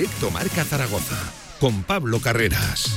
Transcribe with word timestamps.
Directo 0.00 0.30
Marca 0.30 0.64
Zaragoza 0.64 1.18
con 1.60 1.82
Pablo 1.82 2.20
Carreras. 2.20 2.96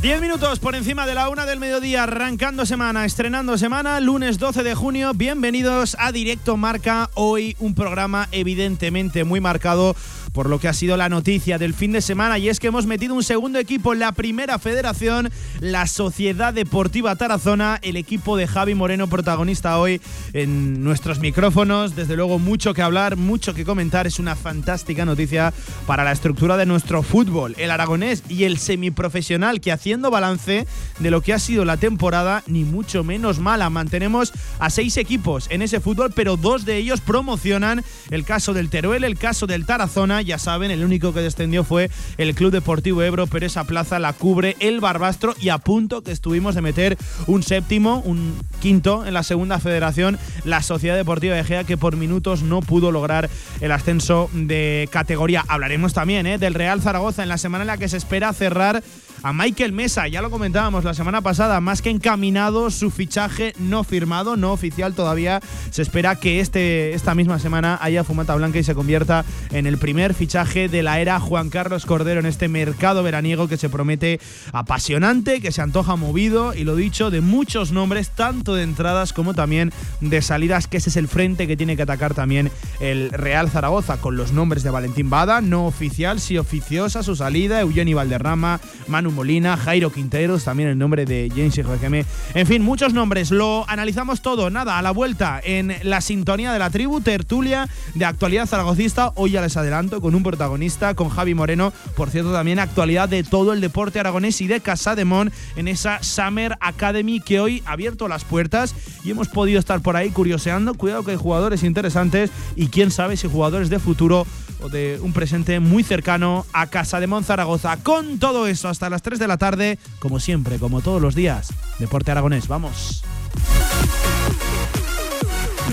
Diez 0.00 0.20
minutos 0.20 0.60
por 0.60 0.76
encima 0.76 1.04
de 1.04 1.14
la 1.16 1.28
una 1.28 1.46
del 1.46 1.58
mediodía, 1.58 2.04
arrancando 2.04 2.64
semana, 2.64 3.04
estrenando 3.04 3.58
semana, 3.58 3.98
lunes 3.98 4.38
12 4.38 4.62
de 4.62 4.76
junio. 4.76 5.10
Bienvenidos 5.12 5.96
a 5.98 6.12
Directo 6.12 6.56
Marca. 6.56 7.10
Hoy 7.14 7.56
un 7.58 7.74
programa 7.74 8.28
evidentemente 8.30 9.24
muy 9.24 9.40
marcado 9.40 9.96
por 10.36 10.50
lo 10.50 10.60
que 10.60 10.68
ha 10.68 10.74
sido 10.74 10.98
la 10.98 11.08
noticia 11.08 11.56
del 11.56 11.72
fin 11.72 11.92
de 11.92 12.02
semana 12.02 12.36
y 12.36 12.50
es 12.50 12.60
que 12.60 12.66
hemos 12.66 12.84
metido 12.84 13.14
un 13.14 13.22
segundo 13.22 13.58
equipo 13.58 13.94
en 13.94 14.00
la 14.00 14.12
primera 14.12 14.58
federación, 14.58 15.30
la 15.60 15.86
Sociedad 15.86 16.52
Deportiva 16.52 17.16
Tarazona, 17.16 17.78
el 17.80 17.96
equipo 17.96 18.36
de 18.36 18.46
Javi 18.46 18.74
Moreno 18.74 19.08
protagonista 19.08 19.78
hoy 19.78 19.98
en 20.34 20.84
nuestros 20.84 21.20
micrófonos. 21.20 21.96
Desde 21.96 22.16
luego 22.16 22.38
mucho 22.38 22.74
que 22.74 22.82
hablar, 22.82 23.16
mucho 23.16 23.54
que 23.54 23.64
comentar, 23.64 24.06
es 24.06 24.18
una 24.18 24.36
fantástica 24.36 25.06
noticia 25.06 25.54
para 25.86 26.04
la 26.04 26.12
estructura 26.12 26.58
de 26.58 26.66
nuestro 26.66 27.02
fútbol, 27.02 27.54
el 27.56 27.70
aragonés 27.70 28.22
y 28.28 28.44
el 28.44 28.58
semiprofesional 28.58 29.62
que 29.62 29.72
haciendo 29.72 30.10
balance 30.10 30.66
de 30.98 31.10
lo 31.10 31.22
que 31.22 31.32
ha 31.32 31.38
sido 31.38 31.64
la 31.64 31.78
temporada, 31.78 32.42
ni 32.46 32.64
mucho 32.64 33.04
menos 33.04 33.38
mala. 33.38 33.70
Mantenemos 33.70 34.34
a 34.58 34.68
seis 34.68 34.98
equipos 34.98 35.46
en 35.48 35.62
ese 35.62 35.80
fútbol, 35.80 36.12
pero 36.14 36.36
dos 36.36 36.66
de 36.66 36.76
ellos 36.76 37.00
promocionan 37.00 37.82
el 38.10 38.26
caso 38.26 38.52
del 38.52 38.68
Teruel, 38.68 39.02
el 39.02 39.16
caso 39.16 39.46
del 39.46 39.64
Tarazona 39.64 40.25
ya 40.26 40.38
saben, 40.38 40.70
el 40.70 40.84
único 40.84 41.14
que 41.14 41.20
descendió 41.20 41.64
fue 41.64 41.90
el 42.18 42.34
Club 42.34 42.52
Deportivo 42.52 43.02
Ebro, 43.02 43.26
pero 43.26 43.46
esa 43.46 43.64
plaza 43.64 43.98
la 43.98 44.12
cubre 44.12 44.56
el 44.60 44.80
Barbastro 44.80 45.34
y 45.40 45.48
a 45.48 45.58
punto 45.58 46.02
que 46.02 46.12
estuvimos 46.12 46.54
de 46.54 46.62
meter 46.62 46.98
un 47.26 47.42
séptimo, 47.42 48.02
un 48.04 48.36
quinto 48.60 49.06
en 49.06 49.14
la 49.14 49.22
segunda 49.22 49.58
federación, 49.58 50.18
la 50.44 50.62
Sociedad 50.62 50.96
Deportiva 50.96 51.34
de 51.34 51.44
Gea, 51.44 51.64
que 51.64 51.76
por 51.76 51.96
minutos 51.96 52.42
no 52.42 52.60
pudo 52.60 52.92
lograr 52.92 53.30
el 53.60 53.72
ascenso 53.72 54.28
de 54.32 54.88
categoría. 54.90 55.44
Hablaremos 55.48 55.94
también 55.94 56.26
¿eh? 56.26 56.38
del 56.38 56.54
Real 56.54 56.82
Zaragoza 56.82 57.22
en 57.22 57.28
la 57.28 57.38
semana 57.38 57.62
en 57.62 57.68
la 57.68 57.78
que 57.78 57.88
se 57.88 57.96
espera 57.96 58.32
cerrar 58.32 58.82
a 59.22 59.32
Michael 59.32 59.72
Mesa. 59.72 60.08
Ya 60.08 60.22
lo 60.22 60.30
comentábamos 60.30 60.84
la 60.84 60.94
semana 60.94 61.20
pasada, 61.20 61.60
más 61.60 61.82
que 61.82 61.90
encaminado 61.90 62.70
su 62.70 62.90
fichaje 62.90 63.52
no 63.58 63.84
firmado, 63.84 64.36
no 64.36 64.52
oficial 64.52 64.94
todavía. 64.94 65.40
Se 65.70 65.82
espera 65.82 66.16
que 66.16 66.40
este, 66.40 66.94
esta 66.94 67.14
misma 67.14 67.38
semana 67.38 67.78
haya 67.80 68.04
fumata 68.04 68.34
blanca 68.34 68.58
y 68.58 68.64
se 68.64 68.74
convierta 68.74 69.24
en 69.50 69.66
el 69.66 69.78
primer 69.78 70.14
fichaje 70.14 70.68
de 70.68 70.82
la 70.82 71.00
era 71.00 71.20
Juan 71.20 71.50
Carlos 71.50 71.86
Cordero 71.86 72.20
en 72.20 72.26
este 72.26 72.48
mercado 72.48 73.02
veraniego 73.02 73.48
que 73.48 73.56
se 73.56 73.68
promete 73.68 74.20
apasionante, 74.52 75.40
que 75.40 75.52
se 75.52 75.62
antoja 75.62 75.96
movido 75.96 76.54
y 76.54 76.64
lo 76.64 76.76
dicho, 76.76 77.10
de 77.10 77.20
muchos 77.20 77.72
nombres, 77.72 78.10
tanto 78.10 78.54
de 78.54 78.62
entradas 78.62 79.12
como 79.12 79.34
también 79.34 79.72
de 80.00 80.22
salidas, 80.22 80.66
que 80.66 80.78
ese 80.78 80.90
es 80.90 80.96
el 80.96 81.08
frente 81.08 81.46
que 81.46 81.56
tiene 81.56 81.76
que 81.76 81.82
atacar 81.82 82.14
también 82.14 82.50
el 82.80 83.10
Real 83.10 83.50
Zaragoza, 83.50 83.98
con 83.98 84.16
los 84.16 84.32
nombres 84.32 84.62
de 84.62 84.70
Valentín 84.70 85.10
Bada, 85.10 85.40
no 85.40 85.66
oficial, 85.66 86.20
sí 86.20 86.38
oficiosa 86.38 87.02
su 87.02 87.16
salida, 87.16 87.60
Eugenio 87.60 87.96
Valderrama, 87.96 88.60
Manu 88.88 89.05
Molina, 89.12 89.56
Jairo 89.56 89.90
Quinteros, 89.90 90.44
también 90.44 90.68
el 90.68 90.78
nombre 90.78 91.04
de 91.04 91.30
James 91.34 91.56
RGM. 91.56 92.04
En 92.34 92.46
fin, 92.46 92.62
muchos 92.62 92.92
nombres. 92.92 93.30
Lo 93.30 93.68
analizamos 93.68 94.22
todo, 94.22 94.50
nada, 94.50 94.78
a 94.78 94.82
la 94.82 94.90
vuelta 94.90 95.40
en 95.42 95.74
la 95.82 96.00
sintonía 96.00 96.52
de 96.52 96.58
la 96.58 96.70
tribu, 96.70 97.00
tertulia 97.00 97.68
de 97.94 98.04
actualidad 98.04 98.46
zaragocista. 98.46 99.12
Hoy 99.14 99.32
ya 99.32 99.40
les 99.40 99.56
adelanto 99.56 100.00
con 100.00 100.14
un 100.14 100.22
protagonista, 100.22 100.94
con 100.94 101.08
Javi 101.08 101.34
Moreno. 101.34 101.72
Por 101.96 102.10
cierto, 102.10 102.32
también 102.32 102.58
actualidad 102.58 103.08
de 103.08 103.22
todo 103.22 103.52
el 103.52 103.60
deporte 103.60 104.00
aragonés 104.00 104.40
y 104.40 104.46
de 104.46 104.60
Casa 104.60 104.94
de 104.94 105.04
Mon 105.04 105.32
en 105.56 105.68
esa 105.68 106.02
Summer 106.02 106.56
Academy 106.60 107.20
que 107.20 107.40
hoy 107.40 107.62
ha 107.66 107.72
abierto 107.72 108.08
las 108.08 108.24
puertas 108.24 108.74
y 109.04 109.10
hemos 109.10 109.28
podido 109.28 109.58
estar 109.58 109.80
por 109.80 109.96
ahí 109.96 110.10
curioseando. 110.10 110.74
Cuidado 110.74 111.04
que 111.04 111.12
hay 111.12 111.16
jugadores 111.16 111.62
interesantes 111.62 112.30
y 112.56 112.68
quién 112.68 112.90
sabe 112.90 113.16
si 113.16 113.28
jugadores 113.28 113.70
de 113.70 113.78
futuro 113.78 114.26
o 114.62 114.68
de 114.68 114.98
un 115.02 115.12
presente 115.12 115.60
muy 115.60 115.82
cercano 115.82 116.46
a 116.52 116.66
Casa 116.68 117.00
de 117.00 117.06
Mon 117.06 117.24
Zaragoza. 117.24 117.76
Con 117.78 118.18
todo 118.18 118.46
eso, 118.46 118.68
hasta 118.68 118.90
las 118.90 119.02
3 119.02 119.18
de 119.18 119.28
la 119.28 119.38
tarde, 119.38 119.78
como 119.98 120.20
siempre, 120.20 120.58
como 120.58 120.80
todos 120.80 121.00
los 121.00 121.14
días, 121.14 121.48
Deporte 121.78 122.10
Aragonés. 122.10 122.48
Vamos. 122.48 123.02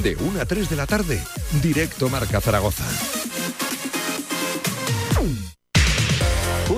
De 0.01 0.15
1 0.15 0.41
a 0.41 0.45
3 0.45 0.69
de 0.69 0.75
la 0.75 0.87
tarde, 0.87 1.23
directo 1.61 2.09
Marca 2.09 2.41
Zaragoza. 2.41 2.83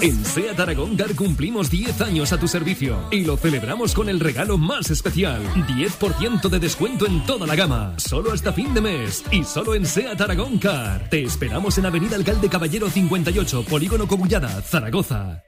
En 0.00 0.24
SEAT 0.24 0.60
Aragón 0.60 0.96
Car 0.96 1.14
cumplimos 1.16 1.70
10 1.70 2.00
años 2.02 2.32
a 2.32 2.38
tu 2.38 2.46
servicio 2.46 2.98
y 3.10 3.24
lo 3.24 3.36
celebramos 3.36 3.94
con 3.94 4.08
el 4.08 4.20
regalo 4.20 4.56
más 4.56 4.90
especial. 4.90 5.42
10% 5.54 6.48
de 6.48 6.58
descuento 6.60 7.06
en 7.06 7.24
toda 7.26 7.46
la 7.46 7.56
gama, 7.56 7.94
solo 7.98 8.32
hasta 8.32 8.52
fin 8.52 8.72
de 8.74 8.80
mes 8.80 9.24
y 9.32 9.42
solo 9.42 9.74
en 9.74 9.84
SEAT 9.84 10.20
Aragón 10.20 10.58
Car. 10.58 11.08
Te 11.10 11.24
esperamos 11.24 11.78
en 11.78 11.86
Avenida 11.86 12.14
Alcalde 12.14 12.48
Caballero 12.48 12.88
58, 12.88 13.64
Polígono 13.64 14.06
Cogullada, 14.06 14.62
Zaragoza. 14.62 15.47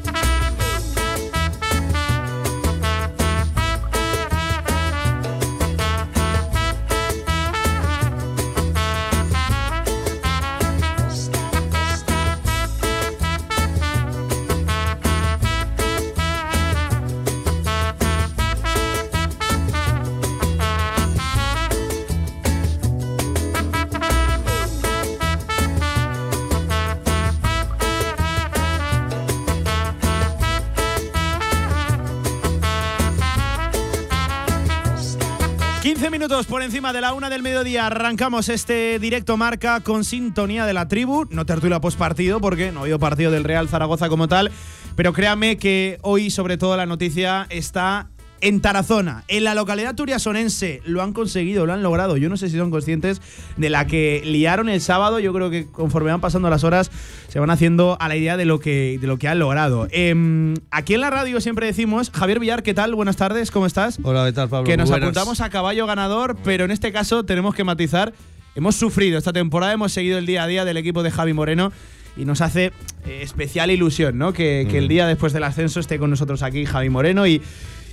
Por 36.45 36.61
encima 36.61 36.93
de 36.93 37.01
la 37.01 37.13
una 37.13 37.29
del 37.29 37.43
mediodía. 37.43 37.87
Arrancamos 37.87 38.49
este 38.49 38.99
directo 38.99 39.37
marca 39.37 39.79
con 39.81 40.03
sintonía 40.03 40.65
de 40.65 40.73
la 40.73 40.87
tribu. 40.87 41.25
No 41.29 41.45
tertulia 41.45 41.81
post 41.81 41.97
partido 41.97 42.39
porque 42.39 42.71
no 42.71 42.79
ha 42.79 42.83
habido 42.83 42.99
partido 42.99 43.31
del 43.31 43.43
Real 43.43 43.67
Zaragoza 43.67 44.09
como 44.09 44.27
tal. 44.27 44.51
Pero 44.95 45.13
créame 45.13 45.57
que 45.57 45.99
hoy, 46.01 46.29
sobre 46.29 46.57
todo, 46.57 46.77
la 46.77 46.85
noticia 46.85 47.47
está 47.49 48.09
en 48.41 48.59
Tarazona, 48.59 49.23
en 49.27 49.43
la 49.43 49.55
localidad 49.55 49.95
turiasonense. 49.95 50.81
Lo 50.85 51.01
han 51.01 51.13
conseguido, 51.13 51.65
lo 51.65 51.73
han 51.73 51.83
logrado. 51.83 52.17
Yo 52.17 52.27
no 52.27 52.37
sé 52.37 52.49
si 52.49 52.57
son 52.57 52.71
conscientes 52.71 53.21
de 53.55 53.69
la 53.69 53.85
que 53.87 54.21
liaron 54.25 54.67
el 54.67 54.81
sábado. 54.81 55.19
Yo 55.19 55.31
creo 55.31 55.49
que 55.49 55.67
conforme 55.67 56.11
van 56.11 56.21
pasando 56.21 56.49
las 56.49 56.63
horas, 56.63 56.91
se 57.27 57.39
van 57.39 57.51
haciendo 57.51 57.97
a 57.99 58.07
la 58.07 58.15
idea 58.15 58.37
de 58.37 58.45
lo 58.45 58.59
que, 58.59 58.97
de 58.99 59.07
lo 59.07 59.17
que 59.17 59.27
han 59.27 59.39
logrado. 59.39 59.87
Em, 59.91 60.55
aquí 60.71 60.95
en 60.95 61.01
la 61.01 61.11
radio 61.11 61.39
siempre 61.39 61.67
decimos, 61.67 62.09
Javier 62.09 62.39
Villar, 62.39 62.63
¿qué 62.63 62.73
tal? 62.73 62.95
Buenas 62.95 63.15
tardes, 63.15 63.51
¿cómo 63.51 63.67
estás? 63.67 63.99
Hola, 64.03 64.25
¿qué 64.25 64.33
tal, 64.33 64.49
Pablo? 64.49 64.65
Que 64.65 64.75
nos 64.75 64.89
buenas. 64.89 65.07
apuntamos 65.07 65.39
a 65.41 65.49
caballo 65.49 65.85
ganador, 65.85 66.35
pero 66.43 66.65
en 66.65 66.71
este 66.71 66.91
caso 66.91 67.23
tenemos 67.23 67.53
que 67.53 67.63
matizar. 67.63 68.13
Hemos 68.55 68.75
sufrido 68.75 69.17
esta 69.17 69.31
temporada, 69.31 69.73
hemos 69.73 69.93
seguido 69.93 70.17
el 70.17 70.25
día 70.25 70.43
a 70.43 70.47
día 70.47 70.65
del 70.65 70.77
equipo 70.77 71.03
de 71.03 71.11
Javi 71.11 71.33
Moreno 71.33 71.71
y 72.17 72.25
nos 72.25 72.41
hace 72.41 72.73
eh, 73.05 73.19
especial 73.21 73.71
ilusión, 73.71 74.17
¿no? 74.17 74.33
Que, 74.33 74.67
que 74.69 74.79
el 74.79 74.89
día 74.89 75.07
después 75.07 75.31
del 75.31 75.43
ascenso 75.43 75.79
esté 75.79 75.99
con 75.99 76.09
nosotros 76.09 76.43
aquí 76.43 76.65
Javi 76.65 76.89
Moreno 76.89 77.25
y, 77.25 77.41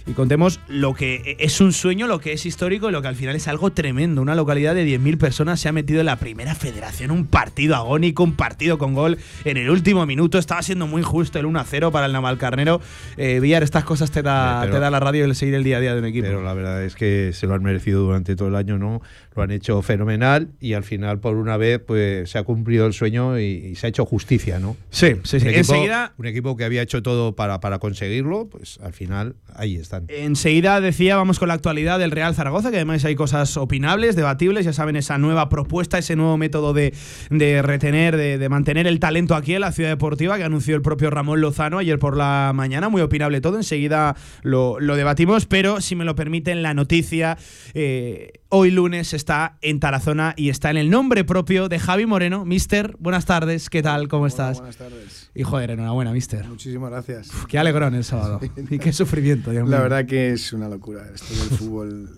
y 0.09 0.13
contemos 0.15 0.59
lo 0.69 0.95
que 0.95 1.37
es 1.39 1.61
un 1.61 1.73
sueño, 1.73 2.07
lo 2.07 2.19
que 2.19 2.33
es 2.33 2.47
histórico 2.47 2.89
y 2.89 2.93
lo 2.93 3.03
que 3.03 3.09
al 3.09 3.15
final 3.17 3.37
es 3.37 3.47
algo 3.47 3.71
tremendo. 3.73 4.23
Una 4.23 4.35
localidad 4.35 4.75
de 4.75 4.87
10.000 4.87 5.19
personas 5.19 5.61
se 5.61 5.69
ha 5.69 5.73
metido 5.73 6.01
en 6.01 6.07
la 6.07 6.17
primera 6.17 6.55
federación, 6.55 7.11
un 7.11 7.27
partido 7.27 7.77
agónico, 7.77 8.23
un 8.25 8.35
partido 8.35 8.79
con 8.79 8.95
gol 8.95 9.19
en 9.45 9.57
el 9.59 9.69
último 9.69 10.07
minuto. 10.07 10.39
Estaba 10.39 10.63
siendo 10.63 10.87
muy 10.87 11.03
justo 11.03 11.39
el 11.39 11.45
1-0 11.47 11.91
para 11.93 12.07
el 12.07 12.13
Navalcarnero. 12.13 12.81
Eh, 13.19 13.39
Villar, 13.41 13.63
estas 13.63 13.85
cosas 13.85 14.11
te 14.11 14.23
da, 14.23 14.61
pero- 14.63 14.75
te 14.75 14.81
da 14.81 14.91
la 14.91 14.99
radio 15.01 15.27
el 15.27 15.35
seguir 15.35 15.55
el 15.55 15.65
día 15.65 15.77
a 15.77 15.81
día 15.81 15.93
de 15.95 16.01
un 16.01 16.07
equipo. 16.07 16.27
Pero 16.27 16.43
la 16.43 16.55
verdad 16.55 16.83
es 16.85 16.95
que 16.95 17.33
se 17.35 17.47
lo 17.47 17.55
han 17.55 17.63
merecido 17.63 18.01
durante 18.03 18.35
todo 18.35 18.49
el 18.49 18.55
año, 18.57 18.79
¿no? 18.79 19.03
Lo 19.37 19.43
han 19.43 19.51
hecho 19.51 19.83
fenomenal 19.83 20.49
y 20.59 20.73
al 20.73 20.85
final, 20.85 21.21
por 21.21 21.37
una 21.37 21.57
vez, 21.59 21.81
pues 21.87 22.31
se 22.31 22.39
ha 22.39 22.43
cumplido 22.45 22.87
el 22.87 22.93
sueño 22.95 23.39
y, 23.39 23.43
y 23.45 23.75
se 23.77 23.87
ha 23.87 23.91
hecho 23.91 24.05
justicia, 24.07 24.59
¿no? 24.59 24.77
sí, 24.91 25.13
sí, 25.25 25.39
sí. 25.39 25.47
Un 25.47 25.55
equipo, 25.55 25.75
Enseguida, 25.75 26.13
un 26.17 26.27
equipo 26.27 26.57
que 26.57 26.65
había 26.65 26.83
hecho 26.83 27.03
todo 27.03 27.37
para, 27.37 27.61
para 27.61 27.79
conseguirlo, 27.79 28.49
pues 28.49 28.79
al 28.83 28.93
final 28.95 29.37
ahí 29.55 29.77
Enseguida 30.09 30.81
decía, 30.81 31.17
vamos 31.17 31.39
con 31.39 31.49
la 31.49 31.55
actualidad 31.55 31.99
del 31.99 32.11
Real 32.11 32.35
Zaragoza, 32.35 32.71
que 32.71 32.77
además 32.77 33.05
hay 33.05 33.15
cosas 33.15 33.57
opinables, 33.57 34.17
debatibles, 34.17 34.65
ya 34.65 34.73
saben, 34.73 34.97
esa 34.97 35.19
nueva 35.19 35.49
propuesta, 35.49 35.99
ese 35.99 36.17
nuevo 36.17 36.37
método 36.37 36.73
de, 36.73 36.95
de 37.31 37.63
retener, 37.63 38.17
de, 38.17 38.39
de 38.39 38.49
mantener 38.49 38.87
el 38.87 39.01
talento 39.01 39.35
aquí 39.35 39.55
en 39.55 39.63
la 39.63 39.73
ciudad 39.73 39.91
deportiva 39.91 40.37
que 40.39 40.45
anunció 40.45 40.77
el 40.77 40.83
propio 40.83 41.11
Ramón 41.11 41.41
Lozano 41.41 41.79
ayer 41.79 41.99
por 41.99 42.17
la 42.17 42.53
mañana, 42.55 42.89
muy 42.89 43.03
opinable 43.03 43.41
todo, 43.41 43.57
enseguida 43.57 44.17
lo, 44.43 44.81
lo 44.81 44.97
debatimos, 44.97 45.47
pero 45.47 45.81
si 45.81 45.97
me 45.97 46.05
lo 46.05 46.15
permiten, 46.15 46.63
la 46.63 46.75
noticia 46.75 47.39
eh, 47.75 48.38
hoy 48.51 48.71
lunes 48.71 49.13
está 49.15 49.59
en 49.61 49.81
Tarazona 49.81 50.35
y 50.37 50.49
está 50.49 50.71
en 50.71 50.77
el 50.79 50.91
nombre 50.91 51.25
propio 51.25 51.69
de 51.69 51.79
Javi 51.79 52.07
Moreno. 52.07 52.45
Mister, 52.45 52.97
buenas 52.99 53.27
tardes, 53.27 53.69
¿qué 53.71 53.83
tal? 53.83 54.09
¿Cómo 54.09 54.23
Hola, 54.23 54.29
estás? 54.29 54.59
buenas 54.59 54.77
tardes. 54.77 55.31
Y 55.35 55.43
joder, 55.43 55.71
enhorabuena, 55.73 56.13
Mister. 56.13 56.47
Muchísimas 56.49 56.91
gracias. 56.91 57.31
Qué 57.49 57.59
alegrón 57.59 57.95
el 57.95 58.05
sábado. 58.05 58.41
y 58.71 58.79
qué 58.79 58.93
sufrimiento, 58.93 59.51
Dios 59.51 59.69
La 59.69 59.77
mío. 59.77 59.83
verdad 59.85 60.07
que 60.07 60.33
es 60.33 60.53
una 60.53 60.69
locura 60.69 61.03
esto 61.15 61.35
del 61.35 61.59
fútbol. 61.59 62.11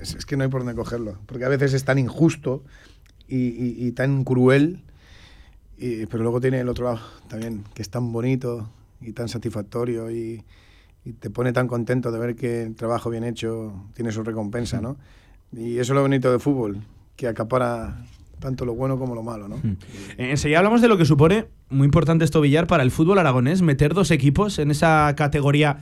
Es, 0.00 0.14
es 0.14 0.26
que 0.26 0.36
no 0.36 0.44
hay 0.44 0.50
por 0.50 0.60
dónde 0.64 0.74
cogerlo. 0.74 1.18
Porque 1.26 1.44
a 1.44 1.48
veces 1.48 1.72
es 1.74 1.84
tan 1.84 1.98
injusto 1.98 2.64
y, 3.28 3.36
y- 3.36 3.86
y 3.86 3.92
tan 3.92 4.24
cruel. 4.24 4.82
y- 5.78 6.06
pero 6.06 6.22
luego 6.22 6.40
tiene 6.40 6.60
el 6.60 6.68
otro 6.68 6.86
lado 6.86 7.00
también, 7.28 7.64
que 7.74 7.82
es 7.82 7.90
tan 7.90 8.10
bonito 8.12 8.70
y 9.00 9.12
tan 9.12 9.28
satisfactorio 9.28 10.10
y 10.10 10.42
te 11.20 11.30
pone 11.30 11.52
tan 11.52 11.68
contento 11.68 12.10
de 12.10 12.18
ver 12.18 12.34
que 12.34 12.62
el 12.64 12.74
trabajo 12.74 13.10
bien 13.10 13.22
hecho 13.22 13.72
tiene 13.94 14.10
su 14.10 14.24
recompensa, 14.24 14.80
¿no? 14.80 14.96
Y 15.52 15.78
eso 15.78 15.92
es 15.92 15.96
lo 15.96 16.02
bonito 16.02 16.30
del 16.30 16.40
fútbol, 16.40 16.78
que 17.16 17.28
acapara 17.28 18.04
tanto 18.38 18.64
lo 18.64 18.74
bueno 18.74 18.98
como 18.98 19.14
lo 19.14 19.22
malo, 19.22 19.48
¿no? 19.48 19.56
Eh, 20.18 20.30
Enseguida 20.30 20.58
hablamos 20.58 20.82
de 20.82 20.88
lo 20.88 20.98
que 20.98 21.04
supone, 21.04 21.46
muy 21.70 21.86
importante 21.86 22.24
esto, 22.24 22.40
Villar, 22.40 22.66
para 22.66 22.82
el 22.82 22.90
fútbol 22.90 23.18
aragonés, 23.18 23.62
meter 23.62 23.94
dos 23.94 24.10
equipos 24.10 24.58
en 24.58 24.70
esa 24.70 25.14
categoría 25.16 25.78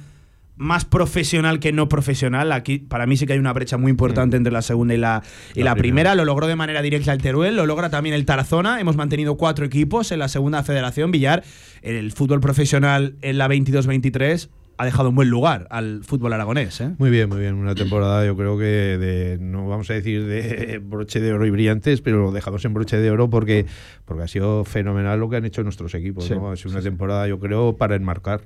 más 0.57 0.85
profesional 0.85 1.59
que 1.59 1.73
no 1.73 1.89
profesional. 1.89 2.53
Aquí, 2.53 2.79
para 2.79 3.07
mí, 3.07 3.17
sí 3.17 3.27
que 3.27 3.33
hay 3.33 3.41
una 3.41 3.53
brecha 3.53 3.77
muy 3.77 3.91
importante 3.91 4.37
entre 4.37 4.53
la 4.53 4.63
segunda 4.63 4.95
y 4.95 4.99
la, 4.99 5.21
y 5.55 5.61
la, 5.61 5.71
La 5.71 5.75
primera. 5.75 5.75
primera. 5.75 6.15
Lo 6.15 6.25
logró 6.25 6.47
de 6.47 6.55
manera 6.55 6.81
directa 6.81 7.13
el 7.13 7.21
Teruel, 7.21 7.57
lo 7.57 7.67
logra 7.67 7.91
también 7.91 8.15
el 8.15 8.25
Tarazona. 8.25 8.81
Hemos 8.81 8.97
mantenido 8.97 9.37
cuatro 9.37 9.65
equipos 9.67 10.13
en 10.13 10.21
la 10.21 10.29
segunda 10.29 10.63
federación. 10.63 11.11
Villar, 11.11 11.43
el 11.83 12.13
fútbol 12.13 12.39
profesional 12.41 13.17
en 13.21 13.39
la 13.39 13.49
22-23 13.49 14.49
ha 14.77 14.85
dejado 14.85 15.09
un 15.11 15.15
buen 15.15 15.31
lugar 15.31 15.67
al 15.71 16.03
fútbol 16.05 16.33
aragonés. 16.33 16.81
¿eh? 16.81 16.91
Muy 16.99 17.11
bien, 17.11 17.29
muy 17.29 17.39
bien. 17.41 17.55
Una 17.55 17.75
temporada, 17.75 18.25
yo 18.27 18.37
creo 18.37 18.59
que 18.59 18.65
de, 18.65 19.39
no 19.41 19.69
vamos 19.69 19.89
a 19.91 19.95
decir 19.95 20.25
de 20.27 20.79
broche 20.85 21.21
de 21.21 21.33
oro 21.33 21.47
y 21.47 21.51
brillantes, 21.51 22.01
pero 22.01 22.19
lo 22.23 22.33
dejamos 22.33 22.65
en 22.65 22.75
broche 22.75 22.97
de 22.99 23.11
oro 23.11 23.31
porque, 23.31 23.67
porque 24.05 24.23
ha 24.25 24.29
sido 24.29 24.65
fenomenal 24.65 25.19
lo 25.21 25.29
que 25.31 25.37
han 25.37 25.45
hecho 25.45 25.63
nuestros 25.63 25.95
equipos. 25.95 26.25
Sí, 26.25 26.35
¿no? 26.35 26.51
Ha 26.51 26.57
sido 26.57 26.71
una 26.73 26.83
temporada, 26.83 27.27
yo 27.29 27.39
creo, 27.39 27.77
para 27.77 27.95
enmarcar. 27.97 28.43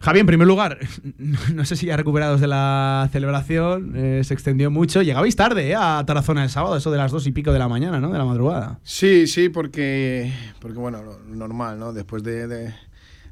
Javi, 0.00 0.20
en 0.20 0.26
primer 0.26 0.46
lugar, 0.46 0.78
no 1.54 1.64
sé 1.64 1.76
si 1.76 1.86
ya 1.86 1.96
recuperados 1.96 2.40
de 2.40 2.46
la 2.48 3.08
celebración, 3.10 3.92
eh, 3.96 4.20
se 4.24 4.34
extendió 4.34 4.70
mucho. 4.70 5.00
Llegabais 5.02 5.34
tarde 5.36 5.70
eh, 5.70 5.74
a 5.74 6.02
Tarazona 6.06 6.42
el 6.44 6.50
sábado, 6.50 6.76
eso 6.76 6.90
de 6.90 6.98
las 6.98 7.10
dos 7.12 7.26
y 7.26 7.32
pico 7.32 7.52
de 7.52 7.58
la 7.58 7.68
mañana, 7.68 7.98
¿no? 8.00 8.12
De 8.12 8.18
la 8.18 8.24
madrugada. 8.26 8.78
Sí, 8.82 9.26
sí, 9.26 9.48
porque, 9.48 10.30
porque 10.60 10.78
bueno, 10.78 11.02
normal, 11.28 11.78
¿no? 11.78 11.92
Después 11.94 12.22
de, 12.22 12.46
de- 12.46 12.74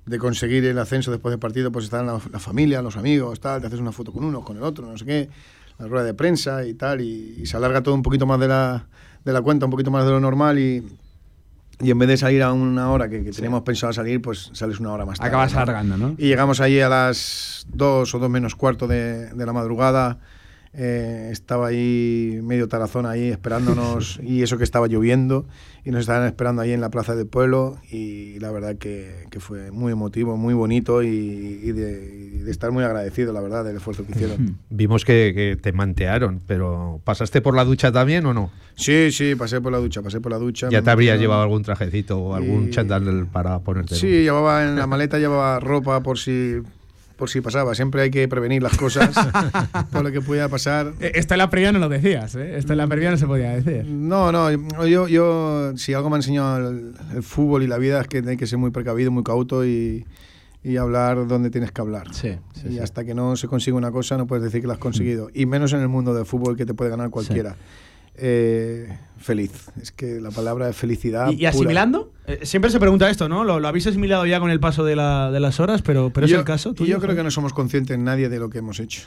de 0.07 0.19
conseguir 0.19 0.65
el 0.65 0.79
ascenso 0.79 1.11
después 1.11 1.33
del 1.33 1.41
partido, 1.41 1.71
pues 1.73 1.87
están 1.87 2.07
la, 2.07 2.21
la 2.33 2.39
familia, 2.39 2.81
los 2.81 2.97
amigos, 2.97 3.41
tal, 3.41 3.61
te 3.61 3.67
haces 3.67 3.81
una 3.81 3.93
foto 3.93 4.13
con 4.13 4.25
uno, 4.25 4.43
con 4.43 4.57
el 4.57 4.63
otro, 4.63 4.87
no 4.87 4.97
sé 4.97 5.05
qué, 5.05 5.29
la 5.79 5.89
rueda 5.89 6.05
de 6.05 6.15
prensa 6.15 6.65
y 6.65 6.75
tal, 6.75 7.01
y, 7.01 7.35
y 7.39 7.47
se 7.47 7.57
alarga 7.57 7.83
todo 7.83 7.95
un 7.95 8.03
poquito 8.03 8.25
más 8.25 8.39
de 8.39 8.49
la, 8.49 8.87
de 9.25 9.33
la 9.33 9.43
cuenta, 9.43 9.67
un 9.67 9.73
poquito 9.73 9.91
más 9.91 10.05
de 10.05 10.13
lo 10.13 10.21
normal 10.21 10.59
y, 10.59 10.87
y 11.81 11.91
en 11.91 11.99
vez 11.99 12.09
de 12.09 12.17
salir 12.17 12.43
a 12.43 12.53
una 12.53 12.91
hora 12.91 13.09
que, 13.11 13.25
que 13.25 13.33
teníamos 13.33 13.63
pensado 13.63 13.93
salir, 13.93 14.23
pues 14.23 14.51
sales 14.53 14.81
una 14.81 14.93
hora 14.93 15.05
más 15.05 15.19
tarde. 15.19 15.29
Acabas 15.29 15.55
alargando, 15.55 15.97
¿no? 15.97 16.15
Y 16.17 16.29
llegamos 16.29 16.61
allí 16.61 16.81
a 16.81 16.89
las 16.89 17.67
dos 17.69 18.15
o 18.15 18.19
dos 18.19 18.31
menos 18.31 18.55
cuarto 18.55 18.87
de, 18.87 19.31
de 19.35 19.45
la 19.45 19.53
madrugada. 19.53 20.19
Eh, 20.77 21.29
estaba 21.33 21.69
ahí 21.69 22.39
medio 22.43 22.69
Tarazona 22.69 23.11
ahí 23.11 23.29
esperándonos 23.29 24.21
y 24.23 24.43
eso 24.43 24.59
que 24.59 24.65
estaba 24.65 24.87
lloviendo 24.89 25.47
y 25.85 25.91
nos 25.91 26.01
estaban 26.01 26.27
esperando 26.27 26.63
ahí 26.63 26.73
en 26.73 26.81
la 26.81 26.91
plaza 26.91 27.15
del 27.15 27.27
pueblo 27.27 27.79
y 27.91 28.39
la 28.41 28.51
verdad 28.51 28.77
que, 28.77 29.25
que 29.31 29.41
fue 29.41 29.71
muy 29.71 29.93
emotivo, 29.93 30.37
muy 30.37 30.53
bonito 30.53 31.03
y, 31.03 31.09
y 31.09 31.73
de, 31.73 32.31
y 32.35 32.39
de 32.41 32.51
estar 32.51 32.73
muy 32.73 32.83
agradecido, 32.85 33.33
la 33.33 33.41
verdad, 33.41 33.65
del 33.65 33.77
esfuerzo 33.77 34.05
que 34.05 34.13
hicieron. 34.13 34.59
Vimos 34.69 35.05
que, 35.05 35.33
que 35.35 35.57
te 35.61 35.73
mantearon, 35.73 36.41
pero 36.47 37.01
¿pasaste 37.05 37.41
por 37.41 37.55
la 37.55 37.65
ducha 37.65 37.93
también 37.93 38.27
o 38.27 38.35
no? 38.35 38.51
Sí, 38.75 39.11
sí, 39.13 39.35
pasé 39.37 39.61
por 39.61 39.71
la 39.73 39.79
ducha, 39.79 40.03
pasé 40.03 40.21
por 40.21 40.33
la 40.33 40.39
ducha. 40.39 40.69
Ya 40.71 40.83
te 40.83 40.91
habrías 40.91 41.19
llevado 41.19 41.43
algún 41.43 41.63
trajecito 41.63 42.19
o 42.19 42.35
algún 42.35 42.69
Y- 42.69 42.71
chándal 42.71 43.27
para 43.33 43.61
ponerte. 43.61 43.95
Sí, 43.95 44.09
llevaba 44.09 44.65
en 44.65 44.77
la 44.77 44.87
maleta 44.87 45.19
llevaba 45.19 45.61
ropa 45.61 46.03
por 46.03 46.19
si 46.19 46.57
por 47.17 47.31
si 47.31 47.41
pasaba. 47.41 47.75
Siempre 47.75 48.03
hay 48.03 48.11
que 48.11 48.29
prevenir 48.29 48.63
las 48.63 48.77
cosas 48.77 49.15
por 49.93 50.03
lo 50.05 50.13
que 50.13 50.21
pudiera 50.21 50.49
pasar. 50.49 50.93
Eh, 51.01 51.13
Esto 51.15 51.35
en 51.35 51.39
la 51.39 51.51
previa 51.51 51.73
no 51.73 51.79
lo 51.79 51.89
decías, 51.89 52.35
¿eh? 52.37 52.57
Esto 52.57 52.73
en 52.73 52.79
la 52.79 52.87
previa 52.87 53.11
no 53.11 53.17
se 53.17 53.27
podía 53.27 53.51
decir. 53.59 53.87
No, 53.87 54.31
no, 54.33 54.51
yo, 54.87 55.09
yo 55.09 55.73
si 55.77 55.95
algo 55.95 56.11
me 56.11 56.17
ha 56.17 56.19
enseñado 56.19 56.69
el, 56.71 56.95
el 57.15 57.23
fútbol 57.23 57.63
y 57.63 57.67
la 57.67 57.79
vida 57.79 58.01
es 58.01 58.09
que 58.09 58.19
hay 58.27 58.37
que 58.37 58.47
ser 58.47 58.59
muy 58.59 58.71
precavido, 58.71 59.11
muy 59.11 59.23
cauto 59.25 59.65
y, 59.65 60.05
y 60.63 60.77
hablar 60.77 61.27
donde 61.29 61.51
tienes 61.51 61.73
que 61.73 61.81
hablar. 61.81 62.13
Sí, 62.13 62.37
y 62.69 62.79
hasta 62.81 63.05
que 63.05 63.15
no 63.15 63.37
se 63.37 63.47
consigue 63.49 63.77
una 63.77 63.91
cosa 63.93 64.17
no 64.17 64.27
puedes 64.27 64.45
decir 64.45 64.61
que 64.61 64.67
la 64.67 64.75
has 64.75 64.79
conseguido. 64.81 65.29
Y 65.33 65.47
menos 65.47 65.73
en 65.73 65.81
el 65.81 65.89
mundo 65.89 66.13
del 66.13 66.27
fútbol 66.27 66.57
que 66.57 66.67
te 66.67 66.75
puede 66.75 66.91
ganar 66.91 67.11
cualquiera. 67.11 67.57
Eh, 68.19 68.89
feliz. 69.19 69.51
Es 69.81 69.93
que 69.93 70.21
la 70.21 70.31
palabra 70.31 70.69
es 70.69 70.77
felicidad. 70.77 71.31
¿Y, 71.31 71.47
asimilando? 71.47 72.13
Eh, 72.27 72.41
siempre 72.45 72.71
se 72.71 72.79
pregunta 72.81 73.09
esto, 73.11 73.29
¿no? 73.29 73.45
Lo, 73.45 73.61
lo 73.61 73.69
habéis 73.69 73.87
asimilado 73.87 74.27
ya 74.27 74.41
con 74.41 74.51
el 74.51 74.61
paso 74.61 74.85
de, 74.85 74.97
la- 74.97 75.31
de 75.31 75.41
las 75.41 75.61
horas, 75.61 75.83
pero, 75.83 76.11
pero 76.11 76.27
es 76.27 76.33
el 76.33 76.45
caso. 76.45 76.75
tuyo, 76.75 76.95
yo 76.97 77.01
creo 77.01 77.15
que 77.17 77.23
no 77.23 77.31
somos 77.31 77.53
conscientes 77.53 77.99
nadie 77.99 78.29
de 78.29 78.39
lo 78.39 78.51
que 78.51 78.59
hemos 78.59 78.81
hecho. 78.81 79.03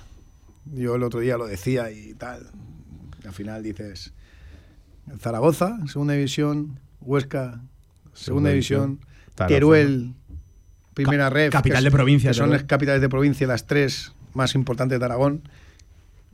Yo 0.74 0.96
el 0.96 1.04
otro 1.04 1.20
día 1.22 1.38
lo 1.38 1.48
decía 1.48 1.92
y 1.92 2.14
tal. 2.14 2.48
Al 3.26 3.34
final 3.34 3.64
dices, 3.64 4.14
Zaragoza, 5.20 5.78
segunda 5.88 6.14
división, 6.14 6.80
Huesca, 7.02 7.62
segunda, 8.14 8.14
Segunda 8.14 8.50
división. 8.52 9.00
Teruel, 9.48 10.14
primera 10.94 11.26
Ca- 11.26 11.30
ref. 11.30 11.52
capital 11.54 11.80
que 11.80 11.86
de 11.86 11.92
provincia, 11.92 12.30
Que 12.32 12.34
son 12.34 12.50
las 12.50 12.64
capitales 12.64 13.02
de 13.02 13.10
provincia, 13.10 13.48
las 13.48 13.66
tres 13.66 14.12
más 14.34 14.54
importantes 14.56 15.00
de 15.00 15.06
Aragón. 15.06 15.44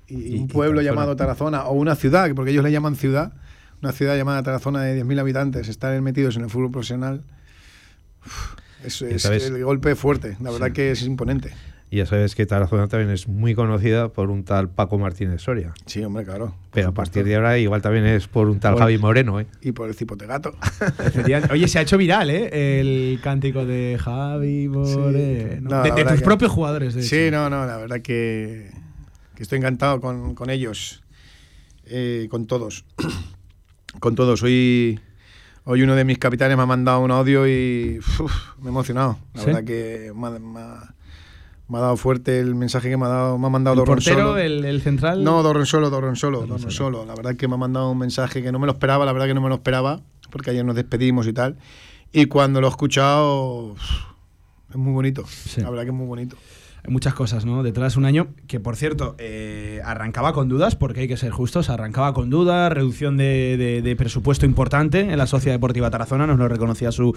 Y, 0.07 0.35
Y- 0.35 0.39
un 0.39 0.47
pueblo 0.47 0.81
llamado 0.81 1.15
Tarazona, 1.15 1.63
o 1.65 1.73
una 1.73 1.95
ciudad, 1.95 2.29
porque 2.35 2.51
ellos 2.51 2.63
le 2.63 2.71
llaman 2.71 2.95
ciudad, 2.95 3.33
una 3.81 3.91
ciudad 3.91 4.15
llamada 4.15 4.43
Tarazona 4.43 4.81
de 4.83 4.95
10.000 5.03 5.19
habitantes, 5.19 5.67
estar 5.67 5.99
metidos 6.01 6.35
en 6.37 6.43
el 6.43 6.49
fútbol 6.49 6.71
profesional. 6.71 7.23
uf, 8.25 8.55
es 8.83 9.21
sabes- 9.23 9.45
el 9.47 9.63
golpe 9.63 9.95
fuerte, 9.95 10.37
la 10.41 10.51
verdad 10.51 10.71
que 10.71 10.91
es 10.91 11.01
imponente. 11.03 11.51
Y 11.91 11.97
ya 11.97 12.05
sabes 12.07 12.33
que 12.35 12.45
Tarazona 12.47 12.87
también 12.87 13.11
es 13.11 13.27
muy 13.27 13.53
conocida 13.53 14.09
por 14.09 14.29
un 14.31 14.43
tal 14.43 14.69
Paco 14.69 14.97
Martínez 14.97 15.41
Soria. 15.41 15.73
Sí, 15.85 16.03
hombre, 16.03 16.25
claro. 16.25 16.55
Pero 16.73 16.89
a 16.89 16.93
partir 16.93 17.23
de 17.23 17.35
ahora 17.35 17.57
igual 17.59 17.81
también 17.83 18.05
es 18.05 18.27
por 18.27 18.49
un 18.49 18.59
tal 18.59 18.73
Por- 18.73 18.81
Javi 18.81 18.97
Moreno, 18.97 19.39
¿eh? 19.39 19.45
Y 19.61 19.71
por 19.71 19.87
el 19.87 19.95
cipote 19.95 20.25
gato. 20.25 20.55
Efectivamente. 20.81 21.53
Oye, 21.53 21.67
se 21.67 21.77
ha 21.79 21.83
hecho 21.83 21.97
viral, 21.97 22.31
¿eh? 22.31 22.79
El 22.79 23.19
cántico 23.21 23.65
de 23.65 23.97
Javi 24.03 24.67
Moreno. 24.67 25.69
No, 25.69 25.83
de 25.83 25.91
tus 26.03 26.13
que- 26.19 26.25
propios 26.25 26.51
jugadores, 26.51 26.95
de 26.95 27.03
Sí, 27.03 27.15
hecho. 27.15 27.35
no, 27.37 27.49
no, 27.51 27.65
la 27.67 27.77
verdad 27.77 28.01
que 28.01 28.71
que 29.35 29.43
estoy 29.43 29.57
encantado 29.59 29.99
con, 30.01 30.33
con 30.35 30.49
ellos, 30.49 31.03
eh, 31.85 32.27
con 32.29 32.45
todos. 32.47 32.85
con 33.99 34.15
todos. 34.15 34.43
Hoy, 34.43 34.99
hoy 35.65 35.81
uno 35.83 35.95
de 35.95 36.03
mis 36.05 36.17
capitanes 36.17 36.57
me 36.57 36.63
ha 36.63 36.67
mandado 36.67 37.01
un 37.01 37.11
audio 37.11 37.47
y 37.47 37.99
uf, 37.99 38.57
me 38.59 38.65
he 38.67 38.69
emocionado. 38.69 39.17
La 39.33 39.41
¿Sí? 39.41 39.45
verdad 39.47 39.63
que 39.63 40.11
me 40.15 40.27
ha, 40.27 40.31
me 40.39 40.59
ha- 40.59 40.91
me 41.67 41.79
ha 41.79 41.81
dado 41.81 41.97
fuerte 41.97 42.39
el 42.39 42.53
mensaje 42.53 42.91
que 42.91 42.95
me 42.97 43.05
ha, 43.05 43.09
dado, 43.09 43.39
me 43.39 43.47
ha 43.47 43.49
mandado 43.49 43.81
¿El 43.81 43.87
portero, 43.87 44.17
Solo. 44.19 44.37
el, 44.37 44.65
el 44.65 44.81
central? 44.83 45.23
No, 45.23 45.41
Dorron 45.41 45.65
Solo, 45.65 45.89
Dorron 45.89 46.15
Solo, 46.15 46.45
Dorron 46.45 46.69
Solo. 46.71 47.05
La 47.05 47.15
verdad 47.15 47.35
que 47.35 47.47
me 47.47 47.55
ha 47.55 47.57
mandado 47.57 47.89
un 47.89 47.97
mensaje 47.97 48.43
que 48.43 48.51
no 48.51 48.59
me 48.59 48.67
lo 48.67 48.73
esperaba, 48.73 49.03
la 49.03 49.11
verdad 49.13 49.25
que 49.25 49.33
no 49.33 49.41
me 49.41 49.49
lo 49.49 49.55
esperaba, 49.55 49.99
porque 50.29 50.51
ayer 50.51 50.63
nos 50.63 50.75
despedimos 50.75 51.25
y 51.25 51.33
tal. 51.33 51.57
Y 52.13 52.27
cuando 52.27 52.61
lo 52.61 52.67
he 52.67 52.69
escuchado, 52.69 53.71
uf, 53.71 53.81
es 54.69 54.75
muy 54.75 54.93
bonito. 54.93 55.25
Sí. 55.27 55.61
La 55.61 55.71
verdad 55.71 55.85
que 55.85 55.89
es 55.89 55.95
muy 55.95 56.05
bonito. 56.05 56.37
Muchas 56.87 57.13
cosas, 57.13 57.45
¿no? 57.45 57.63
Detrás 57.63 57.97
un 57.97 58.05
año 58.05 58.27
que, 58.47 58.59
por 58.59 58.75
cierto, 58.75 59.15
eh, 59.17 59.81
arrancaba 59.83 60.33
con 60.33 60.49
dudas, 60.49 60.75
porque 60.75 61.01
hay 61.01 61.07
que 61.07 61.17
ser 61.17 61.31
justos, 61.31 61.69
arrancaba 61.69 62.13
con 62.13 62.29
dudas, 62.29 62.71
reducción 62.71 63.17
de 63.17 63.95
presupuesto 63.97 64.45
importante 64.45 64.99
en 64.99 65.17
la 65.17 65.27
Sociedad 65.27 65.55
Deportiva 65.55 65.89
Tarazona, 65.89 66.27
nos 66.27 66.37
lo 66.37 66.47
reconocía 66.47 66.91
su, 66.91 67.15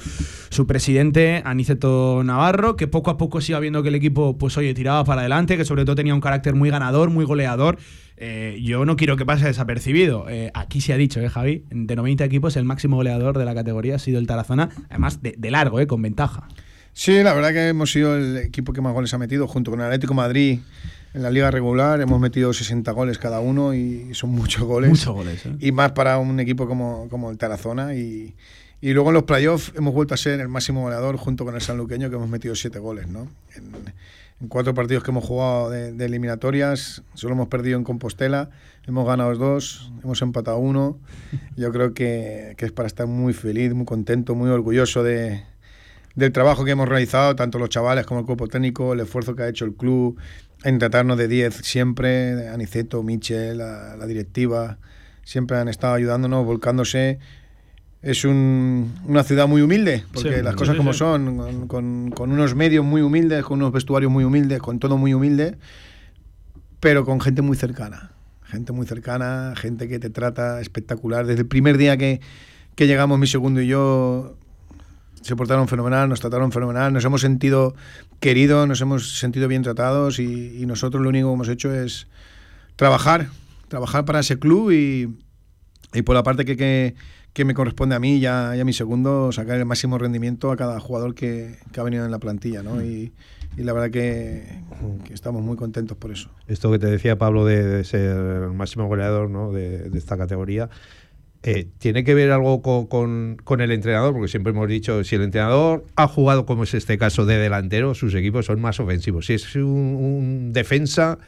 su 0.50 0.66
presidente, 0.66 1.42
Aniceto 1.44 2.22
Navarro, 2.24 2.76
que 2.76 2.86
poco 2.86 3.10
a 3.10 3.16
poco 3.16 3.40
se 3.40 3.52
iba 3.52 3.60
viendo 3.60 3.82
que 3.82 3.88
el 3.88 3.94
equipo, 3.94 4.38
pues 4.38 4.56
oye, 4.56 4.74
tiraba 4.74 5.04
para 5.04 5.22
adelante, 5.22 5.56
que 5.56 5.64
sobre 5.64 5.84
todo 5.84 5.96
tenía 5.96 6.14
un 6.14 6.20
carácter 6.20 6.54
muy 6.54 6.70
ganador, 6.70 7.10
muy 7.10 7.24
goleador. 7.24 7.78
Eh, 8.16 8.58
yo 8.62 8.84
no 8.84 8.96
quiero 8.96 9.16
que 9.16 9.24
pase 9.24 9.46
desapercibido. 9.46 10.28
Eh, 10.28 10.50
aquí 10.54 10.80
se 10.80 10.92
ha 10.92 10.96
dicho, 10.96 11.20
¿eh, 11.20 11.28
Javi? 11.28 11.64
De 11.70 11.94
90 11.94 12.24
equipos, 12.24 12.56
el 12.56 12.64
máximo 12.64 12.96
goleador 12.96 13.38
de 13.38 13.44
la 13.44 13.54
categoría 13.54 13.96
ha 13.96 13.98
sido 13.98 14.18
el 14.18 14.26
Tarazona, 14.26 14.70
además 14.90 15.22
de, 15.22 15.34
de 15.38 15.50
largo, 15.50 15.78
¿eh? 15.78 15.86
Con 15.86 16.02
ventaja. 16.02 16.48
Sí, 16.98 17.22
la 17.22 17.32
verdad 17.32 17.52
que 17.52 17.68
hemos 17.68 17.92
sido 17.92 18.16
el 18.16 18.38
equipo 18.38 18.72
que 18.72 18.80
más 18.80 18.92
goles 18.92 19.14
ha 19.14 19.18
metido, 19.18 19.46
junto 19.46 19.70
con 19.70 19.78
el 19.78 19.86
Atlético 19.86 20.14
de 20.14 20.16
Madrid 20.16 20.58
en 21.14 21.22
la 21.22 21.30
liga 21.30 21.48
regular. 21.48 22.00
Hemos 22.00 22.18
metido 22.18 22.52
60 22.52 22.90
goles 22.90 23.18
cada 23.18 23.38
uno 23.38 23.72
y 23.72 24.12
son 24.14 24.30
muchos 24.30 24.64
goles. 24.64 24.90
Muchos 24.90 25.14
goles, 25.14 25.46
¿eh? 25.46 25.54
Y 25.60 25.70
más 25.70 25.92
para 25.92 26.18
un 26.18 26.40
equipo 26.40 26.66
como, 26.66 27.08
como 27.08 27.30
el 27.30 27.38
Tarazona. 27.38 27.94
Y, 27.94 28.34
y 28.80 28.94
luego 28.94 29.10
en 29.10 29.14
los 29.14 29.22
playoffs 29.22 29.72
hemos 29.76 29.94
vuelto 29.94 30.14
a 30.14 30.16
ser 30.16 30.40
el 30.40 30.48
máximo 30.48 30.82
goleador 30.82 31.16
junto 31.18 31.44
con 31.44 31.54
el 31.54 31.60
Sanluqueño, 31.60 32.10
que 32.10 32.16
hemos 32.16 32.28
metido 32.28 32.56
7 32.56 32.80
goles. 32.80 33.06
¿no? 33.06 33.28
En, 33.54 33.70
en 34.40 34.48
cuatro 34.48 34.74
partidos 34.74 35.04
que 35.04 35.12
hemos 35.12 35.24
jugado 35.24 35.70
de, 35.70 35.92
de 35.92 36.04
eliminatorias, 36.04 37.04
solo 37.14 37.34
hemos 37.34 37.46
perdido 37.46 37.78
en 37.78 37.84
Compostela, 37.84 38.50
hemos 38.88 39.06
ganado 39.06 39.32
dos, 39.36 39.92
hemos 40.02 40.20
empatado 40.20 40.58
uno. 40.58 40.98
Yo 41.56 41.70
creo 41.70 41.94
que, 41.94 42.54
que 42.56 42.66
es 42.66 42.72
para 42.72 42.88
estar 42.88 43.06
muy 43.06 43.34
feliz, 43.34 43.72
muy 43.72 43.86
contento, 43.86 44.34
muy 44.34 44.50
orgulloso 44.50 45.04
de, 45.04 45.44
del 46.18 46.32
trabajo 46.32 46.64
que 46.64 46.72
hemos 46.72 46.88
realizado, 46.88 47.36
tanto 47.36 47.58
los 47.58 47.68
chavales 47.68 48.04
como 48.04 48.20
el 48.20 48.26
cuerpo 48.26 48.48
técnico, 48.48 48.92
el 48.92 49.00
esfuerzo 49.00 49.36
que 49.36 49.44
ha 49.44 49.48
hecho 49.48 49.64
el 49.64 49.74
club 49.74 50.18
en 50.64 50.78
tratarnos 50.78 51.16
de 51.16 51.28
10 51.28 51.54
siempre, 51.54 52.48
Aniceto, 52.48 53.02
Michel, 53.04 53.58
la, 53.58 53.96
la 53.96 54.06
directiva, 54.06 54.78
siempre 55.22 55.56
han 55.58 55.68
estado 55.68 55.94
ayudándonos, 55.94 56.44
volcándose. 56.44 57.18
Es 58.02 58.24
un- 58.24 58.94
una 59.06 59.22
ciudad 59.22 59.46
muy 59.46 59.62
humilde, 59.62 60.04
porque 60.12 60.38
Sí, 60.38 60.42
las 60.42 60.56
cosas 60.56 60.74
sí, 60.74 60.78
como 60.78 60.92
sí. 60.92 60.98
son, 60.98 61.36
con, 61.36 61.68
con- 61.68 62.10
con 62.10 62.32
unos 62.32 62.54
medios 62.56 62.84
muy 62.84 63.02
humildes, 63.02 63.44
con 63.44 63.58
unos 63.60 63.72
vestuarios 63.72 64.10
muy 64.10 64.24
humildes, 64.24 64.58
con 64.60 64.78
todo 64.80 64.96
muy 64.96 65.14
humilde, 65.14 65.56
pero 66.80 67.04
con 67.04 67.20
gente 67.20 67.42
muy 67.42 67.56
cercana. 67.56 68.12
Gente 68.44 68.72
muy 68.72 68.86
cercana, 68.86 69.54
gente 69.56 69.88
que 69.88 69.98
te 69.98 70.10
trata 70.10 70.60
espectacular. 70.60 71.26
Desde 71.26 71.42
el 71.42 71.46
primer 71.48 71.76
día 71.76 71.96
que, 71.96 72.20
que 72.74 72.86
llegamos, 72.86 73.18
mi 73.18 73.26
segundo 73.26 73.60
y 73.60 73.66
yo, 73.66 74.36
se 75.22 75.36
portaron 75.36 75.68
fenomenal, 75.68 76.08
nos 76.08 76.20
trataron 76.20 76.52
fenomenal, 76.52 76.92
nos 76.92 77.04
hemos 77.04 77.20
sentido 77.20 77.74
queridos, 78.20 78.66
nos 78.66 78.80
hemos 78.80 79.18
sentido 79.18 79.48
bien 79.48 79.62
tratados 79.62 80.18
y, 80.18 80.62
y 80.62 80.66
nosotros 80.66 81.02
lo 81.02 81.08
único 81.08 81.28
que 81.28 81.34
hemos 81.34 81.48
hecho 81.48 81.72
es 81.72 82.06
trabajar, 82.76 83.28
trabajar 83.68 84.04
para 84.04 84.20
ese 84.20 84.38
club 84.38 84.70
y, 84.70 85.08
y 85.92 86.02
por 86.02 86.14
la 86.14 86.22
parte 86.22 86.44
que, 86.44 86.56
que, 86.56 86.94
que 87.32 87.44
me 87.44 87.54
corresponde 87.54 87.94
a 87.94 87.98
mí 88.00 88.16
y 88.16 88.26
a, 88.26 88.52
mi 88.64 88.72
segundo, 88.72 89.32
sacar 89.32 89.58
el 89.58 89.66
máximo 89.66 89.98
rendimiento 89.98 90.50
a 90.50 90.56
cada 90.56 90.80
jugador 90.80 91.14
que, 91.14 91.56
que 91.72 91.80
ha 91.80 91.82
venido 91.82 92.04
en 92.04 92.10
la 92.10 92.18
plantilla. 92.18 92.62
¿no? 92.62 92.82
Y, 92.82 93.12
y 93.56 93.62
la 93.64 93.72
verdad 93.72 93.90
que, 93.90 94.62
que 95.04 95.14
estamos 95.14 95.42
muy 95.42 95.56
contentos 95.56 95.96
por 95.96 96.12
eso. 96.12 96.30
Esto 96.46 96.70
que 96.70 96.78
te 96.78 96.86
decía 96.86 97.18
Pablo 97.18 97.44
de, 97.44 97.64
de 97.64 97.84
ser 97.84 98.16
el 98.16 98.52
máximo 98.52 98.86
goleador 98.86 99.30
¿no? 99.30 99.52
de, 99.52 99.90
de 99.90 99.98
esta 99.98 100.16
categoría, 100.16 100.68
eh, 101.42 101.68
¿tiene 101.78 102.02
que 102.04 102.14
ver 102.14 102.30
algo 102.32 102.62
con, 102.62 102.86
con- 102.86 103.36
con 103.44 103.60
el 103.60 103.70
entrenador? 103.70 104.12
Porque 104.12 104.28
siempre 104.28 104.52
hemos 104.52 104.68
dicho, 104.68 105.04
si 105.04 105.14
el 105.16 105.22
entrenador 105.22 105.84
ha 105.96 106.08
jugado, 106.08 106.46
como 106.46 106.64
es 106.64 106.74
este 106.74 106.98
caso, 106.98 107.26
de 107.26 107.38
delantero, 107.38 107.94
sus 107.94 108.14
equipos 108.14 108.46
son 108.46 108.60
más 108.60 108.80
ofensivos. 108.80 109.26
Si 109.26 109.34
es 109.34 109.54
un, 109.54 110.50
defensa 110.52 111.18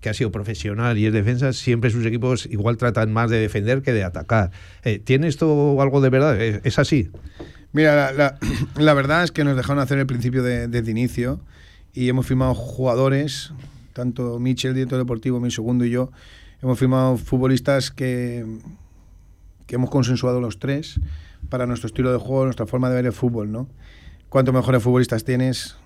que 0.00 0.08
ha 0.10 0.14
sido 0.14 0.32
profesional 0.32 0.98
y 0.98 1.06
es 1.06 1.12
defensa, 1.12 1.52
siempre 1.52 1.88
sus 1.90 2.04
equipos 2.04 2.46
igual 2.50 2.76
tratan 2.76 3.12
más 3.12 3.30
de 3.30 3.38
defender 3.38 3.82
que 3.82 3.92
de 3.92 4.02
atacar. 4.04 4.50
Eh, 4.84 4.98
¿Tiene 4.98 5.28
esto 5.28 5.80
algo 5.80 6.00
de 6.00 6.10
verdad? 6.10 6.40
¿Es, 6.40 6.78
así? 6.78 7.08
Mira, 7.72 8.12
la 8.76 8.94
verdad 8.94 9.22
es 9.24 9.30
que 9.32 9.44
nos 9.44 9.56
dejaron 9.56 9.80
hacer 9.82 9.98
el 9.98 10.06
principio 10.06 10.42
de- 10.42 10.66
desde 10.68 10.90
inicio 10.90 11.40
y 11.94 12.08
hemos 12.08 12.26
firmado 12.26 12.54
jugadores, 12.54 13.52
tanto 13.92 14.38
Michel, 14.40 14.74
director 14.74 14.98
deportivo, 14.98 15.38
mi 15.40 15.50
segundo 15.52 15.84
y 15.84 15.90
yo, 15.90 16.10
hemos 16.62 16.78
firmado 16.78 17.16
futbolistas 17.16 17.90
que, 17.92 18.44
que 19.66 19.76
hemos 19.76 19.90
consensuado 19.90 20.40
los 20.40 20.58
tres 20.58 21.00
para 21.48 21.66
nuestro 21.66 21.86
estilo 21.86 22.12
de 22.12 22.18
juego, 22.18 22.44
nuestra 22.44 22.66
forma 22.66 22.88
de 22.88 22.96
ver 22.96 23.06
el 23.06 23.12
fútbol, 23.12 23.50
¿no? 23.52 23.68
Cuanto 24.28 24.52
mejores 24.52 24.82
futbolistas 24.82 25.24
tienes, 25.24 25.76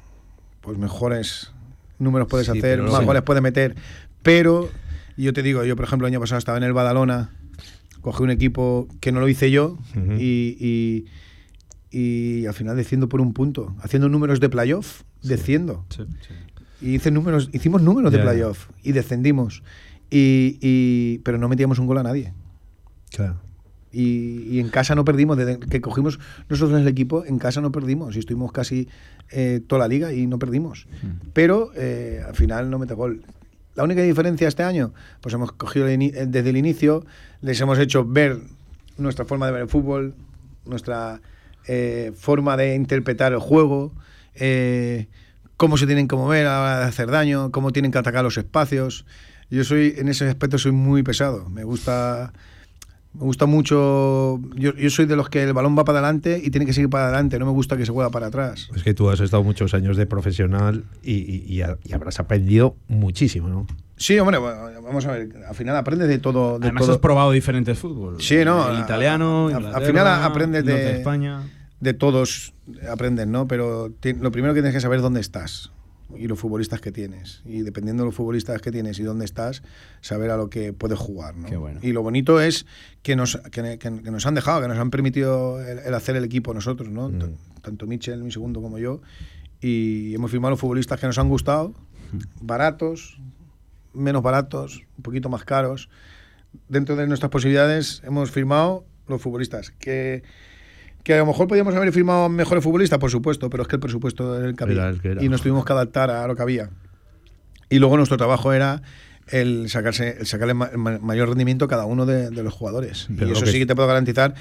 pues 0.61 0.78
mejores 0.78 1.52
números 1.99 2.28
puedes 2.28 2.47
Sí, 2.47 2.59
hacer, 2.59 2.83
más 2.83 3.04
goles 3.04 3.23
puedes 3.23 3.42
meter. 3.42 3.75
Pero 4.23 4.71
yo 5.16 5.33
te 5.33 5.42
digo, 5.42 5.64
yo 5.64 5.76
por 5.76 5.85
ejemplo 5.85 6.06
el 6.06 6.12
año 6.12 6.21
pasado 6.21 6.38
estaba 6.38 6.59
en 6.59 6.64
el 6.64 6.73
Badalona, 6.73 7.30
cogí 8.02 8.23
un 8.23 8.30
equipo 8.30 8.87
que 9.00 9.11
no 9.12 9.21
lo 9.21 9.28
hice 9.28 9.50
yo 9.50 9.78
Ujú. 9.97 10.12
y, 10.18 10.56
y- 10.61 11.04
y 11.90 12.47
al 12.47 12.52
final 12.54 12.76
desciendo 12.76 13.09
por 13.09 13.21
un 13.21 13.33
punto, 13.33 13.75
haciendo 13.80 14.09
números 14.09 14.38
de 14.40 14.49
playoff, 14.49 15.02
desciendo. 15.23 15.85
Y 16.80 16.97
hice 16.97 17.11
números, 17.11 17.49
hicimos 17.52 17.80
números 17.80 18.12
de 18.12 18.18
Ya, 18.18 18.25
ya. 18.25 18.30
playoff 18.30 18.68
y 18.83 18.92
descendimos. 18.92 19.62
Y, 20.11 20.59
y- 20.61 21.18
pero 21.25 21.38
no 21.38 21.49
metíamos 21.49 21.78
un 21.78 21.87
gol 21.87 21.99
a 21.99 22.02
nadie. 22.02 22.33
Claro. 23.11 23.40
Y, 23.97 24.47
y 24.50 24.61
en 24.61 24.69
casa 24.69 24.95
no 24.95 25.05
perdimos, 25.05 25.38
desde 25.38 25.59
que 25.59 25.81
cogimos 25.81 26.19
nosotros 26.50 26.79
el 26.81 26.88
equipo, 26.88 27.25
en 27.25 27.38
casa 27.38 27.61
no 27.61 27.73
perdimos. 27.73 28.17
Y 28.17 28.19
estuvimos 28.19 28.53
casi 28.53 28.88
eh, 29.31 29.61
toda 29.67 29.81
la 29.81 29.88
liga 29.88 30.12
y 30.12 30.26
no 30.26 30.38
perdimos. 30.38 30.87
Pero 31.33 31.71
eh, 31.75 32.23
al 32.26 32.35
final 32.35 32.69
no 32.69 32.79
mete 32.79 32.95
gol. 32.95 33.23
La 33.75 33.85
única 33.85 34.03
diferencia 34.03 34.49
este 34.49 34.62
año, 34.62 34.93
pues 35.21 35.35
hemos 35.35 35.53
cogido 35.53 35.87
el 35.87 36.03
eh, 36.03 36.26
desde 36.26 36.50
el 36.50 36.57
inicio, 36.57 37.05
les 37.43 37.61
hemos 37.61 37.79
hecho 37.79 38.05
ver 38.05 38.38
nuestra 38.97 39.25
forma 39.25 39.47
de 39.47 39.53
ver 39.53 39.62
el 39.62 39.69
fútbol, 39.69 40.15
nuestra 40.65 41.21
eh, 41.67 42.12
forma 42.17 42.57
de 42.57 42.75
interpretar 42.75 43.33
el 43.33 43.38
juego, 43.38 43.93
eh, 44.35 45.09
cómo 45.57 45.76
se 45.76 45.87
tienen 45.87 46.09
que 46.09 46.17
mover 46.17 46.47
a 46.47 46.50
la 46.50 46.61
hora 46.61 46.79
de 46.81 46.85
hacer 46.87 47.11
daño, 47.11 47.50
cómo 47.50 47.73
tienen 47.73 47.93
que 47.93 47.99
atacar 47.99 48.25
los 48.25 48.38
espacios. 48.38 49.05
Yo 49.50 49.62
soy, 49.65 49.95
en 49.99 50.09
ese 50.09 50.29
aspecto 50.29 50.59
soy 50.59 50.73
muy 50.73 51.03
pesado. 51.03 51.49
Me 51.50 51.65
gusta, 51.65 52.33
me 53.18 53.25
gusta 53.25 53.46
mucho. 53.46 54.40
Yo, 54.54 54.75
yo 54.75 54.90
soy 54.90 55.06
de 55.06 55.16
los 55.16 55.28
que 55.28 55.42
el 55.42 55.52
balón 55.52 55.76
va 55.78 55.85
para 55.85 55.99
adelante 56.00 56.40
y 56.42 56.50
tiene 56.50 56.66
que 56.66 56.73
seguir 56.73 56.90
para 56.90 57.04
adelante. 57.04 57.38
No 57.38 57.46
me 57.46 57.52
gusta 57.52 57.76
que 57.76 57.87
se 57.87 57.92
juega 57.92 58.11
para 58.11 58.26
atrás. 58.28 58.68
Es 58.75 58.82
que 58.82 58.94
tú 58.94 59.08
has 59.11 59.20
estado 59.20 59.42
muchos 59.42 59.75
años 59.75 59.96
de 59.96 60.06
profesional 60.06 60.85
y, 61.02 61.14
y- 61.14 61.44
y 61.46 61.62
ha- 61.62 61.78
y 61.85 61.92
habrás 61.92 62.20
aprendido 62.20 62.76
muchísimo, 62.88 63.49
¿no? 63.49 63.66
Sí, 63.96 64.18
hombre, 64.18 64.38
bueno, 64.38 64.58
vamos 64.82 65.06
a 65.06 65.12
ver. 65.12 65.28
Al 65.49 65.54
final 65.54 65.75
aprendes 65.76 66.08
de 66.08 66.18
todo. 66.18 66.58
De 66.58 66.66
Además 66.66 66.82
todo 66.82 66.92
has 66.92 66.99
probado 66.99 67.30
diferentes 67.30 67.78
fútbol. 67.78 68.20
Sí, 68.20 68.44
no, 68.44 68.70
El 68.70 68.80
italiano, 68.80 69.49
al 69.49 69.82
final 69.85 70.06
aprendes 70.23 70.64
de- 70.64 70.99
España. 70.99 71.40
de 71.80 71.94
todos 71.94 72.52
aprendes, 72.90 73.26
¿no? 73.26 73.49
Pero 73.49 73.90
ti- 74.00 74.12
lo 74.12 74.30
primero 74.30 74.52
que 74.52 74.61
tienes 74.61 74.75
que 74.75 74.80
saber 74.80 74.96
es 74.99 75.02
dónde 75.02 75.20
estás 75.20 75.73
y 76.15 76.29
los 76.29 76.39
futbolistas 76.39 76.81
que 76.81 76.93
tienes. 76.93 77.43
Y 77.45 77.63
dependiendo 77.63 78.03
de 78.05 78.09
los 78.09 78.15
futbolistas 78.15 78.61
que 78.63 78.71
tienes 78.71 78.99
y 78.99 79.03
dónde 79.03 79.25
estás, 79.25 79.63
saber 80.01 80.31
a 80.31 80.37
lo 80.37 80.49
que 80.51 80.73
puedes 80.73 80.99
jugar, 80.99 81.35
¿no? 81.37 81.49
Bueno. 81.61 81.81
Y 81.83 81.93
lo 81.93 82.03
bonito 82.03 82.41
es 82.41 82.67
que 83.03 83.17
nos, 83.17 83.37
que, 83.51 83.79
que- 83.79 83.79
que 83.79 84.11
nos 84.11 84.27
han 84.27 84.35
dejado, 84.35 84.63
que 84.63 84.69
nos 84.69 84.79
han 84.79 84.91
permitido 84.91 85.61
el, 85.61 85.81
el 85.81 85.95
hacer 85.95 86.15
el 86.17 86.25
equipo 86.25 86.55
nosotros, 86.55 86.91
¿no? 86.91 87.11
T- 87.11 87.35
Tanto 87.63 87.87
Michel, 87.87 88.23
mi 88.23 88.31
segundo, 88.31 88.63
como 88.63 88.79
yo. 88.79 89.01
Y 89.61 90.15
hemos 90.15 90.31
firmado 90.31 90.51
los 90.51 90.61
futbolistas 90.61 91.01
que 91.01 91.07
nos 91.07 91.19
han 91.19 91.29
gustado, 91.29 91.75
baratos, 92.41 93.19
menos 93.93 94.23
baratos, 94.23 94.83
un 94.97 95.03
poquito 95.03 95.29
más 95.29 95.45
caros. 95.45 95.89
Dentro 96.69 96.97
de 96.97 97.07
nuestras 97.07 97.31
posibilidades 97.31 98.03
hemos 98.05 98.31
firmado 98.31 98.85
los 99.09 99.21
futbolistas 99.21 99.71
que 99.73 100.23
que 101.07 101.15
a 101.15 101.19
lo 101.19 101.27
mejor 101.27 101.47
podíamos 101.47 101.73
haber 101.77 101.93
firmado 101.93 102.29
mejores 102.29 102.65
futbolistas, 102.65 102.99
por 102.99 103.13
supuesto, 103.13 103.49
pero 103.49 103.63
es 103.63 103.69
que 103.69 103.77
el 103.77 103.81
presupuesto 103.81 104.37
era 104.37 104.49
el 104.49 104.57
que 104.57 104.65
había. 104.65 104.75
Era 104.79 104.89
el 104.89 105.01
que 105.01 105.11
era. 105.13 105.23
Y 105.23 105.29
nos 105.29 105.41
tuvimos 105.41 105.65
que 105.65 105.73
adaptar 105.73 106.11
a 106.11 106.27
lo 106.27 106.35
que 106.35 106.43
había. 106.43 106.69
Y 107.71 107.79
luego 107.79 107.97
nuestro 107.97 108.17
trabajo 108.17 108.53
era 108.53 108.83
el 109.29 109.69
sacarse 109.71 110.17
el 110.19 110.27
sacarle 110.27 110.55
ma- 110.55 110.71
ma- 110.77 110.99
mayor 110.99 111.29
rendimiento 111.29 111.65
a 111.67 111.69
cada 111.69 111.85
uno 111.85 112.07
de, 112.07 112.31
de 112.31 112.43
los 112.43 112.53
jugadores. 112.53 113.07
Pero 113.17 113.29
y 113.29 113.33
eso 113.35 113.45
que- 113.45 113.53
sí 113.53 113.59
que 113.61 113.67
te 113.67 113.77
puedo 113.77 113.87
garantizar 113.87 114.35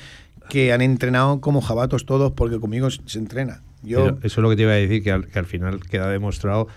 que 0.50 0.74
han 0.74 0.82
entrenado 0.82 1.40
como 1.40 1.62
jabatos 1.62 2.08
todos, 2.08 2.32
porque 2.32 2.60
conmigo 2.60 2.90
se 2.90 3.20
entrena. 3.20 3.62
Yo, 3.84 4.18
eso 4.24 4.26
es 4.26 4.38
lo 4.38 4.50
que 4.50 4.56
te 4.56 4.64
iba 4.64 4.72
a 4.72 4.76
decir, 4.76 5.04
que 5.04 5.12
al, 5.12 5.28
que 5.28 5.38
al 5.38 5.46
final 5.46 5.80
queda 5.82 6.10
demostrado 6.10 6.68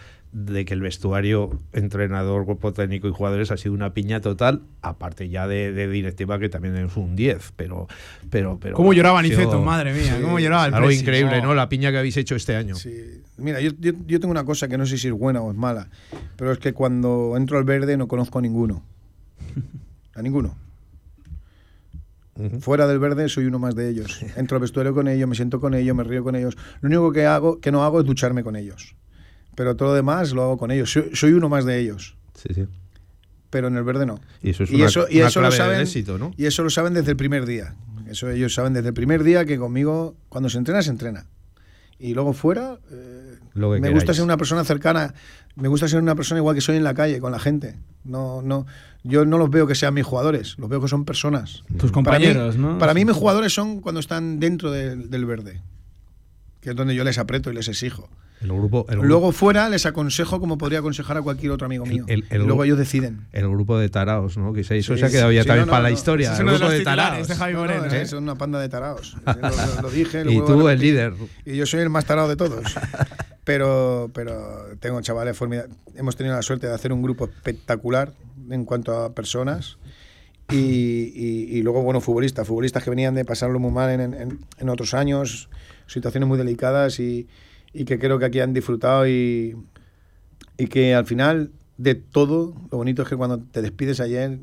de 0.44 0.64
que 0.64 0.72
el 0.74 0.80
vestuario, 0.80 1.58
entrenador, 1.72 2.44
cuerpo 2.44 2.72
técnico 2.72 3.08
y 3.08 3.12
jugadores 3.12 3.50
ha 3.50 3.56
sido 3.56 3.74
una 3.74 3.92
piña 3.94 4.20
total, 4.20 4.62
aparte 4.82 5.28
ya 5.28 5.48
de, 5.48 5.72
de 5.72 5.88
directiva 5.88 6.38
que 6.38 6.48
también 6.48 6.76
es 6.76 6.96
un 6.96 7.16
10, 7.16 7.52
pero, 7.56 7.88
pero, 8.30 8.58
pero 8.60 8.76
¿Cómo 8.76 8.92
lloraba 8.92 9.20
Niceto? 9.22 9.60
Madre 9.62 9.92
mía, 9.92 10.18
¿cómo 10.22 10.38
lloraba 10.38 10.66
el 10.66 10.74
Algo 10.74 10.86
Presi? 10.86 11.00
increíble. 11.02 11.42
¿no? 11.42 11.54
La 11.54 11.68
piña 11.68 11.90
que 11.90 11.98
habéis 11.98 12.16
hecho 12.16 12.36
este 12.36 12.54
año. 12.54 12.74
Sí. 12.76 13.22
Mira, 13.36 13.60
yo, 13.60 13.72
yo- 13.80 13.92
yo 14.06 14.20
tengo 14.20 14.30
una 14.30 14.44
cosa 14.44 14.68
que 14.68 14.78
no 14.78 14.86
sé 14.86 14.96
si 14.98 15.08
es 15.08 15.12
buena 15.14 15.40
o 15.40 15.50
es 15.50 15.56
mala, 15.56 15.88
pero 16.36 16.52
es 16.52 16.58
que 16.58 16.72
cuando 16.72 17.34
entro 17.36 17.58
al 17.58 17.64
verde 17.64 17.96
no 17.96 18.06
conozco 18.06 18.38
a 18.38 18.42
ninguno. 18.42 18.82
A 20.14 20.22
ninguno. 20.22 20.56
Fuera 22.60 22.86
del 22.86 23.00
verde 23.00 23.28
soy 23.28 23.46
uno 23.46 23.58
más 23.58 23.74
de 23.74 23.88
ellos. 23.90 24.20
Entro 24.36 24.56
al 24.56 24.60
vestuario 24.60 24.94
con 24.94 25.08
ellos, 25.08 25.28
me 25.28 25.34
siento 25.34 25.58
con 25.60 25.74
ellos, 25.74 25.96
me 25.96 26.04
río 26.04 26.22
con 26.22 26.36
ellos. 26.36 26.56
Lo 26.80 26.86
único 26.86 27.10
que 27.12 27.26
hago, 27.26 27.58
que 27.60 27.72
no 27.72 27.82
hago 27.82 27.98
es 28.00 28.06
ducharme 28.06 28.44
con 28.44 28.54
ellos. 28.54 28.94
Pero 29.58 29.74
todo 29.74 29.88
lo 29.88 29.94
demás 29.94 30.30
lo 30.32 30.42
hago 30.44 30.56
con 30.56 30.70
ellos. 30.70 30.92
Soy, 30.92 31.10
soy 31.14 31.32
uno 31.32 31.48
más 31.48 31.64
de 31.64 31.80
ellos. 31.80 32.16
Sí, 32.34 32.54
sí. 32.54 32.64
Pero 33.50 33.66
en 33.66 33.76
el 33.76 33.82
verde 33.82 34.06
no. 34.06 34.20
Y 34.40 34.50
eso 34.50 34.62
es 34.62 34.70
y 34.70 34.76
una, 34.76 34.84
eso, 34.86 35.06
y 35.10 35.18
una 35.18 35.26
eso 35.26 35.40
lo 35.40 35.48
clave 35.48 35.56
saben, 35.56 35.72
del 35.78 35.82
éxito, 35.86 36.16
¿no? 36.16 36.30
Y 36.36 36.46
eso 36.46 36.62
lo 36.62 36.70
saben 36.70 36.94
desde 36.94 37.10
el 37.10 37.16
primer 37.16 37.44
día. 37.44 37.74
Eso 38.08 38.30
ellos 38.30 38.54
saben 38.54 38.72
desde 38.72 38.88
el 38.88 38.94
primer 38.94 39.24
día 39.24 39.44
que 39.44 39.58
conmigo, 39.58 40.14
cuando 40.28 40.48
se 40.48 40.58
entrena, 40.58 40.80
se 40.82 40.90
entrena. 40.90 41.26
Y 41.98 42.14
luego 42.14 42.34
fuera, 42.34 42.78
eh, 42.92 43.38
Lo 43.54 43.70
que 43.72 43.80
me 43.80 43.88
queráis. 43.88 43.94
gusta 43.96 44.14
ser 44.14 44.22
una 44.22 44.36
persona 44.36 44.62
cercana. 44.62 45.12
Me 45.56 45.66
gusta 45.66 45.88
ser 45.88 46.00
una 46.00 46.14
persona 46.14 46.38
igual 46.38 46.54
que 46.54 46.60
soy 46.60 46.76
en 46.76 46.84
la 46.84 46.94
calle, 46.94 47.18
con 47.18 47.32
la 47.32 47.40
gente. 47.40 47.76
No, 48.04 48.40
no, 48.42 48.64
yo 49.02 49.24
no 49.24 49.38
los 49.38 49.50
veo 49.50 49.66
que 49.66 49.74
sean 49.74 49.94
mis 49.94 50.04
jugadores, 50.06 50.56
los 50.58 50.68
veo 50.70 50.80
que 50.80 50.86
son 50.86 51.04
personas. 51.04 51.64
Tus 51.78 51.90
Para 51.90 52.18
mí- 52.18 52.26
compañeros, 52.26 52.56
¿no? 52.56 52.78
Para 52.78 52.94
mí 52.94 53.04
mis 53.04 53.16
jugadores 53.16 53.52
son 53.52 53.80
cuando 53.80 53.98
están 53.98 54.38
dentro 54.38 54.70
del- 54.70 55.10
del 55.10 55.26
verde, 55.26 55.60
que 56.60 56.70
es 56.70 56.76
donde 56.76 56.94
yo 56.94 57.02
les 57.02 57.18
aprieto 57.18 57.50
y 57.50 57.54
les 57.54 57.66
exijo. 57.66 58.08
El 58.40 58.48
grupo, 58.52 58.86
el 58.88 58.94
grupo- 58.98 59.06
Luego 59.08 59.32
fuera 59.32 59.68
les 59.68 59.84
aconsejo 59.84 60.38
como 60.38 60.58
podría 60.58 60.78
aconsejar 60.78 61.16
a 61.16 61.22
cualquier 61.22 61.50
otro 61.52 61.66
amigo 61.66 61.84
mío. 61.86 62.04
el- 62.06 62.24
el 62.30 62.42
luego 62.44 62.62
ellos 62.64 62.78
deciden. 62.78 63.26
el 63.32 63.48
grupo 63.48 63.76
de 63.78 63.88
taraos, 63.88 64.36
¿no? 64.38 64.52
Que 64.52 64.62
se, 64.62 64.78
eso 64.78 64.94
Sí, 64.94 65.00
se 65.00 65.06
ha 65.06 65.10
quedado 65.10 65.32
ya 65.32 65.42
sí, 65.42 65.48
también 65.48 65.66
no, 65.66 65.70
para 65.72 65.82
no, 65.82 65.88
la 65.88 65.94
historia. 65.94 66.32
Es 66.32 66.38
el 66.38 66.46
de 66.46 66.52
grupo 66.52 66.70
de 66.70 66.78
titulares 66.78 67.08
taraos. 67.08 67.28
de 67.28 67.34
Javi 67.34 67.52
No, 67.54 67.58
no, 67.58 67.64
Moreno. 67.66 67.84
es- 67.86 67.92
¿eh? 67.94 68.06
Son 68.06 68.22
una 68.22 68.34
panda 68.36 68.60
de 68.60 68.68
taraos. 68.68 69.16
Lo, 69.26 69.82
lo- 69.82 69.90
dije. 69.90 70.24
lo 70.24 70.30
Y 70.30 70.36
tú, 70.44 70.68
el 70.68 70.78
líder. 70.78 71.14
Y 71.44 71.56
yo 71.56 71.66
soy 71.66 71.80
el 71.80 71.90
más 71.90 72.04
tarado 72.04 72.28
de 72.28 72.36
todos. 72.36 72.62
Pero, 73.44 74.10
pero 74.12 74.66
tengo 74.78 75.00
chavales 75.00 75.34
formidables. 75.36 75.74
Hemos 75.94 76.16
tenido 76.16 76.36
la 76.36 76.42
suerte 76.42 76.66
de 76.66 76.74
hacer 76.74 76.92
un 76.92 77.00
grupo 77.02 77.24
espectacular 77.24 78.12
en 78.50 78.66
cuanto 78.66 78.94
a 78.94 79.14
personas. 79.14 79.78
Y, 80.50 80.56
y- 81.14 81.46
y 81.58 81.62
luego, 81.62 81.82
bueno, 81.82 82.00
futbolistas. 82.02 82.46
Futbolistas 82.46 82.82
que 82.84 82.90
venían 82.90 83.14
de 83.14 83.24
pasarlo 83.24 83.58
muy 83.58 83.70
mal 83.70 83.88
en, 83.90 84.00
en- 84.14 84.38
en 84.58 84.68
otros 84.68 84.92
años, 84.94 85.48
situaciones 85.86 86.28
muy 86.28 86.36
delicadas 86.38 87.00
y, 87.00 87.26
y 87.72 87.84
que 87.84 87.98
creo 87.98 88.18
que 88.18 88.24
aquí 88.24 88.40
han 88.40 88.52
disfrutado 88.54 89.06
y, 89.06 89.56
y 90.56 90.66
que 90.66 90.94
al 90.94 91.06
final 91.06 91.50
de 91.76 91.94
todo, 91.94 92.54
lo 92.70 92.78
bonito 92.78 93.02
es 93.02 93.08
que 93.08 93.16
cuando 93.16 93.38
te 93.38 93.62
despides 93.62 94.00
ayer 94.00 94.38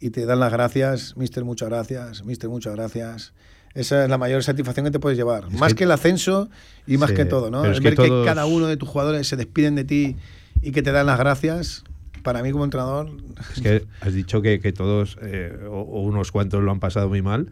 y 0.00 0.10
te 0.10 0.26
dan 0.26 0.40
las 0.40 0.52
gracias, 0.52 1.16
mister, 1.16 1.44
muchas 1.44 1.68
gracias, 1.68 2.24
mister, 2.24 2.48
muchas 2.50 2.74
gracias. 2.74 3.32
Esa 3.74 4.04
es 4.04 4.10
la 4.10 4.18
mayor 4.18 4.42
satisfacción 4.42 4.84
que 4.84 4.90
te 4.90 4.98
puedes 5.00 5.16
llevar. 5.16 5.44
Es 5.50 5.58
más 5.58 5.72
que- 5.72 5.78
que, 5.78 5.84
el 5.84 5.92
ascenso 5.92 6.50
y 6.86 6.98
más 6.98 7.10
Sí, 7.10 7.16
que 7.16 7.24
todo, 7.24 7.50
¿no? 7.50 7.64
es 7.64 7.78
que 7.80 7.90
ver 7.90 7.94
que 7.96 8.22
cada 8.24 8.44
uno 8.46 8.66
de 8.66 8.76
tus 8.76 8.88
jugadores 8.88 9.26
se 9.26 9.36
despiden 9.36 9.74
de 9.76 9.84
ti 9.84 10.16
y 10.60 10.72
que 10.72 10.82
te 10.82 10.92
dan 10.92 11.06
las 11.06 11.18
gracias, 11.18 11.82
para 12.22 12.42
mí 12.42 12.52
como 12.52 12.64
entrenador, 12.64 13.10
Es 13.54 13.60
que 13.62 13.84
has 14.00 14.12
dicho 14.12 14.42
que, 14.42 14.60
que 14.60 14.72
todos, 14.72 15.16
eh, 15.22 15.56
o, 15.68 15.80
o 15.80 16.02
unos 16.02 16.30
cuantos 16.32 16.62
lo 16.62 16.70
han 16.70 16.80
pasado 16.80 17.08
muy 17.08 17.22
mal, 17.22 17.50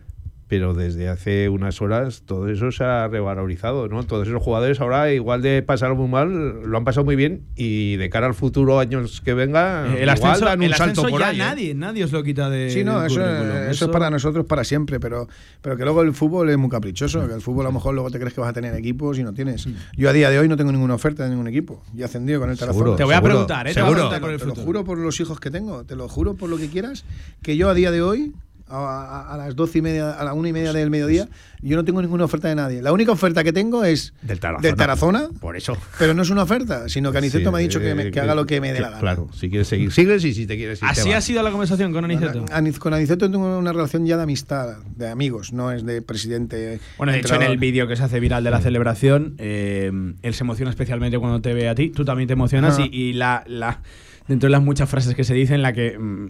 pero 0.51 0.75
desde 0.75 1.09
hace 1.09 1.49
unas 1.49 1.81
horas 1.81 2.25
todo 2.27 2.49
eso 2.49 2.73
se 2.73 2.83
ha 2.83 3.07
revalorizado, 3.07 3.87
¿no? 3.87 4.03
Todos 4.03 4.27
esos 4.27 4.43
jugadores 4.43 4.81
ahora, 4.81 5.13
igual 5.13 5.43
de 5.43 5.63
pasar 5.63 5.95
muy 5.95 6.09
mal, 6.09 6.65
lo 6.65 6.77
han 6.77 6.83
pasado 6.83 7.05
muy 7.05 7.15
bien 7.15 7.45
y 7.55 7.95
de 7.99 8.11
cara 8.11 8.27
al 8.27 8.35
futuro, 8.35 8.81
años 8.81 9.21
que 9.21 9.33
vengan, 9.33 9.93
El 9.93 9.93
igual 9.93 10.09
ascenso, 10.09 10.45
dan 10.47 10.59
un 10.59 10.65
el 10.65 10.75
salto 10.75 11.03
ascenso 11.03 11.09
por 11.09 11.21
ya 11.21 11.29
ahí, 11.29 11.37
¿eh? 11.37 11.39
nadie, 11.39 11.75
nadie 11.77 12.03
os 12.03 12.11
lo 12.11 12.25
quita 12.25 12.51
de. 12.51 12.69
Sí, 12.71 12.83
no, 12.83 13.05
eso, 13.05 13.23
es 13.71 13.85
para 13.93 14.11
nosotros 14.11 14.45
para 14.45 14.65
siempre, 14.65 14.99
pero, 14.99 15.29
pero 15.63 15.77
que 15.77 15.85
luego 15.85 16.03
el 16.03 16.15
fútbol 16.15 16.51
es 16.51 16.59
muy 16.59 16.69
caprichoso, 16.69 17.29
que 17.29 17.35
el 17.35 17.41
fútbol 17.41 17.67
a 17.67 17.69
lo 17.69 17.75
mejor 17.75 17.95
luego 17.95 18.11
te 18.11 18.19
crees 18.19 18.35
que 18.35 18.41
vas 18.41 18.51
a 18.51 18.53
tener 18.53 18.75
equipos 18.75 19.21
y 19.21 19.23
no 19.23 19.33
tienes. 19.33 19.69
Yo 19.97 20.11
a 20.11 20.13
día 20.13 20.31
de 20.31 20.41
hoy 20.41 20.49
no 20.49 20.57
tengo 20.57 20.73
ninguna 20.73 20.95
oferta 20.95 21.23
de 21.23 21.31
ningún 21.31 21.47
equipo. 21.47 21.81
Yo 21.95 22.03
he 22.03 22.05
ascendido 22.07 22.41
con 22.41 22.51
el 22.51 22.59
Tarazona. 22.59 22.77
Seguro, 22.77 22.97
Te 22.97 23.05
voy 23.05 23.15
a 23.15 23.19
seguro, 23.19 23.35
preguntar, 23.35 23.69
¿eh? 23.69 23.75
Te 23.75 23.83
voy 23.83 23.93
a 23.93 23.95
seguro. 23.95 24.11
preguntar 24.11 24.21
por 24.21 24.31
el 24.33 24.41
te 24.41 24.47
lo 24.47 24.55
juro 24.57 24.85
por 24.85 24.99
los 24.99 25.21
hijos 25.21 25.39
que 25.39 25.53
tengo, 25.53 25.85
te 25.85 25.95
lo 25.95 26.09
juro 26.09 26.35
por 26.35 26.51
lo 26.51 26.57
que 26.57 26.69
quieras, 26.69 27.05
que 27.41 27.57
yo 27.57 27.69
a 27.69 27.75
día 27.75 27.93
de 27.93 28.03
hoy, 28.03 28.33
a, 28.71 28.77
a- 28.77 29.35
a 29.35 29.37
las 29.37 29.57
doce 29.57 29.79
y 29.79 29.83
media, 29.83 30.13
a 30.13 30.25
la 30.25 30.33
una 30.35 30.49
y 30.49 30.53
media 30.53 30.73
del 30.73 30.91
mediodía, 30.91 31.29
yo 31.63 31.77
no 31.77 31.85
tengo 31.85 32.01
ninguna 32.01 32.25
oferta 32.25 32.49
de 32.49 32.55
nadie. 32.55 32.81
La 32.83 32.93
única 32.93 33.13
oferta 33.13 33.43
que 33.45 33.53
tengo 33.53 33.85
es 33.85 34.15
Del 34.23 34.41
Tarazona. 34.41 34.63
del 34.69 34.77
Tarazona, 34.77 35.29
Por 35.41 35.57
eso. 35.57 35.77
pero 35.99 36.15
no 36.15 36.23
es 36.23 36.31
una 36.31 36.43
oferta, 36.45 36.89
sino 36.89 37.13
que 37.13 37.19
Aniceto 37.19 37.51
Sí, 37.51 37.53
me 37.53 37.59
ha 37.59 37.61
dicho 37.61 37.81
que, 37.81 37.95
me- 37.95 38.05
eh, 38.05 38.11
que 38.11 38.21
haga 38.21 38.35
lo 38.35 38.47
que 38.47 38.61
me 38.61 38.73
dé 38.73 38.81
la 38.81 38.89
gana. 38.91 39.01
Claro, 39.01 39.29
si 39.35 39.51
quieres 39.51 39.69
seguir, 39.69 39.93
sigues 39.93 40.25
y 40.25 40.33
si 40.35 40.47
te 40.47 40.57
quieres 40.57 40.81
ir, 40.83 40.89
te 40.89 41.01
Así 41.01 41.13
ha 41.13 41.21
sido 41.21 41.43
la 41.43 41.51
conversación 41.51 41.93
con 41.93 42.05
Aniceto. 42.05 42.45
Aniz- 42.47 42.79
Con 42.79 42.95
Aniceto 42.95 43.31
tengo 43.31 43.59
una 43.59 43.73
relación 43.73 44.07
ya 44.07 44.17
de 44.17 44.23
amistad, 44.23 44.79
de 44.97 45.09
amigos, 45.09 45.53
no 45.53 45.71
es 45.73 45.85
de 45.85 46.01
presidente. 46.03 46.81
Bueno, 46.97 47.13
de 47.13 47.19
hecho, 47.21 47.35
en 47.35 47.43
el 47.43 47.59
vídeo 47.59 47.87
que 47.89 47.97
se 47.97 48.05
hace 48.05 48.21
viral 48.21 48.43
de 48.45 48.51
la 48.51 48.61
celebración, 48.61 49.35
eh, 49.39 49.91
él 50.23 50.35
se 50.35 50.45
emociona 50.45 50.71
especialmente 50.71 51.19
cuando 51.19 51.41
te 51.41 51.53
ve 51.55 51.69
a 51.69 51.75
ti. 51.75 51.91
Tú 51.91 52.05
también 52.05 52.27
te 52.27 52.33
emocionas. 52.33 52.79
Y 52.91 53.13
la, 53.13 53.45
la- 53.47 53.81
dentro 54.29 54.47
de 54.47 54.53
las 54.53 54.63
muchas 54.63 54.89
frases 54.89 55.15
que 55.15 55.25
se 55.25 55.35
dicen, 55.35 55.61
la 55.63 55.73
que 55.73 55.99
mm, 55.99 56.29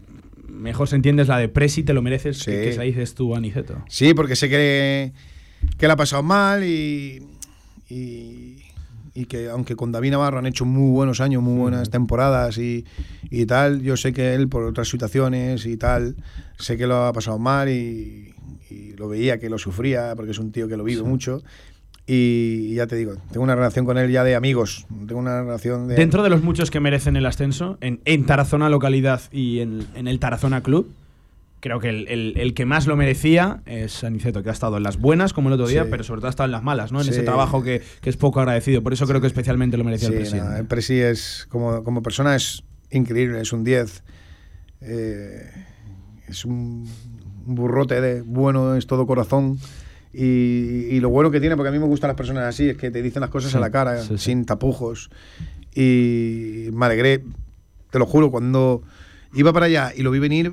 mejor 0.60 0.88
se 0.88 0.96
entiende 0.96 1.22
es 1.22 1.28
la 1.28 1.38
de 1.38 1.48
Presi, 1.48 1.82
te 1.82 1.92
lo 1.94 2.02
mereces, 2.02 2.38
Sí. 2.38 2.50
que, 2.50 2.60
que 2.62 2.72
se 2.72 2.78
la 2.78 2.84
dices 2.84 3.14
tú, 3.14 3.34
Aniceto. 3.34 3.82
Sí, 3.88 4.14
porque 4.14 4.36
sé 4.36 4.48
que, 4.48 5.12
que 5.78 5.86
le 5.86 5.92
ha 5.92 5.96
pasado 5.96 6.22
mal 6.22 6.64
y, 6.64 7.22
y, 7.88 8.62
y 9.14 9.24
que 9.26 9.48
aunque 9.48 9.76
con 9.76 9.92
David 9.92 10.12
Navarro 10.12 10.38
han 10.38 10.46
hecho 10.46 10.64
muy 10.64 10.90
buenos 10.92 11.20
años, 11.20 11.42
muy 11.42 11.58
buenas 11.58 11.90
temporadas 11.90 12.58
y, 12.58 12.84
y 13.30 13.46
tal, 13.46 13.82
yo 13.82 13.96
sé 13.96 14.12
que 14.12 14.34
él 14.34 14.48
por 14.48 14.62
otras 14.64 14.88
situaciones 14.88 15.66
y 15.66 15.76
tal, 15.76 16.16
sé 16.58 16.76
que 16.76 16.86
lo 16.86 17.04
ha 17.06 17.12
pasado 17.12 17.38
mal 17.38 17.68
y, 17.68 18.34
y 18.70 18.92
lo 18.96 19.08
veía 19.08 19.38
que 19.40 19.50
lo 19.50 19.58
sufría 19.58 20.14
porque 20.14 20.30
es 20.30 20.38
un 20.38 20.52
tío 20.52 20.68
que 20.68 20.76
lo 20.76 20.84
vive 20.84 21.02
mucho. 21.02 21.42
Y 22.12 22.74
ya 22.74 22.88
te 22.88 22.96
digo, 22.96 23.12
tengo 23.30 23.44
una 23.44 23.54
relación 23.54 23.84
con 23.84 23.96
él 23.96 24.10
ya 24.10 24.24
de 24.24 24.34
amigos. 24.34 24.84
Tengo 25.06 25.20
una 25.20 25.42
relación 25.42 25.86
de. 25.86 25.94
Dentro 25.94 26.24
de 26.24 26.30
los 26.30 26.42
muchos 26.42 26.68
que 26.68 26.80
merecen 26.80 27.14
el 27.16 27.24
ascenso, 27.24 27.78
en, 27.80 28.00
en 28.04 28.26
Tarazona 28.26 28.68
localidad 28.68 29.20
y 29.30 29.60
en, 29.60 29.86
en 29.94 30.08
el 30.08 30.18
Tarazona 30.18 30.60
Club, 30.60 30.90
creo 31.60 31.78
que 31.78 31.88
el, 31.90 32.08
el- 32.08 32.32
el 32.36 32.52
que 32.54 32.66
más 32.66 32.88
lo 32.88 32.96
merecía 32.96 33.62
es 33.64 34.02
Aniceto, 34.02 34.42
que 34.42 34.48
ha 34.48 34.52
estado 34.52 34.78
en 34.78 34.82
las 34.82 34.96
buenas 34.98 35.32
como 35.32 35.50
el 35.50 35.52
otro 35.52 35.68
día, 35.68 35.84
Sí. 35.84 35.88
pero 35.88 36.02
sobre 36.02 36.18
todo 36.20 36.26
ha 36.26 36.30
estado 36.30 36.46
en 36.46 36.52
las 36.52 36.64
malas, 36.64 36.90
¿no? 36.90 36.98
En 36.98 37.04
Sí. 37.04 37.10
ese 37.12 37.22
trabajo 37.22 37.62
que, 37.62 37.80
que 38.00 38.10
es 38.10 38.16
poco 38.16 38.40
agradecido. 38.40 38.82
Por 38.82 38.92
eso 38.92 39.06
creo 39.06 39.20
que 39.20 39.28
especialmente 39.28 39.76
lo 39.76 39.84
merecía 39.84 40.08
el 40.08 40.14
presidente. 40.14 40.46
nada, 40.48 40.58
el 40.58 40.66
Presi 40.66 40.98
es, 40.98 41.46
como, 41.48 41.84
como 41.84 42.02
persona 42.02 42.34
es 42.34 42.64
increíble, 42.90 43.40
es 43.40 43.52
un 43.52 43.62
10. 43.62 44.02
Eh, 44.80 45.42
es 46.26 46.44
un 46.44 46.88
burrote 47.44 48.00
de 48.00 48.22
bueno, 48.22 48.74
es 48.74 48.88
todo 48.88 49.06
corazón. 49.06 49.58
Y, 50.12 50.88
y 50.90 51.00
lo 51.00 51.08
bueno 51.10 51.30
que 51.30 51.40
tiene, 51.40 51.56
porque 51.56 51.68
a 51.68 51.72
mí 51.72 51.78
me 51.78 51.86
gustan 51.86 52.08
las 52.08 52.16
personas 52.16 52.44
así, 52.44 52.70
es 52.70 52.76
que 52.76 52.90
te 52.90 53.00
dicen 53.02 53.20
las 53.20 53.30
cosas 53.30 53.52
Sí, 53.52 53.56
a 53.56 53.60
la 53.60 53.70
cara, 53.70 54.02
sí, 54.02 54.18
sin 54.18 54.44
tapujos. 54.44 55.10
Y 55.74 56.68
me 56.72 56.86
alegré, 56.86 57.22
te 57.90 57.98
lo 57.98 58.06
juro, 58.06 58.30
cuando 58.30 58.82
iba 59.34 59.52
para 59.52 59.66
allá 59.66 59.92
y 59.96 60.02
lo 60.02 60.10
vi 60.10 60.18
venir, 60.18 60.52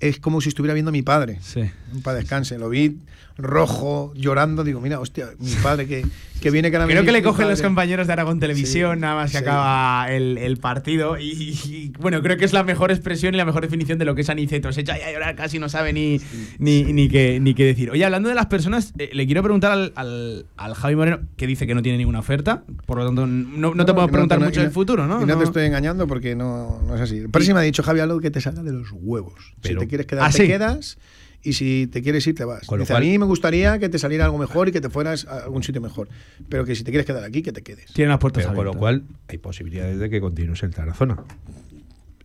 es 0.00 0.18
como 0.18 0.40
si 0.40 0.48
estuviera 0.48 0.74
viendo 0.74 0.88
a 0.88 0.92
mi 0.92 1.02
padre. 1.02 1.38
Sí. 1.40 1.62
Para 2.02 2.18
descanse, 2.18 2.58
lo 2.58 2.68
vi 2.68 2.98
rojo, 3.36 4.12
llorando. 4.14 4.64
Digo, 4.64 4.80
mira, 4.80 5.00
hostia, 5.00 5.28
mi 5.38 5.50
padre 5.62 5.86
que, 5.86 6.04
que 6.40 6.50
viene 6.50 6.68
ahora 6.68 6.86
Creo 6.86 7.04
que 7.04 7.12
le 7.12 7.22
cogen 7.22 7.48
los 7.48 7.62
compañeros 7.62 8.06
de 8.06 8.12
Aragón 8.12 8.38
Televisión 8.40 8.94
Sí, 8.96 9.00
nada 9.00 9.14
más 9.16 9.32
que 9.32 9.38
sí. 9.38 9.44
acaba 9.44 10.06
el, 10.10 10.38
el 10.38 10.56
partido. 10.58 11.18
Y, 11.18 11.24
y, 11.64 11.92
bueno, 11.98 12.22
creo 12.22 12.36
que 12.36 12.44
es 12.44 12.52
la 12.52 12.62
mejor 12.64 12.90
expresión 12.90 13.34
y 13.34 13.36
la 13.36 13.44
mejor 13.44 13.62
definición 13.62 13.98
de 13.98 14.04
lo 14.04 14.14
que 14.14 14.20
es 14.22 14.28
Aniceto. 14.30 14.72
Se 14.72 14.82
echa 14.82 14.98
ya 14.98 15.08
a 15.08 15.12
llorar, 15.12 15.34
casi 15.36 15.58
no 15.58 15.68
sabe 15.68 15.92
ni, 15.92 16.20
ni, 16.58 16.84
ni, 16.92 17.08
qué, 17.08 17.40
ni 17.40 17.54
qué 17.54 17.64
decir. 17.64 17.90
Oye, 17.90 18.04
hablando 18.04 18.28
de 18.28 18.34
las 18.34 18.46
personas, 18.46 18.92
eh, 18.98 19.10
le 19.12 19.26
quiero 19.26 19.42
preguntar 19.42 19.72
al, 19.72 19.92
al, 19.96 20.46
al 20.56 20.74
Javi 20.74 20.96
Moreno, 20.96 21.20
que 21.36 21.46
dice 21.46 21.66
que 21.66 21.74
no 21.74 21.82
tiene 21.82 21.98
ninguna 21.98 22.20
oferta. 22.20 22.62
Por 22.86 22.98
lo 22.98 23.06
tanto, 23.06 23.26
no, 23.26 23.74
no 23.74 23.84
te 23.84 23.94
puedo 23.94 24.06
y 24.08 24.10
preguntar 24.10 24.38
te- 24.38 24.44
mucho 24.44 24.60
del 24.60 24.70
futuro, 24.70 25.06
¿no? 25.06 25.22
Y 25.22 25.26
no, 25.26 25.34
No. 25.34 25.38
te 25.38 25.44
estoy 25.44 25.64
engañando 25.66 26.06
porque 26.06 26.34
no, 26.36 26.80
no 26.86 26.94
es 26.94 27.00
así. 27.00 27.18
El 27.18 27.30
Presi 27.30 27.52
me 27.52 27.60
ha 27.60 27.62
dicho, 27.62 27.82
Javi, 27.82 28.00
algo 28.00 28.20
que 28.20 28.30
te 28.30 28.40
salga 28.40 28.62
de 28.62 28.72
los 28.72 28.88
huevos. 28.92 29.54
Pero- 29.60 29.80
si 29.80 29.86
te 29.86 29.88
quieres 29.88 30.06
quedar, 30.06 30.24
¿Ah, 30.26 30.30
te 30.30 30.38
sí? 30.42 30.46
quedas. 30.46 30.98
Y 31.44 31.52
si 31.52 31.86
te 31.92 32.02
quieres 32.02 32.26
ir, 32.26 32.34
te 32.34 32.44
vas. 32.44 32.66
Con 32.66 32.78
lo 32.78 32.84
Dice, 32.84 32.94
cual- 32.94 33.02
a 33.02 33.06
mí 33.06 33.18
me 33.18 33.26
gustaría 33.26 33.78
que 33.78 33.88
te 33.90 33.98
saliera 33.98 34.24
algo 34.24 34.38
mejor 34.38 34.68
y 34.68 34.72
que 34.72 34.80
te 34.80 34.88
fueras 34.88 35.26
a 35.26 35.44
algún 35.44 35.62
sitio 35.62 35.80
mejor. 35.82 36.08
Pero 36.48 36.64
que 36.64 36.74
si 36.74 36.82
te 36.84 36.90
quieres 36.90 37.06
quedar 37.06 37.22
aquí, 37.22 37.42
que 37.42 37.52
te 37.52 37.62
quedes. 37.62 37.92
Tiene 37.92 38.08
las 38.08 38.18
puertas 38.18 38.44
Pero 38.44 38.56
con 38.56 38.64
lo 38.64 38.72
cual 38.74 39.04
hay 39.28 39.36
posibilidades 39.38 39.98
de 39.98 40.08
que 40.08 40.20
continúes 40.22 40.62
en 40.62 40.70
Tarazona. 40.72 41.18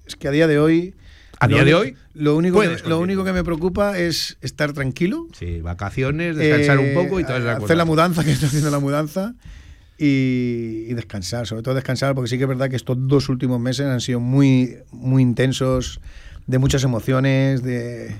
Es 0.05 0.15
que 0.15 0.27
a 0.27 0.32
día 0.32 0.47
de 0.47 0.58
hoy. 0.58 0.95
¿A 1.41 1.47
lo 1.47 1.55
día 1.55 1.65
de 1.65 1.73
hoy? 1.75 1.95
Lo 2.13 2.36
único, 2.36 2.60
que, 2.62 2.77
lo 2.88 2.99
único 2.99 3.23
que 3.23 3.32
me 3.34 3.43
preocupa 3.43 3.97
es 3.97 4.38
estar 4.41 4.73
tranquilo. 4.73 5.27
Sí, 5.38 5.62
vacaciones, 5.62 6.36
descansar 6.36 6.77
Eh, 6.79 6.88
un 6.89 6.93
poco 6.93 7.19
y 7.19 7.23
todas 7.23 7.39
esas 7.41 7.51
hacer 7.51 7.62
cosas. 7.62 7.77
la 7.77 7.86
mudanza, 7.86 8.23
que 8.25 8.32
estoy 8.32 8.47
haciendo 8.47 8.71
la 8.71 8.79
mudanza, 8.79 9.36
y, 9.97 10.86
y 10.88 10.93
descansar, 10.93 11.45
sobre 11.47 11.62
todo 11.63 11.75
descansar, 11.75 12.15
porque 12.15 12.29
sí 12.29 12.38
que 12.38 12.43
es 12.43 12.49
verdad 12.49 12.69
que 12.69 12.75
estos 12.75 12.97
dos 13.08 13.29
últimos 13.29 13.60
meses 13.60 13.86
han 13.86 14.01
sido 14.01 14.19
muy, 14.19 14.77
muy 14.91 15.21
intensos, 15.21 15.99
de 16.47 16.58
muchas 16.58 16.84
emociones, 16.84 17.62
de, 17.63 18.15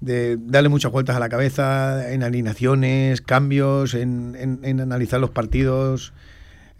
de 0.00 0.36
darle 0.40 0.68
muchas 0.68 0.92
vueltas 0.92 1.16
a 1.16 1.20
la 1.20 1.28
cabeza, 1.28 2.12
en 2.12 2.22
alineaciones, 2.22 3.20
cambios, 3.20 3.94
en, 3.94 4.36
en- 4.38 4.60
en 4.62 4.80
analizar 4.80 5.20
los 5.20 5.30
partidos. 5.30 6.12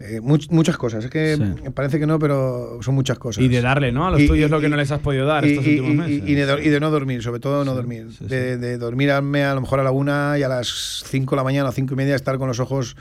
Eh, 0.01 0.21
much- 0.21 0.49
muchas 0.49 0.77
cosas. 0.77 1.03
Es 1.03 1.11
que 1.11 1.35
Sí. 1.35 1.69
parece 1.71 1.99
que 1.99 2.07
no, 2.07 2.19
pero 2.19 2.79
son 2.81 2.95
muchas 2.95 3.19
cosas. 3.19 3.43
Y 3.43 3.49
de 3.49 3.59
darle, 3.61 3.91
¿no? 3.91 4.07
A 4.07 4.11
los 4.11 4.21
Y- 4.21 4.27
tuyos 4.27 4.47
y- 4.47 4.51
lo 4.51 4.61
que 4.61 4.67
y- 4.67 4.69
no 4.69 4.77
les 4.77 4.89
has 4.91 4.99
podido 4.99 5.25
dar 5.25 5.45
y, 5.45 5.49
estos 5.51 5.65
y- 5.67 5.79
últimos 5.81 6.07
meses. 6.07 6.23
y 6.29 6.33
de, 6.35 6.45
do- 6.45 6.59
y 6.59 6.69
de 6.69 6.79
no 6.79 6.89
dormir, 6.89 7.21
sobre 7.21 7.41
todo 7.41 7.65
no 7.65 7.75
dormir. 7.75 8.07
sí, 8.17 8.25
de, 8.25 8.57
de 8.57 8.77
dormirme 8.77 9.43
a 9.43 9.53
lo 9.53 9.59
mejor 9.59 9.81
a 9.81 9.83
la 9.83 9.91
una 9.91 10.37
y 10.39 10.43
a 10.43 10.47
las 10.47 11.03
cinco 11.05 11.35
de 11.35 11.37
la 11.37 11.43
mañana 11.43 11.67
o 11.67 11.71
cinco 11.73 11.95
y 11.95 11.97
media 11.97 12.15
estar 12.15 12.37
con 12.37 12.47
los 12.47 12.61
ojos 12.61 12.95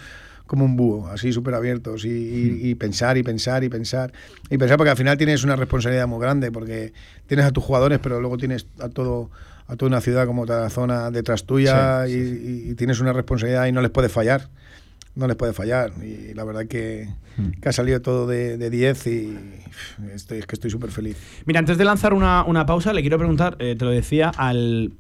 como 0.48 0.64
un 0.64 0.74
búho, 0.76 1.06
así 1.08 1.32
súper 1.32 1.54
abiertos 1.54 2.04
y, 2.04 2.08
y- 2.08 2.70
y 2.70 2.74
pensar 2.74 3.16
y 3.16 3.22
pensar 3.22 3.62
y 3.62 3.68
pensar 3.68 4.12
y 4.50 4.58
pensar 4.58 4.76
porque 4.76 4.90
al 4.90 4.96
final 4.96 5.16
tienes 5.16 5.44
una 5.44 5.54
responsabilidad 5.54 6.08
muy 6.08 6.18
grande 6.20 6.50
porque 6.50 6.92
tienes 7.28 7.46
a 7.46 7.52
tus 7.52 7.62
jugadores 7.62 8.00
pero 8.02 8.18
luego 8.20 8.38
tienes 8.38 8.66
a 8.80 8.88
todo 8.88 9.30
a 9.68 9.76
toda 9.76 9.88
una 9.88 10.00
ciudad 10.00 10.26
como 10.26 10.44
Tarazona 10.46 11.10
detrás 11.10 11.44
tuya 11.44 12.08
y, 12.08 12.74
tienes 12.74 13.00
una 13.00 13.12
responsabilidad 13.12 13.66
y 13.66 13.72
no 13.72 13.80
les 13.82 13.90
puedes 13.90 14.10
fallar 14.10 14.48
no 15.14 15.26
les 15.26 15.36
puede 15.36 15.52
fallar 15.52 15.92
y 16.02 16.32
la 16.34 16.44
verdad 16.44 16.66
que, 16.66 17.08
que 17.60 17.68
ha 17.68 17.72
salido 17.72 18.00
todo 18.00 18.26
de 18.26 18.56
de 18.56 18.70
10 18.70 19.06
y 19.08 19.38
estoy, 20.14 20.38
es 20.38 20.46
que 20.46 20.54
estoy 20.54 20.70
súper 20.70 20.90
feliz 20.90 21.16
Mira, 21.44 21.58
antes 21.60 21.76
de 21.78 21.84
lanzar 21.84 22.14
una, 22.14 22.44
una 22.44 22.66
pausa, 22.66 22.92
le 22.92 23.00
quiero 23.02 23.18
preguntar, 23.18 23.56
eh, 23.58 23.74
te 23.78 23.84
lo 23.84 23.90
decía, 23.90 24.30
al 24.36 24.92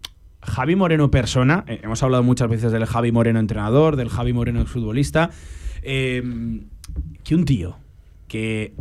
Javi 0.42 0.76
Moreno 0.76 1.10
persona. 1.10 1.64
eh, 1.66 1.80
hemos 1.82 2.02
hablado 2.02 2.22
muchas 2.22 2.48
veces 2.48 2.70
del 2.72 2.84
Javi 2.86 3.10
Moreno 3.12 3.38
entrenador, 3.40 3.96
del 3.96 4.08
Javi 4.08 4.32
Moreno 4.32 4.64
futbolista. 4.66 5.30
eh, 5.82 6.22
que 7.24 7.34
un 7.34 7.44
tío 7.44 7.76
que 8.26 8.74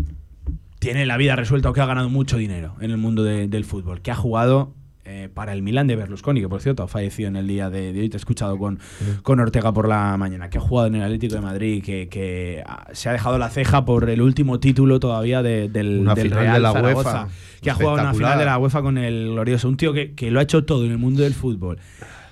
tiene 0.80 1.06
la 1.06 1.18
vida 1.18 1.36
resuelta 1.36 1.70
o 1.70 1.74
que 1.74 1.82
ha 1.82 1.86
ganado 1.86 2.10
mucho 2.10 2.38
dinero 2.38 2.76
en 2.80 2.92
el 2.92 2.98
mundo 2.98 3.24
de- 3.24 3.48
del 3.48 3.66
fútbol, 3.66 4.02
que 4.02 4.12
ha 4.12 4.16
jugado 4.16 4.74
eh, 5.08 5.30
para 5.34 5.54
el 5.54 5.62
Milan 5.62 5.88
de 5.88 5.96
Berlusconi, 5.96 6.42
que 6.42 6.50
por 6.50 6.62
cierto 6.62 6.84
ha 6.84 6.88
fallecido 6.88 7.30
en 7.30 7.36
el 7.38 7.48
día 7.48 7.70
de, 7.70 7.94
de 7.94 8.02
hoy, 8.02 8.10
te 8.10 8.18
he 8.18 8.20
escuchado 8.20 8.58
con, 8.58 8.78
con 9.24 9.40
Ortega 9.40 9.72
por 9.74 9.88
la 9.88 10.18
mañana, 10.18 10.50
que 10.50 10.58
ha 10.58 10.62
jugado 10.62 10.88
en 10.90 10.96
el 10.96 11.04
Atlético 11.04 11.36
de 11.36 11.42
Madrid, 11.42 11.84
que, 11.84 12.10
que, 12.10 12.64
se 12.92 13.10
ha 13.10 13.14
dejado 13.14 13.38
la 13.38 13.50
ceja 13.50 13.86
por 13.86 14.10
el 14.10 14.22
último 14.22 14.60
título 14.60 15.00
todavía 15.00 15.42
de- 15.42 15.70
del, 15.70 16.00
Una 16.02 16.14
del 16.14 16.26
final 16.28 16.40
Real 16.44 16.54
de 16.56 16.60
la 16.60 16.72
Zaragoza, 16.74 17.10
UEFA. 17.24 17.28
que 17.62 17.72
ha 17.72 17.74
jugado 17.76 17.94
una 17.94 18.14
final 18.14 18.38
de 18.40 18.46
la 18.46 18.58
UEFA 18.58 18.82
con 18.82 18.98
el 18.98 19.30
glorioso, 19.32 19.68
un 19.70 19.78
tío 19.78 19.94
que, 19.94 20.14
que 20.14 20.30
lo 20.30 20.40
ha 20.40 20.44
hecho 20.44 20.66
todo 20.66 20.86
en 20.86 20.92
el 20.92 20.98
mundo 20.98 21.24
del 21.24 21.34
fútbol. 21.34 21.80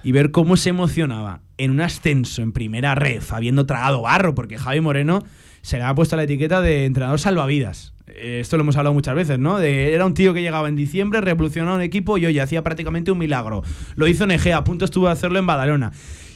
Y 0.03 0.11
ver 0.11 0.29
cómo 0.31 0.55
se 0.57 0.69
emocionaba 0.69 1.39
en 1.57 1.71
un 1.71 1.81
ascenso 1.81 2.41
en 2.43 2.51
primera 2.51 2.93
ref, 2.93 3.33
habiendo 3.33 3.65
tragado 3.65 4.01
barro, 4.03 4.35
porque 4.35 4.57
Javi 4.57 4.79
Moreno 4.81 5.23
se 5.65 5.77
le 5.77 5.83
ha 5.83 5.95
puesto 5.95 6.15
la 6.15 6.23
etiqueta 6.23 6.61
de 6.61 6.85
entrenador 6.85 7.19
salvavidas. 7.19 7.93
Eh, 8.07 8.37
Esto 8.39 8.55
lo 8.55 8.61
hemos 8.61 8.77
hablado 8.77 8.93
muchas 8.93 9.15
veces, 9.15 9.39
¿no? 9.39 9.57
De- 9.57 9.93
era 9.95 10.05
un 10.05 10.13
tío 10.13 10.31
que 10.33 10.43
llegaba 10.43 10.67
en 10.69 10.75
diciembre, 10.75 11.21
revolucionaba 11.21 11.75
un 11.77 11.81
equipo 11.81 12.19
y 12.19 12.25
oye, 12.27 12.39
hacía 12.39 12.63
prácticamente 12.63 13.11
un 13.11 13.17
milagro. 13.17 13.63
Lo 13.95 14.07
hizo 14.07 14.25
en 14.25 14.31
Egea, 14.31 14.57
a 14.57 14.63
punto 14.63 14.85
estuvo 14.85 15.07
de 15.07 15.13
hacerlo 15.13 15.39
en 15.39 15.47
Badalona. 15.47 15.91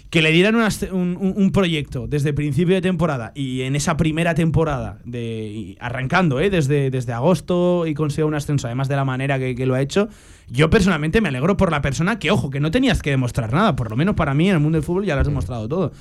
Que 0.10 0.24
le 0.24 0.32
dieran 0.32 0.56
un, 0.92 1.18
un- 1.38 1.52
proyecto 1.52 2.08
desde 2.08 2.34
principio 2.34 2.74
de 2.74 2.82
temporada 2.82 3.32
y 3.36 3.62
en 3.62 3.76
esa 3.76 3.96
primera 3.96 4.34
temporada, 4.34 4.98
de, 5.06 5.78
arrancando 5.80 6.40
¿eh? 6.40 6.50
desde, 6.50 6.90
desde 6.90 7.14
agosto 7.14 7.86
y 7.86 7.94
consiga 7.94 8.26
un 8.26 8.34
ascenso, 8.34 8.66
además 8.66 8.88
de 8.88 8.96
la 8.96 9.06
manera 9.06 9.38
que, 9.38 9.54
que 9.54 9.68
lo 9.68 9.76
ha 9.76 9.82
hecho, 9.82 10.10
yo 10.50 10.72
personalmente 10.72 11.22
me 11.22 11.30
alegro 11.30 11.56
por 11.58 11.70
la 11.70 11.84
persona 11.84 12.18
que, 12.18 12.32
ojo, 12.32 12.50
que 12.50 12.60
no 12.60 12.72
tenías 12.72 13.04
que 13.04 13.12
demostrar 13.12 13.54
nada, 13.54 13.76
por 13.76 13.92
lo 13.92 13.96
menos 13.98 14.16
para 14.16 14.34
mí 14.34 14.50
en 14.50 14.56
el 14.56 14.60
mundo 14.60 14.78
del 14.78 14.84
fútbol 14.84 15.06
ya 15.06 15.14
lo 15.14 15.22
has 15.22 15.28
demostrado 15.28 15.68
todo. 15.70 15.92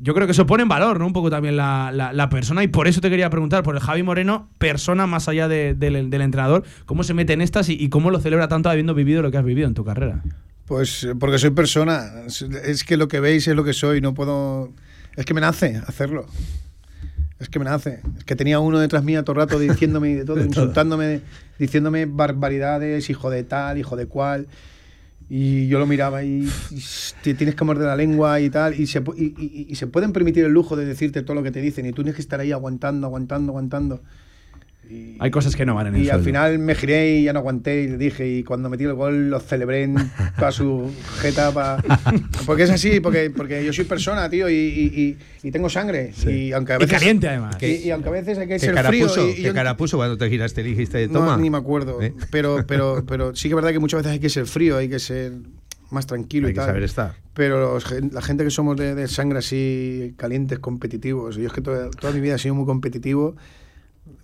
Yo 0.00 0.12
creo 0.14 0.26
que 0.26 0.32
eso 0.32 0.46
pone 0.46 0.62
en 0.64 0.68
valor, 0.68 0.98
¿no? 0.98 1.06
Un 1.06 1.12
poco 1.12 1.30
también 1.30 1.56
la, 1.56 1.90
la- 1.92 2.12
la 2.12 2.28
persona. 2.28 2.62
Y 2.64 2.68
por 2.68 2.88
eso 2.88 3.00
te 3.00 3.10
quería 3.10 3.30
preguntar, 3.30 3.62
por 3.62 3.74
el 3.76 3.80
Javi 3.80 4.02
Moreno, 4.02 4.48
persona 4.58 5.06
más 5.06 5.28
allá 5.28 5.46
de- 5.48 5.74
del, 5.74 6.10
del 6.10 6.20
entrenador, 6.22 6.64
¿cómo 6.86 7.04
se 7.04 7.14
mete 7.14 7.32
en 7.32 7.40
estas 7.42 7.68
y, 7.68 7.74
y 7.74 7.88
cómo 7.88 8.10
lo 8.10 8.18
celebra 8.20 8.48
tanto 8.48 8.68
habiendo 8.70 8.94
vivido 8.94 9.22
lo 9.22 9.30
que 9.30 9.38
has 9.38 9.44
vivido 9.44 9.68
en 9.68 9.74
tu 9.74 9.84
carrera? 9.84 10.22
Pues 10.66 11.04
eh, 11.04 11.14
porque 11.14 11.38
soy 11.38 11.50
persona. 11.50 12.04
Es- 12.26 12.84
que 12.84 12.96
lo 12.96 13.08
que 13.08 13.20
veis 13.20 13.46
es 13.46 13.54
lo 13.54 13.62
que 13.64 13.72
soy. 13.72 14.00
No 14.00 14.14
puedo. 14.14 14.72
Es 15.16 15.24
que 15.24 15.32
me 15.34 15.40
nace 15.40 15.80
hacerlo. 15.86 16.26
Es 17.38 17.48
que 17.48 17.58
me 17.60 17.64
nace. 17.64 18.00
Es 18.18 18.24
que 18.24 18.34
tenía 18.34 18.58
uno 18.58 18.78
detrás 18.80 19.04
mía 19.04 19.22
todo 19.22 19.34
el 19.34 19.38
rato 19.46 19.58
diciéndome 19.60 20.08
de 20.16 20.24
todo, 20.24 20.42
insultándome, 20.44 21.20
diciéndome 21.58 22.06
barbaridades, 22.06 23.08
hijo 23.10 23.30
de 23.30 23.44
tal, 23.44 23.78
hijo 23.78 23.94
de 23.96 24.06
cual. 24.06 24.48
Y 25.30 25.68
yo 25.68 25.78
lo 25.78 25.86
miraba 25.86 26.24
y, 26.24 26.48
te 27.22 27.34
tienes 27.34 27.54
que 27.54 27.64
morder 27.64 27.86
la 27.88 27.96
lengua 27.96 28.40
y 28.40 28.50
tal. 28.50 28.78
Y 28.80 28.86
se, 28.86 29.02
y, 29.16 29.24
y- 29.38 29.66
y 29.68 29.74
se 29.76 29.86
pueden 29.86 30.12
permitir 30.12 30.44
el 30.44 30.52
lujo 30.52 30.76
de 30.76 30.86
decirte 30.86 31.22
todo 31.22 31.34
lo 31.34 31.42
que 31.42 31.50
te 31.50 31.60
dicen. 31.60 31.84
Y 31.86 31.90
tú 31.90 31.96
tienes 32.02 32.14
que 32.16 32.22
estar 32.22 32.40
ahí 32.40 32.52
aguantando, 32.52 33.06
aguantando, 33.06 33.52
aguantando. 33.52 34.00
Y- 34.90 35.16
Hay 35.20 35.30
cosas 35.30 35.54
que 35.54 35.66
no 35.66 35.74
valen 35.74 35.94
el 35.94 36.00
y 36.00 36.04
al 36.04 36.16
sueldo. 36.16 36.24
final 36.24 36.58
me 36.58 36.74
giré 36.74 37.18
y 37.18 37.24
ya 37.24 37.32
no 37.34 37.40
aguanté 37.40 37.82
y 37.82 37.88
le 37.88 37.98
dije 37.98 38.26
y 38.26 38.42
cuando 38.42 38.70
metí 38.70 38.84
el 38.84 38.94
gol 38.94 39.28
lo 39.28 39.38
celebré 39.38 39.82
en 39.82 39.96
toda 40.38 40.50
su 40.50 40.90
jeta 41.20 41.52
pa- 41.52 41.82
porque 42.46 42.62
es 42.62 42.70
así 42.70 43.00
porque 43.00 43.30
porque 43.30 43.64
yo 43.64 43.72
soy 43.72 43.84
persona 43.84 44.30
tío 44.30 44.48
y, 44.48 44.54
y- 44.54 45.00
y- 45.42 45.48
y 45.48 45.50
tengo 45.50 45.68
sangre 45.68 46.12
y 46.26 46.52
aunque 46.52 46.72
a 46.72 46.76
Y 46.76 46.78
veces 46.80 46.92
caliente, 46.98 47.28
además. 47.28 47.56
y, 47.62 47.66
y 47.66 47.90
aunque 47.90 48.08
a 48.08 48.12
veces 48.12 48.38
hay 48.38 48.46
que 48.48 48.54
¿Qué 48.54 48.60
ser 48.60 48.78
frío 48.84 49.06
puso? 49.08 49.28
y- 49.28 49.32
y 49.32 49.34
¿Qué 49.36 49.42
yo- 49.42 49.54
cara 49.54 49.76
puso 49.76 49.96
cuando 49.98 50.16
te 50.16 50.28
giraste 50.30 50.62
y 50.62 50.64
le 50.64 50.70
dijiste, 50.70 51.06
no, 51.08 51.20
toma? 51.20 51.36
ni 51.36 51.50
me 51.50 51.58
acuerdo 51.58 52.00
¿Eh? 52.00 52.14
pero 52.30 52.64
pero 52.66 53.04
pero 53.06 53.34
sí 53.36 53.42
que 53.48 53.52
es 53.52 53.56
verdad 53.56 53.72
que 53.72 53.78
muchas 53.80 53.98
veces 53.98 54.12
hay 54.12 54.20
que 54.20 54.30
ser 54.30 54.46
frío 54.46 54.78
hay 54.78 54.88
que 54.88 54.98
ser 54.98 55.32
más 55.90 56.06
tranquilo 56.06 56.46
Hay 56.46 56.52
y 56.52 56.54
que 56.54 56.60
tal 56.60 56.66
saber 56.68 56.82
estar. 56.84 57.14
pero 57.34 57.74
los 57.74 57.90
la 58.12 58.22
gente 58.22 58.44
que 58.44 58.50
somos 58.50 58.76
de, 58.76 58.94
de 58.94 59.06
sangre 59.08 59.38
así 59.40 60.14
calientes 60.16 60.58
competitivos 60.58 61.36
yo 61.36 61.46
es 61.46 61.52
que 61.52 61.60
toda, 61.60 61.90
toda 61.90 62.12
mi 62.12 62.20
vida 62.20 62.36
he 62.36 62.38
sido 62.38 62.54
muy 62.54 62.64
competitivo 62.66 63.36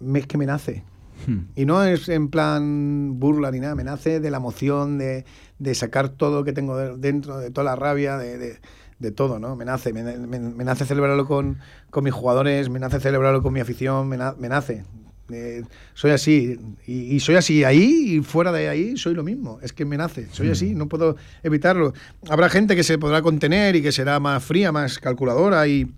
me- 0.00 0.20
es 0.20 0.26
que 0.26 0.38
me 0.38 0.46
nace 0.46 0.82
Hmm. 1.26 1.46
y 1.54 1.64
no 1.64 1.82
es 1.84 2.08
en 2.08 2.28
plan 2.28 3.18
burla 3.20 3.50
ni 3.52 3.60
nada, 3.60 3.74
me 3.76 3.84
nace 3.84 4.18
de 4.20 4.30
la 4.30 4.38
emoción, 4.38 4.98
de, 4.98 5.24
de 5.60 5.74
sacar 5.74 6.08
todo 6.08 6.40
lo 6.40 6.44
que 6.44 6.52
tengo 6.52 6.76
de- 6.76 6.96
dentro, 6.98 7.38
de 7.38 7.50
toda 7.50 7.64
la 7.64 7.76
rabia, 7.76 8.18
de, 8.18 8.36
de- 8.36 8.58
de 8.98 9.10
todo, 9.12 9.38
¿no? 9.38 9.54
Me 9.56 9.64
nace, 9.64 9.92
me, 9.92 10.02
me- 10.02 10.38
me 10.40 10.64
nace 10.64 10.84
celebrarlo 10.84 11.26
con, 11.26 11.58
con 11.90 12.04
mis 12.04 12.12
jugadores, 12.12 12.68
me 12.68 12.78
nace 12.80 12.98
celebrarlo 13.00 13.42
con 13.42 13.52
mi 13.52 13.60
afición, 13.60 14.08
me, 14.08 14.16
na- 14.16 14.34
me 14.38 14.48
nace. 14.48 14.84
Eh, 15.30 15.62
soy 15.94 16.10
así, 16.10 16.58
y, 16.86 17.14
y 17.14 17.20
soy 17.20 17.36
así 17.36 17.64
ahí 17.64 18.16
y 18.16 18.20
fuera 18.22 18.52
de 18.52 18.68
ahí 18.68 18.96
soy 18.98 19.14
lo 19.14 19.22
mismo, 19.24 19.58
es 19.62 19.72
que 19.72 19.84
me 19.86 19.96
nace, 19.96 20.28
soy 20.32 20.50
así, 20.50 20.74
no 20.74 20.86
puedo 20.88 21.16
evitarlo. 21.42 21.94
Habrá 22.28 22.50
gente 22.50 22.76
que 22.76 22.82
se 22.82 22.98
podrá 22.98 23.22
contener 23.22 23.74
y 23.76 23.82
que 23.82 23.90
será 23.92 24.20
más 24.20 24.44
fría, 24.44 24.70
más 24.72 24.98
calculadora 24.98 25.66
y, 25.66 25.90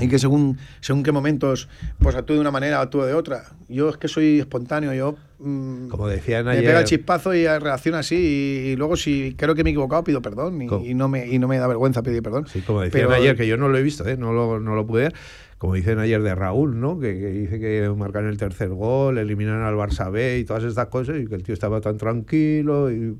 y 0.00 0.08
que 0.08 0.18
según, 0.18 0.58
según 0.80 1.02
qué 1.02 1.12
momentos 1.12 1.68
pues 1.98 2.14
actúe 2.16 2.34
de 2.34 2.40
una 2.40 2.50
manera 2.50 2.80
o 2.80 2.82
actúe 2.82 3.02
de 3.04 3.14
otra. 3.14 3.44
Yo 3.68 3.88
es 3.88 3.96
que 3.96 4.08
soy 4.08 4.40
espontáneo, 4.40 4.92
yo 4.94 5.16
mm, 5.38 5.88
Como 5.88 6.08
decían 6.08 6.44
me 6.46 6.52
ayer. 6.52 6.64
pega 6.64 6.78
el 6.80 6.84
chispazo 6.86 7.34
y 7.34 7.46
reacciono 7.46 7.96
así 7.98 8.16
y, 8.16 8.68
y 8.70 8.76
luego 8.76 8.96
si 8.96 9.34
creo 9.36 9.54
que 9.54 9.64
me 9.64 9.70
he 9.70 9.72
equivocado 9.72 10.04
pido 10.04 10.22
perdón 10.22 10.60
y, 10.62 10.94
no, 10.94 11.08
me, 11.08 11.26
y 11.28 11.38
no 11.38 11.48
me 11.48 11.58
da 11.58 11.66
vergüenza 11.66 12.02
pedir 12.02 12.22
perdón. 12.22 12.46
Sí, 12.46 12.60
como 12.62 12.80
decían 12.82 13.06
Pero- 13.08 13.14
ayer, 13.16 13.36
que 13.36 13.46
yo 13.46 13.56
no 13.56 13.68
lo 13.68 13.76
he 13.78 13.82
visto, 13.82 14.06
¿eh? 14.08 14.16
no, 14.16 14.32
lo, 14.32 14.60
no 14.60 14.74
lo 14.74 14.86
pude 14.86 15.02
ver. 15.02 15.14
Como 15.58 15.72
dicen 15.72 15.98
ayer 15.98 16.22
de 16.22 16.34
Raúl, 16.34 16.78
¿no? 16.78 16.98
Que, 17.00 17.18
que 17.18 17.28
dice 17.30 17.58
que 17.58 17.88
marcan 17.96 18.26
el 18.26 18.36
tercer 18.36 18.68
gol, 18.68 19.16
eliminan 19.16 19.62
al 19.62 19.74
Barça 19.74 20.10
B 20.12 20.38
y 20.38 20.44
todas 20.44 20.64
estas 20.64 20.88
cosas, 20.88 21.16
y 21.18 21.26
que 21.26 21.34
el 21.34 21.42
tío 21.42 21.54
estaba 21.54 21.80
tan 21.80 21.96
tranquilo. 21.96 22.90
Y, 22.92 23.16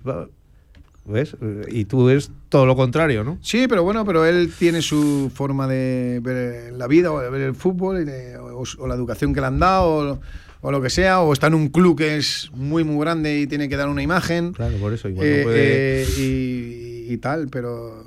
¿Ves? 1.09 1.37
Y 1.69 1.85
tú 1.85 2.09
es 2.11 2.31
todo 2.49 2.67
lo 2.67 2.75
contrario, 2.75 3.23
¿no? 3.23 3.39
Sí, 3.41 3.67
pero 3.69 3.85
bueno, 3.85 4.05
pero 4.05 4.25
él 4.27 4.51
tiene 4.59 4.83
su 4.83 5.31
forma 5.33 5.69
de 5.69 6.21
ver 6.23 6.73
la 6.73 6.87
vida 6.89 7.13
o 7.13 7.21
de 7.21 7.31
ver 7.31 7.43
el 7.43 7.55
fútbol 7.55 8.05
de- 8.05 8.37
o, 8.39 8.65
o 8.79 8.87
la 8.89 8.95
educación 8.95 9.33
que 9.33 9.41
le 9.41 9.47
han 9.47 9.59
dado 9.61 10.15
o, 10.15 10.21
o 10.63 10.71
lo 10.73 10.83
que 10.83 10.91
sea, 10.91 11.21
o 11.21 11.33
está 11.33 11.47
en 11.47 11.55
un 11.55 11.69
club 11.69 11.97
que 11.97 12.17
es 12.17 12.51
muy, 12.55 12.83
muy 12.83 12.99
grande 13.05 13.39
y 13.39 13.47
tiene 13.47 13.69
que 13.69 13.77
dar 13.77 13.89
una 13.89 14.03
imagen. 14.03 14.53
Claro, 14.53 14.77
por 14.79 14.93
eso 14.93 15.09
igual 15.09 15.27
Eh, 15.27 15.37
no 15.39 15.45
puede. 15.45 16.03
eh, 16.03 16.07
y, 16.19 17.13
y 17.13 17.17
tal, 17.19 17.47
pero 17.53 18.05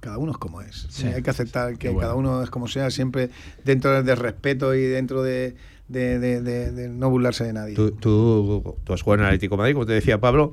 cada 0.00 0.18
uno 0.18 0.32
es 0.32 0.38
como 0.38 0.62
es. 0.62 0.86
Sí. 0.90 1.06
Hay 1.08 1.22
que 1.22 1.30
aceptar 1.30 1.76
que 1.76 1.88
bueno. 1.88 2.00
cada 2.00 2.14
uno 2.14 2.42
es 2.42 2.50
como 2.50 2.68
sea, 2.68 2.90
siempre 2.90 3.30
dentro 3.64 4.02
del 4.02 4.16
respeto 4.16 4.74
y 4.74 4.82
dentro 4.82 5.22
de, 5.22 5.56
de- 5.88 6.18
de- 6.18 6.40
de- 6.40 6.88
no 6.88 7.10
burlarse 7.10 7.44
de 7.44 7.52
nadie. 7.52 7.74
Tú, 7.74 7.90
tú, 7.90 8.76
tú 8.84 8.92
has 8.92 9.02
jugado 9.02 9.22
en 9.22 9.26
Atlético 9.26 9.56
de 9.56 9.58
Madrid, 9.58 9.74
como 9.74 9.86
te 9.86 9.92
decía 9.94 10.18
Pablo, 10.20 10.52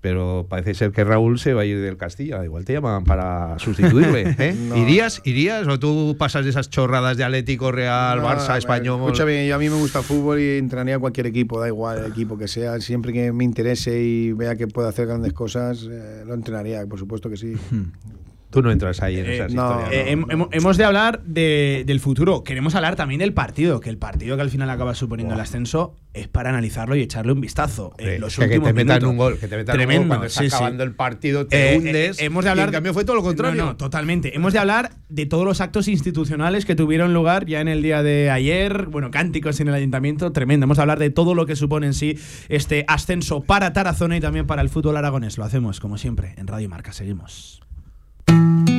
pero 0.00 0.46
parece 0.48 0.74
ser 0.74 0.92
que 0.92 1.04
Raúl 1.04 1.38
se 1.38 1.52
va 1.52 1.62
a 1.62 1.64
ir 1.64 1.78
del 1.80 1.96
Castilla. 1.96 2.44
Igual 2.44 2.64
te 2.64 2.72
llaman 2.72 3.04
para 3.04 3.58
sustituirle. 3.58 4.34
¿eh? 4.38 4.56
No. 4.58 4.76
¿Irías? 4.76 5.20
¿Irías? 5.24 5.66
¿O 5.68 5.78
tú 5.78 6.16
pasas 6.18 6.44
de 6.44 6.50
esas 6.50 6.70
chorradas 6.70 7.16
de 7.16 7.24
Atlético, 7.24 7.70
Real, 7.70 8.20
No, 8.20 8.28
Barça, 8.28 8.56
Español? 8.56 9.00
Escúchame, 9.00 9.46
yo 9.46 9.54
a 9.54 9.58
mí 9.58 9.68
me 9.68 9.76
gusta 9.76 9.98
el 9.98 10.04
fútbol 10.04 10.40
y 10.40 10.58
entrenaría 10.58 10.96
a 10.96 10.98
cualquier 10.98 11.26
equipo, 11.26 11.60
da 11.60 11.68
igual 11.68 11.98
el 11.98 12.10
equipo 12.12 12.38
que 12.38 12.48
sea. 12.48 12.80
Siempre 12.80 13.12
que 13.12 13.32
me 13.32 13.44
interese 13.44 14.00
y 14.02 14.32
vea 14.32 14.56
que 14.56 14.66
puede 14.66 14.88
hacer 14.88 15.06
grandes 15.06 15.32
cosas, 15.32 15.86
eh, 15.90 16.22
lo 16.26 16.34
entrenaría, 16.34 16.86
por 16.86 16.98
supuesto 16.98 17.28
que 17.28 17.36
sí. 17.36 17.54
Tú 18.50 18.62
no 18.62 18.70
entras 18.72 19.00
ahí 19.02 19.18
en 19.18 19.26
Eh, 19.26 19.34
esas 19.36 19.52
no, 19.52 19.70
historias. 19.80 19.92
Eh, 19.92 20.12
hem- 20.16 20.26
hem- 20.26 20.48
hemos 20.50 20.76
de 20.76 20.84
hablar 20.84 21.22
de- 21.24 21.84
del 21.86 22.00
futuro. 22.00 22.42
Queremos 22.42 22.74
hablar 22.74 22.96
también 22.96 23.20
del 23.20 23.32
partido, 23.32 23.78
que 23.80 23.90
el 23.90 23.96
partido 23.98 24.34
que 24.36 24.42
al 24.42 24.50
final 24.50 24.68
acaba 24.70 24.94
suponiendo 24.94 25.34
el 25.34 25.40
ascenso 25.40 25.94
es 26.14 26.26
para 26.26 26.50
analizarlo 26.50 26.96
y 26.96 27.02
echarle 27.02 27.30
un 27.32 27.40
vistazo. 27.40 27.92
Los 28.18 28.34
que, 28.34 28.40
que 28.40 28.46
últimos 28.58 28.66
te 28.68 28.72
metan 28.74 28.86
minutos. 28.96 29.10
un 29.10 29.16
gol, 29.16 29.38
que 29.38 29.46
te 29.46 29.56
metan 29.56 29.74
un 29.74 29.78
Tremendo, 29.78 30.00
gol 30.02 30.08
cuando 30.08 30.26
está 30.26 30.40
sí, 30.42 30.50
sí. 30.50 30.54
acabando 30.56 30.82
el 30.82 30.92
partido, 30.96 31.46
te 31.46 31.74
Eh, 31.74 31.78
hundes. 31.78 32.20
hemos 32.20 32.42
de 32.44 32.48
y 32.48 32.50
hablar 32.50 32.68
en 32.70 32.72
cambio 32.72 32.92
fue 32.92 33.04
todo 33.04 33.14
lo 33.14 33.22
contrario. 33.22 33.62
No, 33.62 33.70
no, 33.70 33.76
totalmente. 33.76 34.34
Hemos 34.34 34.52
de 34.52 34.58
hablar 34.58 34.90
de 35.08 35.26
todos 35.26 35.44
los 35.44 35.60
actos 35.60 35.86
institucionales 35.86 36.64
que 36.64 36.74
tuvieron 36.74 37.14
lugar 37.14 37.46
ya 37.46 37.60
en 37.60 37.68
el 37.68 37.82
día 37.82 38.02
de 38.02 38.30
ayer. 38.30 38.86
Bueno, 38.86 39.12
cánticos 39.12 39.60
en 39.60 39.68
el 39.68 39.74
ayuntamiento, 39.74 40.32
tremendo. 40.32 40.64
Hemos 40.64 40.78
de 40.78 40.82
hablar 40.82 40.98
de 40.98 41.10
todo 41.10 41.36
lo 41.36 41.46
que 41.46 41.54
supone 41.54 41.86
en 41.86 41.94
sí 41.94 42.18
este 42.48 42.84
ascenso 42.88 43.42
para 43.42 43.72
Tarazona 43.72 44.16
y 44.16 44.20
también 44.20 44.48
para 44.48 44.62
el 44.62 44.68
fútbol 44.68 44.96
aragonés. 44.96 45.38
Lo 45.38 45.44
hacemos, 45.44 45.78
como 45.78 45.96
siempre, 45.96 46.34
en 46.36 46.48
Radio 46.48 46.68
Marca. 46.68 46.92
Seguimos. 46.92 47.60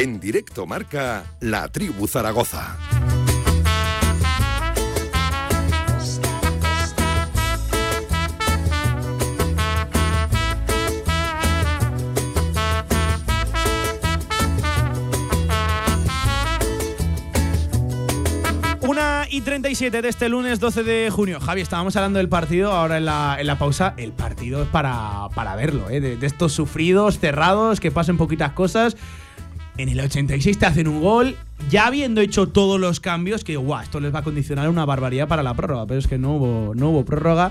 En 0.00 0.18
directo 0.18 0.64
marca 0.64 1.24
La 1.40 1.68
Tribu 1.68 2.08
Zaragoza. 2.08 2.78
Una 18.80 19.26
y 19.28 19.42
37 19.42 20.00
de 20.00 20.08
este 20.08 20.30
lunes 20.30 20.60
12 20.60 20.82
de 20.82 21.10
junio. 21.10 21.40
Javi, 21.40 21.60
estábamos 21.60 21.94
hablando 21.96 22.16
del 22.20 22.30
partido 22.30 22.72
ahora 22.72 22.96
en 22.96 23.04
la, 23.04 23.36
en 23.38 23.46
la 23.46 23.58
pausa. 23.58 23.92
El 23.98 24.12
partido 24.12 24.62
es 24.62 24.68
para, 24.70 25.28
para 25.34 25.54
verlo, 25.56 25.90
¿eh? 25.90 26.00
de, 26.00 26.16
de 26.16 26.26
estos 26.26 26.54
sufridos, 26.54 27.18
cerrados, 27.18 27.80
que 27.80 27.90
pasen 27.90 28.16
poquitas 28.16 28.52
cosas. 28.52 28.96
En 29.76 29.88
el 29.88 29.98
86 30.00 30.58
te 30.58 30.66
hacen 30.66 30.88
un 30.88 31.00
gol, 31.00 31.36
ya 31.70 31.86
habiendo 31.86 32.20
hecho 32.20 32.46
todos 32.48 32.78
los 32.78 33.00
cambios, 33.00 33.44
que 33.44 33.56
guau, 33.56 33.82
esto 33.82 33.98
les 34.00 34.14
va 34.14 34.18
a 34.18 34.22
condicionar 34.22 34.68
una 34.68 34.84
barbaridad 34.84 35.26
para 35.26 35.42
la 35.42 35.54
prórroga, 35.54 35.86
pero 35.86 35.98
es 35.98 36.06
que 36.06 36.18
no 36.18 36.34
hubo, 36.36 36.74
no 36.74 36.90
hubo 36.90 37.04
prórroga. 37.04 37.50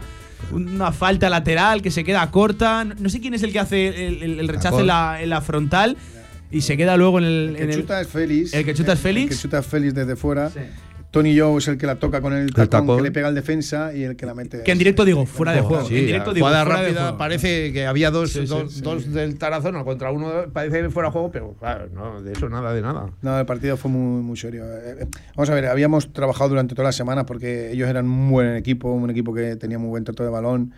Una 0.51 0.91
falta 0.91 1.29
lateral 1.29 1.81
que 1.81 1.91
se 1.91 2.03
queda 2.03 2.29
corta. 2.31 2.85
No 2.85 3.09
sé 3.09 3.19
quién 3.19 3.33
es 3.33 3.43
el 3.43 3.51
que 3.51 3.59
hace 3.59 4.07
el, 4.07 4.23
el- 4.23 4.39
el 4.39 4.47
rechazo 4.47 4.79
en 4.81 4.87
la, 4.87 5.21
en 5.21 5.29
la 5.29 5.41
frontal 5.41 5.97
y 6.51 6.61
se 6.61 6.77
queda 6.77 6.95
luego 6.97 7.19
en 7.19 7.25
el. 7.25 7.49
El 7.49 7.55
que 7.57 7.63
en 7.63 7.69
el- 7.71 7.75
chuta 7.81 8.01
es 8.01 8.07
Félix. 8.07 8.53
el 8.53 8.63
que 8.65 8.73
chuta 8.73 8.93
es 8.93 8.99
Félix. 8.99 9.31
El 9.31 9.37
que 9.37 9.41
chuta 9.41 9.59
es 9.59 9.65
Félix 9.65 9.93
desde 9.95 10.15
fuera. 10.15 10.51
Tony 11.11 11.35
Joe 11.37 11.57
es 11.57 11.67
el 11.67 11.77
que 11.79 11.87
la 11.87 11.95
toca 11.95 12.21
con 12.21 12.33
el 12.33 12.51
tacón, 12.53 12.67
tacón. 12.69 12.97
que 12.97 13.03
le 13.03 13.11
pega 13.11 13.27
al 13.29 13.33
defensa 13.35 13.95
y 13.95 14.03
el 14.03 14.15
que 14.15 14.27
la 14.27 14.35
mete. 14.35 14.61
que 14.61 14.71
en 14.71 14.77
directo 14.77 15.05
digo, 15.05 15.25
fuera 15.25 15.53
de 15.53 15.61
juego. 15.61 15.85
Sí, 15.85 15.97
en 15.97 16.05
directo 16.05 16.33
digo, 16.35 16.45
fuera 16.47 16.59
de 16.59 16.65
rápida 16.65 17.01
juego. 17.01 17.17
parece 17.17 17.73
que 17.73 17.87
había 17.87 18.11
dos, 18.11 18.31
Sí, 18.31 18.41
sí, 18.41 18.45
dos, 18.45 18.73
sí. 18.73 18.81
dos 18.81 19.11
del 19.11 19.37
Tarazona 19.39 19.83
contra 19.83 20.11
uno, 20.11 20.29
parece 20.53 20.81
que 20.83 20.89
fuera 20.91 21.09
de 21.09 21.13
juego, 21.13 21.31
pero 21.31 21.53
claro, 21.59 21.89
no, 21.93 22.21
de 22.21 22.33
eso 22.33 22.47
nada, 22.47 22.73
de 22.73 22.81
nada. 22.83 23.09
No, 23.23 23.39
el 23.39 23.45
partido 23.47 23.75
fue 23.75 23.89
muy, 23.89 24.21
muy 24.21 24.37
serio. 24.37 24.65
Eh, 24.65 24.97
eh, 25.01 25.07
Vamos 25.35 25.49
a 25.49 25.55
ver, 25.55 25.65
habíamos 25.65 26.13
trabajado 26.13 26.49
durante 26.51 26.75
toda 26.75 26.89
la 26.89 26.91
semana 26.91 27.25
porque 27.25 27.71
ellos 27.71 27.89
eran 27.89 28.05
un 28.05 28.29
buen 28.29 28.55
equipo, 28.55 28.91
un 28.91 29.09
equipo 29.09 29.33
que 29.33 29.55
tenía 29.55 29.79
muy 29.79 29.89
buen 29.89 30.03
trato 30.03 30.23
de 30.23 30.29
balón, 30.29 30.73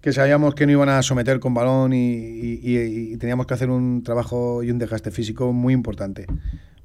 que 0.00 0.12
sabíamos 0.12 0.54
que 0.54 0.64
no 0.66 0.72
iban 0.72 0.90
a 0.90 1.02
someter 1.02 1.40
con 1.40 1.54
balón 1.54 1.92
y, 1.92 2.14
y- 2.14 2.60
y- 2.62 3.12
y 3.14 3.16
teníamos 3.16 3.46
que 3.46 3.54
hacer 3.54 3.68
un 3.70 4.02
trabajo 4.04 4.62
y 4.62 4.70
un 4.70 4.78
desgaste 4.78 5.10
físico 5.10 5.52
muy 5.52 5.74
importante. 5.74 6.26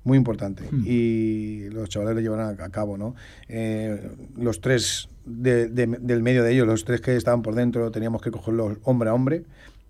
Muy 0.08 0.18
importante. 0.18 0.64
Y 0.86 1.70
los 1.72 1.90
chavales 1.90 2.16
lo 2.16 2.22
llevan 2.22 2.40
a, 2.40 2.64
a 2.64 2.70
cabo, 2.70 2.98
¿no? 2.98 3.14
Eh, 3.50 4.10
los 4.38 4.62
tres 4.62 5.10
de- 5.26 5.68
de- 5.68 5.98
del 6.00 6.24
medio 6.24 6.44
de 6.44 6.54
ellos, 6.54 6.66
los 6.66 6.86
tres 6.86 7.02
que 7.02 7.16
estaban 7.18 7.42
por 7.42 7.56
dentro, 7.56 7.92
teníamos 7.92 8.22
que 8.22 8.32
cogerlos 8.32 8.78
hombre 8.84 9.10
a 9.10 9.14
hombre. 9.14 9.44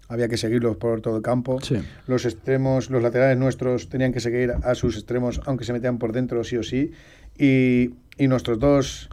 Había 0.10 0.28
que 0.28 0.38
seguirlos 0.38 0.78
por 0.78 1.02
todo 1.02 1.18
el 1.18 1.22
campo. 1.22 1.62
Sí. 1.62 1.76
Los 2.08 2.26
extremos, 2.26 2.90
los 2.90 3.04
laterales 3.04 3.38
nuestros 3.38 3.90
tenían 3.90 4.12
que 4.12 4.20
seguir 4.22 4.54
a 4.64 4.74
sus 4.74 4.96
extremos, 4.96 5.40
aunque 5.46 5.66
se 5.66 5.74
metían 5.74 6.00
por 6.00 6.14
dentro 6.14 6.44
sí 6.44 6.58
o 6.58 6.64
sí. 6.64 6.92
Y, 7.38 7.92
y 8.18 8.28
nuestros 8.28 8.58
dos 8.58 9.10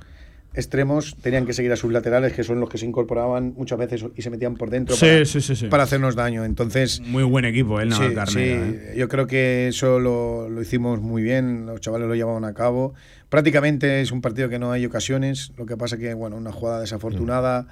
extremos 0.54 1.16
tenían 1.20 1.46
que 1.46 1.52
seguir 1.52 1.72
a 1.72 1.76
sus 1.76 1.92
laterales, 1.92 2.32
que 2.32 2.44
son 2.44 2.60
los 2.60 2.68
que 2.68 2.78
se 2.78 2.86
incorporaban 2.86 3.54
muchas 3.56 3.78
veces 3.78 4.04
y 4.16 4.22
se 4.22 4.30
metían 4.30 4.54
por 4.56 4.70
dentro 4.70 4.94
Sí, 4.96 5.06
para, 5.06 5.24
sí, 5.24 5.40
sí, 5.40 5.66
para 5.66 5.82
hacernos 5.82 6.14
daño. 6.16 6.44
Entonces, 6.44 7.00
Muy 7.00 7.24
buen 7.24 7.44
equipo, 7.44 7.80
el 7.80 7.92
sí, 7.92 7.98
Navalcarnero. 8.00 8.30
sí, 8.32 8.40
¿eh? 8.78 8.94
yo 8.96 9.08
creo 9.08 9.26
que 9.26 9.68
eso 9.68 9.98
lo, 9.98 10.48
lo 10.48 10.62
hicimos 10.62 11.00
muy 11.00 11.22
bien, 11.22 11.66
los 11.66 11.80
chavales 11.80 12.08
lo 12.08 12.14
llevaban 12.14 12.44
a 12.44 12.54
cabo. 12.54 12.94
Prácticamente 13.28 14.00
es 14.00 14.12
un 14.12 14.20
partido 14.20 14.48
que 14.48 14.58
no 14.58 14.70
hay 14.70 14.86
ocasiones, 14.86 15.52
lo 15.56 15.66
que 15.66 15.76
pasa 15.76 15.98
que, 15.98 16.14
bueno, 16.14 16.36
una 16.36 16.52
jugada 16.52 16.80
desafortunada, 16.80 17.66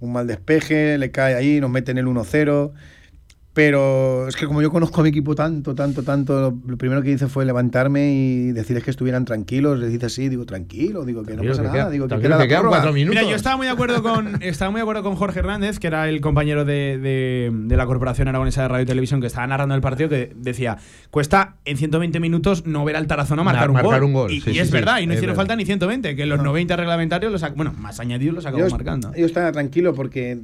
un 0.00 0.12
mal 0.12 0.26
despeje, 0.28 0.96
le 0.98 1.10
cae 1.10 1.34
ahí, 1.34 1.60
nos 1.60 1.70
meten 1.70 1.98
el 1.98 2.06
1-0. 2.06 2.72
Pero 3.58 4.28
es 4.28 4.36
que 4.36 4.46
como 4.46 4.62
yo 4.62 4.70
conozco 4.70 5.00
a 5.00 5.02
mi 5.02 5.10
equipo 5.10 5.34
tanto, 5.34 5.74
tanto, 5.74 6.04
tanto, 6.04 6.56
lo, 6.64 6.76
primero 6.76 7.02
que 7.02 7.10
hice 7.10 7.26
fue 7.26 7.44
levantarme 7.44 8.12
y 8.12 8.52
decirles 8.52 8.84
que 8.84 8.92
estuvieran 8.92 9.24
tranquilos. 9.24 9.80
Les 9.80 9.90
dice 9.90 10.06
así, 10.06 10.28
digo, 10.28 10.46
tranquilo, 10.46 11.04
digo 11.04 11.24
que 11.24 11.34
no 11.34 11.42
pasa 11.42 11.62
que 11.62 11.66
nada, 11.66 11.72
queda- 11.72 11.90
digo 11.90 12.04
que 12.04 12.08
tranquilo, 12.10 12.36
queda 12.36 12.42
que 12.44 12.48
quedan 12.50 12.60
prórroga. 12.60 12.76
cuatro 12.78 12.92
minutos. 12.92 13.16
Mira, 13.20 13.28
yo 13.28 13.34
estaba 13.34 13.56
muy 13.56 13.66
de 13.66 13.72
acuerdo 13.72 14.00
con 14.00 14.40
estaba 14.44 14.70
muy 14.70 14.78
de 14.78 14.82
acuerdo 14.82 15.02
con 15.02 15.16
Jorge 15.16 15.40
Hernández, 15.40 15.80
que 15.80 15.88
era 15.88 16.08
el 16.08 16.20
compañero 16.20 16.64
de, 16.64 16.98
de- 16.98 17.50
de 17.52 17.76
la 17.76 17.84
Corporación 17.86 18.28
Aragonesa 18.28 18.62
de 18.62 18.68
Radio 18.68 18.82
y 18.84 18.86
Televisión, 18.86 19.20
que 19.20 19.26
estaba 19.26 19.44
narrando 19.48 19.74
el 19.74 19.80
partido, 19.80 20.08
que 20.08 20.32
decía, 20.36 20.76
cuesta 21.10 21.56
en 21.64 21.76
120 21.78 22.20
minutos 22.20 22.64
no 22.64 22.84
ver 22.84 22.94
al 22.94 23.08
Tarazona 23.08 23.42
marcar, 23.42 23.62
Mar- 23.62 23.70
un, 23.70 23.74
marcar 23.74 24.00
gol. 24.00 24.04
un 24.06 24.12
gol, 24.12 24.30
Y, 24.30 24.40
sí, 24.40 24.50
y 24.50 24.54
sí, 24.54 24.58
es 24.60 24.68
sí, 24.68 24.72
verdad, 24.72 25.00
y 25.00 25.06
no 25.08 25.14
hicieron 25.14 25.32
verdad. 25.34 25.40
falta 25.40 25.56
ni 25.56 25.64
120, 25.64 26.14
que 26.14 26.26
los 26.26 26.40
90 26.40 26.76
reglamentarios, 26.76 27.32
los, 27.32 27.44
bueno, 27.56 27.74
más 27.76 27.98
añadidos 27.98 28.36
los 28.36 28.46
acabó 28.46 28.68
marcando. 28.70 29.12
yo 29.16 29.26
estaba 29.26 29.50
tranquilo 29.50 29.94
porque. 29.94 30.38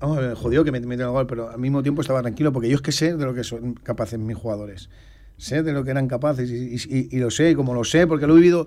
Vamos 0.00 0.38
jodido 0.38 0.64
que 0.64 0.72
me 0.72 0.80
metieron 0.80 1.08
el 1.08 1.12
gol, 1.12 1.26
pero 1.26 1.50
al 1.50 1.58
mismo 1.58 1.82
tiempo 1.82 2.00
estaba 2.00 2.22
tranquilo 2.22 2.52
porque 2.52 2.70
yo 2.70 2.76
es 2.76 2.82
que 2.82 2.90
sé 2.90 3.16
de 3.16 3.24
lo 3.24 3.34
que 3.34 3.44
son 3.44 3.74
capaces 3.74 4.18
mis 4.18 4.36
jugadores. 4.36 4.88
Sé 5.36 5.62
de 5.62 5.72
lo 5.72 5.84
que 5.84 5.90
eran 5.90 6.08
capaces 6.08 6.50
y, 6.50 7.18
lo 7.18 7.30
sé, 7.30 7.54
como 7.54 7.74
lo 7.74 7.84
sé, 7.84 8.06
porque 8.06 8.26
lo 8.26 8.34
he 8.34 8.36
vivido 8.36 8.66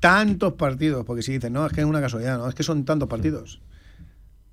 tantos 0.00 0.54
partidos. 0.54 1.04
Porque 1.04 1.22
si 1.22 1.32
dicen, 1.32 1.52
no, 1.52 1.66
es 1.66 1.72
que 1.72 1.80
es 1.80 1.86
una 1.86 2.00
casualidad, 2.00 2.38
no, 2.38 2.48
es 2.48 2.54
que 2.54 2.62
son 2.62 2.84
tantos 2.84 3.08
partidos. 3.08 3.60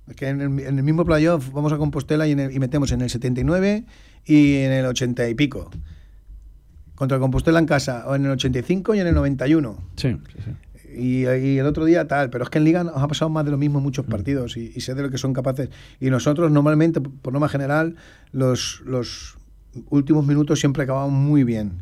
Es 0.08 0.14
que 0.14 0.28
en 0.28 0.40
el, 0.40 0.82
mismo 0.82 1.04
playoff 1.04 1.52
vamos 1.52 1.72
a 1.72 1.78
Compostela 1.78 2.28
y 2.28 2.36
metemos 2.36 2.92
en 2.92 3.00
el 3.00 3.10
79 3.10 3.84
y 4.24 4.56
en 4.56 4.72
el 4.72 4.86
80 4.86 5.28
y 5.28 5.34
pico. 5.34 5.70
Contra 6.94 7.16
el 7.16 7.20
Compostela 7.20 7.58
en 7.58 7.66
casa, 7.66 8.04
o 8.06 8.14
en 8.14 8.24
el 8.24 8.32
85 8.32 8.94
y 8.94 9.00
en 9.00 9.08
el 9.08 9.14
91. 9.14 9.76
Sí, 9.96 10.16
sí, 10.32 10.38
sí. 10.44 10.50
Y, 10.96 11.26
y 11.26 11.58
el 11.58 11.66
otro 11.66 11.84
día 11.84 12.08
tal, 12.08 12.30
pero 12.30 12.44
es 12.44 12.50
que 12.50 12.58
en 12.58 12.64
Liga 12.64 12.82
nos 12.84 12.96
ha 12.96 13.08
pasado 13.08 13.28
más 13.28 13.44
de 13.44 13.50
lo 13.50 13.58
mismo 13.58 13.78
en 13.78 13.84
muchos 13.84 14.06
partidos 14.06 14.56
y, 14.56 14.72
y 14.74 14.80
sé 14.80 14.94
de 14.94 15.02
lo 15.02 15.10
que 15.10 15.18
son 15.18 15.32
capaces. 15.32 15.68
Y 16.00 16.10
nosotros 16.10 16.50
normalmente, 16.50 17.00
por 17.00 17.32
norma 17.32 17.48
general, 17.48 17.96
los, 18.32 18.82
los 18.86 19.36
últimos 19.90 20.26
minutos 20.26 20.60
siempre 20.60 20.82
acabamos 20.84 21.12
muy 21.12 21.44
bien. 21.44 21.72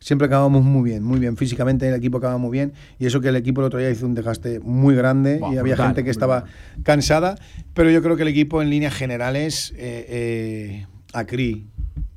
Siempre 0.00 0.26
acabamos 0.26 0.64
muy 0.64 0.90
bien, 0.90 1.02
muy 1.02 1.18
bien. 1.18 1.36
Físicamente 1.36 1.86
el 1.86 1.94
equipo 1.94 2.18
acaba 2.18 2.38
muy 2.38 2.50
bien. 2.50 2.72
Y 2.98 3.06
eso 3.06 3.20
que 3.20 3.28
el 3.28 3.36
equipo 3.36 3.60
el 3.60 3.66
otro 3.66 3.78
día 3.78 3.90
hizo 3.90 4.06
un 4.06 4.14
desgaste 4.14 4.58
muy 4.60 4.94
grande 4.94 5.38
Buah, 5.38 5.54
y 5.54 5.58
había 5.58 5.74
brutal, 5.74 5.88
gente 5.88 6.04
que 6.04 6.10
estaba 6.10 6.44
cansada. 6.82 7.36
Pero 7.74 7.90
yo 7.90 8.02
creo 8.02 8.16
que 8.16 8.22
el 8.22 8.28
equipo 8.28 8.62
en 8.62 8.70
líneas 8.70 8.94
generales, 8.94 9.74
eh, 9.76 10.06
eh, 10.08 10.86
a 11.12 11.24
CRI, 11.24 11.66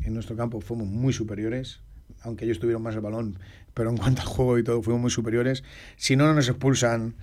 en 0.01 0.13
nuestro 0.13 0.37
campo, 0.37 0.61
fuimos 0.61 0.87
muy 0.87 1.11
superiores. 1.11 1.81
Aunque 2.23 2.45
ellos 2.45 2.59
tuvieron 2.59 2.81
más 2.81 2.95
el 2.95 3.01
balón, 3.01 3.37
pero 3.73 3.89
en 3.89 3.97
cuanto 3.97 4.21
al 4.21 4.27
juego 4.27 4.57
y 4.57 4.63
todo, 4.63 4.81
fuimos 4.81 5.01
muy 5.01 5.11
superiores. 5.11 5.63
Si 5.97 6.15
no, 6.15 6.25
no 6.25 6.33
nos 6.33 6.47
expulsan 6.49 7.13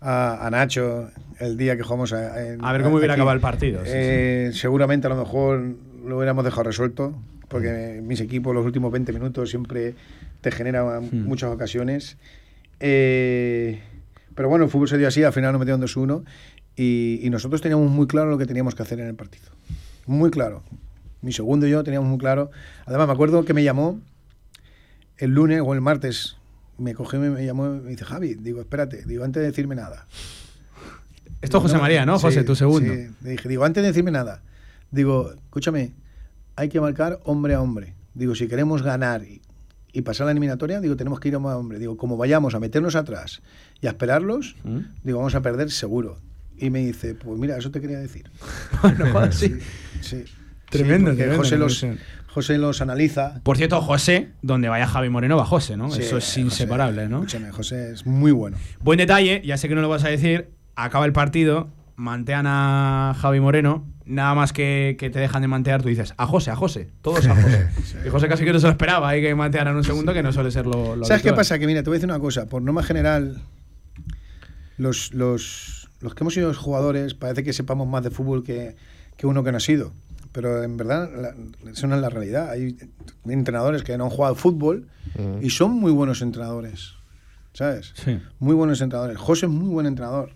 a, 0.00 0.46
a 0.46 0.50
Nacho 0.50 1.10
el 1.38 1.56
día 1.56 1.76
que 1.76 1.82
jugamos 1.82 2.12
a, 2.12 2.52
en- 2.52 2.64
A 2.64 2.72
ver 2.72 2.82
cómo 2.82 2.96
hubiera 2.96 3.14
aquí. 3.14 3.20
acabado 3.20 3.34
el 3.36 3.40
partido, 3.40 3.80
sí, 3.84 3.90
Eh, 3.94 4.50
Seguramente 4.52 5.06
a 5.06 5.10
lo 5.10 5.16
mejor 5.16 5.62
lo 6.06 6.16
hubiéramos 6.16 6.44
dejado 6.44 6.64
resuelto, 6.64 7.14
porque 7.48 8.00
mis 8.02 8.20
equipos 8.20 8.54
los 8.54 8.64
últimos 8.66 8.90
20 8.92 9.12
minutos 9.12 9.50
siempre 9.50 9.94
te 10.40 10.50
generan 10.50 11.04
Hmm. 11.04 11.24
muchas 11.26 11.50
ocasiones. 11.50 12.16
Eh, 12.80 13.80
pero 14.34 14.48
bueno, 14.48 14.64
el 14.64 14.70
fútbol 14.70 14.88
se 14.88 14.98
dio 14.98 15.06
así, 15.08 15.22
al 15.22 15.32
final 15.32 15.52
nos 15.52 15.60
metieron 15.60 15.80
2-1 15.80 16.24
y, 16.76 17.20
y 17.22 17.30
nosotros 17.30 17.60
teníamos 17.60 17.90
muy 17.90 18.06
claro 18.06 18.30
lo 18.30 18.38
que 18.38 18.46
teníamos 18.46 18.74
que 18.74 18.82
hacer 18.82 18.98
en 19.00 19.06
el 19.06 19.14
partido. 19.14 19.44
Muy 20.06 20.30
claro. 20.30 20.62
Mi 21.20 21.32
segundo 21.32 21.66
y 21.66 21.70
yo 21.70 21.84
teníamos 21.84 22.08
muy 22.08 22.18
claro. 22.18 22.50
Además, 22.86 23.06
me 23.06 23.12
acuerdo 23.12 23.44
que 23.44 23.54
me 23.54 23.62
llamó 23.62 24.00
el 25.18 25.30
lunes 25.30 25.60
o 25.64 25.74
el 25.74 25.80
martes. 25.80 26.36
Me 26.78 26.94
cogió, 26.94 27.20
me, 27.20 27.30
me 27.30 27.44
llamó 27.44 27.66
y 27.74 27.80
me 27.80 27.90
dice, 27.90 28.04
Javi, 28.04 28.34
digo, 28.34 28.60
espérate, 28.60 29.04
digo, 29.04 29.24
antes 29.24 29.40
de 29.42 29.48
decirme 29.48 29.74
nada. 29.74 30.06
Esto 31.40 31.58
es 31.58 31.62
José 31.64 31.78
María, 31.78 32.06
¿no? 32.06 32.18
José, 32.18 32.40
Sí, 32.40 32.46
tu 32.46 32.54
segundo. 32.54 32.92
sí. 32.92 33.08
Le 33.22 33.30
dije, 33.30 33.48
digo, 33.48 33.64
antes 33.64 33.82
de 33.82 33.88
decirme 33.88 34.10
nada, 34.10 34.42
Digo, 34.90 35.32
escúchame, 35.32 35.92
hay 36.54 36.68
que 36.68 36.78
marcar 36.78 37.18
hombre 37.24 37.54
a 37.54 37.62
hombre. 37.62 37.94
Digo, 38.12 38.34
si 38.34 38.46
queremos 38.46 38.82
ganar 38.82 39.24
y, 39.24 39.40
y 39.94 40.02
pasar 40.02 40.26
la 40.26 40.32
eliminatoria, 40.32 40.82
digo, 40.82 40.96
tenemos 40.96 41.18
que 41.18 41.28
ir 41.28 41.36
hombre 41.36 41.52
a 41.52 41.56
hombre. 41.56 41.78
Digo, 41.78 41.96
como 41.96 42.18
vayamos 42.18 42.54
a 42.54 42.60
meternos 42.60 42.94
atrás 42.94 43.40
y 43.80 43.86
a 43.86 43.90
esperarlos, 43.90 44.54
¿Mm? 44.64 44.78
digo, 45.02 45.18
vamos 45.18 45.34
a 45.34 45.40
perder 45.40 45.70
seguro. 45.70 46.18
Y 46.58 46.68
me 46.68 46.80
dice, 46.80 47.14
pues 47.14 47.38
mira, 47.40 47.56
eso 47.56 47.70
te 47.70 47.80
quería 47.80 47.98
decir. 48.00 48.30
Sí. 49.30 49.58
Sí. 50.02 50.24
Tremendo, 50.68 51.10
porque 51.10 51.22
tremendo, 51.22 51.36
José, 51.42 51.56
los. 51.56 51.86
José 52.32 52.56
los 52.56 52.80
analiza. 52.80 53.40
Por 53.42 53.58
cierto, 53.58 53.82
José, 53.82 54.30
donde 54.40 54.70
vaya 54.70 54.86
Javi 54.86 55.10
Moreno 55.10 55.36
va 55.36 55.44
José, 55.44 55.76
¿no? 55.76 55.90
Sí, 55.90 56.00
Eso 56.00 56.16
es 56.16 56.24
José, 56.24 56.40
inseparable, 56.40 57.06
¿no? 57.06 57.18
Escúchame, 57.18 57.52
José 57.52 57.92
es 57.92 58.06
muy 58.06 58.32
bueno. 58.32 58.56
Buen 58.80 58.96
detalle, 58.96 59.42
ya 59.44 59.58
sé 59.58 59.68
que 59.68 59.74
no 59.74 59.82
lo 59.82 59.90
vas 59.90 60.04
a 60.04 60.08
decir. 60.08 60.48
Acaba 60.74 61.04
el 61.04 61.12
partido, 61.12 61.68
mantean 61.94 62.46
a 62.46 63.14
Javi 63.20 63.40
Moreno. 63.40 63.86
Nada 64.06 64.34
más 64.34 64.54
que, 64.54 64.96
que 64.98 65.10
te 65.10 65.18
dejan 65.18 65.42
de 65.42 65.48
mantear, 65.48 65.82
tú 65.82 65.90
dices 65.90 66.14
a 66.16 66.26
José, 66.26 66.50
a 66.50 66.56
José, 66.56 66.88
todos 67.02 67.26
a 67.26 67.36
José. 67.36 67.68
Y 68.06 68.08
José 68.08 68.28
casi 68.28 68.44
que 68.46 68.52
no 68.54 68.60
se 68.60 68.66
lo 68.66 68.72
esperaba, 68.72 69.10
hay 69.10 69.20
que 69.20 69.34
mantearan 69.34 69.76
un 69.76 69.84
segundo, 69.84 70.14
que 70.14 70.22
no 70.22 70.32
suele 70.32 70.50
ser 70.50 70.64
lo. 70.64 70.96
lo 70.96 71.04
¿Sabes 71.04 71.22
qué 71.22 71.34
pasa? 71.34 71.58
Que 71.58 71.66
mira, 71.66 71.82
te 71.82 71.90
voy 71.90 71.96
a 71.96 71.98
decir 71.98 72.08
una 72.08 72.18
cosa. 72.18 72.46
Por 72.46 72.62
norma 72.62 72.82
general, 72.82 73.42
los, 74.78 75.12
los, 75.12 75.90
los 76.00 76.14
que 76.14 76.24
hemos 76.24 76.32
sido 76.32 76.54
jugadores 76.54 77.12
parece 77.12 77.44
que 77.44 77.52
sepamos 77.52 77.86
más 77.86 78.02
de 78.02 78.10
fútbol 78.10 78.42
que, 78.42 78.74
que 79.18 79.26
uno 79.26 79.44
que 79.44 79.52
no 79.52 79.58
ha 79.58 79.60
sido. 79.60 79.92
Pero 80.32 80.62
en 80.62 80.76
verdad, 80.76 81.10
la- 81.14 81.70
eso 81.70 81.86
no 81.86 81.94
es 81.96 82.00
la 82.00 82.08
realidad. 82.08 82.50
Hay 82.50 82.76
entrenadores 83.26 83.82
que 83.82 83.96
no 83.98 84.04
han 84.04 84.10
jugado 84.10 84.34
fútbol 84.34 84.88
y 85.40 85.50
son 85.50 85.72
muy 85.72 85.92
buenos 85.92 86.22
entrenadores. 86.22 86.94
¿Sabes? 87.52 87.92
Sí. 87.94 88.18
Muy 88.38 88.54
buenos 88.54 88.80
entrenadores. 88.80 89.18
José 89.18 89.44
es 89.46 89.52
muy 89.52 89.68
buen 89.68 89.84
entrenador. 89.86 90.30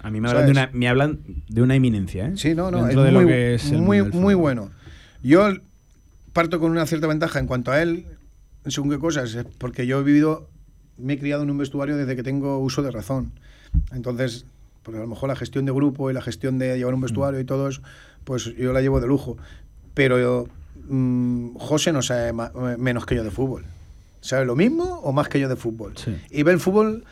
A 0.00 0.10
mí 0.10 0.20
me 0.20 0.28
hablan, 0.30 0.46
de 0.46 0.52
una, 0.52 0.70
me 0.72 0.88
hablan 0.88 1.20
de 1.48 1.62
una 1.62 1.74
eminencia, 1.76 2.28
¿eh? 2.28 2.32
Sí, 2.36 2.54
no, 2.54 2.70
no, 2.70 2.78
Dentro 2.84 3.04
es 3.04 3.06
de 3.06 3.12
muy, 3.12 3.22
lo 3.22 3.28
que 3.28 3.54
es 3.54 3.70
el 3.70 3.78
muy, 3.82 4.02
muy 4.02 4.34
bueno. 4.34 4.70
Yo 5.22 5.48
parto 6.32 6.58
con 6.58 6.70
una 6.70 6.86
cierta 6.86 7.06
ventaja 7.06 7.38
en 7.38 7.46
cuanto 7.46 7.70
a 7.72 7.82
él, 7.82 8.06
según 8.66 8.90
qué 8.90 8.98
cosas, 8.98 9.34
es 9.34 9.44
porque 9.58 9.86
yo 9.86 10.00
he 10.00 10.02
vivido, 10.02 10.48
me 10.96 11.12
he 11.12 11.18
criado 11.18 11.42
en 11.42 11.50
un 11.50 11.58
vestuario 11.58 11.96
desde 11.96 12.16
que 12.16 12.22
tengo 12.22 12.58
uso 12.58 12.82
de 12.82 12.90
razón. 12.90 13.32
Entonces, 13.92 14.46
pues 14.82 14.96
a 14.96 15.00
lo 15.00 15.06
mejor 15.06 15.28
la 15.28 15.36
gestión 15.36 15.66
de 15.66 15.72
grupo 15.72 16.10
y 16.10 16.14
la 16.14 16.22
gestión 16.22 16.58
de 16.58 16.76
llevar 16.78 16.94
un 16.94 17.00
Mm. 17.00 17.04
vestuario 17.04 17.38
y 17.38 17.44
todo 17.44 17.68
eso, 17.68 17.82
pues 18.24 18.44
yo 18.56 18.72
la 18.72 18.80
llevo 18.80 19.00
de 19.00 19.06
lujo. 19.06 19.36
Pero 19.94 20.18
yo, 20.18 20.46
mm, 20.88 21.54
José 21.56 21.92
no 21.92 22.02
sabe 22.02 22.32
ma- 22.32 22.52
menos 22.78 23.04
que 23.06 23.14
yo 23.14 23.24
de 23.24 23.30
fútbol. 23.30 23.64
¿Sabe 24.20 24.44
lo 24.46 24.54
mismo 24.56 24.84
o 25.02 25.12
más 25.12 25.28
que 25.28 25.40
yo 25.40 25.48
de 25.48 25.56
fútbol? 25.56 25.94
Sí. 25.96 26.16
Y 26.30 26.42
ve 26.44 26.52
el 26.52 26.60
fútbol 26.60 27.04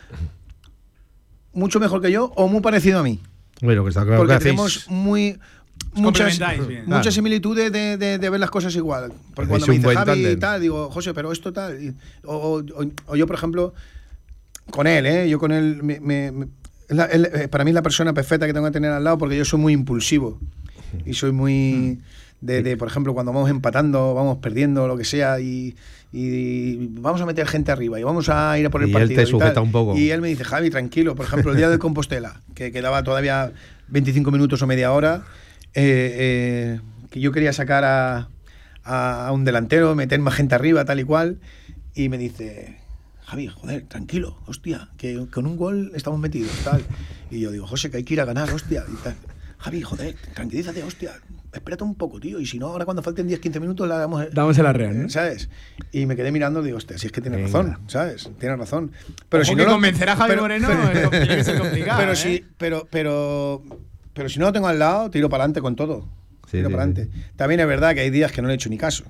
mucho 1.53 1.79
mejor 1.79 2.01
que 2.01 2.11
yo 2.11 2.31
o 2.35 2.47
muy 2.47 2.61
parecido 2.61 2.99
a 2.99 3.03
mí. 3.03 3.19
Bueno, 3.61 3.83
que 3.83 3.89
está 3.89 4.03
claro 4.03 4.17
Porque 4.19 4.31
que 4.31 4.37
hacéis. 4.37 4.51
tenemos 4.55 4.85
muy 4.89 5.37
muchas, 5.93 6.39
bien. 6.67 6.83
muchas 6.87 7.13
similitudes 7.13 7.71
de, 7.71 7.97
de- 7.97 8.17
de 8.17 8.29
ver 8.29 8.39
las 8.39 8.49
cosas 8.49 8.75
igual. 8.75 9.11
Porque 9.35 9.49
cuando 9.49 9.67
me 9.67 9.73
dice 9.75 9.93
Javi 9.93 10.25
y 10.27 10.35
tal, 10.37 10.61
digo, 10.61 10.89
José, 10.89 11.13
pero 11.13 11.31
esto 11.31 11.51
tal. 11.53 11.81
y- 11.83 11.93
o, 12.23 12.63
o- 13.07 13.15
yo, 13.15 13.27
por 13.27 13.35
ejemplo, 13.35 13.73
con 14.71 14.87
él, 14.87 15.05
¿eh? 15.05 15.29
Yo 15.29 15.37
con 15.39 15.51
él, 15.51 15.83
me- 15.83 15.99
me- 15.99 16.31
me- 16.31 16.47
es 16.87 16.95
la- 16.95 17.05
él, 17.05 17.29
eh, 17.33 17.47
para 17.49 17.63
mí 17.65 17.71
es 17.71 17.75
la 17.75 17.81
persona 17.81 18.13
perfecta 18.13 18.47
que 18.47 18.53
tengo 18.53 18.65
que 18.67 18.71
tener 18.71 18.91
al 18.91 19.03
lado 19.03 19.17
porque 19.17 19.37
yo 19.37 19.43
soy 19.45 19.59
muy 19.59 19.73
impulsivo. 19.73 20.39
Y 21.05 21.13
soy 21.13 21.31
muy... 21.31 21.99
De, 22.41 22.63
de, 22.63 22.75
por 22.75 22.87
ejemplo, 22.87 23.13
cuando 23.13 23.31
vamos 23.31 23.51
empatando, 23.51 24.15
vamos 24.15 24.37
perdiendo, 24.39 24.87
lo 24.87 24.97
que 24.97 25.03
sea, 25.05 25.39
y, 25.39 25.75
y 26.11 26.87
vamos 26.99 27.21
a 27.21 27.27
meter 27.27 27.45
gente 27.47 27.71
arriba 27.71 27.99
y 27.99 28.03
vamos 28.03 28.29
a 28.29 28.57
ir 28.57 28.65
a 28.65 28.71
por 28.71 28.81
el 28.81 28.89
Y 28.89 28.91
él 28.95 28.97
partido. 28.99 29.15
te 29.21 29.21
y 29.21 29.25
tal. 29.25 29.29
sujeta 29.41 29.61
un 29.61 29.71
poco. 29.71 29.95
Y 29.95 30.09
él 30.09 30.21
me 30.21 30.27
dice, 30.27 30.43
Javi, 30.43 30.71
tranquilo. 30.71 31.13
Por 31.15 31.27
ejemplo, 31.27 31.51
el 31.51 31.57
día 31.57 31.69
de 31.69 31.77
Compostela, 31.79 32.41
que 32.55 32.71
quedaba 32.71 33.03
todavía 33.03 33.51
25 33.89 34.31
minutos 34.31 34.59
o 34.63 34.65
media 34.67 34.91
hora, 34.91 35.23
eh, 35.75 36.15
eh, 36.75 36.79
que 37.11 37.19
yo 37.19 37.31
quería 37.31 37.53
sacar 37.53 37.83
a, 37.83 38.29
a- 38.83 39.27
a 39.27 39.31
un 39.33 39.45
delantero, 39.45 39.93
meter 39.93 40.19
más 40.19 40.33
gente 40.33 40.55
arriba, 40.55 40.83
tal 40.83 40.99
y 40.99 41.03
cual, 41.03 41.37
y 41.93 42.09
me 42.09 42.17
dice, 42.17 42.77
Javi, 43.25 43.47
joder, 43.49 43.83
tranquilo, 43.83 44.35
hostia, 44.47 44.89
que 44.97 45.27
con 45.31 45.45
un 45.45 45.57
gol 45.57 45.91
estamos 45.93 46.19
metidos, 46.19 46.51
tal. 46.63 46.81
Y 47.29 47.39
yo 47.39 47.51
digo, 47.51 47.67
José, 47.67 47.91
que 47.91 47.97
hay 47.97 48.03
que 48.03 48.15
ir 48.15 48.21
a 48.21 48.25
ganar, 48.25 48.49
hostia, 48.51 48.83
y 48.91 48.95
tal. 49.03 49.15
Javi, 49.61 49.81
joder, 49.81 50.15
tranquilízate, 50.33 50.81
hostia, 50.83 51.11
espérate 51.53 51.83
un 51.83 51.93
poco, 51.95 52.19
tío, 52.19 52.39
y 52.39 52.45
si 52.47 52.57
no, 52.57 52.67
ahora 52.67 52.83
cuando 52.85 53.03
falten 53.03 53.29
10-15 53.29 53.59
minutos 53.59 53.87
la 53.87 53.97
damos... 53.97 54.25
Damos 54.33 54.57
el 54.57 54.65
arreón, 54.65 55.01
¿no? 55.01 55.05
Eh, 55.07 55.09
¿Sabes? 55.09 55.49
Y 55.91 56.05
me 56.07 56.15
quedé 56.15 56.31
mirando 56.31 56.61
y 56.61 56.65
digo, 56.65 56.77
hostia, 56.77 56.97
si 56.97 57.05
es 57.07 57.11
que 57.13 57.21
tiene 57.21 57.37
Venga. 57.37 57.47
razón, 57.49 57.77
¿sabes? 57.87 58.29
Tiene 58.39 58.55
razón. 58.55 58.91
Pero 59.29 59.43
Ojo 59.43 59.51
si 59.51 59.55
que 59.55 59.61
no 59.61 59.67
lo- 59.67 59.73
convencer 59.73 60.09
a 60.09 60.15
Javi 60.15 60.29
pero- 60.31 60.41
Moreno 60.41 60.67
pero- 60.91 61.11
es- 61.11 61.49
complicado, 61.59 61.99
Pero 61.99 62.11
¿eh? 62.13 62.15
si, 62.15 62.45
pero, 62.57 62.87
pero, 62.89 63.63
pero 64.13 64.29
si 64.29 64.39
no 64.39 64.45
lo 64.47 64.53
tengo 64.53 64.67
al 64.67 64.79
lado, 64.79 65.11
tiro 65.11 65.29
para 65.29 65.43
adelante 65.43 65.61
con 65.61 65.75
todo. 65.75 66.07
Sí, 66.45 66.57
tiro 66.57 66.69
sí, 66.69 66.73
para 66.75 66.85
sí. 66.85 66.91
adelante. 66.91 67.17
También 67.35 67.59
es 67.59 67.67
verdad 67.67 67.93
que 67.93 68.01
hay 68.01 68.09
días 68.09 68.31
que 68.31 68.41
no 68.41 68.47
le 68.47 68.53
he 68.53 68.55
hecho 68.55 68.69
ni 68.69 68.77
caso. 68.79 69.03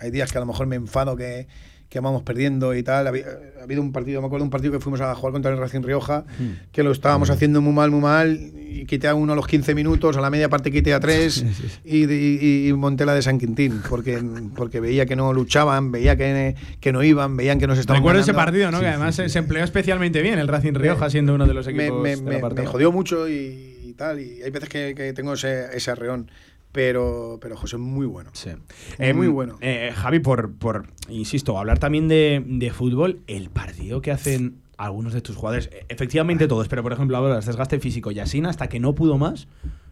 Hay 0.00 0.10
días 0.10 0.32
que 0.32 0.38
a 0.38 0.40
lo 0.40 0.46
mejor 0.46 0.66
me 0.66 0.76
enfado 0.76 1.14
que, 1.14 1.46
que 1.90 1.98
vamos 1.98 2.22
perdiendo 2.22 2.72
y 2.74 2.82
tal. 2.84 3.08
Ha 3.08 3.10
habi- 3.10 3.24
ha 3.60 3.64
habido 3.64 3.82
un 3.82 3.90
partido, 3.92 4.20
me 4.20 4.28
acuerdo 4.28 4.44
un 4.44 4.50
partido 4.50 4.72
que 4.72 4.78
fuimos 4.78 5.00
a 5.00 5.12
jugar 5.14 5.32
contra 5.32 5.50
el 5.50 5.58
Racing 5.58 5.82
Rioja, 5.82 6.24
Hmm. 6.38 6.70
que 6.72 6.84
lo 6.84 6.92
estábamos 6.92 7.30
haciendo 7.30 7.60
muy 7.60 7.72
mal, 7.74 7.90
muy 7.90 8.00
mal, 8.00 8.38
y 8.56 8.86
quité 8.86 9.08
a 9.08 9.14
uno 9.16 9.32
a 9.32 9.36
los 9.36 9.48
15 9.48 9.74
minutos, 9.74 10.16
a 10.16 10.20
la 10.20 10.30
media 10.30 10.48
parte 10.48 10.70
quité 10.70 10.94
a 10.94 11.00
tres, 11.00 11.44
y, 11.84 12.04
y- 12.10 12.68
y 12.68 12.72
monté 12.74 13.04
la 13.04 13.12
de 13.14 13.22
San 13.22 13.38
Quintín, 13.40 13.82
porque, 13.88 14.22
porque 14.54 14.78
veía 14.78 15.04
que 15.04 15.16
no 15.16 15.32
luchaban, 15.32 15.90
veía 15.90 16.16
que, 16.16 16.54
que 16.80 16.92
no 16.92 17.02
iban, 17.02 17.36
veían 17.36 17.58
que 17.58 17.66
nos 17.66 17.76
estaban 17.78 18.00
Recuerdo 18.00 18.20
ese 18.20 18.34
partido, 18.34 18.70
¿no? 18.70 18.78
que 18.78 18.86
además 18.86 19.16
se- 19.16 19.28
se 19.28 19.40
empleó 19.40 19.64
especialmente 19.64 20.22
bien 20.22 20.38
el 20.38 20.46
Racing 20.46 20.74
Rioja, 20.74 21.10
siendo 21.10 21.34
uno 21.34 21.46
de 21.46 21.54
los 21.54 21.66
me, 21.66 21.72
equipos 21.72 22.02
me- 22.02 22.10
de 22.16 22.22
la 22.22 22.30
me- 22.30 22.38
parte 22.38 22.60
me 22.62 22.68
jodió 22.68 22.92
mucho 22.92 23.28
y, 23.28 23.78
y 23.84 23.94
tal. 23.94 24.20
Y 24.20 24.40
hay 24.44 24.50
veces 24.50 24.68
que, 24.68 24.94
que 24.96 25.12
tengo 25.12 25.32
ese, 25.34 25.76
ese 25.76 25.90
arreón. 25.90 26.30
Pero, 26.72 27.38
pero 27.40 27.56
José 27.56 27.76
es 27.76 27.82
muy 27.82 28.06
bueno. 28.06 28.30
Sí. 28.32 28.50
Muy 28.98 29.26
Em, 29.26 29.32
bueno. 29.34 29.58
eh, 29.60 29.92
Javi, 29.94 30.20
por, 30.20 30.52
por, 30.54 30.86
insisto, 31.08 31.58
hablar 31.58 31.78
también 31.78 32.06
de, 32.06 32.44
de 32.46 32.70
fútbol, 32.70 33.20
el 33.26 33.50
partido 33.50 34.00
que 34.00 34.12
hacen 34.12 34.60
algunos 34.76 35.12
de 35.12 35.20
tus 35.20 35.36
jugadores, 35.36 35.68
eh, 35.72 35.84
efectivamente 35.88 36.46
todos, 36.48 36.68
pero 36.68 36.82
por 36.82 36.92
ejemplo, 36.92 37.16
ahora 37.16 37.40
desgaste 37.40 37.80
físico, 37.80 38.10
Yasin 38.12 38.46
hasta 38.46 38.68
que 38.68 38.78
no 38.80 38.94
pudo 38.94 39.18
más, 39.18 39.48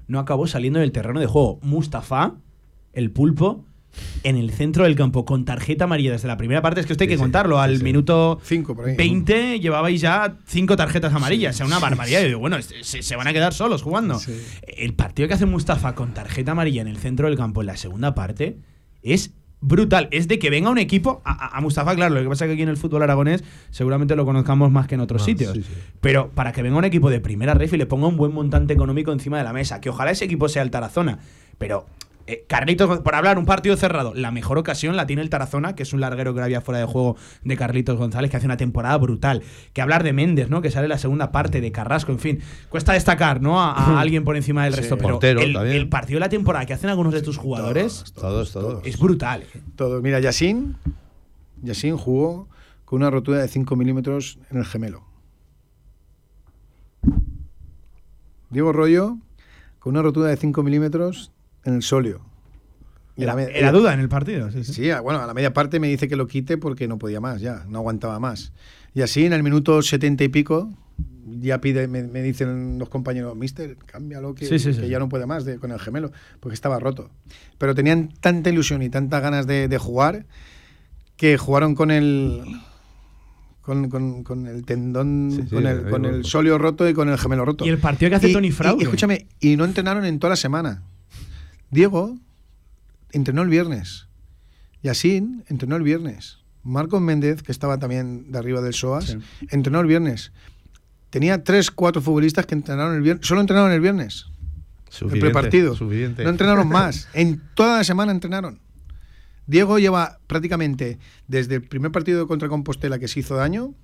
no 0.06 0.18
acabó 0.20 0.46
saliendo 0.46 0.78
del 0.78 0.92
terreno 0.92 1.20
de 1.20 1.26
juego. 1.26 1.58
Mustafa, 1.62 2.36
el 2.92 3.10
pulpo, 3.10 3.64
en 4.22 4.36
el 4.36 4.50
centro 4.50 4.84
del 4.84 4.94
campo, 4.94 5.24
con 5.24 5.44
tarjeta 5.44 5.84
amarilla 5.84 6.12
desde 6.12 6.28
la 6.28 6.36
primera 6.36 6.62
parte, 6.62 6.80
es 6.80 6.86
que 6.86 6.92
esto 6.92 7.04
hay 7.04 7.08
que 7.08 7.16
contarlo, 7.16 7.60
al 7.60 7.82
minuto 7.82 8.40
Cinco 8.42 8.74
por 8.74 8.88
ahí. 8.88 8.96
20 8.96 9.60
llevabais 9.60 10.00
ya 10.00 10.36
cinco 10.46 10.76
tarjetas 10.76 11.12
amarillas, 11.12 11.56
o 11.56 11.58
sea, 11.58 11.66
una 11.66 11.78
barbaridad. 11.78 12.22
Y 12.22 12.26
digo, 12.26 12.38
bueno, 12.38 12.56
se, 12.62 13.02
se 13.02 13.16
van 13.16 13.26
a 13.26 13.32
quedar 13.32 13.54
solos 13.54 13.82
jugando. 13.82 14.20
El 14.66 14.94
partido 14.94 15.28
que 15.28 15.34
hace 15.34 15.46
Mustafa 15.46 15.94
con 15.94 16.14
tarjeta 16.14 16.52
amarilla 16.52 16.82
en 16.82 16.88
el 16.88 16.98
centro 16.98 17.28
del 17.28 17.36
campo 17.36 17.60
en 17.60 17.68
la 17.68 17.76
segunda 17.76 18.14
parte 18.14 18.58
es 19.02 19.32
brutal. 19.60 20.08
Es 20.10 20.28
de 20.28 20.38
que 20.38 20.50
venga 20.50 20.70
un 20.70 20.78
equipo. 20.78 21.20
A, 21.24 21.60
Mustafa, 21.60 21.94
claro, 21.94 22.14
lo 22.14 22.22
que 22.22 22.28
pasa 22.28 22.44
es 22.44 22.48
que 22.50 22.52
aquí 22.54 22.62
en 22.62 22.68
el 22.68 22.76
fútbol 22.76 23.02
aragonés 23.02 23.42
seguramente 23.70 24.14
lo 24.16 24.24
conozcamos 24.24 24.70
más 24.70 24.86
que 24.86 24.94
en 24.94 25.00
otros 25.00 25.20
Más, 25.22 25.26
sitios. 25.26 25.52
sí, 25.54 25.62
sí. 25.62 25.72
Pero 26.00 26.30
para 26.30 26.52
que 26.52 26.62
venga 26.62 26.76
un 26.76 26.84
equipo 26.84 27.10
de 27.10 27.20
primera 27.20 27.54
ref 27.54 27.72
y 27.72 27.76
le 27.76 27.86
ponga 27.86 28.06
un 28.06 28.16
buen 28.16 28.32
montante 28.32 28.72
económico 28.72 29.12
encima 29.12 29.38
de 29.38 29.44
la 29.44 29.52
mesa, 29.52 29.80
que 29.80 29.90
ojalá 29.90 30.10
ese 30.12 30.24
equipo 30.24 30.48
sea 30.48 30.62
el 30.62 30.70
Tarazona. 30.70 31.18
Pero. 31.58 31.86
Eh, 32.28 32.44
Carlitos, 32.46 33.00
por 33.00 33.14
hablar, 33.14 33.38
un 33.38 33.46
partido 33.46 33.74
cerrado. 33.78 34.12
La 34.14 34.30
mejor 34.30 34.58
ocasión 34.58 34.96
la 34.96 35.06
tiene 35.06 35.22
el 35.22 35.30
Tarazona, 35.30 35.74
que 35.74 35.82
es 35.82 35.94
un 35.94 36.00
larguero 36.00 36.34
que 36.34 36.42
había 36.42 36.60
fuera 36.60 36.78
de 36.78 36.84
juego 36.84 37.16
de 37.42 37.56
Carlitos 37.56 37.96
González, 37.96 38.30
que 38.30 38.36
hace 38.36 38.44
una 38.44 38.58
temporada 38.58 38.98
brutal. 38.98 39.42
Que 39.72 39.80
hablar 39.80 40.04
de 40.04 40.12
Méndez, 40.12 40.50
¿no? 40.50 40.60
Que 40.60 40.70
sale 40.70 40.88
la 40.88 40.98
segunda 40.98 41.32
parte 41.32 41.62
de 41.62 41.72
Carrasco, 41.72 42.12
en 42.12 42.18
fin. 42.18 42.40
Cuesta 42.68 42.92
destacar, 42.92 43.40
¿no? 43.40 43.58
A, 43.60 43.72
a 43.72 44.00
alguien 44.00 44.24
por 44.24 44.36
encima 44.36 44.64
del 44.64 44.74
resto. 44.74 44.98
Pero 44.98 45.12
Portero 45.14 45.40
el, 45.40 45.88
partido 45.88 46.16
de 46.16 46.20
la 46.20 46.28
temporada 46.28 46.66
que 46.66 46.74
hacen 46.74 46.90
algunos 46.90 47.14
de 47.14 47.22
tus 47.22 47.38
jugadores 47.38 48.04
Todos, 48.14 48.52
todos. 48.52 48.86
es 48.86 48.98
brutal. 48.98 49.42
¿eh? 49.42 49.62
Todo. 49.74 50.02
Mira, 50.02 50.20
Yassin, 50.20 50.76
Yassin 51.62 51.96
jugó 51.96 52.48
con 52.84 53.00
una 53.00 53.10
rotura 53.10 53.38
de 53.38 53.48
5 53.48 53.74
milímetros 53.74 54.38
en 54.50 54.58
el 54.58 54.66
gemelo. 54.66 55.02
Diego 58.50 58.72
Rollo 58.72 59.16
con 59.78 59.92
una 59.92 60.02
rotura 60.02 60.28
de 60.28 60.36
5 60.36 60.62
milímetros 60.62 61.32
en 61.68 61.74
el 61.76 61.82
solio. 61.82 62.20
Era, 63.16 63.72
duda 63.72 63.94
en 63.94 64.00
el 64.00 64.08
partido. 64.08 64.50
Sí, 64.52 64.62
sí. 64.64 64.72
Sí, 64.74 64.90
a- 64.90 65.00
bueno, 65.00 65.20
a 65.20 65.26
la 65.26 65.34
media 65.34 65.52
parte 65.52 65.80
me 65.80 65.88
dice 65.88 66.06
que 66.08 66.14
lo 66.16 66.26
quite 66.28 66.56
porque 66.56 66.86
no 66.86 66.98
podía 66.98 67.20
más, 67.20 67.40
ya, 67.40 67.64
no 67.68 67.78
aguantaba 67.78 68.18
más. 68.20 68.52
Y 68.94 69.02
así 69.02 69.24
en 69.26 69.32
el 69.32 69.42
minuto 69.42 69.82
setenta 69.82 70.22
y 70.22 70.28
pico, 70.28 70.70
ya 71.40 71.60
pide, 71.60 71.88
me, 71.88 72.04
me 72.04 72.22
dicen 72.22 72.78
los 72.78 72.88
compañeros, 72.88 73.36
mister, 73.36 73.76
cámbialo 73.86 74.34
que, 74.34 74.46
Sí, 74.46 74.72
que 74.72 74.88
ya 74.88 74.98
no 75.00 75.08
puede 75.08 75.26
más 75.26 75.44
de- 75.44 75.58
con 75.58 75.72
el 75.72 75.80
gemelo, 75.80 76.12
porque 76.40 76.54
estaba 76.54 76.78
roto. 76.78 77.10
Pero 77.58 77.74
tenían 77.74 78.10
tanta 78.20 78.50
ilusión 78.50 78.82
y 78.82 78.88
tantas 78.88 79.20
ganas 79.20 79.46
de, 79.48 79.66
de 79.68 79.78
jugar 79.78 80.24
que 81.16 81.36
jugaron 81.38 81.74
con 81.74 81.90
el 81.90 82.42
con, 83.62 83.90
con- 83.90 84.22
con 84.24 84.46
el 84.46 84.64
tendón, 84.64 85.30
Sí, 85.34 85.42
sí, 85.42 85.54
con, 85.56 85.66
el, 85.66 85.90
con 85.90 86.04
el 86.06 86.24
solio 86.24 86.56
roto 86.56 86.88
y 86.88 86.94
con 86.94 87.08
el 87.08 87.18
gemelo 87.18 87.44
roto. 87.44 87.66
Y 87.66 87.68
el 87.68 87.78
partido 87.78 88.08
que 88.10 88.16
hace 88.16 88.28
Y- 88.30 88.32
Tony 88.32 88.50
Fraude. 88.52 88.78
y 88.80 88.84
escúchame, 88.84 89.26
y 89.40 89.56
no 89.56 89.64
entrenaron 89.66 90.04
en 90.06 90.18
toda 90.18 90.30
la 90.30 90.36
semana. 90.36 90.82
Diego 91.70 92.16
entrenó 93.12 93.42
el 93.42 93.48
viernes. 93.48 94.06
Yassin 94.82 95.44
entrenó 95.48 95.76
el 95.76 95.82
viernes. 95.82 96.38
Marcos 96.62 97.00
Méndez, 97.00 97.42
que 97.42 97.52
estaba 97.52 97.78
también 97.78 98.30
de 98.30 98.38
arriba 98.38 98.60
del 98.60 98.74
SOAS, 98.74 99.06
Sí. 99.06 99.18
entrenó 99.50 99.80
el 99.80 99.86
viernes. 99.86 100.32
Tenía 101.10 101.42
tres, 101.42 101.70
cuatro 101.70 102.02
futbolistas 102.02 102.46
que 102.46 102.54
entrenaron 102.54 102.94
el 102.94 103.02
viernes. 103.02 103.26
Solo 103.26 103.40
entrenaron 103.40 103.72
el 103.72 103.80
viernes. 103.80 104.26
Suficiente, 104.90 105.26
el 105.26 105.32
prepartido. 105.32 105.74
suficiente. 105.74 106.24
No 106.24 106.30
entrenaron 106.30 106.68
más. 106.68 107.08
En 107.14 107.42
toda 107.54 107.78
la 107.78 107.84
semana 107.84 108.12
entrenaron. 108.12 108.60
Diego 109.46 109.78
lleva 109.78 110.18
prácticamente 110.26 110.98
desde 111.26 111.56
el 111.56 111.62
primer 111.62 111.90
partido 111.90 112.26
contra 112.26 112.48
Compostela 112.48 112.98
que 112.98 113.08
se 113.08 113.20
hizo 113.20 113.34
daño, 113.36 113.74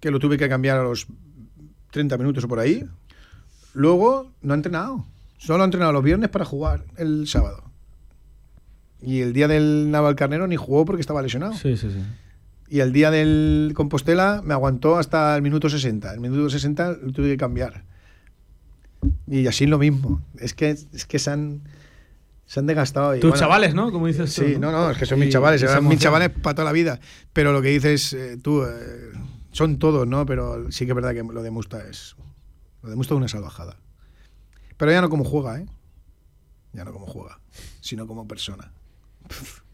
que 0.00 0.10
lo 0.10 0.18
tuve 0.18 0.38
que 0.38 0.48
cambiar 0.48 0.78
a 0.78 0.82
los 0.82 1.06
30 1.90 2.16
minutos 2.16 2.44
o 2.44 2.48
por 2.48 2.58
ahí. 2.58 2.86
Luego 3.74 4.32
no 4.40 4.54
ha 4.54 4.56
entrenado. 4.56 5.06
Solo 5.38 5.62
ha 5.62 5.64
entrenado 5.64 5.92
los 5.92 6.02
viernes 6.02 6.30
para 6.30 6.44
jugar 6.44 6.84
el 6.96 7.26
sábado. 7.26 7.64
Y 9.00 9.20
el 9.20 9.32
día 9.32 9.48
del 9.48 9.90
Navalcarnero 9.90 10.46
ni 10.46 10.56
jugó 10.56 10.84
porque 10.84 11.00
estaba 11.00 11.20
lesionado. 11.20 11.52
Sí, 11.52 11.76
sí, 11.76 11.90
sí. 11.90 12.02
Y 12.68 12.80
el 12.80 12.92
día 12.92 13.10
del 13.10 13.72
Compostela 13.74 14.40
me 14.42 14.54
aguantó 14.54 14.96
hasta 14.96 15.36
el 15.36 15.42
minuto 15.42 15.68
60. 15.68 16.14
El 16.14 16.20
minuto 16.20 16.48
60 16.48 16.96
lo 17.02 17.12
tuve 17.12 17.28
que 17.28 17.36
cambiar. 17.36 17.84
Y 19.26 19.46
así 19.46 19.66
lo 19.66 19.78
mismo. 19.78 20.22
Es 20.38 20.54
que, 20.54 20.70
es 20.70 21.04
que 21.06 21.18
se 21.18 21.30
han, 21.30 21.62
se 22.46 22.60
han 22.60 22.66
desgastado. 22.66 23.14
y 23.14 23.20
Tus 23.20 23.30
bueno, 23.30 23.40
chavales, 23.40 23.74
¿no? 23.74 23.92
Como 23.92 24.06
dices 24.06 24.34
tú. 24.34 24.42
Sí, 24.42 24.56
no, 24.58 24.72
no, 24.72 24.90
es 24.90 24.96
que 24.96 25.04
son 25.04 25.18
mis 25.18 25.28
chavales, 25.28 25.62
eran 25.62 25.86
mis 25.86 25.98
chavales 25.98 26.30
para 26.30 26.54
toda 26.54 26.64
la 26.64 26.72
vida. 26.72 27.00
Pero 27.34 27.52
lo 27.52 27.60
que 27.60 27.68
dices 27.68 28.14
eh, 28.14 28.38
tú, 28.42 28.62
eh, 28.62 29.12
son 29.52 29.78
todos, 29.78 30.06
¿no? 30.08 30.24
Pero 30.24 30.70
sí 30.72 30.86
que 30.86 30.92
es 30.92 30.96
verdad 30.96 31.12
que 31.12 31.22
lo 31.22 31.42
de 31.42 31.50
Musta 31.50 31.86
es. 31.86 32.16
Lo 32.82 32.88
de 32.88 32.96
Musta 32.96 33.14
es 33.14 33.18
una 33.18 33.28
salvajada. 33.28 33.76
Pero 34.84 34.92
ya 34.92 35.00
no 35.00 35.08
como 35.08 35.24
juega, 35.24 35.60
¿eh? 35.60 35.66
Ya 36.74 36.84
no 36.84 36.92
como 36.92 37.06
juega, 37.06 37.40
sino 37.80 38.06
como 38.06 38.28
persona. 38.28 38.70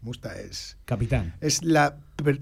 Musta 0.01 0.39
es. 0.39 0.77
Capitán. 0.85 1.35
Es 1.41 1.65
la, 1.65 1.97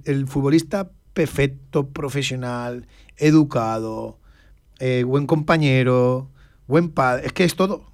el 0.05 0.27
futbolista 0.27 0.91
perfecto, 1.15 1.87
profesional, 1.87 2.85
educado, 3.17 4.19
eh, 4.77 5.03
buen 5.03 5.25
compañero, 5.25 6.29
buen 6.67 6.89
padre. 6.89 7.25
Es 7.25 7.33
que 7.33 7.43
es 7.43 7.55
todo. 7.55 7.89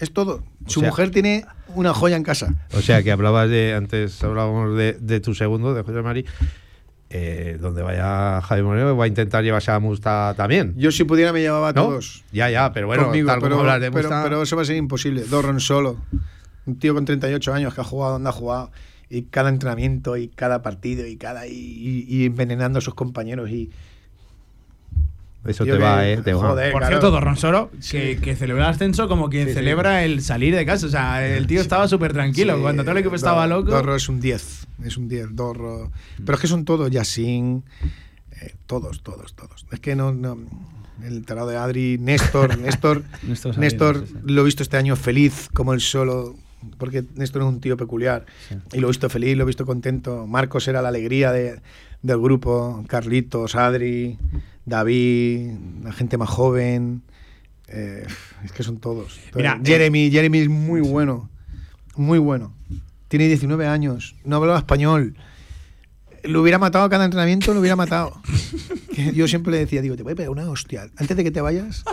Es 0.00 0.12
todo. 0.12 0.42
Su 0.66 0.80
sea- 0.80 0.88
mujer 0.88 1.12
tiene 1.12 1.46
una 1.76 1.94
joya 1.94 2.16
en 2.16 2.24
casa. 2.24 2.66
O 2.72 2.80
sea, 2.80 3.00
que 3.04 3.12
hablabas 3.12 3.48
de, 3.48 3.74
antes 3.74 4.20
hablábamos 4.24 4.76
de, 4.76 4.94
de 4.94 5.20
tu 5.20 5.36
segundo, 5.36 5.72
de 5.72 5.84
José 5.84 6.02
Mari, 6.02 6.24
eh, 7.10 7.58
donde 7.60 7.82
vaya 7.82 8.40
Javi 8.42 8.62
Moreno, 8.62 8.96
va 8.96 9.04
a 9.04 9.08
intentar 9.08 9.44
llevarse 9.44 9.70
a 9.70 9.78
Musta 9.78 10.34
también. 10.36 10.74
Yo 10.76 10.90
si 10.90 11.04
pudiera 11.04 11.32
me 11.32 11.40
llevaba 11.40 11.68
a 11.68 11.72
¿no? 11.72 11.82
todos. 11.84 12.24
Ya, 12.32 12.50
ya, 12.50 12.72
pero 12.72 12.86
bueno, 12.88 13.04
conmigo, 13.04 13.26
tal 13.28 13.36
como 13.40 13.48
pero, 13.50 13.60
hablas 13.60 13.80
de 13.80 13.90
Musta- 13.90 14.22
pero 14.24 14.42
eso 14.42 14.56
va 14.56 14.62
a 14.62 14.64
ser 14.64 14.76
imposible. 14.76 15.22
Dorron 15.24 15.60
solo. 15.60 15.96
Un 16.66 16.78
tío 16.78 16.94
con 16.94 17.04
38 17.04 17.52
años 17.54 17.74
que 17.74 17.80
ha 17.80 17.84
jugado 17.84 18.14
donde 18.14 18.28
ha 18.30 18.32
jugado. 18.32 18.70
Y 19.10 19.22
cada 19.24 19.50
entrenamiento 19.50 20.16
y 20.16 20.28
cada 20.28 20.62
partido 20.62 21.06
y 21.06 21.16
cada 21.16 21.46
y, 21.46 21.52
y- 21.52 22.06
y 22.08 22.24
envenenando 22.24 22.78
a 22.78 22.82
sus 22.82 22.94
compañeros 22.94 23.50
y 23.50 23.70
Eso 25.46 25.64
te 25.66 25.76
va, 25.76 26.00
que- 26.00 26.12
eh, 26.14 26.16
te 26.22 26.32
va. 26.32 26.40
joder, 26.48 26.72
Por 26.72 26.80
claro. 26.80 26.98
cierto, 27.00 27.10
Don 27.10 27.36
Soro, 27.36 27.70
Sí. 27.78 28.16
que, 28.16 28.34
celebró 28.34 28.62
el 28.64 28.68
ascenso 28.70 29.08
como 29.08 29.28
quien 29.28 29.44
Sí, 29.44 29.50
sí. 29.50 29.54
celebra 29.56 30.02
el 30.04 30.22
salir 30.22 30.54
de 30.56 30.64
casa. 30.64 30.86
O 30.86 30.88
sea, 30.88 31.24
el 31.26 31.46
tío 31.46 31.60
estaba 31.60 31.86
súper 31.86 32.14
tranquilo. 32.14 32.56
Sí, 32.56 32.62
Cuando 32.62 32.82
todo 32.82 32.92
el 32.92 32.98
equipo 32.98 33.14
estaba 33.14 33.46
loco. 33.46 33.70
Dorro 33.70 33.94
es 33.94 34.08
un 34.08 34.20
10. 34.20 34.63
Es 34.82 34.96
un 34.96 35.08
10, 35.08 35.34
Dorro. 35.36 35.90
Pero 36.24 36.34
es 36.34 36.40
que 36.40 36.46
son 36.48 36.64
todos, 36.64 36.90
Yassin. 36.90 37.62
eh, 38.40 38.54
todos, 38.66 39.02
todos, 39.02 39.34
todos. 39.34 39.66
Es 39.70 39.80
que 39.80 39.94
no. 39.96 40.12
no 40.12 40.38
el 41.02 41.24
tarado 41.26 41.48
de 41.48 41.56
Adri, 41.56 41.98
Néstor, 41.98 42.56
Néstor, 42.60 43.02
Néstor 43.58 44.06
lo 44.24 44.42
he 44.42 44.44
visto 44.44 44.62
este 44.62 44.76
año 44.76 44.94
feliz 44.96 45.48
como 45.52 45.74
él 45.74 45.80
solo, 45.80 46.36
porque 46.78 47.04
Néstor 47.16 47.42
es 47.42 47.48
un 47.48 47.60
tío 47.60 47.76
peculiar. 47.76 48.24
Y 48.72 48.78
lo 48.78 48.86
he 48.86 48.90
visto 48.90 49.10
feliz, 49.10 49.36
lo 49.36 49.42
he 49.42 49.46
visto 49.46 49.66
contento. 49.66 50.26
Marcos 50.26 50.66
era 50.68 50.80
la 50.82 50.88
alegría 50.88 51.32
de- 51.32 51.60
del 52.02 52.20
grupo, 52.20 52.84
Carlitos, 52.88 53.54
Adri, 53.56 54.18
David, 54.66 55.50
la 55.82 55.92
gente 55.92 56.16
más 56.16 56.28
joven. 56.30 57.02
eh, 57.68 58.06
es 58.44 58.52
que 58.52 58.62
son 58.62 58.76
todos. 58.78 59.18
Mira, 59.34 59.58
Jeremy, 59.64 60.10
Jeremy 60.10 60.38
es 60.38 60.48
muy 60.48 60.80
bueno, 60.80 61.28
muy 61.96 62.18
bueno. 62.18 62.52
Tiene 63.08 63.26
19 63.28 63.66
años, 63.66 64.14
no 64.24 64.36
hablaba 64.36 64.58
español. 64.58 65.14
Lo 66.22 66.40
hubiera 66.40 66.58
matado 66.58 66.86
a 66.86 66.88
cada 66.90 67.04
entrenamiento, 67.04 67.52
lo 67.52 67.60
hubiera 67.60 67.76
matado. 67.76 68.18
Yo 69.14 69.28
siempre 69.28 69.52
le 69.52 69.58
decía, 69.58 69.82
digo, 69.82 69.94
te 69.94 70.02
voy 70.02 70.14
a 70.14 70.16
pegar 70.16 70.30
una 70.30 70.48
hostia. 70.48 70.88
Antes 70.96 71.14
de 71.18 71.22
que 71.22 71.30
te 71.30 71.42
vayas, 71.42 71.84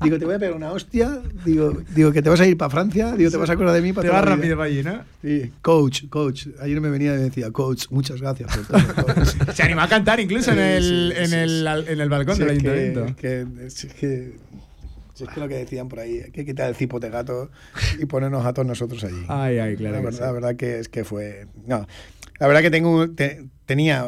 digo, 0.00 0.16
te 0.18 0.24
voy 0.26 0.36
a 0.36 0.38
pegar 0.38 0.54
una 0.54 0.70
hostia. 0.70 1.20
Digo, 1.44 1.76
digo 1.92 2.12
que 2.12 2.22
te 2.22 2.28
vas 2.30 2.38
a 2.38 2.46
ir 2.46 2.56
para 2.56 2.70
Francia. 2.70 3.16
Digo, 3.16 3.32
te 3.32 3.36
vas 3.36 3.50
a 3.50 3.54
acordar 3.54 3.74
de 3.74 3.80
mí 3.82 3.92
para 3.92 4.06
Te 4.08 4.12
vas 4.14 4.24
la 4.24 4.26
vida". 4.26 4.36
rápido 4.36 4.56
para 4.56 4.68
allí, 4.68 4.82
¿no? 4.84 5.00
Sí, 5.22 5.50
coach, 5.60 6.04
coach. 6.08 6.46
Ayer 6.60 6.80
me 6.80 6.88
venía 6.88 7.14
y 7.14 7.16
me 7.16 7.22
decía, 7.24 7.50
coach, 7.50 7.86
muchas 7.90 8.20
gracias 8.20 8.56
por 8.56 8.66
todo. 8.66 9.06
coach". 9.14 9.28
Se 9.54 9.62
animó 9.64 9.80
a 9.80 9.88
cantar 9.88 10.20
incluso 10.20 10.52
en 10.52 10.58
el, 10.60 11.12
en 11.16 11.32
el, 11.32 11.66
en 11.66 12.00
el 12.00 12.08
balcón 12.08 12.38
del 12.38 12.50
ayuntamiento. 12.50 13.06
que- 13.16 13.44
es 13.66 13.86
que, 13.98 14.36
si 15.18 15.24
es 15.24 15.30
que 15.30 15.40
lo 15.40 15.48
que 15.48 15.56
decían 15.56 15.88
por 15.88 15.98
ahí, 16.00 16.20
hay 16.20 16.30
que 16.30 16.44
quitar 16.44 16.68
el 16.68 16.74
cipote 16.76 17.10
gato 17.10 17.50
y 17.98 18.06
ponernos 18.06 18.46
a 18.46 18.52
todos 18.52 18.66
nosotros 18.68 19.02
allí. 19.04 19.24
Ay, 19.28 19.58
ay, 19.58 19.76
claro. 19.76 19.96
la, 19.96 20.00
verdad, 20.02 20.18
sí. 20.18 20.24
la 20.24 20.32
verdad 20.32 20.56
que 20.56 20.78
es 20.78 20.88
que 20.88 21.04
fue. 21.04 21.46
No, 21.66 21.86
la 22.38 22.46
verdad 22.46 22.62
que 22.62 22.70
tengo, 22.70 23.10
te- 23.10 23.48
tenía 23.66 24.06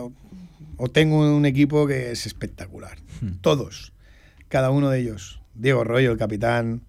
o 0.76 0.88
tengo 0.88 1.18
un 1.36 1.44
equipo 1.46 1.86
que 1.86 2.12
es 2.12 2.26
espectacular. 2.26 2.96
Hmm. 3.20 3.38
Todos, 3.40 3.92
cada 4.48 4.70
uno 4.70 4.88
de 4.90 5.00
ellos. 5.00 5.40
Diego 5.54 5.84
Rollo, 5.84 6.12
el 6.12 6.16
capitán, 6.18 6.82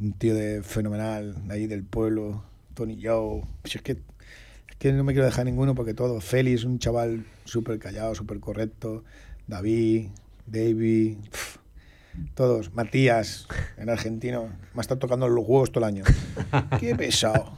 un 0.00 0.12
tío 0.12 0.34
de 0.34 0.62
fenomenal, 0.62 1.46
de 1.46 1.54
ahí 1.54 1.66
del 1.66 1.84
pueblo. 1.84 2.44
Tony 2.74 3.00
Joe. 3.02 3.42
Si 3.64 3.78
es 3.78 3.82
que, 3.82 3.96
que 4.78 4.92
no 4.92 5.02
me 5.02 5.12
quiero 5.12 5.26
dejar 5.26 5.44
ninguno 5.46 5.74
porque 5.74 5.94
todos. 5.94 6.24
Félix, 6.24 6.64
un 6.64 6.78
chaval 6.78 7.24
súper 7.44 7.78
callado, 7.78 8.14
súper 8.14 8.38
correcto. 8.38 9.02
David, 9.46 10.08
David. 10.46 11.16
pf, 11.30 11.58
todos. 12.34 12.72
Matías, 12.74 13.46
el 13.76 13.88
argentino. 13.88 14.48
Me 14.74 14.78
ha 14.78 14.80
estado 14.80 14.98
tocando 14.98 15.28
los 15.28 15.44
huevos 15.46 15.70
todo 15.72 15.84
el 15.86 15.94
año. 15.94 16.04
Qué 16.80 16.94
pesado. 16.94 17.52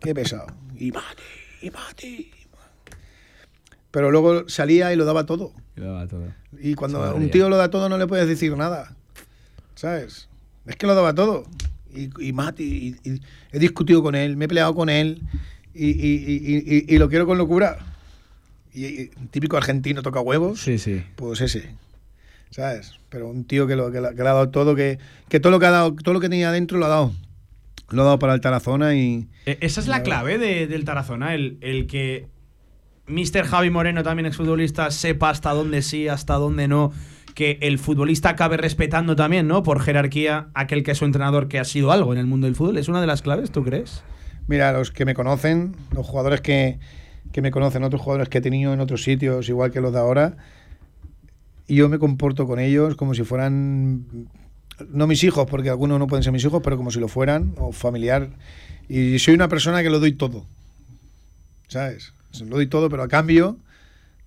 Qué 0.00 0.14
pesado. 0.14 0.46
Y 0.78 0.92
Mati, 0.92 1.22
y 1.62 1.70
Mati. 1.70 2.30
Pero 3.90 4.10
luego 4.10 4.48
salía 4.48 4.92
y 4.92 4.96
lo 4.96 5.04
daba 5.04 5.24
todo. 5.26 5.52
Y 5.76 5.80
lo 5.80 5.86
daba 5.86 6.06
todo. 6.06 6.26
Y 6.60 6.74
cuando 6.74 7.14
un 7.14 7.30
tío 7.30 7.48
lo 7.48 7.56
da 7.56 7.70
todo 7.70 7.88
no 7.88 7.98
le 7.98 8.06
puedes 8.06 8.28
decir 8.28 8.56
nada. 8.56 8.94
¿Sabes? 9.74 10.28
Es 10.66 10.76
que 10.76 10.86
lo 10.86 10.94
daba 10.94 11.14
todo. 11.14 11.44
Y, 11.94 12.10
y 12.22 12.32
Mati, 12.32 12.96
y- 13.04 13.10
y 13.10 13.22
he 13.52 13.58
discutido 13.58 14.02
con 14.02 14.14
él, 14.14 14.36
me 14.36 14.44
he 14.44 14.48
peleado 14.48 14.74
con 14.74 14.88
él 14.90 15.22
y, 15.74 15.86
y- 15.88 16.24
y- 16.26 16.86
y- 16.88 16.94
y 16.94 16.98
lo 16.98 17.08
quiero 17.08 17.26
con 17.26 17.38
locura. 17.38 17.78
Y 18.74 19.06
típico 19.30 19.56
argentino 19.56 20.02
toca 20.02 20.20
huevos, 20.20 20.60
Sí, 20.60 20.78
sí. 20.78 21.02
pues 21.16 21.40
ese. 21.40 21.74
¿Sabes? 22.50 22.98
Pero 23.08 23.28
un 23.28 23.44
tío 23.44 23.66
que, 23.66 23.76
lo, 23.76 23.90
que, 23.90 24.00
le 24.00 24.08
ha 24.08 24.12
dado 24.12 24.48
todo, 24.50 24.74
que, 24.74 24.98
que 25.28 25.40
todo 25.40 25.50
lo 25.52 25.58
que 25.60 25.66
ha 25.66 25.70
dado, 25.70 25.94
todo 25.94 26.14
lo 26.14 26.20
que 26.20 26.28
tenía 26.28 26.50
dentro 26.52 26.78
lo 26.78 26.86
ha 26.86 26.88
dado. 26.90 27.12
Lo 27.90 28.02
ha 28.02 28.04
dado 28.04 28.18
para 28.18 28.34
el 28.34 28.40
Tarazona 28.40 28.94
y. 28.94 29.28
E- 29.46 29.58
Esa 29.60 29.80
es 29.80 29.86
la 29.88 30.02
clave 30.02 30.38
de- 30.38 30.66
del 30.66 30.84
Tarazona, 30.84 31.34
el, 31.34 31.58
el 31.60 31.86
que 31.86 32.26
Mr. 33.06 33.44
Javi 33.44 33.70
Moreno, 33.70 34.02
también 34.02 34.26
exfutbolista, 34.26 34.90
sepa 34.90 35.30
hasta 35.30 35.50
dónde 35.52 35.82
sí, 35.82 36.08
hasta 36.08 36.34
dónde 36.34 36.66
no. 36.68 36.92
Que 37.34 37.58
el 37.60 37.78
futbolista 37.78 38.30
acabe 38.30 38.56
respetando 38.56 39.14
también, 39.14 39.46
¿no? 39.46 39.62
Por 39.62 39.80
jerarquía, 39.80 40.48
aquel 40.54 40.82
que 40.82 40.92
es 40.92 40.98
su 40.98 41.04
entrenador, 41.04 41.48
que 41.48 41.58
ha 41.58 41.64
sido 41.64 41.92
algo 41.92 42.12
en 42.14 42.18
el 42.18 42.26
mundo 42.26 42.46
del 42.46 42.56
fútbol. 42.56 42.78
¿Es 42.78 42.88
una 42.88 43.00
de 43.02 43.06
las 43.06 43.20
claves, 43.22 43.50
tú 43.50 43.62
crees? 43.62 44.02
Mira, 44.48 44.72
los 44.72 44.90
que 44.90 45.04
me 45.04 45.12
conocen, 45.14 45.76
los 45.94 46.06
jugadores 46.06 46.40
que, 46.40 46.78
que 47.32 47.42
me 47.42 47.50
conocen, 47.50 47.84
otros 47.84 48.00
jugadores 48.00 48.30
que 48.30 48.38
he 48.38 48.40
tenido 48.40 48.72
en 48.72 48.80
otros 48.80 49.02
sitios, 49.02 49.48
igual 49.50 49.70
que 49.70 49.80
los 49.82 49.92
de 49.92 49.98
ahora, 49.98 50.36
y 51.68 51.76
yo 51.76 51.88
me 51.88 51.98
comporto 51.98 52.46
con 52.46 52.58
ellos 52.58 52.94
como 52.96 53.14
si 53.14 53.22
fueran, 53.24 54.04
no 54.90 55.06
mis 55.06 55.22
hijos, 55.24 55.46
porque 55.50 55.70
algunos 55.70 55.98
no 55.98 56.06
pueden 56.06 56.22
ser 56.22 56.32
mis 56.32 56.44
hijos, 56.44 56.60
pero 56.62 56.76
como 56.76 56.90
si 56.90 57.00
lo 57.00 57.08
fueran, 57.08 57.54
o 57.58 57.72
familiar. 57.72 58.30
Y 58.88 59.18
soy 59.18 59.34
una 59.34 59.48
persona 59.48 59.82
que 59.82 59.90
lo 59.90 59.98
doy 60.00 60.12
todo, 60.12 60.46
¿sabes? 61.68 62.12
Lo 62.40 62.56
doy 62.56 62.66
todo, 62.66 62.88
pero 62.88 63.02
a 63.02 63.08
cambio 63.08 63.56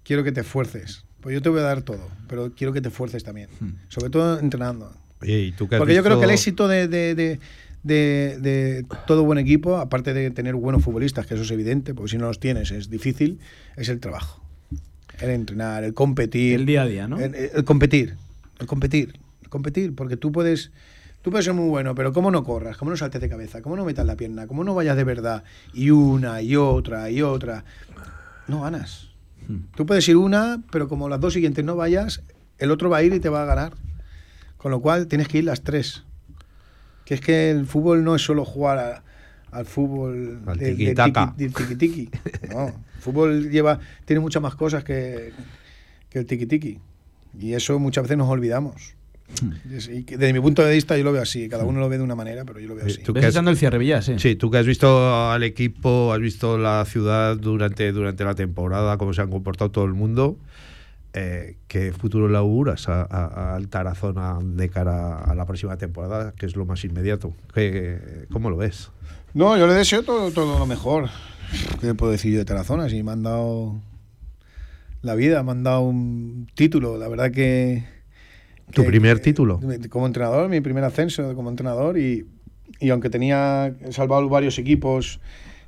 quiero 0.04 0.24
que 0.24 0.32
te 0.32 0.42
esfuerces. 0.42 1.04
Pues 1.22 1.34
yo 1.34 1.42
te 1.42 1.50
voy 1.50 1.60
a 1.60 1.64
dar 1.64 1.82
todo, 1.82 2.08
pero 2.28 2.52
quiero 2.56 2.74
que 2.74 2.82
te 2.82 2.88
esfuerces 2.90 3.24
también, 3.24 3.50
sobre 3.90 4.10
todo 4.10 4.40
entrenando. 4.40 4.92
Oye, 5.22 5.40
¿y 5.44 5.52
tú 5.52 5.68
Porque 5.68 5.94
yo 5.94 6.04
creo 6.04 6.18
que 6.18 6.26
el 6.26 6.32
visto? 6.32 6.42
éxito 6.50 6.68
de, 6.68 6.88
de- 6.88 7.14
de- 7.16 7.40
de- 7.84 8.38
de 8.40 8.86
todo 9.08 9.24
buen 9.24 9.38
equipo, 9.38 9.78
aparte 9.78 10.14
de 10.14 10.32
tener 10.32 10.56
buenos 10.56 10.84
futbolistas, 10.84 11.26
que 11.28 11.34
eso 11.36 11.44
es 11.44 11.52
evidente, 11.52 11.94
porque 11.94 12.12
si 12.12 12.18
no 12.18 12.28
los 12.28 12.40
tienes 12.40 12.72
es 12.72 12.90
difícil, 12.90 13.40
es 13.78 13.90
el 13.90 14.00
trabajo. 14.00 14.42
El 15.22 15.30
entrenar, 15.32 15.84
el 15.84 15.94
competir. 15.94 16.56
El 16.56 16.66
día 16.66 16.84
a 16.84 16.86
día, 16.86 17.08
¿no? 17.08 17.20
El, 17.20 17.36
el 17.36 17.64
competir. 17.66 18.16
El 18.60 18.68
competir. 18.68 19.20
El 19.44 19.50
competir. 19.50 19.96
Porque 19.96 20.18
tú 20.18 20.32
puedes. 20.32 20.72
Tú 21.22 21.32
puedes 21.32 21.44
ser 21.44 21.54
muy 21.54 21.68
bueno, 21.68 21.96
pero 21.96 22.14
¿cómo 22.14 22.32
no 22.32 22.46
corras? 22.46 22.78
¿Cómo 22.78 22.92
no 22.92 22.96
saltes 22.98 23.20
de 23.20 23.28
cabeza? 23.28 23.62
¿Cómo 23.62 23.76
no 23.76 23.84
metas 23.84 24.06
la 24.06 24.16
pierna? 24.16 24.48
¿Cómo 24.48 24.64
no 24.64 24.74
vayas 24.74 24.96
de 24.96 25.04
verdad? 25.04 25.44
Y 25.74 25.90
una, 25.90 26.42
y 26.42 26.56
otra, 26.56 27.10
y 27.10 27.22
otra. 27.22 27.66
No 28.48 28.62
ganas. 28.62 29.10
Tú 29.76 29.86
puedes 29.86 30.08
ir 30.08 30.16
una, 30.16 30.62
pero 30.72 30.88
como 30.88 31.10
las 31.10 31.20
dos 31.20 31.34
siguientes 31.34 31.66
no 31.66 31.76
vayas, 31.76 32.22
el 32.58 32.72
otro 32.72 32.90
va 32.90 32.98
a 32.98 33.04
ir 33.04 33.14
y 33.14 33.20
te 33.20 33.28
va 33.28 33.42
a 33.42 33.46
ganar. 33.46 33.74
Con 34.58 34.72
lo 34.72 34.80
cual 34.80 35.08
tienes 35.08 35.28
que 35.28 35.40
ir 35.40 35.44
las 35.44 35.62
tres. 35.62 36.04
Que 37.04 37.16
es 37.16 37.22
que 37.22 37.52
el 37.52 37.66
fútbol 37.66 38.04
no 38.06 38.16
es 38.16 38.22
solo 38.22 38.46
jugar 38.46 38.78
a- 38.78 39.04
al 39.52 39.66
fútbol 39.66 40.42
Al 40.46 40.58
del- 40.58 40.78
del 40.78 40.96
tiqui- 40.96 41.36
del 41.36 41.54
tiki-tiki. 41.54 42.10
No, 42.54 42.68
el 42.68 42.74
fútbol 43.02 43.50
lleva, 43.50 43.80
tiene 44.06 44.20
muchas 44.20 44.42
más 44.42 44.56
cosas 44.56 44.84
que, 44.84 45.32
que 46.10 46.20
el 46.20 46.26
tiki-tiki. 46.28 46.80
Y 47.40 47.54
eso 47.54 47.78
muchas 47.80 48.04
veces 48.04 48.18
nos 48.18 48.28
olvidamos. 48.30 48.96
Que 49.40 50.18
desde 50.18 50.34
mi 50.34 50.40
punto 50.40 50.64
de 50.66 50.74
vista 50.74 50.98
yo 50.98 51.04
lo 51.04 51.12
veo 51.12 51.22
así. 51.22 51.48
Cada 51.48 51.64
uno 51.64 51.80
lo 51.80 51.88
ve 51.88 52.00
de 52.00 52.04
una 52.04 52.16
manera, 52.16 52.46
pero 52.46 52.60
yo 52.60 52.68
lo 52.70 52.74
veo 52.76 52.88
así. 52.88 53.04
¿Tú 53.04 53.14
qué 53.14 53.24
has- 53.26 53.36
el 53.36 53.58
cierre, 53.58 53.78
Villas, 53.78 54.06
sí. 54.06 54.16
Sí, 54.18 54.36
tú 54.36 54.50
que 54.50 54.58
has 54.58 54.66
visto 54.66 55.30
al 55.32 55.44
equipo, 55.44 56.12
has 56.14 56.20
visto 56.20 56.58
la 56.58 56.84
ciudad 56.86 57.38
durante, 57.38 57.92
durante 57.92 58.24
la 58.24 58.34
temporada, 58.34 58.98
cómo 58.98 59.14
se 59.14 59.22
han 59.22 59.30
comportado 59.30 59.70
todo 59.70 59.86
el 59.86 59.94
mundo. 59.94 60.38
eh, 61.14 61.56
¿Qué 61.68 61.92
futuro 61.92 62.28
le 62.30 62.38
auguras 62.38 62.88
a, 62.90 63.02
a- 63.04 63.56
al 63.56 63.68
Tarazona 63.68 64.38
de 64.44 64.70
cara 64.70 65.18
a 65.18 65.34
la 65.36 65.46
próxima 65.46 65.76
temporada, 65.78 66.34
que 66.38 66.46
es 66.48 66.56
lo 66.56 66.66
más 66.66 66.84
inmediato? 66.84 67.34
¿Qué, 67.54 68.26
¿Cómo 68.32 68.50
lo 68.52 68.58
ves? 68.58 68.92
No, 69.34 69.58
yo 69.58 69.68
le 69.68 69.74
deseo 69.74 70.04
todo, 70.04 70.32
todo 70.32 70.58
lo 70.60 70.66
mejor. 70.66 71.10
¿Qué 71.82 71.94
puedo 71.94 72.12
decir 72.12 72.34
yo 72.34 72.40
de 72.40 72.46
Tarazona? 72.46 72.90
Si 72.90 73.02
me 73.04 73.12
han 73.12 73.24
dado 73.24 73.80
la 75.02 75.16
vida, 75.16 75.44
me 75.44 75.52
han 75.52 75.64
dado 75.64 75.82
un 75.82 76.48
título. 76.56 76.98
La 76.98 77.08
verdad 77.08 77.32
que. 77.32 77.84
¿Tu 78.74 78.84
que- 78.84 78.88
primer 78.88 79.18
que- 79.18 79.24
título? 79.24 79.60
Como 79.90 80.06
entrenador, 80.08 80.50
mi 80.50 80.62
primer 80.62 80.84
ascenso 80.84 81.34
como 81.36 81.50
entrenador. 81.50 81.98
Y, 81.98 82.26
y 82.80 82.90
aunque 82.90 83.10
tenía 83.10 83.74
salvado 83.92 84.28
varios 84.30 84.58
equipos 84.60 85.20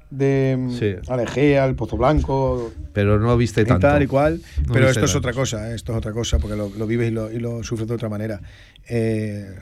de 0.10 0.68
Sí. 0.78 1.10
Alejea, 1.12 1.66
el 1.66 1.76
Pozo 1.76 1.98
Blanco, 1.98 2.72
Pero 2.94 3.18
no 3.20 3.38
viste 3.38 3.62
y 3.62 3.66
tanto. 3.66 3.88
tal 3.88 4.04
y 4.04 4.08
cual. 4.08 4.42
No 4.68 4.74
pero 4.74 4.88
esto 4.90 5.06
es 5.06 5.14
tanto. 5.14 5.18
otra 5.30 5.34
cosa, 5.34 5.72
¿eh? 5.72 5.76
esto 5.76 5.94
es 5.94 5.98
otra 5.98 6.12
cosa, 6.12 6.38
porque 6.38 6.58
lo, 6.58 6.70
lo 6.70 6.86
vives 6.86 7.10
y 7.10 7.12
lo, 7.14 7.32
y 7.32 7.40
lo 7.40 7.64
sufres 7.64 7.88
de 7.88 7.94
otra 7.96 8.10
manera. 8.10 8.42
Eh, 8.90 9.56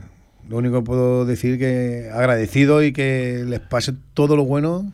lo 0.48 0.58
único 0.58 0.80
que 0.80 0.86
puedo 0.86 1.26
decir 1.26 1.58
que 1.60 2.10
agradecido 2.14 2.82
y 2.84 2.92
que 2.94 3.44
les 3.48 3.60
pase 3.60 3.94
todo 4.14 4.36
lo 4.36 4.46
bueno 4.46 4.92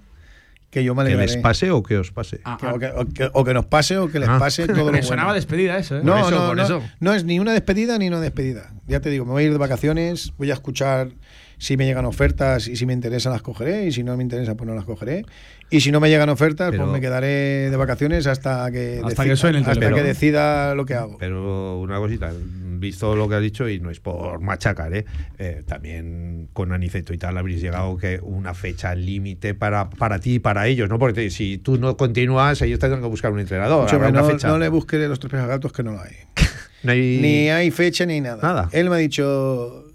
que 0.71 0.83
yo 0.83 0.93
me 0.93 1.03
¿Que 1.03 1.13
alegraré. 1.13 1.31
les 1.33 1.37
pase 1.41 1.71
o 1.71 1.81
que 1.83 1.97
os 1.97 2.11
pase? 2.11 2.41
Ah, 2.43 2.57
Que- 2.59 2.67
o, 2.67 2.79
que, 2.79 2.85
o 2.87 3.05
que- 3.05 3.29
o 3.31 3.43
que 3.45 3.53
nos 3.53 3.65
pase 3.65 3.97
o 3.97 4.09
que 4.11 4.19
les 4.19 4.27
Ah. 4.27 4.37
pase 4.39 4.67
todo 4.67 4.77
lo 4.77 4.85
Me 4.85 4.91
bueno. 4.91 5.07
sonaba 5.07 5.33
despedida 5.33 5.77
eso, 5.77 5.97
¿eh? 5.97 6.01
No, 6.03 6.13
Por 6.13 6.21
eso, 6.21 6.31
no, 6.31 6.47
por 6.47 6.57
no, 6.57 6.63
eso. 6.63 6.81
no 6.99 7.13
es 7.13 7.23
ni 7.23 7.39
una 7.39 7.53
despedida 7.53 7.97
ni 7.97 8.09
una 8.09 8.19
despedida. 8.19 8.73
Ya 8.87 8.99
te 8.99 9.09
digo, 9.09 9.23
me 9.23 9.31
voy 9.31 9.43
a 9.43 9.45
ir 9.45 9.51
de 9.53 9.57
vacaciones, 9.57 10.33
voy 10.37 10.51
a 10.51 10.53
escuchar 10.55 11.09
si 11.57 11.77
me 11.77 11.85
llegan 11.85 12.05
ofertas 12.05 12.67
y 12.67 12.75
si 12.75 12.85
me 12.85 12.93
interesan 12.93 13.31
las 13.31 13.41
cogeré 13.41 13.85
y 13.85 13.91
si 13.91 14.03
no 14.03 14.15
me 14.17 14.23
interesa 14.23 14.55
pues 14.55 14.67
no 14.67 14.75
las 14.75 14.85
cogeré. 14.85 15.25
Y 15.71 15.79
si 15.81 15.91
no 15.91 15.99
me 15.99 16.09
llegan 16.09 16.29
ofertas 16.29 16.69
Pero- 16.69 16.83
pues 16.83 16.93
me 16.93 17.01
quedaré 17.01 17.71
de 17.71 17.75
vacaciones 17.75 18.27
hasta 18.27 18.69
que 18.71 19.01
Hasta 19.03 19.23
que 19.25 19.35
suene 19.35 19.57
el 19.59 19.65
hasta 19.67 19.93
que 19.93 20.03
decida 20.03 20.75
lo 20.75 20.85
que 20.85 20.93
hago. 20.93 21.17
Pero 21.17 21.79
una 21.79 21.97
cosita, 21.97 22.31
visto 22.77 23.15
lo 23.15 23.27
que 23.27 23.35
has 23.35 23.41
dicho, 23.41 23.67
y 23.67 23.79
no 23.79 23.89
es 23.89 23.99
por 23.99 24.39
machacar, 24.41 24.93
¿eh? 24.95 25.05
Eh, 25.39 25.63
también 25.65 26.49
con 26.53 26.71
Aniceto 26.71 27.13
y 27.13 27.17
tal 27.17 27.37
habréis 27.37 27.61
llegado 27.61 27.97
que 27.97 28.19
una 28.21 28.53
fecha 28.53 28.93
límite 28.93 29.55
para, 29.55 29.89
para 29.89 30.19
ti 30.19 30.35
y 30.35 30.39
para 30.39 30.67
ellos, 30.67 30.87
¿no? 30.87 30.99
Porque 30.99 31.31
si 31.31 31.57
tú 31.57 31.79
no 31.79 31.97
continúas, 31.97 32.61
ellos 32.61 32.77
tendrán 32.77 33.01
que 33.01 33.07
buscar 33.07 33.31
un 33.31 33.39
entrenador. 33.39 33.85
Escúchame, 33.85 34.05
habrá 34.05 34.19
una 34.19 34.27
no, 34.27 34.33
fecha. 34.35 34.47
no 34.49 34.59
le 34.59 34.69
busque 34.69 34.97
los 35.07 35.19
tres 35.19 35.31
gatos 35.47 35.71
que 35.73 35.81
no 35.83 35.93
lo 35.93 36.01
hay. 36.01 36.13
No 36.83 36.91
hay- 36.91 37.17
Ni 37.19 37.49
hay 37.49 37.71
fecha 37.71 38.05
ni 38.05 38.21
nada. 38.21 38.37
Nada. 38.43 38.69
Él 38.71 38.91
me 38.91 38.97
ha 38.97 38.99
dicho, 38.99 39.85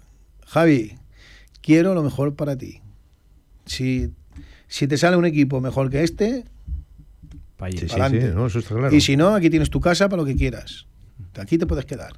Javi, 0.47 0.97
quiero 1.61 1.93
lo 1.93 2.03
mejor 2.03 2.35
para 2.35 2.57
ti. 2.57 2.81
Si, 3.65 4.11
si 4.67 4.87
te 4.87 4.97
sale 4.97 5.17
un 5.17 5.25
equipo 5.25 5.61
mejor 5.61 5.89
que 5.89 6.03
este, 6.03 6.45
Pa' 7.57 7.67
allí. 7.67 7.77
Sí, 7.77 7.87
sí, 7.87 7.95
no, 8.33 8.47
eso 8.47 8.59
está 8.59 8.75
claro. 8.75 8.95
y 8.95 9.01
si 9.01 9.15
no, 9.15 9.35
aquí 9.35 9.49
tienes 9.51 9.69
tu 9.69 9.79
casa 9.79 10.09
para 10.09 10.23
lo 10.23 10.25
que 10.25 10.35
quieras. 10.35 10.87
Aquí 11.39 11.57
te 11.59 11.67
puedes 11.67 11.85
quedar. 11.85 12.13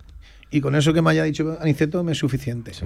Y 0.49 0.61
con 0.61 0.75
eso 0.75 0.93
que 0.93 1.01
me 1.01 1.09
haya 1.09 1.23
dicho 1.23 1.57
Aniceto 1.59 2.03
me 2.03 2.13
es 2.13 2.17
suficiente. 2.17 2.73
Sí. 2.73 2.85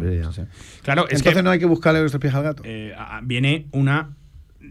Claro, 0.82 1.04
es 1.08 1.18
Entonces 1.18 1.34
que 1.34 1.44
no 1.44 1.52
hay 1.52 1.60
que 1.60 1.66
buscarle 1.66 2.02
los 2.02 2.12
tres 2.12 2.22
pies 2.22 2.34
al 2.34 2.44
gato. 2.44 2.64
eh, 2.66 2.96
viene 3.24 3.68
una 3.74 4.16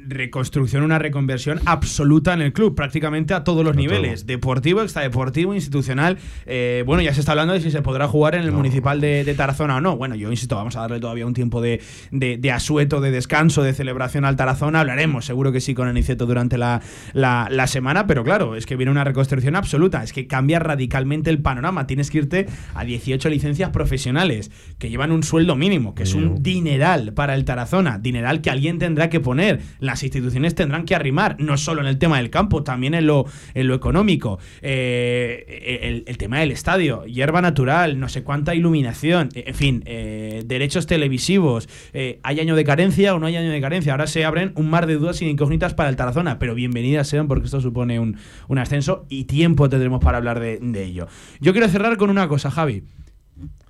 reconstrucción, 0.07 0.83
una 0.83 0.99
reconversión 0.99 1.61
absoluta 1.65 2.33
en 2.35 2.41
el 2.43 2.53
club, 2.53 2.75
prácticamente 2.75 3.35
a 3.35 3.45
todos 3.45 3.65
los 3.65 3.77
niveles, 3.77 4.21
todo. 4.21 4.27
deportivo, 4.29 4.83
extradeportivo, 4.83 5.55
institucional. 5.55 6.19
Eh, 6.47 6.83
bueno, 6.87 7.03
ya 7.03 7.13
se 7.15 7.21
está 7.21 7.33
hablando 7.33 7.55
de 7.55 7.61
si 7.61 7.71
se 7.71 7.83
podrá 7.83 8.09
jugar 8.09 8.35
en 8.35 8.43
el 8.43 8.53
municipal 8.53 9.01
de, 9.01 9.25
de 9.25 9.35
Tarazona 9.35 9.77
o 9.77 9.81
no. 9.81 9.97
Bueno, 9.97 10.15
yo 10.15 10.31
insisto, 10.31 10.57
vamos 10.57 10.77
a 10.77 10.81
darle 10.81 11.01
todavía 11.01 11.27
un 11.27 11.35
tiempo 11.35 11.61
de, 11.61 11.81
de- 12.11 12.37
de 12.39 12.51
asueto, 12.53 13.01
de 13.01 13.11
descanso, 13.11 13.63
de 13.63 13.73
celebración 13.75 14.25
al 14.25 14.37
Tarazona. 14.37 14.81
Hablaremos, 14.81 15.25
seguro 15.25 15.53
que 15.53 15.61
sí, 15.61 15.75
con 15.75 15.89
Aniceto 15.89 16.27
durante 16.27 16.59
la, 16.59 16.81
la- 17.13 17.49
la 17.51 17.67
semana, 17.67 18.07
pero 18.07 18.25
claro, 18.25 18.57
es 18.57 18.67
que 18.67 18.77
viene 18.77 18.91
una 18.93 19.05
reconstrucción 19.05 19.57
absoluta, 19.57 20.03
es 20.03 20.13
que 20.13 20.27
cambia 20.27 20.59
radicalmente 20.59 21.31
el 21.31 21.41
panorama. 21.41 21.87
Tienes 21.87 22.11
que 22.11 22.19
irte 22.19 22.47
a 22.75 22.85
18 22.85 23.29
licencias 23.29 23.71
profesionales 23.71 24.51
que 24.79 24.89
llevan 24.91 25.13
un 25.13 25.23
sueldo 25.23 25.57
mínimo, 25.57 25.95
que 25.95 26.03
es 26.05 26.15
un 26.15 26.43
dineral 26.43 27.13
para 27.15 27.35
el 27.35 27.45
Tarazona, 27.45 27.99
dineral 27.99 28.41
que 28.41 28.51
alguien 28.51 28.79
tendrá 28.79 29.11
que 29.11 29.21
poner. 29.21 29.61
Las 29.87 30.03
instituciones 30.03 30.55
tendrán 30.55 30.85
que 30.85 30.95
arrimar, 30.95 31.37
no 31.39 31.57
solo 31.57 31.81
en 31.81 31.87
el 31.87 31.99
tema 31.99 32.19
del 32.19 32.31
campo, 32.31 32.63
también 32.63 32.95
en 32.95 33.07
lo, 33.07 33.25
en 33.55 33.69
lo 33.69 33.75
económico. 33.75 34.39
Eh, 34.63 36.03
el, 36.07 36.19
tema 36.19 36.41
del 36.41 36.51
estadio, 36.51 37.05
hierba 37.05 37.41
natural, 37.41 38.01
no 38.01 38.09
sé 38.09 38.23
cuánta 38.23 38.55
iluminación, 38.55 39.29
en 39.35 39.55
fin, 39.55 39.83
eh, 39.87 40.43
derechos 40.47 40.87
televisivos. 40.87 41.69
Eh, 41.93 42.19
¿Hay 42.23 42.41
año 42.41 42.57
de 42.57 42.65
carencia 42.65 43.15
o 43.15 43.19
no 43.19 43.27
hay 43.27 43.37
año 43.37 43.51
de 43.51 43.61
carencia? 43.61 43.93
Ahora 43.93 44.07
se 44.07 44.25
abren 44.25 44.53
un 44.57 44.69
mar 44.69 44.87
de 44.87 44.97
dudas 44.97 45.23
y 45.23 45.27
incógnitas 45.27 45.75
para 45.75 45.89
el 45.89 45.97
Tarazona, 45.97 46.39
pero 46.39 46.55
bienvenidas 46.55 47.09
sean 47.09 47.29
porque 47.29 47.47
esto 47.47 47.61
supone 47.61 48.01
un, 48.01 48.17
un 48.49 48.59
ascenso 48.59 49.07
y 49.09 49.25
tiempo 49.25 49.69
tendremos 49.69 50.01
para 50.03 50.19
hablar 50.19 50.41
de, 50.41 50.59
de 50.61 50.85
ello. 50.85 51.07
Yo 51.41 51.53
quiero 51.53 51.69
cerrar 51.69 51.97
con 51.97 52.11
una 52.11 52.29
cosa, 52.29 52.51
Javi. 52.51 52.83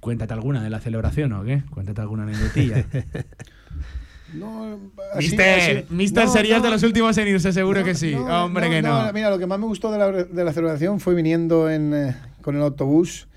Cuéntate 0.01 0.33
alguna 0.35 0.62
de 0.62 0.71
la 0.71 0.81
celebración 0.81 1.33
o 1.33 1.45
qué? 1.45 1.62
Cuéntate 1.71 2.01
alguna 2.01 2.23
anécdotilla. 2.23 2.87
No, 4.37 4.78
así- 5.14 5.26
Mister, 5.28 5.78
así- 5.78 5.95
Mister 5.95 6.24
no, 6.26 6.32
serías 6.32 6.59
no. 6.59 6.64
de 6.66 6.70
los 6.70 6.82
últimos 6.82 7.16
en 7.18 7.28
irse, 7.28 7.53
seguro 7.53 7.80
No, 7.80 7.87
que 7.87 7.95
sí. 7.95 8.14
no, 8.14 8.45
Hombre, 8.45 8.68
que 8.70 8.82
no. 8.82 9.12
Mira, 9.12 9.30
lo 9.30 9.39
que 9.39 9.47
más 9.47 9.59
me 9.59 9.66
gustó 9.66 9.91
de 9.91 9.99
la, 9.99 10.11
de 10.12 10.45
la 10.45 10.53
celebración 10.53 11.01
fue 11.01 11.14
viniendo 11.14 11.70
en, 11.70 11.95
eh, 11.95 12.16
con 12.43 12.57
el 12.57 12.62
autobús 12.62 13.28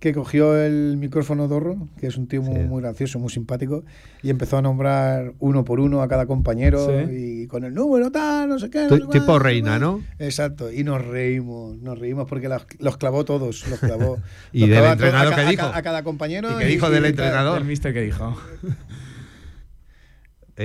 que 0.00 0.14
cogió 0.14 0.56
el 0.58 0.96
micrófono 0.96 1.46
Dorro, 1.46 1.76
que 2.00 2.06
es 2.06 2.16
un 2.16 2.26
tío 2.26 2.40
muy, 2.40 2.54
Sí. 2.62 2.66
muy 2.66 2.80
gracioso, 2.80 3.18
muy 3.18 3.28
simpático, 3.28 3.84
y 4.22 4.30
empezó 4.30 4.56
a 4.56 4.62
nombrar 4.62 5.34
uno 5.40 5.62
por 5.62 5.78
uno 5.78 6.00
a 6.00 6.08
cada 6.08 6.24
compañero 6.24 6.86
Sí. 7.06 7.42
y 7.42 7.46
con 7.48 7.64
el 7.64 7.74
número 7.74 8.10
tal, 8.10 8.48
no 8.48 8.58
sé 8.58 8.70
qué. 8.70 8.86
no 8.88 8.96
tipo 9.10 9.26
cuál, 9.26 9.40
reina. 9.42 9.78
¿no? 9.78 10.02
Exacto, 10.18 10.72
y 10.72 10.84
nos 10.84 11.04
reímos, 11.04 11.76
nos 11.82 11.98
reímos 11.98 12.26
porque 12.26 12.48
los, 12.48 12.66
los 12.78 12.96
clavó 12.96 13.26
todos, 13.26 13.68
los 13.68 13.78
clavó. 13.78 14.16
¿Y 14.54 14.60
Los 14.60 14.70
del 14.70 14.78
clavó 14.78 14.92
entrenador 14.94 15.34
a, 15.34 15.50
dijo? 15.50 15.66
A, 15.66 15.82
cada 15.82 16.02
compañero. 16.02 16.50
¿Y 16.50 16.58
qué 16.60 16.64
dijo 16.64 16.88
del 16.88 17.02
tal. 17.02 17.10
entrenador? 17.10 17.58
El 17.58 17.64
Mister 17.66 17.92
que 17.92 18.00
dijo. 18.00 18.34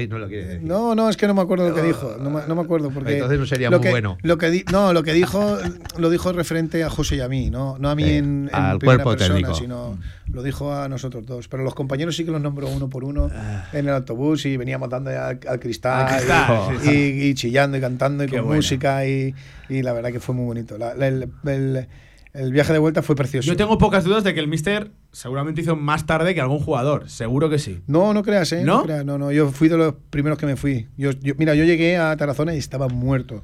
No 0.09 0.17
lo 0.19 0.27
decir. 0.27 0.59
No, 0.61 0.93
no, 0.95 1.09
es 1.09 1.17
que 1.17 1.25
no 1.27 1.33
me 1.33 1.41
acuerdo 1.41 1.69
lo 1.69 1.75
que 1.75 1.81
dijo. 1.81 2.17
No 2.19 2.29
me, 2.29 2.41
no 2.47 2.55
me 2.55 2.61
acuerdo 2.61 2.89
porque. 2.91 3.13
Entonces 3.13 3.39
no 3.39 3.45
sería 3.45 3.69
lo 3.69 3.77
muy 3.77 3.83
que- 3.85 3.91
bueno. 3.91 4.17
Lo 4.23 4.37
que 4.37 4.49
di- 4.49 4.65
no, 4.71 4.91
lo 4.93 5.03
que 5.03 5.13
dijo 5.13 5.57
lo 5.97 6.09
dijo 6.09 6.31
referente 6.33 6.83
a 6.83 6.89
José 6.89 7.15
y 7.17 7.21
a 7.21 7.29
mí, 7.29 7.49
no, 7.49 7.77
no 7.79 7.89
a 7.89 7.95
mí 7.95 8.03
Eh, 8.03 8.17
en, 8.17 8.49
en 8.51 8.55
al 8.55 8.77
primera 8.79 9.03
cuerpo 9.03 9.11
persona, 9.17 9.35
técnico. 9.35 9.55
sino 9.55 9.97
lo 10.31 10.43
dijo 10.43 10.73
a 10.73 10.89
nosotros 10.89 11.25
dos. 11.25 11.47
Pero 11.47 11.63
los 11.63 11.73
compañeros 11.75 12.15
sí 12.15 12.25
que 12.25 12.31
los 12.31 12.41
nombró 12.41 12.67
uno 12.67 12.89
por 12.89 13.03
uno 13.03 13.29
en 13.73 13.87
el 13.87 13.93
autobús 13.93 14.45
y 14.45 14.57
veníamos 14.57 14.89
dando 14.89 15.09
al, 15.11 15.39
al 15.47 15.59
cristal, 15.59 16.07
Al 16.07 16.17
cristal, 16.19 16.95
y, 16.95 17.33
chillando 17.35 17.77
y 17.77 17.81
cantando 17.81 18.23
y 18.23 18.27
Qué 18.27 18.35
con 18.37 18.45
buena. 18.47 18.57
música 18.57 19.05
y, 19.07 19.33
y 19.69 19.81
la 19.81 19.93
verdad 19.93 20.11
que 20.11 20.19
fue 20.19 20.35
muy 20.35 20.45
bonito. 20.45 20.77
La- 20.77 20.93
la- 20.93 21.07
el, 21.07 21.29
el- 21.45 21.87
el 22.33 22.51
viaje 22.51 22.73
de 22.73 22.79
vuelta 22.79 23.01
fue 23.01 23.15
precioso. 23.15 23.47
Yo 23.47 23.55
tengo 23.55 23.77
pocas 23.77 24.03
dudas 24.03 24.25
de 24.25 24.33
que 24.33 24.41
el 24.41 24.49
Mister 24.49 24.91
seguramente 25.15 25.61
hizo 25.61 25.75
más 25.77 26.05
tarde 26.05 26.35
que 26.35 26.41
algún 26.41 26.59
jugador. 26.59 27.09
Seguro 27.09 27.49
que 27.49 27.57
sí. 27.57 27.81
No, 27.87 28.13
no 28.13 28.21
creas, 28.21 28.51
¿eh? 28.51 28.63
¿No? 28.63 28.83
creas, 28.83 29.05
no, 29.05 29.17
no. 29.17 29.31
Yo 29.31 29.49
fui 29.51 29.69
de 29.69 29.77
los 29.77 29.95
primeros 30.09 30.37
que 30.37 30.45
me 30.45 30.55
fui. 30.57 30.87
Yo, 30.97 31.11
yo- 31.11 31.33
mira, 31.37 31.55
yo 31.55 31.63
llegué 31.63 31.97
a 31.97 32.15
Tarazona 32.17 32.53
y 32.53 32.57
estaba 32.57 32.87
muerto. 32.89 33.41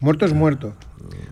Muerto 0.00 0.26
es 0.26 0.32
muerto. 0.32 0.76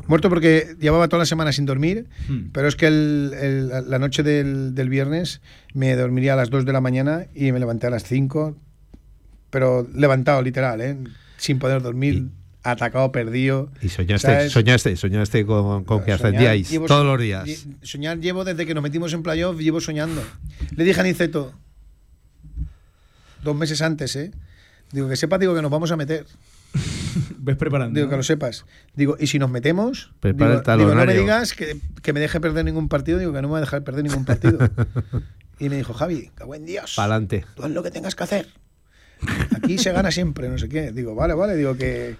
Muerto 0.09 0.29
porque 0.29 0.74
llevaba 0.81 1.07
toda 1.09 1.20
la 1.20 1.27
semana 1.27 1.53
sin 1.53 1.66
dormir, 1.66 2.09
Hmm. 2.29 2.49
pero 2.53 2.66
es 2.68 2.74
que 2.74 2.87
el- 2.87 3.33
el- 3.41 3.68
la 3.91 3.99
noche 3.99 4.22
del, 4.22 4.74
del 4.74 4.89
viernes 4.89 5.41
me 5.74 5.95
dormiría 5.95 6.33
a 6.33 6.37
las 6.37 6.51
2 6.51 6.64
de 6.64 6.72
la 6.72 6.81
mañana 6.81 7.27
y 7.35 7.53
me 7.53 7.61
levanté 7.61 7.87
a 7.87 7.91
las 7.91 8.03
5, 8.05 8.57
pero 9.51 9.87
levantado, 9.95 10.43
literal, 10.43 10.81
¿eh? 10.81 10.97
Sin 11.37 11.59
poder 11.59 11.83
dormir, 11.83 12.29
atacado, 12.71 13.12
perdido. 13.12 13.71
Y 13.83 13.89
soñaste, 13.89 14.27
¿Sabes? 14.29 14.53
soñaste, 14.53 14.97
soñaste 14.97 15.45
con, 15.47 15.85
con 15.85 16.05
que 16.05 16.12
ascendíais 16.12 16.71
llevo 16.71 16.87
todos 16.87 17.05
los 17.07 17.21
días. 17.21 17.45
lle- 17.47 17.77
Soñar 17.83 18.19
llevo 18.21 18.45
desde 18.45 18.67
que 18.67 18.75
nos 18.75 18.83
metimos 18.83 19.12
en 19.12 19.23
playoff, 19.23 19.59
llevo 19.59 19.81
soñando. 19.81 20.23
Le 20.77 20.85
dije 20.85 21.01
a 21.01 21.05
Niceto, 21.05 21.53
dos 23.43 23.57
meses 23.57 23.83
antes, 23.83 24.14
¿eh? 24.17 24.31
Digo, 24.93 25.09
que 25.09 25.17
sepa, 25.17 25.39
digo 25.39 25.55
que 25.55 25.62
nos 25.62 25.71
vamos 25.71 25.91
a 25.91 25.97
meter. 25.97 26.27
Ves 27.39 27.57
preparando. 27.57 27.95
Digo, 27.97 28.07
¿no? 28.07 28.11
que 28.11 28.17
lo 28.17 28.23
sepas. 28.23 28.64
Digo, 28.95 29.17
y 29.19 29.27
si 29.27 29.39
nos 29.39 29.51
metemos, 29.51 30.11
Prepara 30.21 30.61
digo, 30.61 30.73
el 30.73 30.79
digo, 30.79 30.95
no 30.95 31.05
me 31.07 31.14
digas 31.14 31.55
que, 31.55 31.79
que 32.03 32.12
me 32.12 32.21
deje 32.21 32.41
perder 32.41 32.64
ningún 32.64 32.89
partido. 32.89 33.19
Digo, 33.19 33.33
que 33.33 33.43
no 33.43 33.49
me 33.49 33.53
va 33.53 33.59
a 33.59 33.61
dejar 33.62 33.83
perder 33.85 34.05
ningún 34.05 34.25
partido. 34.25 34.59
y 35.59 35.69
me 35.69 35.77
dijo, 35.77 35.93
Javi, 35.95 36.31
cago 36.35 36.55
en 36.55 36.67
Dios. 36.67 36.95
Pa'lante. 36.97 37.45
Tú 37.55 37.64
haz 37.64 37.71
lo 37.71 37.83
que 37.83 37.91
tengas 37.91 38.14
que 38.14 38.25
hacer. 38.25 38.49
Aquí 39.57 39.79
se 39.79 39.93
gana 39.93 40.11
siempre, 40.11 40.49
no 40.49 40.59
sé 40.59 40.69
qué. 40.69 40.93
Digo, 40.93 41.14
vale, 41.14 41.35
vale. 41.35 41.57
Digo 41.57 41.77
que, 41.77 42.17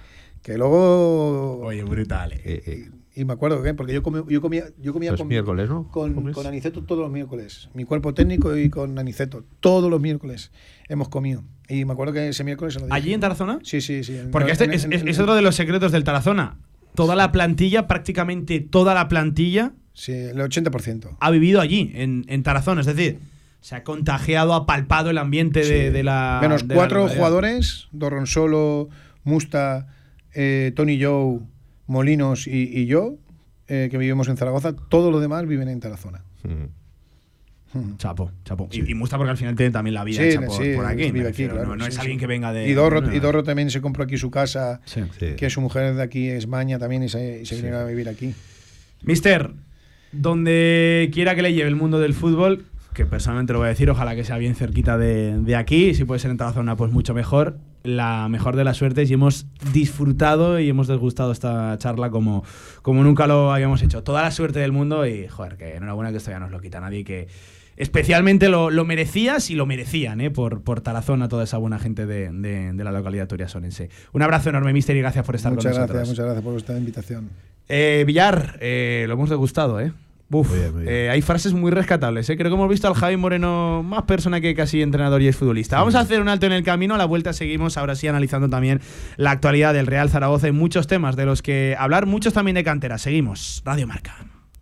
que 0.47 0.57
luego. 0.57 1.59
Oye, 1.65 1.83
brutal. 1.83 2.33
eh. 2.33 2.41
Eh, 2.45 2.91
Y 3.19 3.25
me 3.25 3.33
acuerdo 3.33 3.63
que, 3.63 3.73
porque 3.75 3.95
yo, 3.95 4.03
comí- 4.03 4.25
yo 4.29 4.41
comía, 4.43 4.65
yo 4.79 4.93
comía 4.93 5.11
los 5.11 5.19
con, 5.21 5.29
miércoles, 5.29 5.69
¿no? 5.71 5.89
con, 5.91 6.33
con 6.33 6.47
Aniceto 6.47 6.83
todos 6.85 7.01
los 7.01 7.11
miércoles. 7.11 7.69
Mi 7.75 7.85
cuerpo 7.85 8.13
técnico 8.13 8.55
y 8.57 8.69
con 8.69 8.99
Aniceto. 8.99 9.43
Todos 9.61 9.91
los 9.91 10.01
miércoles 10.01 10.53
hemos 10.89 11.09
comido. 11.09 11.43
Y 11.69 11.85
me 11.87 11.95
acuerdo 11.95 12.13
que 12.13 12.29
ese 12.29 12.45
miércoles 12.45 12.75
se 12.75 12.81
lo 12.81 12.87
dije. 12.87 12.95
¿Allí 12.97 13.15
en 13.15 13.21
Tarazona? 13.21 13.59
Sí, 13.63 13.81
sí, 13.81 14.05
sí. 14.05 14.17
En- 14.19 14.31
Porque 14.31 14.53
este 14.53 14.65
en- 14.65 14.73
es, 14.75 14.85
en- 14.85 14.93
es- 14.93 15.01
en- 15.03 15.09
es 15.09 15.19
otro 15.19 15.35
de 15.35 15.41
los 15.43 15.55
secretos 15.57 15.93
del 15.93 16.05
Tarazona. 16.05 16.59
Toda 16.95 17.17
la 17.17 17.33
plantilla, 17.33 17.87
prácticamente 17.87 18.61
toda 18.61 18.93
la 18.95 19.09
plantilla, 19.09 19.73
Sí, 19.95 20.13
el 20.13 20.37
80%. 20.39 21.17
ha 21.19 21.31
vivido 21.31 21.61
allí, 21.63 21.91
en, 21.95 22.25
en 22.29 22.43
Tarazona. 22.43 22.83
Es 22.83 22.87
decir, 22.87 23.19
se 23.63 23.75
ha 23.77 23.83
contagiado, 23.83 24.53
ha 24.55 24.67
palpado 24.67 25.09
el 25.11 25.17
ambiente 25.19 25.65
de, 25.65 25.91
de 25.91 26.03
la. 26.05 26.39
Menos 26.43 26.63
de 26.69 26.69
la 26.69 26.75
cuatro 26.75 26.99
localidad. 27.01 27.19
jugadores, 27.19 27.89
Dorronsolo, 27.93 28.89
Musta, 29.25 29.89
eh, 30.37 30.73
Tony 30.77 31.03
Joe, 31.03 31.41
Molinos 31.89 32.47
y, 32.47 32.71
y 32.79 32.87
yo, 32.87 33.17
eh, 33.69 33.89
que 33.91 33.99
vivimos 33.99 34.29
en 34.29 34.37
Zaragoza, 34.37 34.75
todos 34.75 35.11
los 35.11 35.21
demás 35.21 35.47
viven 35.47 35.69
en 35.69 35.81
Tarazona. 35.81 36.23
Chapo, 37.99 38.31
chapo. 38.45 38.69
Y, 38.73 38.91
y 38.93 38.95
Musta 38.95 39.19
porque 39.19 39.33
al 39.33 39.37
final 39.37 39.55
tiene 39.55 39.71
también 39.71 39.95
la 39.95 40.05
vida 40.05 40.23
Sí, 40.23 40.29
hecha 40.29 40.41
por, 40.41 40.57
sí, 40.65 40.73
por 40.75 40.87
aquí. 40.87 41.03
vive 41.11 41.13
me 41.13 41.19
aquí, 41.21 41.29
refiero, 41.29 41.55
claro, 41.55 41.69
no, 41.71 41.77
no 41.77 41.85
sí, 41.85 41.89
es 41.89 41.95
sí. 41.95 42.01
alguien 42.01 42.19
que 42.19 42.27
venga 42.27 42.53
de. 42.53 42.69
Y 42.69 42.73
Dorro, 42.73 43.03
no, 43.03 43.09
no. 43.09 43.15
y 43.15 43.19
Dorro 43.19 43.43
también 43.43 43.71
se 43.71 43.81
compró 43.83 44.05
aquí 44.05 44.17
su 44.17 44.31
casa, 44.31 44.81
Sí. 44.87 45.03
que 45.37 45.51
su 45.51 45.61
mujer 45.61 45.95
de 45.95 46.03
aquí 46.03 46.29
es 46.29 46.47
Maña 46.47 46.79
también 46.79 47.03
y 47.03 47.09
se, 47.11 47.43
y 47.43 47.47
se 47.47 47.57
vinieron 47.57 47.83
a 47.83 47.85
vivir 47.85 48.09
aquí. 48.09 48.33
Mister, 49.03 49.51
donde 50.13 51.11
quiera 51.13 51.35
que 51.35 51.43
le 51.43 51.53
lleve 51.53 51.69
el 51.69 51.77
mundo 51.77 51.99
del 52.01 52.15
fútbol, 52.15 52.65
que 52.97 53.05
personalmente 53.07 53.53
lo 53.53 53.59
voy 53.61 53.67
a 53.67 53.69
decir, 53.69 53.91
ojalá 53.91 54.17
que 54.17 54.25
sea 54.25 54.39
bien 54.39 54.55
cerquita 54.55 54.97
de, 54.97 55.39
de 55.39 55.55
aquí, 55.55 55.95
si 55.95 56.05
puede 56.05 56.19
ser 56.19 56.31
en 56.31 56.39
Tarazona, 56.39 56.77
pues 56.77 56.91
mucho 56.91 57.13
mejor. 57.15 57.59
La 57.85 58.29
mejor 58.29 58.57
de 58.57 58.65
las 58.65 58.79
suertes 58.79 59.09
y 59.11 59.15
hemos 59.15 59.47
disfrutado 59.73 60.59
y 60.59 60.69
hemos 60.69 60.89
desgustado 60.89 61.31
esta 61.31 61.77
charla 61.79 62.11
como, 62.11 62.43
como 62.83 63.05
nunca 63.05 63.27
lo 63.29 63.53
habíamos 63.53 63.83
hecho. 63.83 64.03
Toda 64.03 64.23
la 64.23 64.31
suerte 64.33 64.59
del 64.59 64.73
mundo 64.73 65.07
y, 65.07 65.29
joder, 65.29 65.57
que 65.57 65.77
enhorabuena 65.77 66.11
que 66.11 66.17
esto 66.17 66.31
ya 66.33 66.41
no 66.41 66.47
os 66.47 66.51
lo 66.53 66.61
quita 66.61 66.81
nadie, 66.81 67.05
que 67.05 67.29
especialmente 67.77 68.49
lo, 68.49 68.71
lo 68.71 68.85
merecías 68.85 69.51
y 69.51 69.55
lo 69.55 69.67
merecían, 69.67 70.21
¿eh? 70.21 70.31
por, 70.31 70.63
por 70.63 70.81
Tarazona, 70.81 71.29
toda 71.29 71.45
esa 71.45 71.59
buena 71.59 71.79
gente 71.79 72.07
de, 72.07 72.33
de- 72.33 72.73
de 72.73 72.85
la 72.85 72.91
localidad 72.91 73.29
turiasonense. 73.29 73.91
Un 74.13 74.23
abrazo 74.23 74.49
enorme, 74.49 74.73
Mister, 74.73 74.97
y 74.97 75.01
gracias 75.01 75.25
por 75.25 75.37
estar 75.37 75.53
Muchas 75.53 75.73
con 75.73 75.83
nosotros. 75.83 75.95
gracias, 75.95 76.09
muchas 76.09 76.25
gracias 76.25 76.43
por 76.43 76.53
vuestra 76.55 76.79
invitación. 76.79 77.29
Eh, 77.69 78.05
Villar, 78.07 78.57
eh, 78.61 79.05
lo 79.07 79.15
hemos 79.15 79.29
degustado, 79.29 79.79
¿eh? 79.81 79.93
Uf, 80.29 80.51
Muy 80.51 80.59
bien, 80.59 80.73
muy 80.73 80.83
bien. 80.83 80.95
eh, 80.95 81.11
hay 81.11 81.23
frases 81.23 81.53
muy 81.53 81.71
rescatables, 81.71 82.29
¿eh? 82.29 82.37
Creo 82.37 82.51
que 82.51 82.55
hemos 82.57 82.69
visto 82.69 82.89
al 82.89 82.95
Javi 82.95 83.17
Moreno 83.17 83.83
más 83.85 84.03
persona 84.03 84.41
que 84.41 84.55
casi 84.57 84.83
entrenador 84.83 85.23
y 85.23 85.29
es 85.29 85.37
futbolista. 85.37 85.79
Vamos 85.79 85.95
a 85.95 86.01
hacer 86.01 86.21
un 86.21 86.29
alto 86.29 86.47
en 86.47 86.53
el 86.53 86.65
camino, 86.65 86.95
a 86.95 86.99
la 86.99 87.05
vuelta 87.05 87.33
seguimos 87.33 87.77
ahora 87.77 87.95
sí 87.95 88.09
analizando 88.09 88.49
también 88.51 88.81
la 89.17 89.31
actualidad 89.31 89.73
del 89.73 89.87
Real 89.87 90.11
Zaragoza 90.11 90.49
y 90.49 90.53
muchos 90.53 90.89
temas 90.89 91.15
de 91.15 91.27
los 91.27 91.43
que 91.43 91.77
hablar, 91.79 92.07
muchos 92.07 92.33
también 92.35 92.57
de 92.57 92.65
cantera. 92.65 92.99
Seguimos, 92.99 93.63
Radio 93.65 93.87
Marca. 93.87 94.17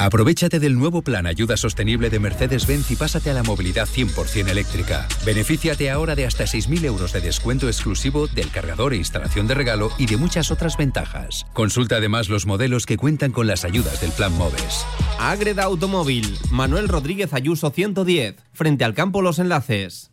Aprovechate 0.00 0.60
del 0.60 0.78
nuevo 0.78 1.02
plan 1.02 1.26
Ayuda 1.26 1.56
Sostenible 1.56 2.08
de 2.08 2.20
Mercedes-Benz 2.20 2.92
y 2.92 2.94
pásate 2.94 3.30
a 3.30 3.34
la 3.34 3.42
movilidad 3.42 3.88
100% 3.88 4.48
eléctrica. 4.48 5.08
Benefíciate 5.26 5.90
ahora 5.90 6.14
de 6.14 6.24
hasta 6.24 6.44
6.000 6.44 6.84
euros 6.84 7.12
de 7.12 7.20
descuento 7.20 7.66
exclusivo 7.66 8.28
del 8.28 8.48
cargador 8.52 8.92
e 8.92 8.96
instalación 8.96 9.48
de 9.48 9.54
regalo 9.54 9.90
y 9.98 10.06
de 10.06 10.16
muchas 10.16 10.52
otras 10.52 10.76
ventajas. 10.76 11.46
Consulta 11.52 11.96
además 11.96 12.28
los 12.28 12.46
modelos 12.46 12.86
que 12.86 12.96
cuentan 12.96 13.32
con 13.32 13.48
las 13.48 13.64
ayudas 13.64 14.00
del 14.00 14.12
plan 14.12 14.32
MOVES. 14.34 14.86
Agreda 15.18 15.64
Automóvil, 15.64 16.38
Manuel 16.52 16.86
Rodríguez 16.86 17.34
Ayuso 17.34 17.70
110, 17.70 18.36
frente 18.52 18.84
al 18.84 18.94
campo 18.94 19.20
Los 19.20 19.40
Enlaces. 19.40 20.12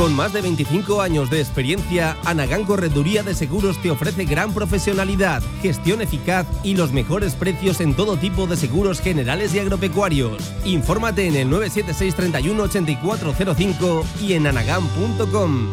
Con 0.00 0.16
más 0.16 0.32
de 0.32 0.40
25 0.40 1.02
años 1.02 1.28
de 1.28 1.40
experiencia, 1.40 2.16
Anagán 2.24 2.64
Correduría 2.64 3.22
de 3.22 3.34
Seguros 3.34 3.76
te 3.82 3.90
ofrece 3.90 4.24
gran 4.24 4.54
profesionalidad, 4.54 5.42
gestión 5.60 6.00
eficaz 6.00 6.46
y 6.64 6.74
los 6.74 6.90
mejores 6.90 7.34
precios 7.34 7.82
en 7.82 7.92
todo 7.92 8.16
tipo 8.16 8.46
de 8.46 8.56
seguros 8.56 9.02
generales 9.02 9.54
y 9.54 9.58
agropecuarios. 9.58 10.54
Infórmate 10.64 11.26
en 11.26 11.36
el 11.36 11.50
976 11.50 12.14
31 12.14 12.62
8405 12.62 14.06
y 14.22 14.32
en 14.32 14.46
anagán.com. 14.46 15.68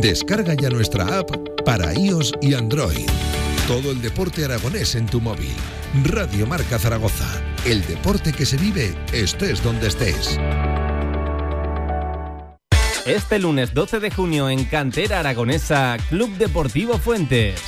Descarga 0.00 0.54
ya 0.54 0.68
nuestra 0.68 1.20
app 1.20 1.30
para 1.64 1.94
iOS 1.94 2.32
y 2.42 2.54
Android. 2.54 3.06
Todo 3.68 3.92
el 3.92 4.02
deporte 4.02 4.44
aragonés 4.44 4.96
en 4.96 5.06
tu 5.06 5.20
móvil. 5.20 5.54
Radio 6.02 6.48
Marca 6.48 6.80
Zaragoza. 6.80 7.40
El 7.64 7.86
deporte 7.86 8.32
que 8.32 8.46
se 8.46 8.56
vive 8.56 8.96
estés 9.12 9.62
donde 9.62 9.86
estés. 9.86 10.40
Este 13.06 13.40
lunes 13.40 13.74
12 13.74 13.98
de 13.98 14.12
junio 14.12 14.48
en 14.48 14.64
Cantera 14.64 15.18
Aragonesa, 15.18 15.96
Club 16.08 16.30
Deportivo 16.36 16.98
Fuentes. 16.98 17.60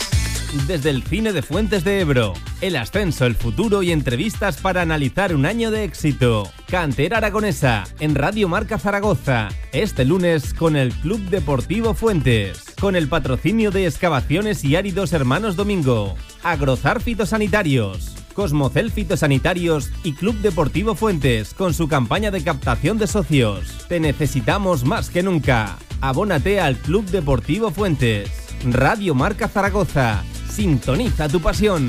Desde 0.69 0.91
el 0.91 1.03
cine 1.03 1.33
de 1.33 1.43
Fuentes 1.43 1.83
de 1.83 1.99
Ebro, 1.99 2.35
el 2.61 2.77
ascenso, 2.77 3.27
el 3.27 3.35
futuro 3.35 3.83
y 3.83 3.91
entrevistas 3.91 4.59
para 4.59 4.83
analizar 4.83 5.35
un 5.35 5.45
año 5.45 5.73
de 5.73 5.83
éxito. 5.83 6.49
Cantera 6.71 7.17
Aragonesa, 7.17 7.83
en 7.99 8.15
Radio 8.15 8.49
Marca 8.49 8.79
Zaragoza, 8.79 9.49
este 9.73 10.05
lunes 10.05 10.55
con 10.55 10.77
el 10.77 10.93
Club 10.93 11.21
Deportivo 11.29 11.95
Fuentes, 11.95 12.63
con 12.81 12.95
el 12.95 13.09
patrocinio 13.09 13.73
de 13.73 13.87
Excavaciones 13.87 14.63
y 14.63 14.77
Áridos 14.77 15.13
Hermanos 15.13 15.57
Domingo, 15.57 16.15
Agrozar 16.45 17.01
Fitosanitarios, 17.01 18.24
Cosmocel 18.35 18.91
Fitosanitarios 18.91 19.91
y 20.03 20.13
Club 20.13 20.37
Deportivo 20.41 20.95
Fuentes 20.95 21.55
con 21.55 21.73
su 21.73 21.89
campaña 21.89 22.31
de 22.31 22.43
captación 22.43 22.99
de 22.99 23.07
socios. 23.07 23.87
Te 23.89 24.01
necesitamos 24.01 24.85
más 24.85 25.09
que 25.09 25.23
nunca. 25.23 25.79
Abónate 26.01 26.61
al 26.61 26.77
Club 26.77 27.07
Deportivo 27.07 27.71
Fuentes. 27.71 28.31
Radio 28.65 29.15
Marca 29.15 29.49
Zaragoza. 29.49 30.23
Sintoniza 30.51 31.29
tu 31.29 31.41
pasión. 31.41 31.89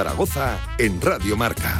Zaragoza 0.00 0.58
en 0.78 0.98
Radio 0.98 1.36
Marca. 1.36 1.78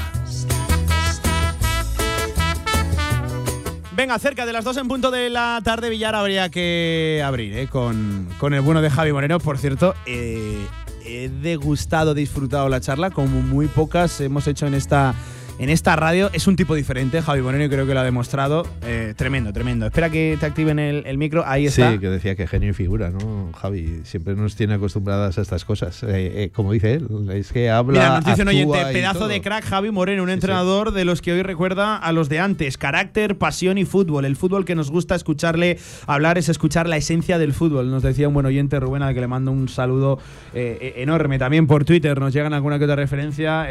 Venga, 3.97 4.19
cerca 4.19 4.45
de 4.45 4.53
las 4.53 4.63
2 4.63 4.77
en 4.77 4.89
punto 4.89 5.11
de 5.11 5.31
la 5.31 5.59
tarde, 5.65 5.89
Villar 5.89 6.15
habría 6.15 6.51
que 6.51 7.23
abrir 7.25 7.57
¿eh? 7.57 7.69
con, 7.69 8.29
con 8.37 8.53
el 8.53 8.61
bueno 8.61 8.83
de 8.83 8.91
Javi 8.91 9.15
Moreno. 9.15 9.41
Por 9.41 9.57
cierto, 9.57 9.95
eh, 10.05 10.67
he 11.03 11.31
degustado, 11.31 12.13
disfrutado 12.13 12.69
la 12.69 12.83
charla, 12.83 13.11
como 13.11 13.41
muy 13.41 13.69
pocas 13.69 14.21
hemos 14.21 14.47
hecho 14.47 14.67
en 14.67 14.75
esta, 14.75 15.15
en 15.61 15.69
esta 15.69 15.95
radio. 15.95 16.31
Es 16.33 16.47
un 16.47 16.57
tipo 16.57 16.75
diferente, 16.75 17.21
Javi 17.21 17.43
Moreno, 17.43 17.65
y 17.65 17.69
creo 17.69 17.87
que 17.87 17.93
lo 17.93 18.01
ha 18.01 18.05
demostrado. 18.05 18.67
Eh, 18.83 19.13
tremendo, 19.15 19.53
tremendo. 19.53 19.87
Espera 19.87 20.09
que 20.09 20.39
te 20.41 20.47
activen 20.47 20.79
el, 20.79 21.05
el 21.07 21.19
micro. 21.19 21.45
Ahí 21.47 21.67
está. 21.67 21.93
Sí, 21.93 21.99
que 21.99 22.09
decía 22.09 22.35
que 22.35 22.47
genio 22.47 22.71
y 22.71 22.73
figura, 22.73 23.11
¿no? 23.11 23.53
Javi 23.53 24.01
siempre 24.05 24.35
nos 24.35 24.57
tiene 24.57 24.75
acostumbradas 24.75 25.37
a 25.37 25.43
estas 25.43 25.67
cosas. 25.67 26.03
Eh, 26.03 26.45
eh, 26.45 26.51
como 26.55 26.73
dice 26.73 26.95
él, 26.95 27.09
es 27.31 27.53
que 27.53 27.69
habla. 27.69 27.93
Mira, 27.93 28.17
nos 28.17 28.25
dice 28.25 28.43
un 28.43 28.49
oyente, 28.49 28.79
pedazo 28.93 29.29
de 29.29 29.43
crack 29.43 29.65
Javi 29.65 29.91
Moreno, 29.91 30.23
un 30.23 30.31
Sí, 30.31 30.35
entrenador 30.35 30.93
de 30.93 31.05
los 31.05 31.21
que 31.21 31.33
hoy 31.33 31.43
recuerda 31.43 31.97
a 31.97 32.13
los 32.13 32.31
de 32.31 32.39
antes. 32.39 32.79
Carácter, 32.79 33.37
pasión 33.37 33.77
y 33.77 33.85
fútbol. 33.85 34.25
El 34.25 34.37
fútbol 34.37 34.65
que 34.65 34.75
nos 34.75 34.91
gusta 34.91 35.15
escucharle 35.15 35.79
hablar 36.07 36.39
es 36.39 36.49
escuchar 36.49 36.89
la 36.89 36.97
esencia 36.97 37.39
del 37.39 37.53
fútbol. 37.53 37.91
Nos 37.91 38.03
decía 38.03 38.29
un 38.29 38.35
buen 38.35 38.47
oyente, 38.47 38.81
Rubén, 38.81 39.03
al 39.03 39.13
que 39.13 39.21
le 39.21 39.27
mando 39.27 39.53
un 39.53 39.69
saludo 39.69 40.19
enorme. 40.55 41.39
También 41.39 41.67
por 41.67 41.85
Twitter 41.85 42.19
nos 42.19 42.33
llegan 42.33 42.55
alguna 42.55 42.79
que 42.79 42.85
otra 42.85 42.97
referencia. 42.97 43.67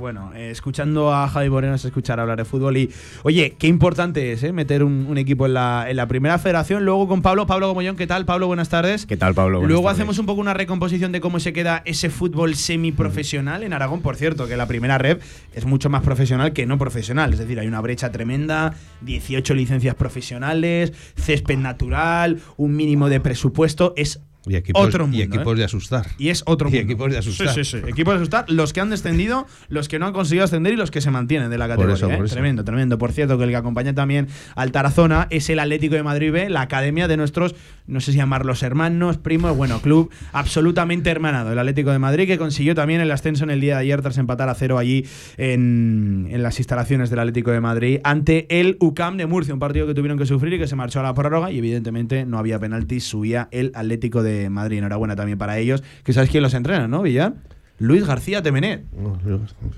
Bueno, 0.00 0.32
escuchando 0.34 1.14
a 1.14 1.27
Javi 1.28 1.50
Moreno 1.50 1.74
es 1.74 1.84
escuchar 1.84 2.20
hablar 2.20 2.38
de 2.38 2.44
fútbol. 2.44 2.76
Y, 2.76 2.90
oye, 3.22 3.56
qué 3.58 3.66
importante 3.66 4.32
es 4.32 4.42
eh, 4.42 4.52
meter 4.52 4.82
un, 4.82 5.06
un 5.08 5.18
equipo 5.18 5.46
en 5.46 5.54
la, 5.54 5.86
en 5.88 5.96
la 5.96 6.06
primera 6.08 6.38
federación. 6.38 6.84
Luego 6.84 7.08
con 7.08 7.22
Pablo, 7.22 7.46
Pablo 7.46 7.68
Gomollón, 7.68 7.96
¿qué 7.96 8.06
tal? 8.06 8.24
Pablo, 8.24 8.46
buenas 8.46 8.68
tardes. 8.68 9.06
¿Qué 9.06 9.16
tal, 9.16 9.34
Pablo? 9.34 9.58
Buenas 9.58 9.70
Luego 9.70 9.84
tardes. 9.84 9.98
hacemos 10.00 10.18
un 10.18 10.26
poco 10.26 10.40
una 10.40 10.54
recomposición 10.54 11.12
de 11.12 11.20
cómo 11.20 11.40
se 11.40 11.52
queda 11.52 11.82
ese 11.84 12.10
fútbol 12.10 12.54
semiprofesional 12.54 13.62
en 13.62 13.72
Aragón. 13.72 14.00
Por 14.00 14.16
cierto, 14.16 14.46
que 14.46 14.56
la 14.56 14.66
primera 14.66 14.98
red 14.98 15.18
es 15.54 15.64
mucho 15.66 15.90
más 15.90 16.02
profesional 16.02 16.52
que 16.52 16.66
no 16.66 16.78
profesional. 16.78 17.32
Es 17.32 17.38
decir, 17.38 17.58
hay 17.60 17.66
una 17.66 17.80
brecha 17.80 18.10
tremenda, 18.10 18.74
18 19.02 19.54
licencias 19.54 19.94
profesionales, 19.94 20.92
césped 21.16 21.58
natural, 21.58 22.40
un 22.56 22.76
mínimo 22.76 23.08
de 23.08 23.20
presupuesto. 23.20 23.92
Es 23.96 24.20
Y 24.48 24.56
equipos, 24.56 24.86
otro 24.86 25.04
mundo, 25.06 25.18
y 25.18 25.22
equipos 25.22 25.54
¿eh? 25.54 25.58
de 25.58 25.64
asustar. 25.64 26.06
y 26.18 26.28
es 26.28 26.42
otro 26.46 26.68
Y 26.68 26.72
mundo. 26.72 26.84
equipos 26.84 27.10
de 27.12 27.18
asustar. 27.18 27.48
Sí, 27.54 27.64
sí, 27.64 27.78
sí. 27.80 27.88
Equipos 27.88 28.14
de 28.14 28.18
asustar. 28.20 28.44
Los 28.50 28.72
que 28.72 28.80
han 28.80 28.90
descendido, 28.90 29.46
los 29.68 29.88
que 29.88 29.98
no 29.98 30.06
han 30.06 30.12
conseguido 30.12 30.44
ascender 30.44 30.72
y 30.72 30.76
los 30.76 30.90
que 30.90 31.00
se 31.00 31.10
mantienen 31.10 31.50
de 31.50 31.58
la 31.58 31.66
Por 31.66 31.86
categoría. 31.86 32.16
¿eh? 32.16 32.24
eso. 32.24 32.34
Tremendo, 32.34 32.64
tremendo. 32.64 32.98
Por 32.98 33.12
cierto, 33.12 33.38
que 33.38 33.44
el 33.44 33.50
que 33.50 33.56
acompaña 33.56 33.94
también 33.94 34.28
al 34.54 34.72
Tarazona 34.72 35.26
es 35.30 35.48
el 35.50 35.58
Atlético 35.58 35.94
de 35.94 36.02
Madrid 36.02 36.32
B, 36.32 36.50
la 36.50 36.62
academia 36.62 37.08
de 37.08 37.16
nuestros, 37.16 37.54
no 37.86 38.00
sé 38.00 38.12
si 38.12 38.18
llamarlos 38.18 38.62
hermanos, 38.62 39.18
primos, 39.18 39.56
bueno, 39.56 39.80
club 39.80 40.10
absolutamente 40.32 41.10
hermanado. 41.10 41.52
El 41.52 41.58
Atlético 41.58 41.90
de 41.90 41.98
Madrid 41.98 42.26
que 42.26 42.38
consiguió 42.38 42.74
también 42.74 43.00
el 43.00 43.10
ascenso 43.10 43.44
en 43.44 43.50
el 43.50 43.60
día 43.60 43.74
de 43.76 43.80
ayer 43.82 44.02
tras 44.02 44.18
empatar 44.18 44.48
a 44.48 44.54
cero 44.54 44.78
allí 44.78 45.06
en, 45.36 46.28
en 46.30 46.42
las 46.42 46.58
instalaciones 46.58 47.10
del 47.10 47.18
Atlético 47.20 47.50
de 47.50 47.60
Madrid 47.60 47.98
ante 48.04 48.46
el 48.60 48.76
UCAM 48.80 49.16
de 49.16 49.26
Murcia, 49.26 49.54
un 49.54 49.60
partido 49.60 49.86
que 49.86 49.94
tuvieron 49.94 50.18
que 50.18 50.26
sufrir 50.26 50.52
y 50.54 50.58
que 50.58 50.66
se 50.66 50.76
marchó 50.76 51.00
a 51.00 51.02
la 51.02 51.14
prórroga 51.14 51.50
y 51.50 51.58
evidentemente 51.58 52.24
no 52.26 52.38
había 52.38 52.58
penaltis, 52.58 53.04
subía 53.04 53.48
el 53.50 53.72
Atlético 53.74 54.22
de, 54.22 54.37
de 54.38 54.50
Madrid. 54.50 54.78
Enhorabuena 54.78 55.16
también 55.16 55.38
para 55.38 55.58
ellos, 55.58 55.82
que 56.04 56.12
sabes 56.12 56.30
quién 56.30 56.42
los 56.42 56.54
entrena, 56.54 56.88
¿no, 56.88 57.02
Villar? 57.02 57.34
Luis 57.80 58.04
García 58.04 58.42
Temenet. 58.42 58.84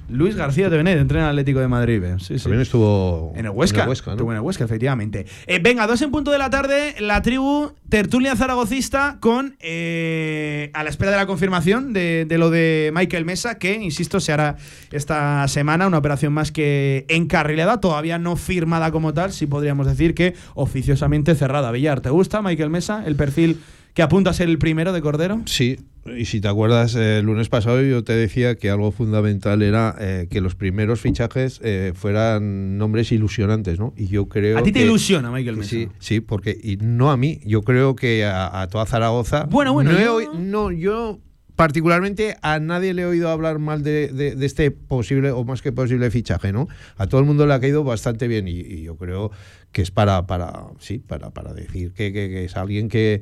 Luis 0.08 0.34
García 0.34 0.70
Temenet 0.70 0.98
entrena 0.98 1.26
al 1.26 1.30
Atlético 1.32 1.60
de 1.60 1.68
Madrid. 1.68 2.02
Sí, 2.18 2.38
sí. 2.38 2.44
También 2.44 2.62
estuvo 2.62 3.32
en 3.36 3.44
el 3.44 3.50
Huesca. 3.50 3.80
En 3.80 3.82
el 3.82 3.88
Huesca. 3.90 4.12
Estuvo 4.12 4.30
en 4.32 4.36
el 4.36 4.42
Huesca, 4.42 4.64
efectivamente. 4.64 5.26
Eh, 5.46 5.58
venga, 5.62 5.86
dos 5.86 6.00
en 6.00 6.10
punto 6.10 6.30
de 6.30 6.38
la 6.38 6.48
tarde, 6.48 6.94
la 6.98 7.20
tribu 7.20 7.72
tertulia 7.90 8.36
zaragocista 8.36 9.18
con 9.20 9.56
eh, 9.60 10.70
a 10.72 10.82
la 10.82 10.88
espera 10.88 11.10
de 11.10 11.18
la 11.18 11.26
confirmación 11.26 11.92
de, 11.92 12.24
de, 12.26 12.38
lo 12.38 12.48
de 12.48 12.90
Michael 12.94 13.26
Mesa, 13.26 13.58
que, 13.58 13.74
insisto, 13.74 14.18
se 14.18 14.32
hará 14.32 14.56
esta 14.92 15.46
semana 15.48 15.86
una 15.86 15.98
operación 15.98 16.32
más 16.32 16.52
que 16.52 17.04
encarrilada, 17.08 17.80
todavía 17.80 18.18
no 18.18 18.36
firmada 18.36 18.92
como 18.92 19.12
tal, 19.12 19.30
sí 19.30 19.46
podríamos 19.46 19.86
decir 19.86 20.14
que 20.14 20.34
oficiosamente 20.54 21.34
cerrada. 21.34 21.70
Villar, 21.70 22.00
¿te 22.00 22.08
gusta 22.08 22.40
Michael 22.40 22.70
Mesa? 22.70 23.02
El 23.04 23.16
perfil 23.16 23.60
que 23.94 24.02
apunta 24.02 24.30
a 24.30 24.32
ser 24.32 24.48
el 24.48 24.58
primero 24.58 24.92
de 24.92 25.00
Cordero. 25.00 25.42
Sí, 25.46 25.78
y 26.16 26.24
si 26.24 26.40
te 26.40 26.48
acuerdas, 26.48 26.94
eh, 26.94 27.18
el 27.18 27.26
lunes 27.26 27.48
pasado 27.48 27.82
yo 27.82 28.02
te 28.04 28.14
decía 28.14 28.54
que 28.54 28.70
algo 28.70 28.90
fundamental 28.90 29.62
era 29.62 29.94
eh, 30.00 30.28
que 30.30 30.40
los 30.40 30.54
primeros 30.54 31.00
fichajes 31.00 31.60
eh, 31.62 31.92
fueran 31.94 32.78
nombres 32.78 33.12
ilusionantes, 33.12 33.78
¿no? 33.78 33.92
Y 33.96 34.06
yo 34.06 34.28
creo. 34.28 34.58
¿A 34.58 34.62
ti 34.62 34.72
te 34.72 34.80
que- 34.80 34.86
ilusiona, 34.86 35.30
Michael 35.30 35.58
Mesa? 35.58 35.68
Sí, 35.70 35.88
sí, 35.98 36.20
porque. 36.20 36.56
Y 36.62 36.76
no 36.78 37.10
a 37.10 37.16
mí, 37.16 37.40
yo 37.44 37.62
creo 37.62 37.94
que 37.96 38.24
a, 38.24 38.62
a 38.62 38.68
toda 38.68 38.86
Zaragoza. 38.86 39.44
Bueno, 39.50 39.72
bueno, 39.72 39.92
No, 39.92 40.20
yo- 40.20 40.32
no, 40.38 40.70
yo. 40.72 41.20
Particularmente 41.56 42.36
a 42.40 42.58
nadie 42.58 42.94
le 42.94 43.02
he 43.02 43.04
oído 43.04 43.28
hablar 43.28 43.58
mal 43.58 43.82
de, 43.82 44.08
de- 44.08 44.34
de 44.34 44.46
este 44.46 44.70
posible 44.70 45.30
o 45.30 45.44
más 45.44 45.60
que 45.60 45.72
posible 45.72 46.10
fichaje, 46.10 46.52
¿no? 46.54 46.68
A 46.96 47.06
todo 47.06 47.20
el 47.20 47.26
mundo 47.26 47.46
le 47.46 47.52
ha 47.52 47.60
caído 47.60 47.84
bastante 47.84 48.28
bien 48.28 48.48
y, 48.48 48.52
y 48.60 48.84
yo 48.84 48.96
creo 48.96 49.30
que 49.70 49.82
es 49.82 49.90
para, 49.90 50.26
para 50.26 50.68
sí, 50.78 51.00
para, 51.00 51.28
para 51.34 51.52
decir 51.52 51.92
que, 51.92 52.14
que- 52.14 52.30
que 52.30 52.44
es 52.46 52.56
alguien 52.56 52.88
que, 52.88 53.20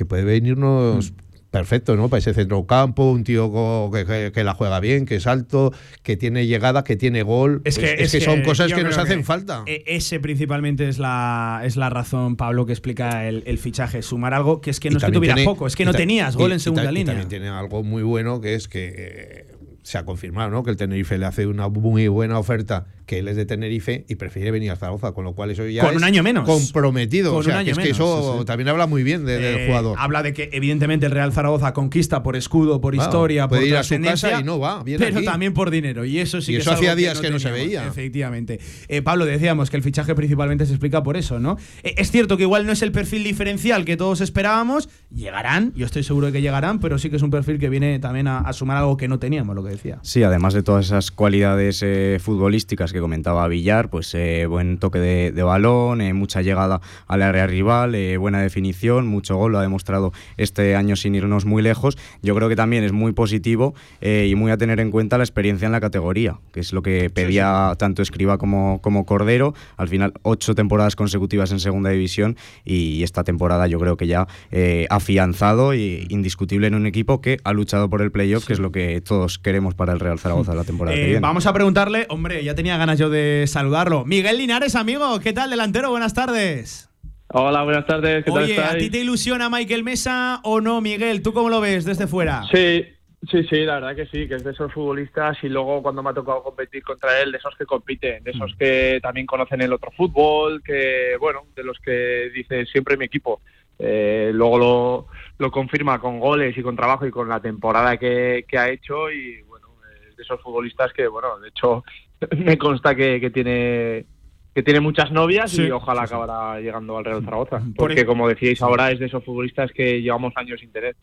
que 0.00 0.06
puede 0.06 0.24
venirnos 0.24 1.12
perfecto, 1.50 1.94
¿no? 1.94 2.08
Para 2.08 2.20
ese 2.20 2.32
centrocampo, 2.32 3.10
un 3.10 3.22
tío 3.22 3.90
que, 3.92 4.06
que- 4.06 4.32
que 4.32 4.44
la 4.44 4.54
juega 4.54 4.80
bien, 4.80 5.04
que 5.04 5.16
es 5.16 5.26
alto, 5.26 5.72
que 6.02 6.16
tiene 6.16 6.46
llegada, 6.46 6.84
que 6.84 6.96
tiene 6.96 7.22
gol. 7.22 7.60
Es 7.64 7.78
que, 7.78 7.96
es 7.98 8.12
son 8.24 8.40
cosas 8.42 8.72
que 8.72 8.82
nos 8.82 8.96
hacen 8.96 9.18
que 9.18 9.24
falta. 9.24 9.64
e- 9.66 9.82
Ese 9.86 10.20
principalmente 10.20 10.88
es 10.88 10.98
la, 10.98 11.60
es 11.64 11.76
la 11.76 11.90
razón, 11.90 12.36
Pablo, 12.36 12.64
que 12.64 12.72
explica 12.72 13.26
el, 13.28 13.42
el 13.46 13.58
fichaje. 13.58 14.00
Sumar 14.00 14.32
algo 14.32 14.62
que 14.62 14.70
es 14.70 14.80
que 14.80 14.88
no 14.90 14.96
es 14.98 15.04
que 15.04 15.12
tuvieras 15.12 15.40
poco, 15.42 15.66
es 15.66 15.76
que 15.76 15.84
no 15.84 15.92
tenías 15.92 16.34
y- 16.34 16.38
gol 16.38 16.52
en 16.52 16.60
segunda 16.60 16.90
y 16.90 16.94
línea. 16.94 17.06
también 17.06 17.28
tiene 17.28 17.48
algo 17.48 17.82
muy 17.82 18.04
bueno 18.04 18.40
que 18.40 18.54
es 18.54 18.66
que 18.68 18.94
eh, 18.96 19.46
se 19.82 19.98
ha 19.98 20.04
confirmado, 20.04 20.50
¿no? 20.50 20.62
Que 20.62 20.70
el 20.70 20.76
Tenerife 20.76 21.18
le 21.18 21.26
hace 21.26 21.46
una 21.46 21.68
muy 21.68 22.06
buena 22.08 22.38
oferta, 22.38 22.86
que 23.10 23.18
él 23.18 23.26
es 23.26 23.34
de 23.34 23.44
Tenerife 23.44 24.04
y 24.08 24.14
prefiere 24.14 24.52
venir 24.52 24.70
a 24.70 24.76
Zaragoza, 24.76 25.10
con 25.10 25.24
lo 25.24 25.32
cual 25.34 25.50
eso 25.50 25.66
ya 25.66 25.82
Con 25.82 25.90
es 25.90 25.96
un 25.96 26.04
año 26.04 26.22
menos. 26.22 26.44
comprometido. 26.46 27.32
Con 27.32 27.40
o 27.40 27.42
sea, 27.42 27.54
un 27.54 27.58
año 27.58 27.64
que 27.64 27.70
es 27.72 27.76
que 27.78 27.82
menos, 27.92 27.96
eso 27.98 28.32
sí, 28.34 28.38
sí. 28.38 28.44
también 28.44 28.68
habla 28.68 28.86
muy 28.86 29.02
bien 29.02 29.24
de- 29.26 29.38
del 29.38 29.56
Eh, 29.62 29.66
jugador. 29.66 29.96
Habla 29.98 30.22
de 30.22 30.32
que, 30.32 30.48
evidentemente, 30.52 31.06
el 31.06 31.12
Real 31.12 31.32
Zaragoza 31.32 31.72
conquista 31.72 32.22
por 32.22 32.36
escudo, 32.36 32.80
por 32.80 32.94
Claro, 32.94 33.08
historia, 33.10 33.48
por 33.48 33.58
puede 33.58 33.68
ir 33.70 33.76
a 33.76 33.82
su 33.82 34.00
casa 34.00 34.40
y 34.40 34.44
no 34.44 34.60
va, 34.60 34.84
viene 34.84 35.04
pero 35.04 35.16
aquí. 35.18 35.24
también 35.26 35.52
por 35.54 35.70
dinero. 35.70 36.04
Y 36.04 36.18
eso 36.20 36.40
sí 36.40 36.52
Y 36.52 36.54
que 36.54 36.60
eso 36.60 36.70
es 36.70 36.76
hacía 36.76 36.94
días 36.94 37.20
que 37.20 37.30
no 37.30 37.40
se 37.40 37.48
teníamos, 37.48 37.66
veía. 37.66 37.86
Efectivamente. 37.88 38.60
Eh, 38.86 39.02
Pablo, 39.02 39.24
decíamos 39.24 39.70
que 39.70 39.76
el 39.76 39.82
fichaje 39.82 40.14
principalmente 40.14 40.64
se 40.66 40.72
explica 40.72 41.02
por 41.02 41.16
eso, 41.16 41.40
¿no? 41.40 41.56
Eh, 41.82 41.94
es 41.98 42.12
cierto 42.12 42.36
que 42.36 42.44
igual 42.44 42.64
no 42.64 42.70
es 42.72 42.82
el 42.82 42.92
perfil 42.92 43.24
diferencial 43.24 43.84
que 43.84 43.96
todos 43.96 44.20
esperábamos. 44.20 44.88
Llegarán, 45.12 45.72
yo 45.74 45.84
estoy 45.86 46.04
seguro 46.04 46.26
de 46.28 46.32
que 46.32 46.42
llegarán, 46.42 46.78
pero 46.78 46.96
sí 46.98 47.10
que 47.10 47.16
es 47.16 47.22
un 47.22 47.30
perfil 47.30 47.58
que 47.58 47.68
viene 47.68 47.98
también 47.98 48.28
a, 48.28 48.38
a 48.38 48.52
sumar 48.52 48.76
algo 48.76 48.96
que 48.96 49.08
no 49.08 49.18
teníamos, 49.18 49.56
lo 49.56 49.64
que 49.64 49.70
decía. 49.70 49.98
Sí, 50.02 50.22
además 50.22 50.54
de 50.54 50.62
todas 50.62 50.86
esas 50.86 51.10
cualidades 51.10 51.80
eh, 51.82 52.18
futbolísticas 52.20 52.92
que 52.92 52.99
comentaba 53.00 53.46
Villar, 53.48 53.90
pues 53.90 54.14
eh, 54.14 54.46
buen 54.46 54.78
toque 54.78 54.98
de, 54.98 55.32
de 55.32 55.42
balón, 55.42 56.00
eh, 56.00 56.12
mucha 56.14 56.42
llegada 56.42 56.80
al 57.06 57.22
área 57.22 57.46
rival, 57.46 57.94
eh, 57.94 58.16
buena 58.16 58.40
definición, 58.40 59.06
mucho 59.06 59.36
gol, 59.36 59.52
lo 59.52 59.58
ha 59.58 59.62
demostrado 59.62 60.12
este 60.36 60.76
año 60.76 60.96
sin 60.96 61.14
irnos 61.14 61.44
muy 61.44 61.62
lejos. 61.62 61.96
Yo 62.22 62.34
creo 62.34 62.48
que 62.48 62.56
también 62.56 62.84
es 62.84 62.92
muy 62.92 63.12
positivo 63.12 63.74
eh, 64.00 64.26
y 64.30 64.34
muy 64.34 64.50
a 64.50 64.56
tener 64.56 64.80
en 64.80 64.90
cuenta 64.90 65.18
la 65.18 65.24
experiencia 65.24 65.66
en 65.66 65.72
la 65.72 65.80
categoría, 65.80 66.38
que 66.52 66.60
es 66.60 66.72
lo 66.72 66.82
que 66.82 67.10
pedía 67.10 67.72
tanto 67.78 68.02
Escriba 68.02 68.38
como, 68.38 68.80
como 68.82 69.04
Cordero. 69.06 69.54
Al 69.76 69.88
final, 69.88 70.12
ocho 70.22 70.54
temporadas 70.54 70.96
consecutivas 70.96 71.52
en 71.52 71.60
segunda 71.60 71.90
división 71.90 72.36
y 72.64 73.02
esta 73.02 73.24
temporada 73.24 73.66
yo 73.66 73.78
creo 73.78 73.96
que 73.96 74.06
ya 74.06 74.26
eh, 74.50 74.86
afianzado 74.90 75.72
e 75.72 76.06
indiscutible 76.08 76.66
en 76.66 76.74
un 76.74 76.86
equipo 76.86 77.20
que 77.20 77.38
ha 77.44 77.52
luchado 77.52 77.88
por 77.90 78.02
el 78.02 78.10
playoff, 78.10 78.46
que 78.46 78.52
es 78.52 78.58
lo 78.58 78.70
que 78.72 79.00
todos 79.00 79.38
queremos 79.38 79.74
para 79.74 79.92
el 79.92 80.00
Real 80.00 80.18
Zaragoza 80.18 80.54
la 80.54 80.64
temporada 80.64 80.94
que 80.96 81.02
Eh, 81.02 81.06
viene. 81.06 81.20
vamos 81.20 81.46
a 81.46 81.52
preguntarle, 81.52 82.06
hombre, 82.08 82.42
ya 82.44 82.54
tenía 82.54 82.76
ganas 82.76 82.89
yo 82.98 83.10
de 83.10 83.44
saludarlo. 83.46 84.04
Miguel 84.04 84.38
Linares, 84.38 84.74
amigo, 84.76 85.18
¿qué 85.20 85.32
tal, 85.32 85.50
delantero? 85.50 85.90
Buenas 85.90 86.14
tardes. 86.14 86.88
Hola, 87.32 87.62
buenas 87.62 87.86
tardes. 87.86 88.24
¿Qué 88.24 88.30
tal 88.32 88.42
Oye, 88.44 88.58
¿a 88.58 88.62
estáis? 88.64 88.84
ti 88.84 88.90
te 88.90 88.98
ilusiona 88.98 89.48
Michael 89.48 89.84
Mesa 89.84 90.40
o 90.42 90.60
no, 90.60 90.80
Miguel? 90.80 91.22
¿Tú 91.22 91.32
cómo 91.32 91.48
lo 91.48 91.60
ves 91.60 91.84
desde 91.84 92.06
fuera? 92.08 92.42
Sí, 92.52 92.84
sí, 93.30 93.44
sí, 93.48 93.58
la 93.64 93.74
verdad 93.74 93.94
que 93.94 94.06
sí, 94.06 94.26
que 94.26 94.34
es 94.34 94.42
de 94.44 94.50
esos 94.50 94.72
futbolistas 94.72 95.36
y 95.42 95.48
luego 95.48 95.80
cuando 95.82 96.02
me 96.02 96.10
ha 96.10 96.14
tocado 96.14 96.42
competir 96.42 96.82
contra 96.82 97.20
él, 97.20 97.30
de 97.30 97.38
esos 97.38 97.54
que 97.56 97.66
compiten, 97.66 98.24
de 98.24 98.32
Mm. 98.32 98.36
esos 98.36 98.56
que 98.58 98.98
también 99.02 99.26
conocen 99.26 99.60
el 99.62 99.72
otro 99.72 99.92
fútbol, 99.96 100.60
que, 100.64 101.16
bueno, 101.20 101.42
de 101.54 101.62
los 101.62 101.78
que 101.78 102.30
dice 102.34 102.66
siempre 102.66 102.96
mi 102.96 103.04
equipo. 103.04 103.40
Eh, 103.78 104.30
luego 104.34 104.58
lo, 104.58 105.06
lo 105.38 105.50
confirma 105.50 106.00
con 106.00 106.18
goles 106.18 106.56
y 106.58 106.62
con 106.62 106.76
trabajo 106.76 107.06
y 107.06 107.10
con 107.10 107.28
la 107.28 107.40
temporada 107.40 107.96
que, 107.96 108.44
que 108.48 108.58
ha 108.58 108.68
hecho 108.68 109.10
y, 109.10 109.40
bueno, 109.42 109.68
de 110.16 110.22
esos 110.22 110.40
futbolistas 110.42 110.92
que, 110.92 111.06
bueno, 111.06 111.38
de 111.38 111.48
hecho, 111.48 111.82
me 112.36 112.58
consta 112.58 112.94
que, 112.94 113.20
que 113.20 113.30
tiene 113.30 114.06
que 114.54 114.64
tiene 114.64 114.80
muchas 114.80 115.12
novias 115.12 115.52
Sí, 115.52 115.62
y 115.62 115.70
ojalá 115.70 116.02
acabará 116.02 116.60
llegando 116.60 116.98
al 116.98 117.04
Real 117.04 117.24
Zaragoza. 117.24 117.58
Por 117.60 117.74
Porque, 117.76 118.04
como 118.04 118.28
decíais 118.28 118.60
ahora, 118.62 118.90
es 118.90 118.98
de 118.98 119.06
esos 119.06 119.24
futbolistas 119.24 119.70
que 119.72 120.02
llevamos 120.02 120.32
años 120.36 120.58
sin 120.58 120.72
tener. 120.72 120.96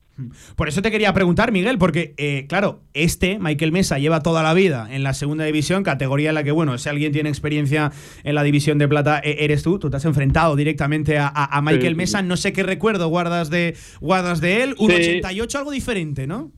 Por 0.57 0.67
eso 0.67 0.81
te 0.81 0.91
quería 0.91 1.13
preguntar, 1.13 1.53
Miguel, 1.53 1.77
porque, 1.77 2.13
eh, 2.17 2.45
claro, 2.49 2.81
este, 2.93 3.39
Michael 3.39 3.71
Mesa, 3.71 3.99
lleva 3.99 4.21
toda 4.21 4.43
la 4.43 4.53
vida 4.53 4.87
en 4.91 5.03
la 5.03 5.13
segunda 5.13 5.45
división, 5.45 5.83
categoría 5.83 6.29
en 6.29 6.35
la 6.35 6.43
que, 6.43 6.51
bueno, 6.51 6.77
si 6.77 6.89
alguien 6.89 7.13
tiene 7.13 7.29
experiencia 7.29 7.91
en 8.23 8.35
la 8.35 8.43
división 8.43 8.79
de 8.79 8.87
plata, 8.89 9.21
eh, 9.23 9.37
eres 9.39 9.63
tú. 9.63 9.79
Tú 9.79 9.89
te 9.89 9.95
has 9.95 10.05
enfrentado 10.05 10.57
directamente 10.57 11.17
a, 11.17 11.61
Michael 11.63 11.93
sí, 11.93 11.95
Mesa. 11.95 12.21
No 12.21 12.35
sé 12.35 12.51
qué 12.51 12.63
recuerdo 12.63 13.07
guardas 13.07 13.49
de, 13.49 13.77
guardas 14.01 14.41
de 14.41 14.63
él. 14.63 14.75
Un 14.77 14.91
Sí. 14.91 14.95
88, 14.95 15.57
algo 15.57 15.71
diferente, 15.71 16.27
¿no? 16.27 16.51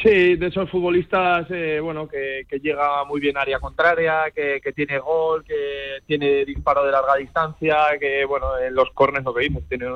Sí, 0.00 0.36
de 0.36 0.46
esos 0.46 0.70
futbolistas, 0.70 1.46
eh, 1.50 1.78
bueno, 1.80 2.08
que, 2.08 2.46
que 2.48 2.60
llega 2.60 3.04
muy 3.04 3.20
bien 3.20 3.36
a 3.36 3.42
área 3.42 3.58
contraria, 3.58 4.30
que, 4.34 4.60
que 4.62 4.72
tiene 4.72 4.98
gol, 4.98 5.44
que 5.44 5.98
tiene 6.06 6.46
disparo 6.46 6.84
de 6.84 6.92
larga 6.92 7.16
distancia, 7.16 7.76
que, 8.00 8.24
bueno, 8.24 8.58
en 8.58 8.74
los 8.74 8.90
corners 8.94 9.24
lo 9.24 9.34
que 9.34 9.48
vimos, 9.48 9.64
tiene 9.68 9.86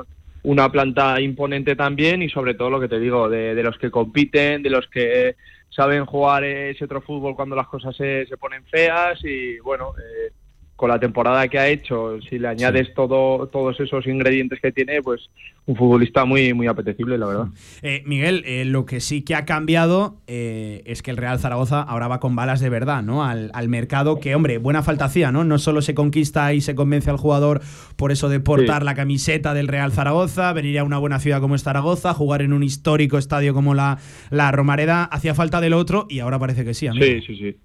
una 0.43 0.71
planta 0.71 1.19
imponente 1.19 1.75
también 1.75 2.21
y 2.21 2.29
sobre 2.29 2.53
todo 2.53 2.69
lo 2.69 2.79
que 2.79 2.87
te 2.87 2.99
digo, 2.99 3.27
de, 3.27 3.55
de 3.55 3.63
los 3.63 3.77
que 3.79 3.89
compiten, 3.89 4.61
de 4.61 4.69
los 4.69 4.87
que 4.87 5.35
saben 5.69 6.05
jugar 6.05 6.43
ese 6.43 6.85
otro 6.85 7.01
fútbol 7.01 7.35
cuando 7.35 7.55
las 7.55 7.67
cosas 7.67 7.95
se, 7.95 8.27
se 8.27 8.37
ponen 8.37 8.63
feas 8.65 9.19
y, 9.23 9.57
bueno, 9.59 9.93
eh, 9.97 10.31
con 10.77 10.89
la 10.89 10.99
temporada 10.99 11.47
que 11.49 11.57
ha 11.59 11.67
hecho, 11.67 12.21
si 12.21 12.37
le 12.39 12.47
añades 12.47 12.93
todo, 12.93 13.47
todos 13.47 13.77
esos 13.79 14.05
ingredientes 14.07 14.59
que 14.61 14.71
tiene, 14.71 15.01
pues 15.01 15.29
un 15.65 15.75
futbolista 15.75 16.23
muy, 16.23 16.53
muy 16.53 16.67
apetecible, 16.67 17.17
la 17.17 17.25
verdad. 17.25 17.47
Eh, 17.81 18.03
Miguel, 18.05 18.43
eh, 18.45 18.63
lo 18.63 18.85
que 18.85 19.01
sí 19.01 19.23
que 19.23 19.35
ha 19.35 19.43
cambiado 19.43 20.21
eh, 20.27 20.83
es 20.85 21.01
que 21.01 21.11
el 21.11 21.17
Real 21.17 21.39
Zaragoza 21.39 21.81
ahora 21.81 22.07
va 22.07 22.19
con 22.21 22.35
balas 22.35 22.61
de 22.61 22.69
verdad, 22.69 23.01
¿no? 23.03 23.25
Al, 23.25 23.49
al 23.53 23.67
mercado 23.67 24.19
que, 24.19 24.33
hombre, 24.35 24.59
buena 24.59 24.81
falta 24.83 25.05
hacía, 25.05 25.31
¿no? 25.31 25.43
No 25.43 25.57
solo 25.57 25.81
se 25.81 25.93
conquista 25.95 26.53
y 26.53 26.61
se 26.61 26.75
convence 26.75 27.09
al 27.09 27.17
jugador 27.17 27.59
por 27.97 28.11
eso 28.11 28.29
de 28.29 28.39
portar 28.39 28.83
Sí. 28.83 28.85
la 28.85 28.95
camiseta 28.95 29.53
del 29.55 29.67
Real 29.67 29.91
Zaragoza, 29.91 30.53
venir 30.53 30.77
a 30.79 30.83
una 30.83 30.99
buena 30.99 31.19
ciudad 31.19 31.41
como 31.41 31.55
es 31.55 31.63
Zaragoza, 31.63 32.13
jugar 32.13 32.43
en 32.43 32.53
un 32.53 32.61
histórico 32.63 33.17
estadio 33.17 33.53
como 33.53 33.73
la, 33.73 33.97
la 34.29 34.51
Romareda, 34.51 35.05
hacía 35.05 35.33
falta 35.33 35.59
del 35.59 35.73
otro 35.73 36.05
y 36.07 36.19
ahora 36.19 36.37
parece 36.39 36.63
que 36.63 36.75
sí, 36.75 36.85
amigo. 36.87 37.03
Sí, 37.03 37.21
sí, 37.25 37.35
sí. 37.35 37.55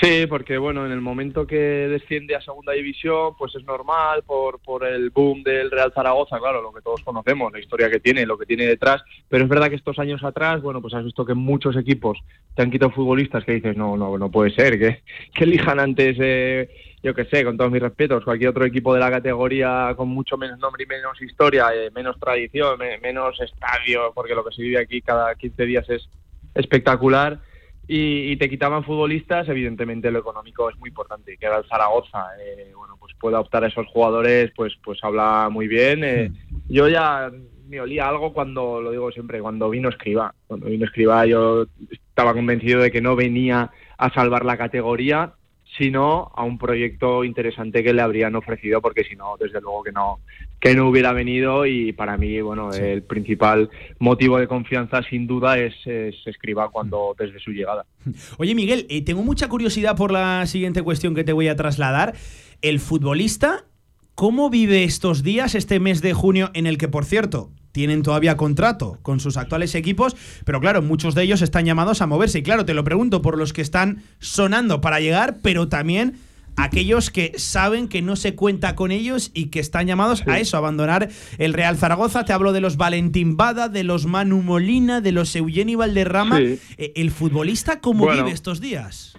Sí, 0.00 0.26
porque 0.26 0.56
bueno, 0.56 0.86
en 0.86 0.92
el 0.92 1.02
momento 1.02 1.46
que 1.46 1.54
desciende 1.56 2.34
a 2.34 2.40
segunda 2.40 2.72
división, 2.72 3.34
pues 3.38 3.54
es 3.54 3.62
normal 3.64 4.22
por, 4.24 4.58
por 4.60 4.86
el 4.86 5.10
boom 5.10 5.42
del 5.42 5.70
Real 5.70 5.92
Zaragoza, 5.94 6.38
claro, 6.38 6.62
lo 6.62 6.72
que 6.72 6.80
todos 6.80 7.02
conocemos, 7.02 7.52
la 7.52 7.60
historia 7.60 7.90
que 7.90 8.00
tiene, 8.00 8.24
lo 8.24 8.38
que 8.38 8.46
tiene 8.46 8.66
detrás, 8.66 9.02
pero 9.28 9.44
es 9.44 9.50
verdad 9.50 9.68
que 9.68 9.76
estos 9.76 9.98
años 9.98 10.24
atrás, 10.24 10.62
bueno, 10.62 10.80
pues 10.80 10.94
has 10.94 11.04
visto 11.04 11.26
que 11.26 11.34
muchos 11.34 11.76
equipos 11.76 12.18
te 12.54 12.62
han 12.62 12.70
quitado 12.70 12.90
futbolistas 12.90 13.44
que 13.44 13.52
dices, 13.52 13.76
no, 13.76 13.96
no, 13.98 14.16
no 14.16 14.30
puede 14.30 14.50
ser, 14.54 14.78
que, 14.78 15.02
que 15.34 15.44
elijan 15.44 15.78
antes, 15.78 16.16
eh, 16.18 16.70
yo 17.02 17.14
qué 17.14 17.26
sé, 17.26 17.44
con 17.44 17.58
todos 17.58 17.70
mis 17.70 17.82
respetos, 17.82 18.24
cualquier 18.24 18.48
otro 18.48 18.64
equipo 18.64 18.94
de 18.94 19.00
la 19.00 19.10
categoría 19.10 19.92
con 19.94 20.08
mucho 20.08 20.38
menos 20.38 20.58
nombre 20.58 20.84
y 20.84 20.86
menos 20.86 21.20
historia, 21.20 21.66
eh, 21.74 21.90
menos 21.94 22.18
tradición, 22.18 22.78
me- 22.78 22.96
menos 22.98 23.38
estadio, 23.42 24.10
porque 24.14 24.34
lo 24.34 24.42
que 24.42 24.54
se 24.54 24.62
vive 24.62 24.78
aquí 24.78 25.02
cada 25.02 25.34
15 25.34 25.66
días 25.66 25.88
es 25.90 26.08
espectacular 26.54 27.40
y, 27.88 28.32
y 28.32 28.36
te 28.36 28.48
quitaban 28.48 28.84
futbolistas, 28.84 29.48
evidentemente 29.48 30.10
lo 30.10 30.20
económico 30.20 30.70
es 30.70 30.78
muy 30.78 30.88
importante. 30.88 31.36
Que 31.36 31.46
ahora 31.46 31.58
el 31.58 31.68
Zaragoza, 31.68 32.26
eh, 32.40 32.72
bueno, 32.76 32.96
pues 32.98 33.14
pueda 33.18 33.40
optar 33.40 33.64
a 33.64 33.68
esos 33.68 33.86
jugadores, 33.88 34.52
pues, 34.54 34.74
pues 34.82 34.98
habla 35.02 35.48
muy 35.50 35.68
bien. 35.68 36.04
eh. 36.04 36.30
Yo 36.68 36.88
ya 36.88 37.30
me 37.68 37.80
olía 37.80 38.08
algo 38.08 38.32
cuando, 38.32 38.80
lo 38.80 38.90
digo 38.90 39.10
siempre, 39.10 39.40
cuando 39.40 39.70
vino 39.70 39.88
Escriba. 39.88 40.34
Cuando 40.46 40.66
vino 40.66 40.84
Escriba 40.84 41.26
yo 41.26 41.66
estaba 41.90 42.34
convencido 42.34 42.80
de 42.80 42.90
que 42.90 43.00
no 43.00 43.16
venía 43.16 43.70
a 43.96 44.12
salvar 44.12 44.44
la 44.44 44.56
categoría, 44.56 45.32
sino 45.78 46.30
a 46.34 46.44
un 46.44 46.58
proyecto 46.58 47.24
interesante 47.24 47.82
que 47.82 47.92
le 47.92 48.02
habrían 48.02 48.34
ofrecido, 48.36 48.82
porque 48.82 49.04
si 49.04 49.16
no, 49.16 49.36
desde 49.38 49.60
luego 49.60 49.82
que 49.82 49.92
no, 49.92 50.18
que 50.60 50.74
no 50.74 50.88
hubiera 50.88 51.12
venido 51.12 51.64
y 51.66 51.92
para 51.92 52.16
mí, 52.16 52.40
bueno, 52.40 52.72
el 52.72 53.02
principal 53.02 53.70
motivo 53.98 54.38
de 54.38 54.46
confianza 54.46 55.02
sin 55.02 55.26
duda 55.26 55.58
es, 55.58 55.74
es 55.86 56.14
Escriba 56.26 56.70
cuando 56.70 57.14
desde 57.18 57.38
su 57.40 57.52
llegada. 57.52 57.86
Oye 58.38 58.54
Miguel, 58.54 58.86
eh, 58.90 59.02
tengo 59.02 59.22
mucha 59.22 59.48
curiosidad 59.48 59.96
por 59.96 60.12
la 60.12 60.46
siguiente 60.46 60.82
cuestión 60.82 61.14
que 61.14 61.24
te 61.24 61.32
voy 61.32 61.48
a 61.48 61.56
trasladar. 61.56 62.14
El 62.60 62.78
futbolista, 62.78 63.64
¿cómo 64.14 64.50
vive 64.50 64.84
estos 64.84 65.22
días, 65.22 65.54
este 65.54 65.80
mes 65.80 66.02
de 66.02 66.12
junio 66.12 66.50
en 66.54 66.66
el 66.66 66.78
que, 66.78 66.88
por 66.88 67.04
cierto, 67.04 67.50
tienen 67.72 68.02
todavía 68.02 68.36
contrato 68.36 68.98
con 69.02 69.18
sus 69.20 69.36
actuales 69.36 69.74
equipos, 69.74 70.16
pero 70.44 70.60
claro, 70.60 70.82
muchos 70.82 71.14
de 71.14 71.24
ellos 71.24 71.42
están 71.42 71.64
llamados 71.64 72.02
a 72.02 72.06
moverse. 72.06 72.38
Y 72.38 72.42
claro, 72.42 72.64
te 72.64 72.74
lo 72.74 72.84
pregunto 72.84 73.22
por 73.22 73.38
los 73.38 73.52
que 73.52 73.62
están 73.62 74.02
sonando 74.20 74.80
para 74.80 75.00
llegar, 75.00 75.38
pero 75.42 75.68
también 75.68 76.18
aquellos 76.56 77.10
que 77.10 77.32
saben 77.36 77.88
que 77.88 78.02
no 78.02 78.16
se 78.16 78.34
cuenta 78.34 78.74
con 78.74 78.90
ellos 78.90 79.30
y 79.34 79.46
que 79.46 79.60
están 79.60 79.86
llamados 79.86 80.22
a 80.26 80.38
eso, 80.38 80.56
a 80.56 80.58
abandonar 80.58 81.08
el 81.38 81.52
Real 81.52 81.76
Zaragoza. 81.76 82.24
Te 82.24 82.32
hablo 82.32 82.52
de 82.52 82.60
los 82.60 82.76
Valentín 82.76 83.36
Bada, 83.36 83.68
de 83.68 83.84
los 83.84 84.06
Manu 84.06 84.42
Molina, 84.42 85.00
de 85.00 85.12
los 85.12 85.34
Eugenio 85.34 85.78
Valderrama. 85.78 86.40
Eh, 86.40 86.58
¿El 86.76 87.10
futbolista 87.10 87.80
cómo 87.80 88.10
vive 88.10 88.30
estos 88.30 88.60
días? 88.60 89.11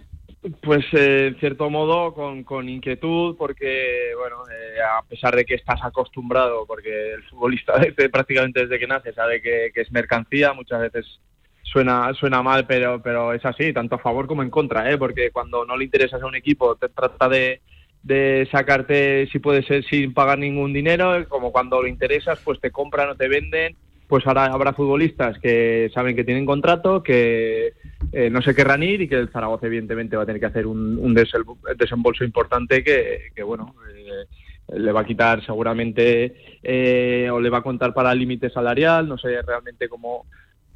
Pues 0.62 0.84
eh, 0.92 1.28
en 1.28 1.40
cierto 1.40 1.70
modo 1.70 2.14
con, 2.14 2.44
con 2.44 2.68
inquietud 2.68 3.38
porque, 3.38 4.12
bueno, 4.20 4.44
eh, 4.52 4.82
a 4.82 5.02
pesar 5.04 5.34
de 5.38 5.46
que 5.46 5.56
estás 5.56 5.80
acostumbrado, 5.82 6.66
porque 6.66 7.14
el 7.14 7.24
futbolista 7.24 7.78
desde, 7.80 8.10
prácticamente 8.10 8.62
desde 8.62 8.78
que 8.78 8.88
nace 8.88 9.14
sabe 9.14 9.42
que, 9.42 9.72
es 9.74 9.92
mercancía, 9.92 10.52
muchas 10.52 10.82
veces 10.82 11.22
suena 11.62 12.14
suena 12.14 12.44
mal, 12.44 12.68
pero 12.68 13.02
pero 13.02 13.32
es 13.34 13.44
así, 13.46 13.72
tanto 13.72 13.96
a 13.96 14.00
favor 14.00 14.28
como 14.28 14.44
en 14.44 14.50
contra, 14.50 14.92
¿eh? 14.92 14.98
porque 14.98 15.32
cuando 15.32 15.66
no 15.66 15.78
le 15.78 15.86
interesas 15.86 16.22
a 16.22 16.26
un 16.26 16.36
equipo 16.36 16.76
te 16.76 16.90
trata 16.90 17.30
de, 17.30 17.62
de 18.02 18.46
sacarte, 18.52 19.28
si 19.32 19.40
puede 19.40 19.64
ser, 19.64 19.86
sin 19.86 20.14
pagar 20.14 20.40
ningún 20.40 20.74
dinero, 20.74 21.26
como 21.30 21.54
cuando 21.54 21.82
lo 21.82 21.88
interesas, 21.88 22.38
pues 22.44 22.60
te 22.60 22.70
compran 22.70 23.10
o 23.10 23.16
te 23.16 23.30
venden 23.30 23.78
pues 24.14 24.28
ahora 24.28 24.46
habrá 24.46 24.74
futbolistas 24.74 25.40
que 25.40 25.90
saben 25.92 26.16
que 26.16 26.24
tienen 26.24 26.46
contrato, 26.46 27.02
que 27.02 27.74
eh, 28.12 28.30
no 28.30 28.44
se 28.44 28.54
querrán 28.54 28.84
ir 28.84 29.02
y 29.02 29.08
que 29.08 29.16
el 29.16 29.30
Zaragoza 29.30 29.66
evidentemente 29.66 30.16
va 30.16 30.22
a 30.22 30.26
tener 30.28 30.40
que 30.40 30.46
hacer 30.46 30.68
un, 30.68 31.16
desembolso 31.16 32.24
importante 32.24 32.84
que, 32.84 33.32
bueno, 33.44 33.74
eh, 33.92 34.78
le 34.78 34.92
va 34.92 35.02
a 35.02 35.06
quitar 35.06 35.44
seguramente 35.44 36.60
eh, 36.62 37.28
o 37.32 37.42
le 37.42 37.50
va 37.50 37.58
a 37.58 37.64
contar 37.64 37.92
para 37.92 38.12
el 38.12 38.20
límite 38.20 38.52
salarial, 38.52 39.10
no 39.10 39.18
sé 39.18 39.42
realmente 39.42 39.90
cómo, 39.90 40.28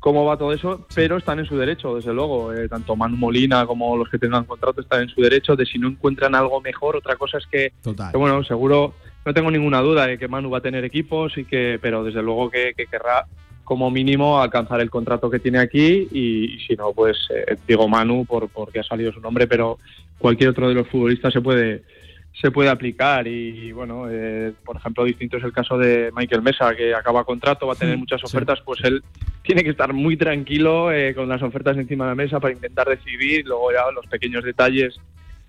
cómo 0.07 0.23
va 0.23 0.37
todo 0.37 0.53
eso, 0.53 0.87
pero 0.95 1.17
están 1.17 1.39
en 1.39 1.45
su 1.45 1.57
derecho, 1.57 1.95
desde 1.95 2.13
luego. 2.13 2.53
tanto 2.69 2.95
Manu 2.95 3.17
Molina 3.17 3.65
como 3.65 3.97
los 3.97 4.07
que 4.07 4.17
tengan 4.17 4.45
contrato 4.45 4.79
están 4.79 5.01
en 5.01 5.09
su 5.09 5.19
derecho 5.19 5.57
de 5.57 5.65
si 5.65 5.77
no 5.77 5.89
encuentran 5.89 6.33
algo 6.33 6.61
mejor. 6.61 6.95
Otra 6.95 7.17
cosa 7.17 7.39
es 7.39 7.45
que, 7.47 7.73
que 7.83 8.17
bueno, 8.17 8.41
seguro 8.45 8.93
no 9.25 9.33
tengo 9.33 9.51
ninguna 9.51 9.81
duda 9.81 10.07
de 10.07 10.17
que 10.17 10.29
Manu 10.29 10.49
va 10.49 10.59
a 10.59 10.61
tener 10.61 10.85
equipos 10.85 11.37
y 11.37 11.43
que, 11.43 11.77
pero 11.81 12.05
desde 12.05 12.21
luego 12.21 12.49
que, 12.49 12.73
querrá 12.89 13.25
como 13.65 13.91
mínimo 13.91 14.41
alcanzar 14.41 14.79
el 14.79 14.89
contrato 14.89 15.29
que 15.29 15.39
tiene 15.39 15.59
aquí 15.59 16.07
y, 16.09 16.57
si 16.65 16.77
no, 16.77 16.93
pues 16.93 17.17
eh, 17.29 17.57
digo 17.67 17.89
Manu 17.89 18.23
por, 18.25 18.47
porque 18.47 18.79
ha 18.79 18.83
salido 18.83 19.11
su 19.11 19.19
nombre, 19.19 19.45
pero 19.45 19.77
cualquier 20.19 20.51
otro 20.51 20.69
de 20.69 20.75
los 20.75 20.87
futbolistas 20.87 21.33
se 21.33 21.41
puede 21.41 21.83
se 22.39 22.51
puede 22.51 22.69
aplicar 22.69 23.27
y, 23.27 23.71
bueno, 23.71 24.07
eh, 24.09 24.53
por 24.63 24.77
ejemplo, 24.77 25.03
distinto 25.03 25.37
es 25.37 25.43
el 25.43 25.51
caso 25.51 25.77
de 25.77 26.11
Michael 26.15 26.43
Mesa, 26.43 26.75
que 26.75 26.93
acaba 26.93 27.23
contrato, 27.23 27.65
va 27.65 27.73
a 27.73 27.77
tener 27.77 27.97
muchas 27.97 28.23
ofertas, 28.23 28.61
pues 28.63 28.79
él 28.83 29.03
tiene 29.41 29.63
que 29.63 29.71
estar 29.71 29.91
muy 29.91 30.17
tranquilo 30.17 30.91
eh, 30.91 31.15
con 31.15 31.27
las 31.27 31.41
ofertas 31.41 31.77
encima 31.77 32.05
de 32.05 32.11
la 32.11 32.15
mesa 32.15 32.39
para 32.39 32.53
intentar 32.53 32.87
decidir, 32.87 33.45
luego 33.47 33.71
ya 33.71 33.89
los 33.91 34.05
pequeños 34.05 34.43
detalles 34.43 34.99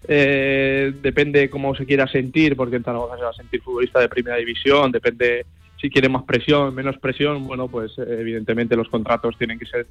eh, 0.07 0.93
depende 1.03 1.51
cómo 1.51 1.74
se 1.74 1.84
quiera 1.84 2.07
sentir, 2.07 2.57
porque 2.57 2.76
en 2.76 2.84
Zaragoza 2.84 3.16
se 3.16 3.24
va 3.24 3.30
a 3.30 3.34
sentir 3.34 3.61
futbolista 3.62 4.01
de 4.01 4.09
primera 4.09 4.36
división, 4.36 4.93
depende 4.93 5.45
si 5.80 5.91
quiere 5.91 6.09
más 6.09 6.24
presión, 6.24 6.74
menos 6.74 6.99
presión, 6.99 7.47
bueno, 7.47 7.68
pues 7.68 7.93
eh, 7.99 8.16
evidentemente 8.20 8.76
los 8.76 8.89
contratos 8.89 9.36
tienen 9.39 9.59
que 9.59 9.66
ser 9.66 9.86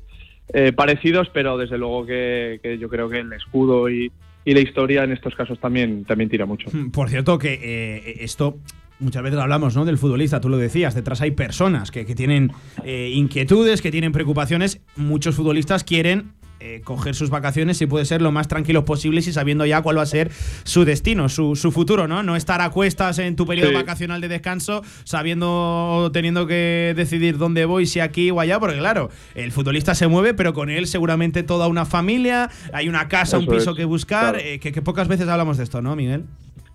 eh, 0.54 0.72
parecidos, 0.74 1.30
pero 1.30 1.58
desde 1.58 1.78
luego 1.78 2.06
que, 2.06 2.78
yo 2.80 2.90
creo 2.90 3.10
que 3.10 3.20
el 3.20 3.34
escudo 3.34 3.90
y, 3.90 4.12
la 4.54 4.62
historia 4.62 5.04
en 5.04 5.12
estos 5.12 5.36
casos 5.36 5.60
también, 5.60 6.06
también 6.06 6.30
tira 6.30 6.46
mucho. 6.46 6.70
Por 6.92 7.10
cierto, 7.10 7.38
que 7.38 8.18
esto 8.20 8.60
muchas 9.00 9.22
veces 9.22 9.40
hablamos 9.40 9.76
¿no? 9.76 9.86
del 9.86 9.98
futbolista, 9.98 10.42
tú 10.42 10.50
lo 10.50 10.58
decías, 10.58 10.96
detrás 10.96 11.22
hay 11.22 11.32
personas 11.32 11.92
que, 11.92 12.06
que 12.06 12.16
tienen 12.16 12.52
inquietudes, 12.86 13.82
que 13.82 13.92
tienen 13.92 14.12
preocupaciones. 14.12 14.82
Muchos 14.96 15.36
futbolistas 15.36 15.84
quieren 15.84 16.32
eh, 16.60 16.82
coger 16.84 17.14
sus 17.14 17.30
vacaciones 17.30 17.80
y 17.82 17.86
puede 17.86 18.06
ser 18.06 18.22
lo 18.22 18.32
más 18.32 18.48
tranquilos 18.48 18.84
posibles 18.84 19.28
y 19.28 19.34
sabiendo 19.34 19.66
ya 19.66 19.82
cuál 19.82 20.00
va 20.00 20.02
a 20.02 20.08
ser 20.08 20.32
su 20.64 20.86
destino, 20.86 21.30
su, 21.30 21.56
futuro, 21.72 22.08
¿no? 22.08 22.24
No 22.24 22.36
estar 22.36 22.62
a 22.62 22.72
cuestas 22.72 23.20
en 23.20 23.36
tu 23.36 23.46
periodo 23.46 23.74
vacacional 23.74 24.22
de 24.22 24.28
descanso, 24.28 24.84
sabiendo, 25.04 26.10
teniendo 26.14 26.48
que 26.48 26.94
decidir 26.96 27.38
dónde 27.38 27.66
voy, 27.66 27.86
si 27.86 28.00
aquí 28.00 28.32
o 28.32 28.40
allá, 28.40 28.60
porque 28.60 28.78
claro, 28.78 29.10
el 29.36 29.52
futbolista 29.52 29.94
se 29.94 30.08
mueve, 30.08 30.34
pero 30.34 30.54
con 30.54 30.70
él 30.70 30.88
seguramente 30.88 31.44
toda 31.44 31.68
una 31.68 31.86
familia, 31.86 32.50
hay 32.74 32.90
una 32.90 33.08
casa, 33.08 33.38
un 33.38 33.46
piso 33.46 33.76
que 33.76 33.86
buscar, 33.86 34.38
eh, 34.40 34.60
que 34.60 34.82
pocas 34.82 35.08
veces 35.08 35.28
hablamos 35.28 35.58
de 35.58 35.64
esto, 35.64 35.82
¿no, 35.82 35.96
Miguel? 35.96 36.26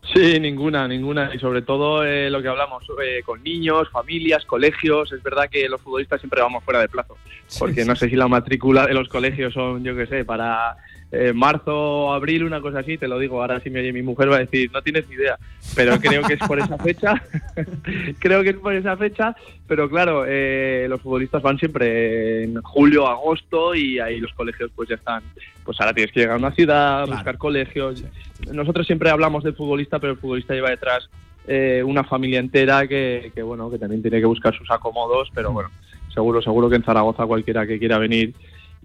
Sí, 0.03 0.41
ninguna, 0.41 0.89
ninguna. 0.89 1.31
Y 1.33 1.39
sobre 1.39 1.63
todo 1.63 2.05
eh, 2.05 2.29
lo 2.29 2.43
que 2.43 2.49
hablamos 2.49 2.85
eh, 3.03 3.23
con 3.25 3.43
niños, 3.43 3.89
familias, 3.91 4.45
colegios. 4.45 5.13
Es 5.13 5.23
verdad 5.23 5.49
que 5.49 5.69
los 5.69 5.81
futbolistas 5.81 6.21
siempre 6.21 6.43
vamos 6.43 6.65
fuera 6.65 6.81
de 6.81 6.89
plazo. 6.89 7.17
Porque 7.59 7.85
no 7.85 7.95
sé 7.95 8.09
si 8.09 8.17
la 8.17 8.27
matrícula 8.27 8.87
de 8.87 8.95
los 8.95 9.09
colegios 9.09 9.55
son, 9.55 9.85
yo 9.85 9.95
qué 9.97 10.07
sé, 10.07 10.25
para 10.25 10.77
eh, 11.15 11.35
marzo, 11.35 12.11
abril, 12.11 12.45
una 12.45 12.63
cosa 12.63 12.79
así, 12.79 12.97
te 12.97 13.07
lo 13.07 13.19
digo, 13.19 13.43
ahora 13.43 13.61
si 13.61 13.69
me 13.69 13.81
oye 13.81 13.93
mi 13.93 14.01
mujer 14.01 14.31
va 14.31 14.37
a 14.37 14.41
decir, 14.41 14.71
no 14.73 14.81
tienes 14.81 15.07
ni 15.09 15.17
idea, 15.17 15.39
pero 15.77 16.01
creo 16.01 16.23
que 16.23 16.35
es 16.35 16.41
por 16.41 16.59
esa 16.59 16.79
fecha, 16.79 17.23
creo 18.19 18.43
que 18.43 18.49
es 18.49 18.57
por 18.57 18.75
esa 18.75 18.97
fecha, 18.97 19.37
pero 19.69 19.91
claro, 19.91 20.25
eh, 20.27 20.87
los 20.89 21.03
futbolistas 21.03 21.43
van 21.43 21.59
siempre 21.59 22.45
en 22.45 22.63
julio, 22.63 23.07
agosto 23.07 23.75
y 23.75 23.99
ahí 23.99 24.21
los 24.21 24.33
colegios 24.33 24.71
pues 24.75 24.89
ya 24.89 24.95
están, 24.95 25.23
pues 25.65 25.79
ahora 25.83 25.93
tienes 25.93 26.13
que 26.13 26.21
llegar 26.21 26.37
a 26.37 26.39
una 26.39 26.53
ciudad, 26.53 27.07
buscar 27.07 27.37
colegios. 27.37 28.03
Nosotros 28.51 28.87
siempre 28.87 29.11
hablamos 29.11 29.45
del 29.45 29.55
futbolista, 29.55 29.99
pero 29.99 30.15
el 30.15 30.19
futbolista 30.19 30.55
lleva 30.55 30.71
detrás 30.71 31.11
eh, 31.47 31.83
una 31.85 32.05
familia 32.05 32.41
entera 32.41 32.87
que, 32.87 33.33
que, 33.35 33.43
bueno, 33.43 33.71
que 33.71 33.79
también 33.79 34.01
tiene 34.01 34.19
que 34.19 34.27
buscar 34.27 34.57
sus 34.57 34.71
acomodos, 34.71 35.29
pero 35.35 35.51
mm. 35.51 35.55
bueno, 35.55 35.71
seguro, 36.15 36.41
seguro 36.41 36.71
que 36.71 36.77
en 36.77 36.85
Zaragoza 36.85 37.27
cualquiera 37.27 37.67
que 37.67 37.79
quiera 37.79 37.99
venir 37.99 38.33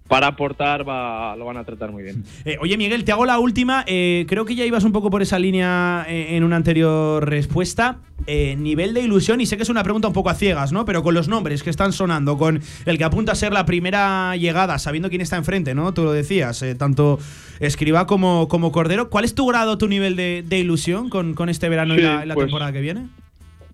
para 0.08 0.28
aportar 0.28 0.88
va, 0.88 1.36
lo 1.36 1.44
van 1.44 1.58
a 1.58 1.64
tratar 1.64 1.92
muy 1.92 2.02
bien. 2.02 2.24
Eh, 2.44 2.56
oye, 2.60 2.78
Miguel, 2.78 3.04
te 3.04 3.12
hago 3.12 3.26
la 3.26 3.38
última. 3.38 3.84
Eh, 3.86 4.24
creo 4.26 4.46
que 4.46 4.54
ya 4.54 4.64
ibas 4.64 4.84
un 4.84 4.92
poco 4.92 5.10
por 5.10 5.20
esa 5.20 5.38
línea 5.38 6.06
eh, 6.08 6.36
en 6.36 6.44
una 6.44 6.56
anterior 6.56 7.28
respuesta. 7.28 7.98
nivel 8.26 8.94
de 8.94 9.02
ilusión, 9.02 9.40
y 9.40 9.46
sé 9.46 9.56
que 9.56 9.64
es 9.64 9.68
una 9.68 9.82
pregunta 9.82 10.08
un 10.08 10.14
poco 10.14 10.30
a 10.30 10.34
ciegas, 10.34 10.72
¿no? 10.72 10.84
Pero 10.86 11.02
con 11.02 11.14
los 11.14 11.28
nombres 11.28 11.62
que 11.62 11.68
están 11.68 11.92
sonando, 11.92 12.38
con 12.38 12.60
el 12.86 12.96
que 12.96 13.04
apunta 13.04 13.32
a 13.32 13.34
ser 13.34 13.52
la 13.52 13.66
primera 13.66 14.34
llegada, 14.36 14.78
sabiendo 14.78 15.10
quién 15.10 15.20
está 15.20 15.36
enfrente, 15.36 15.74
¿no? 15.74 15.92
Tú 15.92 16.04
lo 16.04 16.12
decías, 16.12 16.64
tanto 16.78 17.18
Escriba 17.60 18.06
como, 18.06 18.48
como 18.48 18.72
Cordero. 18.72 19.10
¿Cuál 19.10 19.24
es 19.24 19.34
tu 19.34 19.46
grado, 19.46 19.76
tu 19.76 19.88
nivel 19.88 20.16
de, 20.16 20.58
ilusión 20.58 21.10
con, 21.10 21.34
con, 21.34 21.48
este 21.48 21.68
verano 21.68 21.96
y 21.96 22.00
la, 22.00 22.22
pues 22.34 22.46
temporada 22.46 22.72
que 22.72 22.80
viene? 22.80 23.08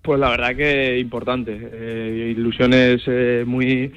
Pues 0.01 0.19
la 0.19 0.29
verdad 0.29 0.55
que 0.55 0.99
importante. 0.99 2.33
ilusiones 2.35 3.03
muy 3.45 3.93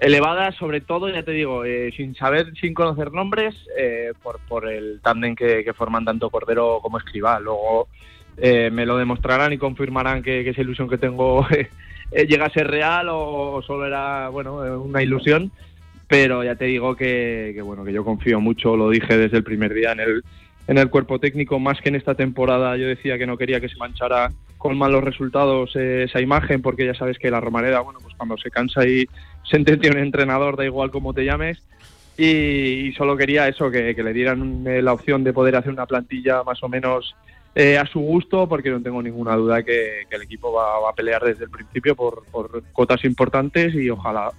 elevadas, 0.00 0.54
sobre 0.56 0.80
todo, 0.80 1.08
ya 1.08 1.22
te 1.22 1.32
digo, 1.32 1.64
eh, 1.64 1.92
sin 1.96 2.14
saber, 2.14 2.52
sin 2.60 2.74
conocer 2.74 3.12
nombres, 3.12 3.54
eh, 3.76 4.12
por, 4.22 4.40
por 4.48 4.68
el 4.68 5.00
tándem 5.02 5.36
que, 5.36 5.70
forman 5.74 6.04
tanto 6.04 6.30
Cordero 6.30 6.80
como 6.82 6.98
Escribá. 6.98 7.38
Luego 7.40 7.88
eh, 8.36 8.70
me 8.70 8.86
lo 8.86 8.96
demostrarán 8.96 9.52
y 9.52 9.58
confirmarán 9.58 10.22
que, 10.22 10.48
esa 10.48 10.60
ilusión 10.60 10.88
que 10.88 10.98
tengo 10.98 11.46
llega 12.10 12.46
a 12.46 12.50
ser 12.52 12.68
real 12.68 13.08
o, 13.10 13.62
solo 13.66 13.86
era, 13.86 14.28
bueno, 14.28 14.56
una 14.82 15.02
ilusión. 15.02 15.52
Pero 16.08 16.44
ya 16.44 16.56
te 16.56 16.66
digo 16.66 16.94
que, 16.94 17.52
que, 17.54 17.62
bueno, 17.62 17.84
que 17.84 17.92
yo 17.92 18.04
confío 18.04 18.38
mucho, 18.38 18.76
lo 18.76 18.90
dije 18.90 19.16
desde 19.16 19.38
el 19.38 19.44
primer 19.44 19.72
día 19.72 19.92
en 19.92 20.00
el, 20.00 20.24
en 20.66 20.76
el 20.76 20.90
cuerpo 20.90 21.18
técnico, 21.18 21.58
más 21.58 21.80
que 21.80 21.88
en 21.88 21.94
esta 21.94 22.14
temporada. 22.14 22.76
Yo 22.76 22.86
decía 22.86 23.16
que 23.16 23.26
no 23.26 23.38
quería 23.38 23.60
que 23.60 23.68
se 23.70 23.76
manchara 23.76 24.30
con 24.62 24.78
malos 24.78 25.02
resultados 25.02 25.74
esa 25.74 26.20
imagen, 26.20 26.62
porque 26.62 26.86
ya 26.86 26.94
sabes 26.94 27.18
que 27.18 27.32
la 27.32 27.40
Romareda, 27.40 27.80
bueno, 27.80 27.98
pues 28.00 28.14
cuando 28.16 28.38
se 28.38 28.48
cansa 28.48 28.86
y 28.86 29.08
sentencia 29.42 29.90
un 29.90 29.98
entrenador, 29.98 30.56
da 30.56 30.64
igual 30.64 30.92
cómo 30.92 31.12
te 31.12 31.24
llames. 31.24 31.60
Y, 32.16 32.92
solo 32.96 33.16
quería 33.16 33.48
eso, 33.48 33.72
que, 33.72 33.92
le 33.92 34.12
dieran 34.12 34.64
eh, 34.68 34.80
la 34.80 34.92
opción 34.92 35.24
de 35.24 35.32
poder 35.32 35.56
hacer 35.56 35.72
una 35.72 35.86
plantilla 35.86 36.44
más 36.44 36.62
o 36.62 36.68
menos 36.68 37.16
eh, 37.56 37.76
a 37.76 37.86
su 37.86 37.98
gusto, 37.98 38.48
porque 38.48 38.70
no 38.70 38.80
tengo 38.80 39.02
ninguna 39.02 39.34
duda 39.34 39.64
que, 39.64 40.02
el 40.08 40.22
equipo 40.22 40.52
va, 40.52 40.88
a 40.88 40.94
pelear 40.94 41.24
desde 41.24 41.42
el 41.42 41.50
principio 41.50 41.96
por, 41.96 42.22
por 42.30 42.62
cotas 42.72 43.04
importantes 43.04 43.74
y 43.74 43.90
ojalá 43.90 44.30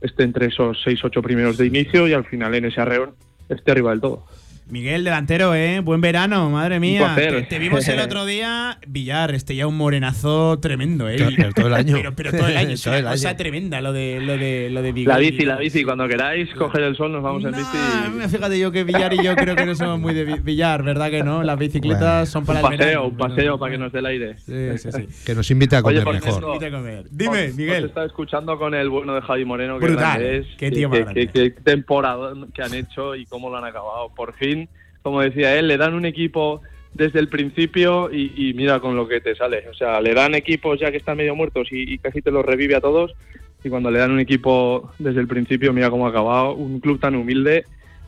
esté 0.00 0.22
entre 0.22 0.46
esos 0.46 0.78
6-8 0.86 1.20
primeros 1.22 1.56
de 1.56 1.66
inicio 1.66 2.06
y 2.06 2.12
al 2.12 2.24
final 2.24 2.54
en 2.54 2.66
ese 2.66 2.80
arreón 2.80 3.16
esté 3.48 3.72
arriba 3.72 3.90
del 3.90 4.00
todo. 4.00 4.26
Miguel, 4.68 5.04
delantero, 5.04 5.54
¿eh? 5.54 5.80
Buen 5.80 6.00
verano, 6.00 6.48
madre 6.48 6.80
mía. 6.80 7.12
Te, 7.14 7.42
te 7.42 7.58
vimos 7.58 7.86
el 7.88 7.98
otro 8.00 8.24
día, 8.24 8.78
Villar, 8.86 9.34
este 9.34 9.54
ya 9.54 9.66
un 9.66 9.76
morenazo 9.76 10.58
tremendo, 10.60 11.10
¿eh? 11.10 11.16
Pero 11.36 11.52
todo 11.52 11.66
el 11.66 11.74
año. 11.74 11.96
Pero, 11.96 12.14
pero 12.14 12.30
todo 12.30 12.46
el 12.46 12.56
año, 12.56 12.70
es 12.74 12.86
una 12.86 12.98
el 12.98 13.04
cosa 13.04 13.36
tremenda 13.36 13.80
lo 13.82 13.92
de, 13.92 14.20
lo 14.20 14.38
de, 14.38 14.70
lo 14.70 14.80
de 14.80 14.92
Miguel. 14.94 15.08
La 15.08 15.18
bici, 15.18 15.44
la 15.44 15.56
bici. 15.56 15.84
Cuando 15.84 16.08
queráis 16.08 16.48
coger 16.54 16.84
el 16.84 16.96
sol, 16.96 17.12
nos 17.12 17.22
vamos 17.22 17.44
en 17.44 17.50
Nah, 17.50 17.58
bici. 17.58 18.28
fíjate 18.34 18.58
yo 18.58 18.72
que 18.72 18.84
Villar 18.84 19.12
y 19.12 19.22
yo 19.22 19.34
creo 19.36 19.54
que 19.56 19.66
no 19.66 19.74
somos 19.74 19.98
muy 20.00 20.14
de 20.14 20.24
vi- 20.24 20.40
Villar, 20.40 20.82
¿verdad 20.82 21.10
que 21.10 21.22
no? 21.22 21.42
Las 21.42 21.58
bicicletas 21.58 22.00
Bueno. 22.00 22.26
son 22.26 22.46
para 22.46 22.60
Un 22.60 22.72
el 22.72 22.78
paseo, 22.78 22.86
verano. 22.86 23.08
un 23.08 23.16
paseo 23.16 23.58
para 23.58 23.72
que 23.72 23.78
nos 23.78 23.92
dé 23.92 23.98
el 23.98 24.06
aire. 24.06 24.38
Sí, 24.38 24.78
sí, 24.78 24.88
sí. 24.92 25.08
Que 25.26 25.34
nos 25.34 25.50
invite 25.50 25.76
a 25.76 25.82
comer 25.82 26.04
mejor. 26.06 26.22
cierto, 26.22 26.46
Invita 26.54 26.66
a 26.66 26.70
comer. 26.78 27.04
Dime, 27.10 27.48
os- 27.48 27.54
Miguel. 27.56 27.82
Os 27.84 27.88
estaba 27.90 28.06
escuchando 28.06 28.56
con 28.58 28.74
el 28.74 28.88
bueno 28.88 29.14
de 29.16 29.20
Javi 29.22 29.44
Moreno. 29.44 29.78
Que 29.78 29.86
Brutal, 29.86 30.22
es, 30.22 30.46
qué 30.56 30.70
tío 30.70 30.88
más 30.88 30.98
qué, 30.98 31.04
grande. 31.04 31.26
qué- 31.28 31.52
qué 31.54 31.60
temporada 31.60 32.32
que 32.54 32.62
han 32.62 32.72
hecho 32.74 33.14
y 33.16 33.26
cómo 33.26 33.50
lo 33.50 33.58
han 33.58 33.64
acabado. 33.64 34.08
Por 34.14 34.32
fin, 34.34 34.61
como 35.02 35.20
decía 35.20 35.58
él, 35.58 35.68
le 35.68 35.76
dan 35.76 35.94
un 35.94 36.06
equipo 36.06 36.62
desde 36.94 37.20
el 37.20 37.28
principio 37.28 38.10
y, 38.12 38.32
y 38.36 38.54
mira 38.54 38.80
con 38.80 38.96
lo 38.96 39.08
que 39.08 39.20
te 39.20 39.34
sale. 39.34 39.68
O 39.68 39.74
sea, 39.74 40.00
le 40.00 40.14
dan 40.14 40.34
equipos 40.34 40.78
ya 40.78 40.90
que 40.90 40.98
están 40.98 41.16
medio 41.16 41.34
muertos 41.34 41.68
y, 41.72 41.94
y 41.94 41.98
casi 41.98 42.22
te 42.22 42.30
los 42.30 42.44
revive 42.44 42.76
a 42.76 42.80
todos. 42.80 43.12
Y 43.64 43.68
cuando 43.68 43.90
le 43.90 43.98
dan 43.98 44.10
un 44.10 44.20
equipo 44.20 44.92
desde 44.98 45.20
el 45.20 45.28
principio, 45.28 45.72
mira 45.72 45.90
cómo 45.90 46.06
ha 46.06 46.10
acabado. 46.10 46.54
Un 46.54 46.80
club 46.80 46.98
tan 47.00 47.14
humilde. 47.14 47.64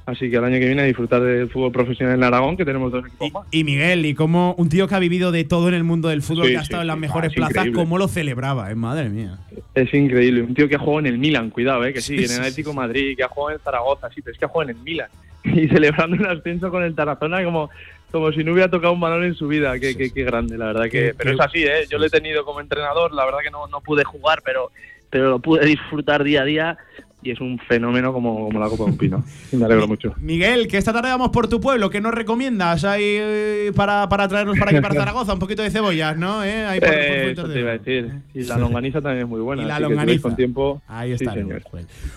Así 0.07 0.31
que 0.31 0.37
el 0.37 0.45
año 0.45 0.59
que 0.59 0.67
viene 0.67 0.83
a 0.83 0.85
disfrutar 0.85 1.23
del 1.23 1.49
fútbol 1.49 1.73
profesional 1.73 2.15
en 2.17 2.25
Aragón, 2.25 2.59
que 2.59 2.65
tenemos 2.67 2.93
dos 2.93 3.07
equipos 3.07 3.33
más. 3.33 3.47
Y 3.51 3.65
Miguel, 3.65 4.05
y 4.05 4.15
como 4.15 4.55
un 4.59 4.69
tío 4.69 4.87
que 4.87 4.95
ha 4.95 4.99
vivido 4.99 5.33
de 5.33 5.45
todo 5.45 5.69
en 5.69 5.75
el 5.75 5.83
mundo 5.85 6.09
del 6.11 6.21
fútbol, 6.21 6.45
Sí, 6.47 6.51
que 6.53 6.57
ha 6.59 6.61
sí, 6.61 6.65
estado 6.65 6.83
en 6.83 6.89
las 6.89 6.97
sí. 6.97 7.01
mejores 7.01 7.31
Ah, 7.33 7.37
plazas, 7.37 7.57
increíble. 7.57 7.81
cómo 7.81 7.97
lo 7.97 8.07
celebraba, 8.09 8.71
eh? 8.71 8.75
madre 8.75 9.09
mía. 9.09 9.39
Es 9.75 9.95
increíble. 9.95 10.43
Un 10.43 10.55
tío 10.55 10.69
que 10.69 10.75
ha 10.75 10.79
jugado 10.79 11.01
en 11.01 11.07
el 11.07 11.19
Milan, 11.19 11.49
cuidado, 11.49 11.85
¿eh? 11.87 11.95
que 11.95 12.03
sí, 12.03 12.17
en 12.17 12.31
el 12.31 12.39
Atlético 12.41 12.75
Madrid, 12.75 13.17
que 13.17 13.23
ha 13.25 13.29
jugado 13.29 13.57
en 13.57 13.63
Zaragoza, 13.65 14.11
sí, 14.15 14.21
pero 14.21 14.33
es 14.35 14.39
que 14.39 14.45
ha 14.45 14.49
jugado 14.49 14.71
en 14.71 14.77
el 14.77 14.83
Milan. 14.83 15.09
Y 15.45 15.69
celebrando 15.69 16.17
un 16.17 16.27
ascenso 16.27 16.71
con 16.71 16.83
el 16.83 16.95
Tarazona 16.95 17.43
como, 17.45 17.71
como 18.11 18.31
si 18.33 18.45
no 18.45 18.53
hubiera 18.53 18.71
tocado 18.71 18.93
un 18.93 19.01
balón 19.01 19.25
en 19.25 19.35
su 19.35 19.47
vida. 19.49 19.79
Qué, 19.79 19.97
qué, 19.97 20.11
qué 20.13 20.25
grande, 20.25 20.57
la 20.59 20.67
verdad. 20.67 20.89
que 20.91 21.15
Pero 21.17 21.33
es 21.33 21.41
así, 21.41 21.65
¿eh? 21.65 21.87
Yo 21.91 21.97
lo 21.99 22.05
he 22.07 22.11
tenido 22.11 22.45
como 22.45 22.61
entrenador, 22.61 23.13
la 23.13 23.25
verdad 23.25 23.39
que 23.43 23.51
no, 23.51 23.67
no 23.69 23.81
pude 23.81 24.05
jugar, 24.05 24.41
pero, 24.45 24.71
pero 25.11 25.29
lo 25.31 25.39
pude 25.39 25.65
disfrutar 25.67 26.25
día 26.25 26.43
a 26.43 26.45
día 26.45 26.79
y 27.25 27.31
es 27.31 27.41
un 27.41 27.59
fenómeno 27.59 28.13
como, 28.13 28.45
como 28.45 28.61
la 28.61 28.69
copa 28.69 28.85
de 28.85 28.91
un 28.91 28.99
pino. 28.99 29.25
Y 29.51 29.57
me 29.57 29.65
alegro 29.65 29.89
mucho. 29.89 30.15
Miguel, 30.19 30.69
que 30.69 30.77
esta 30.77 30.93
tarde 30.93 31.09
vamos 31.09 31.31
por 31.31 31.49
tu 31.49 31.61
pueblo, 31.61 31.89
¿qué 31.89 32.01
nos 32.01 32.15
recomiendas 32.15 32.85
ahí 32.85 33.03
eh, 33.05 33.73
para, 33.75 34.09
para 34.09 34.29
traernos 34.29 34.59
para 34.59 34.71
aquí, 34.71 34.81
para 34.81 34.95
Zaragoza? 35.01 35.33
Un 35.33 35.39
poquito 35.39 35.63
de 35.63 35.71
cebollas, 35.71 36.17
¿no? 36.17 36.45
¿Eh? 36.45 36.67
Ahí 36.67 36.81
por, 36.81 36.91
Eh, 36.91 37.31
eso 37.33 37.49
te 37.49 37.61
iba 37.61 37.71
a 37.71 37.79
decir. 37.79 38.13
Y 38.35 38.43
la 38.45 38.59
longaniza 38.59 39.01
también 39.01 39.25
es 39.25 39.29
muy 39.29 39.41
buena. 39.41 39.63
Y 39.63 39.67
la 39.67 39.81
longaniza. 39.81 40.23
con 40.23 40.37
tiempo. 40.37 40.83
Ahí 40.87 41.17
sí, 41.17 41.25
está. 41.25 41.35
señor. 41.35 41.63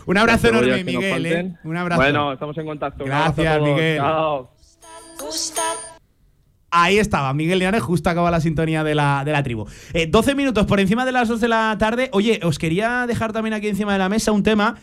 Un 0.05 0.17
abrazo 0.17 0.49
enorme, 0.49 0.83
Miguel. 0.83 1.25
¿eh? 1.25 1.51
Un 1.63 1.77
abrazo. 1.77 2.01
Bueno, 2.01 2.33
estamos 2.33 2.57
en 2.57 2.65
contacto. 2.65 3.05
Gracias. 3.05 3.61
Miguel. 3.61 3.97
Chao. 3.97 4.49
Ahí 6.69 6.99
estaba, 6.99 7.33
Miguel 7.33 7.59
Linares, 7.59 7.81
justo 7.81 8.09
acaba 8.09 8.29
la 8.29 8.41
sintonía 8.41 8.83
de 8.83 8.93
la, 8.93 9.23
de 9.23 9.31
la 9.31 9.41
tribu. 9.41 9.65
Eh, 9.93 10.07
12 10.07 10.35
minutos 10.35 10.65
por 10.65 10.81
encima 10.81 11.05
de 11.05 11.13
las 11.13 11.29
2 11.29 11.39
de 11.39 11.47
la 11.47 11.75
tarde. 11.79 12.09
Oye, 12.11 12.41
os 12.43 12.59
quería 12.59 13.07
dejar 13.07 13.31
también 13.31 13.53
aquí 13.53 13.67
encima 13.67 13.93
de 13.93 13.99
la 13.99 14.09
mesa 14.09 14.33
un 14.33 14.43
tema 14.43 14.75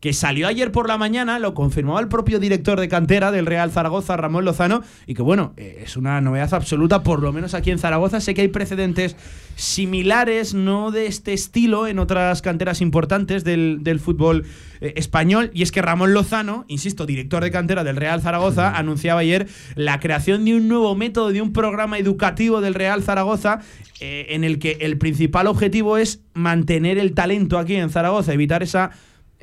que 0.00 0.12
salió 0.12 0.46
ayer 0.46 0.72
por 0.72 0.88
la 0.88 0.98
mañana, 0.98 1.38
lo 1.38 1.54
confirmaba 1.54 2.00
el 2.00 2.08
propio 2.08 2.38
director 2.38 2.78
de 2.78 2.88
cantera 2.88 3.32
del 3.32 3.46
Real 3.46 3.70
Zaragoza, 3.70 4.16
Ramón 4.16 4.44
Lozano, 4.44 4.82
y 5.06 5.14
que 5.14 5.22
bueno, 5.22 5.54
eh, 5.56 5.82
es 5.84 5.96
una 5.96 6.20
novedad 6.20 6.52
absoluta, 6.54 7.02
por 7.02 7.22
lo 7.22 7.32
menos 7.32 7.54
aquí 7.54 7.70
en 7.70 7.78
Zaragoza. 7.78 8.20
Sé 8.20 8.34
que 8.34 8.42
hay 8.42 8.48
precedentes 8.48 9.16
similares, 9.56 10.54
no 10.54 10.90
de 10.90 11.06
este 11.06 11.32
estilo, 11.32 11.86
en 11.86 11.98
otras 11.98 12.42
canteras 12.42 12.80
importantes 12.80 13.42
del, 13.42 13.78
del 13.82 14.00
fútbol 14.00 14.44
eh, 14.80 14.92
español, 14.96 15.50
y 15.54 15.62
es 15.62 15.72
que 15.72 15.80
Ramón 15.80 16.12
Lozano, 16.12 16.66
insisto, 16.68 17.06
director 17.06 17.42
de 17.42 17.50
cantera 17.50 17.82
del 17.82 17.96
Real 17.96 18.20
Zaragoza, 18.20 18.76
anunciaba 18.76 19.20
ayer 19.20 19.48
la 19.74 19.98
creación 19.98 20.44
de 20.44 20.56
un 20.56 20.68
nuevo 20.68 20.94
método, 20.94 21.32
de 21.32 21.40
un 21.40 21.52
programa 21.52 21.98
educativo 21.98 22.60
del 22.60 22.74
Real 22.74 23.02
Zaragoza, 23.02 23.60
eh, 24.00 24.26
en 24.30 24.44
el 24.44 24.58
que 24.58 24.76
el 24.80 24.98
principal 24.98 25.46
objetivo 25.46 25.96
es 25.96 26.20
mantener 26.34 26.98
el 26.98 27.14
talento 27.14 27.58
aquí 27.58 27.76
en 27.76 27.88
Zaragoza, 27.88 28.34
evitar 28.34 28.62
esa 28.62 28.90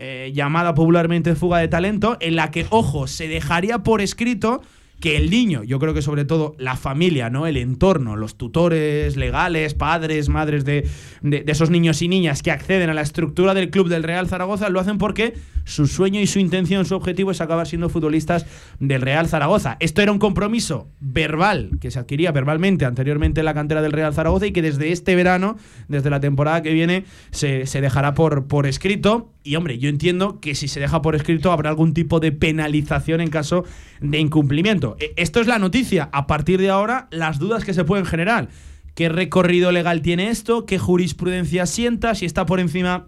eh, 0.06 0.34
llamada 0.34 0.76
popularmente 0.76 1.34
fuga 1.34 1.60
de 1.60 1.70
talento, 1.70 2.18
en 2.20 2.36
la 2.36 2.52
que, 2.52 2.66
ojo, 2.72 3.08
se 3.08 3.30
dejaría 3.30 3.80
por 3.80 4.02
escrito 4.02 4.62
que 5.00 5.18
el 5.18 5.30
niño, 5.30 5.64
yo 5.64 5.80
creo 5.80 5.94
que 5.94 6.02
sobre 6.02 6.24
todo 6.24 6.56
la 6.58 6.78
familia, 6.78 7.30
¿no? 7.30 7.46
El 7.46 7.58
entorno, 7.58 8.16
los 8.16 8.38
tutores 8.38 9.18
legales, 9.18 9.74
padres, 9.74 10.30
madres 10.30 10.64
de, 10.64 10.88
de- 11.22 11.44
esos 11.48 11.70
niños 11.70 12.02
y 12.02 12.08
niñas 12.08 12.42
que 12.42 12.52
acceden 12.52 12.90
a 12.90 12.94
la 12.94 13.02
estructura 13.02 13.54
del 13.54 13.70
club 13.70 13.90
del 13.90 14.04
Real 14.04 14.28
Zaragoza, 14.30 14.70
lo 14.70 14.80
hacen 14.80 14.98
porque 14.98 15.34
su 15.66 15.88
sueño 15.88 16.22
y 16.22 16.28
su 16.28 16.40
intención, 16.40 16.86
su 16.86 16.96
objetivo 16.96 17.32
es 17.32 17.42
acabar 17.42 17.68
siendo 17.68 17.90
futbolistas 17.90 18.46
del 18.80 19.02
Real 19.02 19.28
Zaragoza. 19.28 19.76
Esto 19.82 20.02
era 20.02 20.12
un 20.12 20.20
compromiso 20.20 20.88
verbal 21.02 21.72
que 21.82 21.92
se 21.92 22.00
adquiría 22.00 22.32
verbalmente 22.32 22.86
anteriormente 22.86 23.42
en 23.42 23.46
la 23.46 23.54
cantera 23.54 23.82
del 23.82 23.92
Real 23.92 24.14
Zaragoza 24.14 24.46
y 24.48 24.52
que 24.52 24.62
desde 24.62 24.92
este 24.94 25.16
verano, 25.16 25.58
desde 25.90 26.10
la 26.10 26.20
temporada 26.22 26.62
que 26.62 26.74
viene, 26.74 27.04
se, 27.32 27.66
se 27.66 27.82
dejará 27.82 28.14
por, 28.14 28.48
por 28.48 28.68
escrito. 28.68 29.32
Y 29.44 29.56
hombre, 29.58 29.78
yo 29.80 29.90
entiendo 29.90 30.40
que 30.40 30.56
si 30.56 30.70
se 30.70 30.80
deja 30.80 31.02
por 31.02 31.16
escrito 31.16 31.52
habrá 31.52 31.70
algún 31.70 31.94
tipo 31.94 32.22
de 32.22 32.32
penalización 32.32 33.20
en 33.20 33.30
caso 33.30 33.66
de 34.04 34.20
incumplimiento. 34.20 34.96
E- 35.00 35.14
Esto 35.18 35.40
es 35.42 35.48
la 35.48 35.58
noticia. 35.60 36.10
A 36.12 36.28
partir 36.28 36.60
de 36.60 36.70
ahora, 36.70 37.08
las 37.10 37.40
dudas 37.40 37.66
que 37.66 37.74
se 37.74 37.84
pueden 37.86 38.06
generar. 38.06 38.50
¿Qué 38.94 39.10
recorrido 39.10 39.72
legal 39.72 40.02
tiene 40.04 40.30
esto? 40.30 40.66
¿Qué 40.68 40.78
jurisprudencia 40.78 41.66
sienta? 41.66 42.14
Si 42.14 42.26
está 42.26 42.46
por 42.46 42.60
encima 42.60 43.08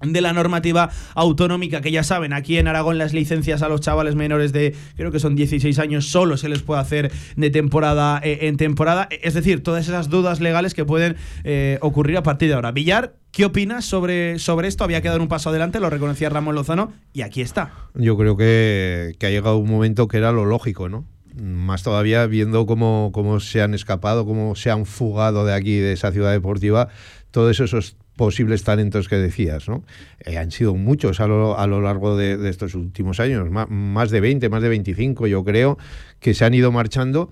de 0.00 0.20
la 0.20 0.32
normativa 0.32 0.90
autonómica, 1.14 1.80
que 1.80 1.90
ya 1.90 2.02
saben, 2.02 2.32
aquí 2.32 2.58
en 2.58 2.68
Aragón 2.68 2.98
las 2.98 3.12
licencias 3.12 3.62
a 3.62 3.68
los 3.68 3.80
chavales 3.80 4.14
menores 4.14 4.52
de, 4.52 4.74
creo 4.96 5.10
que 5.10 5.20
son 5.20 5.34
16 5.34 5.78
años, 5.78 6.06
solo 6.06 6.36
se 6.36 6.48
les 6.48 6.62
puede 6.62 6.80
hacer 6.80 7.12
de 7.36 7.50
temporada 7.50 8.20
eh, 8.22 8.40
en 8.42 8.56
temporada. 8.56 9.08
Es 9.10 9.34
decir, 9.34 9.62
todas 9.62 9.88
esas 9.88 10.08
dudas 10.08 10.40
legales 10.40 10.74
que 10.74 10.84
pueden 10.84 11.16
eh, 11.44 11.78
ocurrir 11.80 12.16
a 12.16 12.22
partir 12.22 12.48
de 12.48 12.54
ahora. 12.54 12.72
Villar, 12.72 13.14
¿qué 13.32 13.44
opinas 13.44 13.84
sobre, 13.84 14.38
sobre 14.38 14.68
esto? 14.68 14.84
Había 14.84 15.02
quedado 15.02 15.20
un 15.20 15.28
paso 15.28 15.50
adelante, 15.50 15.80
lo 15.80 15.90
reconocía 15.90 16.28
Ramón 16.28 16.54
Lozano, 16.54 16.92
y 17.12 17.22
aquí 17.22 17.40
está. 17.40 17.72
Yo 17.94 18.16
creo 18.16 18.36
que, 18.36 19.16
que 19.18 19.26
ha 19.26 19.30
llegado 19.30 19.56
un 19.56 19.70
momento 19.70 20.08
que 20.08 20.18
era 20.18 20.32
lo 20.32 20.44
lógico, 20.44 20.88
¿no? 20.88 21.04
Más 21.34 21.82
todavía 21.84 22.26
viendo 22.26 22.66
cómo, 22.66 23.10
cómo 23.12 23.38
se 23.38 23.62
han 23.62 23.74
escapado, 23.74 24.26
cómo 24.26 24.56
se 24.56 24.70
han 24.70 24.86
fugado 24.86 25.44
de 25.44 25.54
aquí, 25.54 25.76
de 25.76 25.92
esa 25.92 26.10
ciudad 26.10 26.32
deportiva, 26.32 26.88
todos 27.30 27.60
esos 27.60 27.96
posibles 28.18 28.64
talentos 28.64 29.08
que 29.08 29.16
decías, 29.16 29.68
¿no? 29.68 29.84
Eh, 30.20 30.36
han 30.36 30.50
sido 30.50 30.74
muchos 30.74 31.20
a 31.20 31.26
lo, 31.26 31.58
a 31.58 31.66
lo 31.66 31.80
largo 31.80 32.18
de, 32.18 32.50
estos 32.50 32.74
últimos 32.74 33.20
años, 33.20 33.48
más 33.50 34.10
de 34.10 34.20
20, 34.20 34.50
más 34.50 34.60
de 34.60 34.68
25, 34.68 35.26
yo 35.26 35.42
creo, 35.44 35.78
que 36.20 36.34
se 36.34 36.44
han 36.44 36.52
ido 36.52 36.70
marchando. 36.70 37.30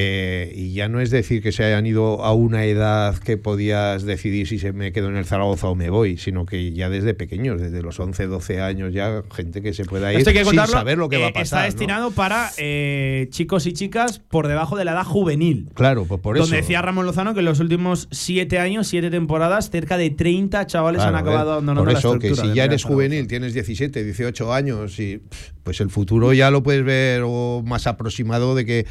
Eh, 0.00 0.52
y 0.54 0.74
ya 0.74 0.88
no 0.88 1.00
es 1.00 1.10
decir 1.10 1.42
que 1.42 1.50
se 1.50 1.64
hayan 1.64 1.84
ido 1.84 2.22
a 2.24 2.32
una 2.32 2.64
edad 2.66 3.18
que 3.18 3.36
podías 3.36 4.04
decidir 4.04 4.46
si 4.46 4.60
se 4.60 4.72
me 4.72 4.92
quedo 4.92 5.08
en 5.08 5.16
el 5.16 5.24
Zaragoza 5.24 5.66
o 5.66 5.74
me 5.74 5.90
voy, 5.90 6.18
sino 6.18 6.46
que 6.46 6.70
ya 6.70 6.88
desde 6.88 7.14
pequeños, 7.14 7.60
desde 7.60 7.82
los 7.82 7.98
11, 7.98 8.28
12 8.28 8.60
años, 8.60 8.94
ya 8.94 9.24
gente 9.34 9.60
que 9.60 9.74
se 9.74 9.84
pueda 9.84 10.14
ir 10.14 10.24
que 10.24 10.44
sin 10.44 10.66
saber 10.66 10.98
lo 10.98 11.08
que 11.08 11.16
va 11.16 11.26
a 11.26 11.28
eh, 11.30 11.32
pasar. 11.32 11.42
Está 11.42 11.58
¿no? 11.58 11.64
destinado 11.64 12.10
para 12.12 12.52
eh, 12.58 13.26
chicos 13.30 13.66
y 13.66 13.72
chicas 13.72 14.20
por 14.20 14.46
debajo 14.46 14.76
de 14.76 14.84
la 14.84 14.92
edad 14.92 15.04
juvenil. 15.04 15.68
Claro, 15.74 16.04
pues 16.04 16.20
por 16.20 16.36
eso. 16.36 16.44
Donde 16.44 16.58
decía 16.58 16.80
Ramón 16.80 17.04
Lozano 17.04 17.34
que 17.34 17.40
en 17.40 17.46
los 17.46 17.58
últimos 17.58 18.06
siete 18.12 18.60
años, 18.60 18.86
siete 18.86 19.10
temporadas, 19.10 19.68
cerca 19.68 19.96
de 19.96 20.10
30 20.10 20.64
chavales 20.68 21.02
Claro, 21.02 21.16
han 21.16 21.20
acabado 21.20 21.46
¿ves? 21.46 21.52
abandonando 21.54 21.82
Por 21.82 21.92
la 21.92 21.98
eso, 21.98 22.18
que 22.20 22.28
estructura 22.28 22.52
si 22.52 22.56
ya 22.56 22.64
eres 22.66 22.84
juvenil, 22.84 23.26
tienes 23.26 23.52
17, 23.52 24.04
18 24.04 24.52
años, 24.52 24.96
y 25.00 25.20
pues 25.64 25.80
el 25.80 25.90
futuro 25.90 26.32
ya 26.34 26.52
lo 26.52 26.62
puedes 26.62 26.84
ver 26.84 27.22
o 27.24 27.64
más 27.66 27.88
aproximado 27.88 28.54
de 28.54 28.64
que, 28.64 28.86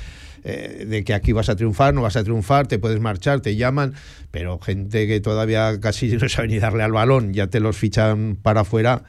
eh, 0.50 0.86
de 0.88 1.04
que 1.04 1.14
aquí 1.14 1.34
vas 1.34 1.50
a 1.50 1.58
triunfar, 1.58 1.94
no 1.94 2.04
vas 2.04 2.16
a 2.16 2.24
triunfar, 2.24 2.68
te 2.68 2.80
puedes 2.80 3.02
marchar, 3.02 3.42
te 3.42 3.58
llaman, 3.58 3.96
pero 4.32 4.58
gente 4.60 5.06
que 5.06 5.20
todavía 5.20 5.78
casi 5.82 6.08
no 6.18 6.30
sabe 6.30 6.48
ni 6.48 6.58
darle 6.58 6.84
al 6.84 6.94
balón, 6.94 7.34
ya 7.34 7.48
te 7.48 7.60
los 7.60 7.76
fichan 7.76 8.38
para 8.42 8.62
afuera. 8.62 9.04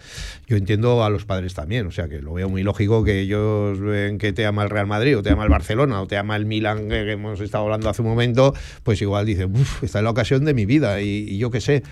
Yo 0.48 0.56
entiendo 0.56 1.04
a 1.04 1.10
los 1.10 1.26
padres 1.26 1.54
también, 1.54 1.86
o 1.86 1.92
sea 1.92 2.08
que 2.08 2.20
lo 2.20 2.32
veo 2.34 2.48
muy 2.48 2.64
lógico 2.64 3.04
que 3.04 3.20
ellos 3.20 3.78
ven 3.78 4.18
que 4.18 4.32
te 4.32 4.46
ama 4.46 4.64
el 4.64 4.70
Real 4.70 4.88
Madrid 4.88 5.16
o 5.16 5.22
te 5.22 5.30
ama 5.30 5.44
el 5.44 5.50
Barcelona 5.50 6.02
o 6.02 6.08
te 6.08 6.16
ama 6.16 6.34
el 6.34 6.44
Milan, 6.44 6.88
que 6.88 7.04
que 7.04 7.12
hemos 7.12 7.40
estado 7.40 7.62
hablando 7.62 7.88
hace 7.88 8.02
un 8.02 8.08
momento, 8.08 8.52
pues 8.82 9.00
igual 9.00 9.24
dicen, 9.24 9.54
uff, 9.54 9.84
esta 9.84 10.00
es 10.00 10.02
la 10.02 10.10
ocasión 10.10 10.44
de 10.44 10.54
mi 10.54 10.66
vida 10.66 11.00
y, 11.00 11.24
y 11.28 11.38
yo 11.38 11.52
qué 11.52 11.60
sé. 11.60 11.84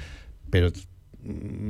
Pero 0.50 0.72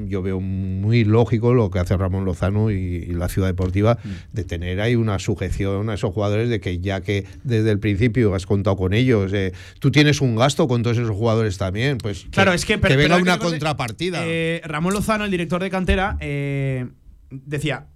yo 0.09 0.23
veo 0.23 0.41
muy 0.41 1.05
lógico 1.05 1.55
lo 1.55 1.71
que 1.71 1.79
hace 1.79 1.97
Ramón 1.97 2.25
Lozano 2.25 2.71
y, 2.71 2.75
y 2.75 3.13
la 3.13 3.29
ciudad 3.29 3.49
deportiva 3.49 3.99
de 4.33 4.45
tener 4.45 4.81
ahí 4.81 4.95
una 4.97 5.19
sujeción 5.19 5.91
a 5.91 5.95
esos 5.95 6.13
jugadores 6.13 6.49
de 6.49 6.61
que 6.61 6.79
ya 6.81 7.01
que 7.01 7.25
desde 7.45 7.71
el 7.71 7.79
principio 7.79 8.35
has 8.35 8.47
contado 8.47 8.77
con 8.77 8.95
ellos, 8.95 9.33
eh, 9.33 9.53
tú 9.81 9.91
tienes 9.91 10.21
un 10.21 10.37
gasto 10.37 10.69
con 10.69 10.83
todos 10.83 10.99
esos 10.99 11.11
jugadores 11.17 11.59
también, 11.59 11.99
pues 11.99 12.27
Claro, 12.31 12.53
es 12.53 12.65
que, 12.65 12.79
pero- 12.79 12.97
venga 12.97 13.15
pero 13.15 13.17
que 13.17 13.23
una 13.23 13.39
contrapartida. 13.39 14.23
Eh, 14.25 14.61
Ramón 14.65 14.95
Lozano, 14.95 15.25
el 15.25 15.31
director 15.31 15.63
de 15.63 15.71
cantera, 15.71 16.17
eh, 16.21 16.87
decía. 17.31 17.87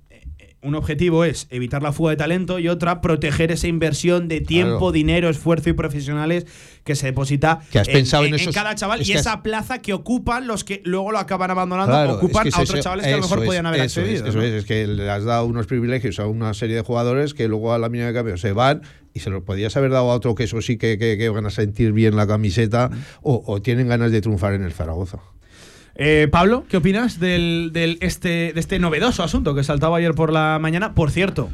Un 0.62 0.74
objetivo 0.74 1.24
es 1.24 1.46
evitar 1.50 1.82
la 1.82 1.92
fuga 1.92 2.10
de 2.10 2.16
talento 2.18 2.58
y 2.58 2.68
otra 2.68 3.00
proteger 3.00 3.50
esa 3.50 3.66
inversión 3.66 4.28
de 4.28 4.40
tiempo, 4.42 4.76
Claro. 4.78 4.92
dinero, 4.92 5.28
esfuerzo 5.30 5.70
y 5.70 5.72
profesionales 5.72 6.46
que 6.84 6.94
se 6.94 7.06
deposita 7.06 7.60
Que 7.72 7.78
has 7.78 7.88
en, 7.88 7.94
pensado 7.94 8.24
en 8.24 8.28
en- 8.28 8.34
en 8.34 8.40
esos- 8.40 8.54
cada 8.54 8.74
chaval 8.74 9.00
es 9.00 9.08
y 9.08 9.12
esa 9.12 9.34
has- 9.34 9.40
plaza 9.40 9.78
que 9.80 9.92
ocupan 9.94 10.46
los 10.46 10.64
que 10.64 10.82
luego 10.84 11.12
lo 11.12 11.18
acaban 11.18 11.50
abandonando, 11.50 11.92
Claro, 11.92 12.14
ocupan 12.16 12.46
es 12.46 12.54
que 12.54 12.60
a 12.60 12.62
es 12.62 12.68
otros 12.68 12.78
eso- 12.80 12.84
chavales 12.84 13.06
que 13.06 13.12
a 13.12 13.16
lo 13.16 13.22
mejor 13.22 13.38
eso 13.38 13.46
podían 13.46 13.64
es, 13.66 13.68
haber 13.68 13.80
eso 13.82 14.00
accedido. 14.00 14.24
Es, 14.24 14.28
eso 14.30 14.38
¿no? 14.38 14.44
es, 14.44 14.52
es 14.52 14.64
que 14.66 14.86
le 14.86 15.10
has 15.10 15.24
dado 15.24 15.46
unos 15.46 15.66
privilegios 15.66 16.18
a 16.20 16.26
una 16.26 16.52
serie 16.52 16.76
de 16.76 16.82
jugadores 16.82 17.32
que 17.32 17.48
luego 17.48 17.72
a 17.72 17.78
la 17.78 17.88
mínima 17.88 18.08
de 18.08 18.14
cambio 18.14 18.36
se 18.36 18.52
van 18.52 18.82
y 19.14 19.20
se 19.20 19.30
los 19.30 19.42
podías 19.42 19.74
haber 19.78 19.90
dado 19.92 20.10
a 20.10 20.14
otro 20.14 20.34
que 20.34 20.44
eso 20.44 20.60
sí 20.60 20.76
que, 20.76 20.98
que- 20.98 21.16
que 21.16 21.28
van 21.30 21.46
a 21.46 21.50
sentir 21.50 21.92
bien 21.92 22.16
la 22.16 22.26
camiseta 22.26 22.90
o, 23.22 23.42
o 23.46 23.62
tienen 23.62 23.88
ganas 23.88 24.12
de 24.12 24.20
triunfar 24.20 24.52
en 24.54 24.62
el 24.62 24.72
Zaragoza. 24.72 25.20
Eh, 26.02 26.28
Pablo, 26.32 26.64
¿qué 26.66 26.78
opinas 26.78 27.20
del, 27.20 27.72
del 27.74 27.98
este, 28.00 28.54
de 28.54 28.58
este 28.60 28.78
novedoso 28.78 29.22
asunto 29.22 29.54
que 29.54 29.62
saltaba 29.62 29.98
ayer 29.98 30.14
por 30.14 30.32
la 30.32 30.58
mañana? 30.58 30.94
Por 30.94 31.10
cierto, 31.10 31.50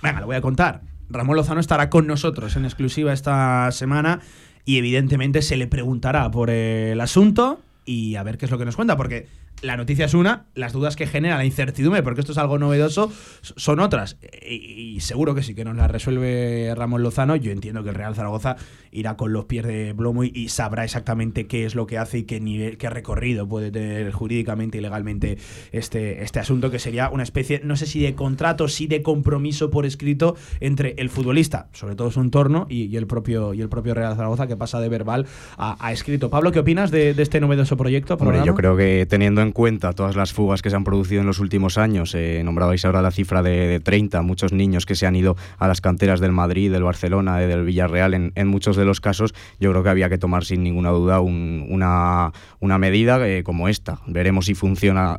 venga, 0.00 0.20
lo 0.20 0.26
voy 0.26 0.36
a 0.36 0.40
contar. 0.40 0.82
Ramón 1.08 1.34
Lozano 1.34 1.58
estará 1.58 1.90
con 1.90 2.06
nosotros 2.06 2.54
en 2.54 2.64
exclusiva 2.64 3.12
esta 3.12 3.68
semana 3.72 4.20
y 4.64 4.78
evidentemente 4.78 5.42
se 5.42 5.56
le 5.56 5.66
preguntará 5.66 6.30
por 6.30 6.50
el 6.50 7.00
asunto 7.00 7.62
y 7.84 8.14
a 8.14 8.22
ver 8.22 8.38
qué 8.38 8.44
es 8.44 8.52
lo 8.52 8.58
que 8.58 8.64
nos 8.64 8.76
cuenta, 8.76 8.96
porque 8.96 9.26
la 9.62 9.76
noticia 9.76 10.06
es 10.06 10.14
una, 10.14 10.46
las 10.54 10.72
dudas 10.72 10.96
que 10.96 11.06
genera 11.06 11.36
la 11.36 11.44
incertidumbre, 11.44 12.02
porque 12.02 12.20
esto 12.20 12.32
es 12.32 12.38
algo 12.38 12.58
novedoso, 12.58 13.12
son 13.42 13.80
otras. 13.80 14.16
Y, 14.48 14.96
y 14.96 15.00
seguro 15.00 15.34
que 15.34 15.42
sí 15.42 15.54
que 15.54 15.64
nos 15.64 15.76
la 15.76 15.88
resuelve 15.88 16.72
Ramón 16.74 17.02
Lozano. 17.02 17.36
Yo 17.36 17.52
entiendo 17.52 17.82
que 17.82 17.90
el 17.90 17.94
Real 17.94 18.14
Zaragoza 18.14 18.56
irá 18.90 19.16
con 19.16 19.32
los 19.32 19.44
pies 19.44 19.64
de 19.64 19.94
plomo 19.94 20.24
y, 20.24 20.32
y 20.34 20.48
sabrá 20.48 20.84
exactamente 20.84 21.46
qué 21.46 21.64
es 21.64 21.74
lo 21.74 21.86
que 21.86 21.98
hace 21.98 22.18
y 22.18 22.22
qué 22.24 22.40
nivel, 22.40 22.78
qué 22.78 22.90
recorrido 22.90 23.48
puede 23.48 23.70
tener 23.70 24.10
jurídicamente 24.12 24.78
y 24.78 24.80
legalmente 24.80 25.38
este, 25.72 26.22
este 26.22 26.40
asunto, 26.40 26.70
que 26.70 26.78
sería 26.78 27.10
una 27.10 27.22
especie, 27.22 27.60
no 27.64 27.76
sé 27.76 27.86
si 27.86 28.00
de 28.00 28.14
contrato, 28.14 28.68
sí 28.68 28.86
de 28.86 29.02
compromiso 29.02 29.70
por 29.70 29.86
escrito 29.86 30.36
entre 30.60 30.94
el 30.98 31.10
futbolista, 31.10 31.68
sobre 31.72 31.94
todo 31.94 32.10
su 32.10 32.20
entorno, 32.20 32.66
y, 32.68 32.84
y 32.84 32.96
el 32.96 33.06
propio 33.06 33.54
y 33.54 33.60
el 33.60 33.68
propio 33.68 33.94
Real 33.94 34.16
Zaragoza, 34.16 34.46
que 34.46 34.56
pasa 34.56 34.80
de 34.80 34.88
verbal 34.88 35.26
a, 35.56 35.76
a 35.84 35.92
escrito. 35.92 36.30
Pablo, 36.30 36.50
¿qué 36.50 36.58
opinas 36.60 36.90
de, 36.90 37.14
de 37.14 37.22
este 37.22 37.40
novedoso 37.40 37.76
proyecto? 37.76 38.14
Hombre, 38.14 38.42
yo 38.44 38.54
creo 38.54 38.76
que 38.76 39.06
teniendo 39.08 39.40
en 39.42 39.49
cuenta 39.52 39.92
todas 39.92 40.16
las 40.16 40.32
fugas 40.32 40.62
que 40.62 40.70
se 40.70 40.76
han 40.76 40.84
producido 40.84 41.20
en 41.20 41.26
los 41.26 41.38
últimos 41.40 41.78
años, 41.78 42.14
eh, 42.14 42.42
nombrabais 42.44 42.84
ahora 42.84 43.02
la 43.02 43.10
cifra 43.10 43.42
de, 43.42 43.66
de 43.68 43.80
30, 43.80 44.22
muchos 44.22 44.52
niños 44.52 44.86
que 44.86 44.94
se 44.94 45.06
han 45.06 45.16
ido 45.16 45.36
a 45.58 45.68
las 45.68 45.80
canteras 45.80 46.20
del 46.20 46.32
Madrid, 46.32 46.70
del 46.72 46.82
Barcelona, 46.82 47.42
eh, 47.42 47.46
del 47.46 47.64
Villarreal, 47.64 48.14
en, 48.14 48.32
en 48.34 48.48
muchos 48.48 48.76
de 48.76 48.84
los 48.84 49.00
casos 49.00 49.34
yo 49.58 49.70
creo 49.70 49.82
que 49.82 49.88
había 49.90 50.08
que 50.08 50.18
tomar 50.18 50.44
sin 50.44 50.62
ninguna 50.62 50.90
duda 50.90 51.20
un- 51.20 51.66
una, 51.70 52.32
medida 52.78 53.26
eh, 53.28 53.42
como 53.42 53.68
esta. 53.68 54.00
Veremos 54.06 54.46
si 54.46 54.54
funciona 54.54 55.16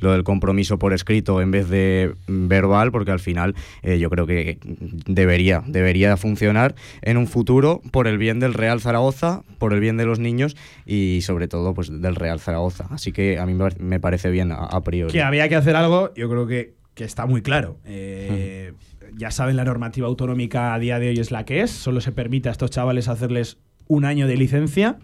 lo 0.00 0.12
del 0.12 0.24
compromiso 0.24 0.78
por 0.78 0.92
escrito 0.92 1.40
en 1.40 1.50
vez 1.50 1.68
de 1.68 2.14
verbal, 2.26 2.92
porque 2.92 3.10
al 3.10 3.20
final 3.20 3.54
yo 3.82 4.10
creo 4.10 4.26
que 4.26 4.58
debería, 5.06 5.62
debería 5.66 6.16
funcionar 6.16 6.74
en 7.02 7.16
un 7.16 7.26
futuro 7.26 7.80
por 7.90 8.06
el 8.06 8.18
bien 8.18 8.40
del 8.40 8.54
Real 8.54 8.80
Zaragoza, 8.80 9.42
por 9.58 9.72
el 9.72 9.80
bien 9.80 9.96
de 9.96 10.04
los 10.06 10.18
niños 10.18 10.56
y 10.86 11.20
sobre 11.22 11.48
todo 11.48 11.74
pues 11.74 11.88
del 12.00 12.14
Real 12.16 12.40
Zaragoza. 12.40 12.86
Así 12.90 13.12
que 13.12 13.38
a 13.42 13.46
mí 13.46 13.56
me 13.78 14.00
parece 14.00 14.30
bien 14.30 14.52
a, 14.52 14.56
a 14.56 14.82
priori. 14.82 15.12
Que 15.12 15.22
había 15.22 15.48
que 15.48 15.56
hacer 15.56 15.76
algo, 15.76 16.12
yo 16.14 16.28
creo 16.30 16.46
que, 16.46 16.74
que 16.94 17.04
está 17.04 17.26
muy 17.26 17.42
claro. 17.42 17.78
Eh, 17.84 18.72
Ya 19.16 19.30
saben, 19.30 19.56
la 19.56 19.64
normativa 19.64 20.06
autonómica 20.06 20.72
a 20.72 20.78
día 20.78 20.98
de 20.98 21.10
hoy 21.10 21.18
es 21.18 21.30
la 21.30 21.44
que 21.44 21.60
es. 21.60 21.70
Solo 21.70 22.00
se 22.00 22.12
permite 22.12 22.48
a 22.48 22.52
estos 22.52 22.70
chavales 22.70 23.08
hacerles 23.08 23.58
un 23.88 24.04
año 24.06 24.26
de 24.26 24.36
licencia. 24.36 24.96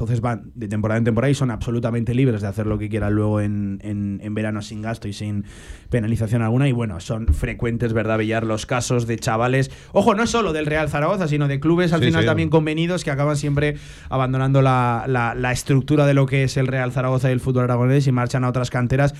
Entonces 0.00 0.22
van 0.22 0.50
de 0.54 0.66
temporada 0.66 0.96
en 0.98 1.04
temporada 1.04 1.30
y 1.30 1.34
son 1.34 1.50
absolutamente 1.50 2.14
libres 2.14 2.40
de 2.40 2.48
hacer 2.48 2.66
lo 2.66 2.78
que 2.78 2.88
quieran 2.88 3.12
luego 3.12 3.40
en, 3.42 3.78
en- 3.82 4.18
en 4.22 4.34
verano 4.34 4.62
sin 4.62 4.80
gasto 4.80 5.08
y 5.08 5.12
sin 5.12 5.44
penalización 5.90 6.40
alguna. 6.40 6.68
Y 6.68 6.72
bueno, 6.72 7.00
son 7.00 7.26
frecuentes, 7.28 7.92
¿verdad, 7.92 8.16
Villar? 8.18 8.44
Los 8.46 8.64
casos 8.64 9.06
de 9.06 9.18
chavales, 9.18 9.70
ojo, 9.92 10.14
no 10.14 10.26
solo 10.26 10.54
del 10.54 10.64
Real 10.64 10.88
Zaragoza, 10.88 11.28
sino 11.28 11.48
de 11.48 11.60
clubes 11.60 11.92
al 11.92 12.00
Sí, 12.00 12.06
final 12.06 12.22
sí. 12.22 12.26
también 12.26 12.48
convenidos 12.48 13.04
que 13.04 13.10
acaban 13.10 13.36
siempre 13.36 13.76
abandonando 14.08 14.62
la, 14.62 15.04
la- 15.06 15.34
la 15.34 15.52
estructura 15.52 16.06
de 16.06 16.14
lo 16.14 16.24
que 16.26 16.44
es 16.44 16.56
el 16.56 16.66
Real 16.66 16.92
Zaragoza 16.92 17.28
y 17.28 17.32
el 17.32 17.40
fútbol 17.40 17.64
aragonés 17.64 18.06
y 18.06 18.12
marchan 18.12 18.44
a 18.44 18.48
otras 18.48 18.70
canteras. 18.70 19.14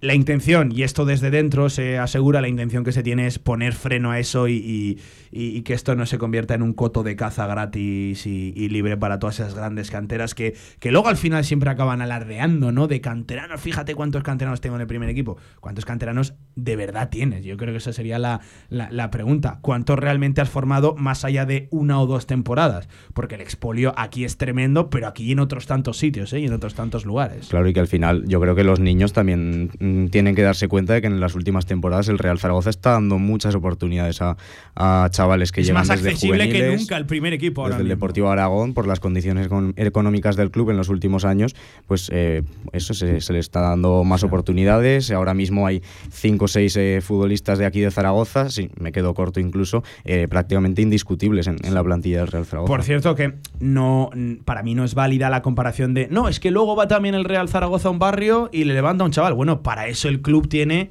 La 0.00 0.14
intención, 0.14 0.70
y 0.70 0.82
esto 0.82 1.06
desde 1.06 1.30
dentro 1.30 1.70
se 1.70 1.96
asegura, 1.98 2.42
la 2.42 2.48
intención 2.48 2.84
que 2.84 2.92
se 2.92 3.02
tiene 3.02 3.26
es 3.26 3.38
poner 3.38 3.72
freno 3.72 4.10
a 4.10 4.18
eso 4.18 4.48
y, 4.48 4.54
y- 4.56 4.98
y- 5.34 5.62
que 5.62 5.72
esto 5.74 5.94
no 5.94 6.06
se 6.06 6.18
convierta 6.18 6.54
en 6.54 6.62
un 6.62 6.72
coto 6.74 7.02
de 7.02 7.16
caza 7.16 7.46
gratis 7.46 8.26
y, 8.26 8.68
libre 8.68 8.96
para 8.96 9.18
todas 9.18 9.40
esas 9.40 9.54
grandes 9.54 9.90
canteras 9.90 10.34
que, 10.34 10.54
que 10.80 10.90
luego 10.92 11.08
al 11.08 11.16
final 11.16 11.44
siempre 11.44 11.70
acaban 11.70 12.02
alardeando, 12.02 12.72
¿no? 12.72 12.86
De 12.88 13.00
canteranos, 13.00 13.60
fíjate 13.60 13.94
cuántos 13.94 14.22
canteranos 14.22 14.60
tengo 14.60 14.74
en 14.76 14.82
el 14.82 14.86
primer 14.86 15.08
equipo. 15.08 15.36
¿Cuántos 15.60 15.84
canteranos 15.84 16.34
de 16.56 16.76
verdad 16.76 17.08
tienes? 17.08 17.44
Yo 17.44 17.56
creo 17.56 17.72
que 17.72 17.78
esa 17.78 17.92
sería 17.92 18.18
la, 18.18 18.40
la- 18.68 19.10
pregunta. 19.10 19.58
¿Cuántos 19.60 19.98
realmente 19.98 20.40
has 20.40 20.48
formado 20.50 20.94
más 20.96 21.24
allá 21.24 21.44
de 21.46 21.68
una 21.70 22.00
o 22.00 22.06
dos 22.06 22.26
temporadas? 22.26 22.88
Porque 23.12 23.34
el 23.36 23.42
expolio 23.42 23.92
aquí 23.96 24.24
es 24.24 24.38
tremendo, 24.38 24.90
pero 24.90 25.06
aquí 25.06 25.30
en 25.30 25.38
otros 25.38 25.66
tantos 25.66 25.98
sitios, 25.98 26.32
¿eh? 26.32 26.40
Y 26.40 26.46
en 26.46 26.52
otros 26.52 26.74
tantos 26.74 27.04
lugares. 27.04 27.48
Claro, 27.48 27.68
y 27.68 27.72
que 27.72 27.80
al 27.80 27.86
final 27.86 28.24
yo 28.26 28.40
creo 28.40 28.54
que 28.54 28.64
los 28.64 28.80
niños 28.80 29.12
también 29.12 29.70
mm, 29.78 30.06
tienen 30.06 30.34
que 30.34 30.42
darse 30.42 30.68
cuenta 30.68 30.94
de 30.94 31.00
que 31.00 31.06
en 31.06 31.20
las 31.20 31.34
últimas 31.34 31.66
temporadas 31.66 32.08
el 32.08 32.18
Real 32.18 32.38
Zaragoza 32.38 32.70
está 32.70 32.92
dando 32.92 33.18
muchas 33.18 33.54
oportunidades 33.54 34.20
a, 34.22 34.36
a 34.74 35.08
chavales 35.24 35.52
que 35.52 35.62
es 35.62 35.72
más 35.72 35.88
desde 35.88 36.10
accesible 36.10 36.48
que 36.48 36.76
nunca 36.76 36.96
el 36.96 37.06
primer 37.06 37.32
equipo 37.32 37.62
ahora 37.62 37.76
desde 37.76 37.82
el. 37.82 37.88
Deportivo 37.88 38.30
Aragón 38.30 38.74
por 38.74 38.86
las 38.86 39.00
condiciones 39.00 39.48
econ- 39.48 39.72
económicas 39.76 40.36
del 40.36 40.50
club 40.50 40.70
en 40.70 40.76
los 40.76 40.88
últimos 40.88 41.24
años, 41.24 41.54
pues 41.86 42.10
eh, 42.12 42.42
eso 42.72 42.94
se, 42.94 43.20
se 43.20 43.32
le 43.32 43.38
está 43.38 43.60
dando 43.60 44.04
más 44.04 44.22
oportunidades. 44.22 45.10
Ahora 45.10 45.34
mismo 45.34 45.66
hay 45.66 45.82
cinco 46.10 46.44
o 46.44 46.48
seis 46.48 46.76
eh, 46.76 47.00
futbolistas 47.02 47.58
de 47.58 47.66
aquí 47.66 47.80
de 47.80 47.90
Zaragoza, 47.90 48.50
sí, 48.50 48.70
me 48.78 48.92
quedo 48.92 49.14
corto 49.14 49.40
incluso, 49.40 49.82
eh, 50.04 50.28
prácticamente 50.28 50.82
indiscutibles 50.82 51.46
en, 51.46 51.56
en 51.64 51.74
la 51.74 51.82
plantilla 51.82 52.18
del 52.18 52.28
Real 52.28 52.44
Zaragoza. 52.44 52.68
Por 52.70 52.82
cierto, 52.82 53.14
que 53.14 53.34
no 53.60 54.10
para 54.44 54.62
mí 54.62 54.74
no 54.74 54.84
es 54.84 54.94
válida 54.94 55.30
la 55.30 55.40
comparación 55.42 55.94
de 55.94 56.08
no, 56.10 56.28
es 56.28 56.40
que 56.40 56.50
luego 56.50 56.76
va 56.76 56.88
también 56.88 57.14
el 57.14 57.24
Real 57.24 57.48
Zaragoza 57.48 57.88
a 57.88 57.90
un 57.90 57.98
barrio 57.98 58.50
y 58.52 58.64
le 58.64 58.74
levanta 58.74 59.04
a 59.04 59.06
un 59.06 59.12
chaval. 59.12 59.34
Bueno, 59.34 59.62
para 59.62 59.86
eso 59.88 60.08
el 60.08 60.20
club 60.20 60.48
tiene 60.48 60.90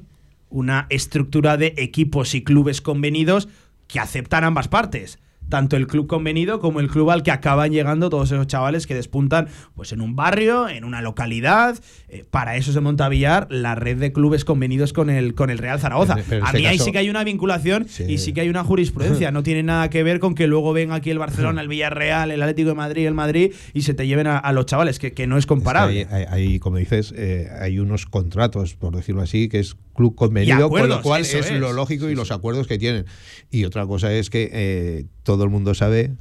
una 0.50 0.86
estructura 0.90 1.56
de 1.56 1.74
equipos 1.76 2.34
y 2.34 2.42
clubes 2.44 2.80
convenidos 2.80 3.48
que 3.88 4.00
aceptan 4.00 4.44
ambas 4.44 4.68
partes. 4.68 5.18
Tanto 5.46 5.76
el 5.76 5.86
club 5.86 6.06
convenido 6.06 6.58
como 6.58 6.80
el 6.80 6.88
club 6.88 7.10
al 7.10 7.22
que 7.22 7.30
acaban 7.30 7.70
llegando 7.70 8.08
todos 8.08 8.32
esos 8.32 8.46
chavales 8.46 8.86
que 8.86 8.94
despuntan 8.94 9.48
pues 9.74 9.92
en 9.92 10.00
un 10.00 10.16
barrio, 10.16 10.70
en 10.70 10.84
una 10.84 11.02
localidad. 11.02 11.78
Eh, 12.08 12.24
para 12.30 12.56
eso 12.56 12.72
se 12.72 12.80
monta 12.80 13.10
Villar 13.10 13.46
la 13.50 13.74
red 13.74 13.98
de 13.98 14.10
clubes 14.10 14.46
convenidos 14.46 14.94
con 14.94 15.10
el, 15.10 15.34
con 15.34 15.50
el 15.50 15.58
Real 15.58 15.78
Zaragoza. 15.78 16.16
Pero- 16.30 16.46
a 16.46 16.48
este 16.48 16.58
mí 16.60 16.64
ahí 16.66 16.78
sí 16.78 16.92
que 16.92 16.98
hay 16.98 17.10
una 17.10 17.24
vinculación 17.24 17.86
y 18.08 18.16
sí 18.16 18.32
que 18.32 18.40
hay 18.40 18.48
una 18.48 18.64
jurisprudencia. 18.64 19.30
No 19.32 19.42
tiene 19.42 19.62
nada 19.62 19.90
que 19.90 20.02
ver 20.02 20.18
con 20.18 20.34
que 20.34 20.46
luego 20.46 20.72
venga 20.72 20.94
aquí 20.94 21.10
el 21.10 21.18
Barcelona, 21.18 21.60
el 21.60 21.68
Villarreal, 21.68 22.30
el 22.30 22.40
Atlético 22.40 22.70
de 22.70 22.74
Madrid, 22.76 23.06
el 23.06 23.12
Madrid 23.14 23.52
y 23.74 23.82
se 23.82 23.92
te 23.92 24.06
lleven 24.06 24.26
a, 24.26 24.38
a 24.38 24.50
los 24.54 24.64
chavales, 24.64 24.98
que, 24.98 25.12
que 25.12 25.26
no 25.26 25.36
es 25.36 25.44
comparable. 25.44 26.06
Hay, 26.10 26.24
hay- 26.24 26.26
hay, 26.52 26.58
como 26.58 26.78
dices, 26.78 27.12
eh, 27.18 27.50
hay 27.60 27.78
unos 27.80 28.06
contratos, 28.06 28.76
por 28.76 28.96
decirlo 28.96 29.20
así, 29.20 29.50
que 29.50 29.58
es 29.60 29.76
club 29.94 30.14
convenido, 30.14 30.68
con 30.68 30.88
lo 30.88 31.00
cual 31.02 31.22
es, 31.22 31.34
es. 31.34 31.50
lo 31.52 31.72
lógico 31.72 32.08
y 32.08 32.14
los 32.14 32.30
acuerdos 32.30 32.66
que 32.66 32.78
tienen. 32.78 33.06
Y 33.50 33.64
otra 33.64 33.86
cosa 33.86 34.12
es 34.12 34.28
que 34.28 34.50
eh, 34.52 35.06
todo 35.22 35.44
el 35.44 35.50
mundo 35.50 35.74
sabe 35.74 36.12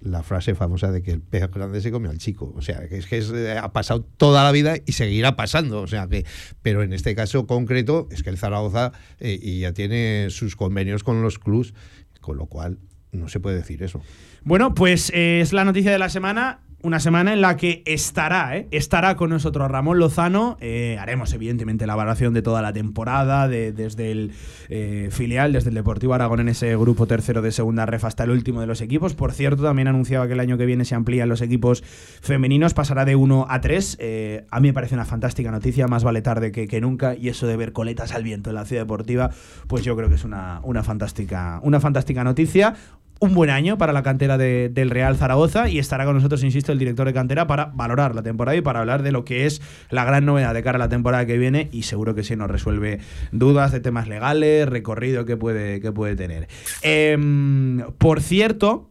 la 0.00 0.22
frase 0.22 0.54
famosa 0.54 0.90
de 0.90 1.02
que 1.02 1.10
el 1.10 1.20
pez 1.20 1.50
grande 1.50 1.80
se 1.80 1.90
come 1.90 2.08
al 2.08 2.18
chico. 2.18 2.52
O 2.56 2.62
sea, 2.62 2.88
que 2.88 2.98
es 2.98 3.06
que 3.06 3.18
es, 3.18 3.30
eh, 3.30 3.58
ha 3.58 3.72
pasado 3.72 4.02
toda 4.16 4.44
la 4.44 4.52
vida 4.52 4.76
y 4.86 4.92
seguirá 4.92 5.36
pasando. 5.36 5.82
O 5.82 5.86
sea, 5.86 6.08
que, 6.08 6.24
pero 6.62 6.82
en 6.82 6.92
este 6.92 7.14
caso 7.14 7.46
concreto 7.46 8.08
es 8.10 8.22
que 8.22 8.30
el 8.30 8.38
Zaragoza 8.38 8.92
eh, 9.18 9.38
y 9.40 9.60
ya 9.60 9.72
tiene 9.72 10.28
sus 10.30 10.56
convenios 10.56 11.04
con 11.04 11.22
los 11.22 11.38
clubs, 11.38 11.74
con 12.20 12.36
lo 12.36 12.46
cual 12.46 12.78
no 13.12 13.28
se 13.28 13.40
puede 13.40 13.56
decir 13.56 13.82
eso. 13.82 14.00
Bueno, 14.42 14.74
pues 14.74 15.10
eh, 15.14 15.40
es 15.40 15.52
la 15.52 15.64
noticia 15.64 15.92
de 15.92 15.98
la 15.98 16.08
semana. 16.08 16.60
Una 16.82 16.98
semana 16.98 17.34
en 17.34 17.42
la 17.42 17.58
que 17.58 17.82
estará, 17.84 18.56
¿eh? 18.56 18.66
estará 18.70 19.14
con 19.14 19.28
nosotros 19.28 19.70
Ramón 19.70 19.98
Lozano. 19.98 20.56
Eh, 20.62 20.96
haremos, 20.98 21.30
evidentemente, 21.34 21.86
la 21.86 21.92
evaluación 21.92 22.32
de 22.32 22.40
toda 22.40 22.62
la 22.62 22.72
temporada, 22.72 23.48
de- 23.48 23.72
desde 23.72 24.10
el 24.10 24.32
eh, 24.70 25.08
filial, 25.12 25.52
desde 25.52 25.68
el 25.68 25.74
Deportivo 25.74 26.14
Aragón 26.14 26.40
en 26.40 26.48
ese 26.48 26.74
grupo 26.78 27.06
tercero 27.06 27.42
de 27.42 27.52
segunda 27.52 27.84
ref 27.84 28.06
hasta 28.06 28.24
el 28.24 28.30
último 28.30 28.62
de 28.62 28.66
los 28.66 28.80
equipos. 28.80 29.12
Por 29.12 29.32
cierto, 29.32 29.62
también 29.62 29.88
anunciaba 29.88 30.26
que 30.26 30.32
el 30.32 30.40
año 30.40 30.56
que 30.56 30.64
viene 30.64 30.86
se 30.86 30.94
amplían 30.94 31.28
los 31.28 31.42
equipos 31.42 31.82
femeninos, 32.22 32.72
pasará 32.72 33.04
de 33.04 33.14
1 33.14 33.46
a 33.50 33.60
3. 33.60 33.98
Eh, 34.00 34.46
a 34.50 34.58
mí 34.60 34.68
me 34.68 34.72
parece 34.72 34.94
una 34.94 35.04
fantástica 35.04 35.50
noticia, 35.50 35.86
más 35.86 36.02
vale 36.02 36.22
tarde 36.22 36.50
que, 36.50 36.66
que 36.66 36.80
nunca. 36.80 37.14
Y 37.14 37.28
eso 37.28 37.46
de 37.46 37.58
ver 37.58 37.74
coletas 37.74 38.12
al 38.14 38.22
viento 38.24 38.48
en 38.48 38.56
la 38.56 38.64
ciudad 38.64 38.84
deportiva, 38.84 39.28
pues 39.66 39.84
yo 39.84 39.94
creo 39.96 40.08
que 40.08 40.14
es 40.14 40.24
una, 40.24 40.60
una, 40.62 40.82
fantástica, 40.82 41.60
una 41.62 41.78
fantástica 41.78 42.24
noticia 42.24 42.74
un 43.20 43.34
buen 43.34 43.50
año 43.50 43.78
para 43.78 43.92
la 43.92 44.02
cantera 44.02 44.36
de- 44.38 44.68
del 44.70 44.90
Real 44.90 45.16
Zaragoza 45.16 45.68
y 45.68 45.78
estará 45.78 46.04
con 46.04 46.14
nosotros, 46.16 46.42
insisto, 46.42 46.72
el 46.72 46.78
director 46.78 47.06
de 47.06 47.12
cantera 47.12 47.46
para 47.46 47.66
valorar 47.66 48.14
la 48.14 48.22
temporada 48.22 48.56
y 48.56 48.60
para 48.62 48.80
hablar 48.80 49.02
de 49.02 49.12
lo 49.12 49.24
que 49.24 49.46
es 49.46 49.62
la 49.90 50.04
gran 50.04 50.24
novedad 50.24 50.54
de 50.54 50.62
cara 50.62 50.76
a 50.76 50.78
la 50.78 50.88
temporada 50.88 51.26
que 51.26 51.38
viene 51.38 51.68
y 51.70 51.82
seguro 51.82 52.14
que 52.14 52.24
sí 52.24 52.34
nos 52.34 52.50
resuelve 52.50 52.98
dudas 53.30 53.72
de 53.72 53.80
temas 53.80 54.08
legales, 54.08 54.68
recorrido 54.68 55.24
que 55.26 55.36
puede, 55.36 55.80
que 55.80 55.92
puede 55.92 56.16
tener. 56.16 56.48
Em, 56.82 57.82
por 57.98 58.20
cierto, 58.20 58.89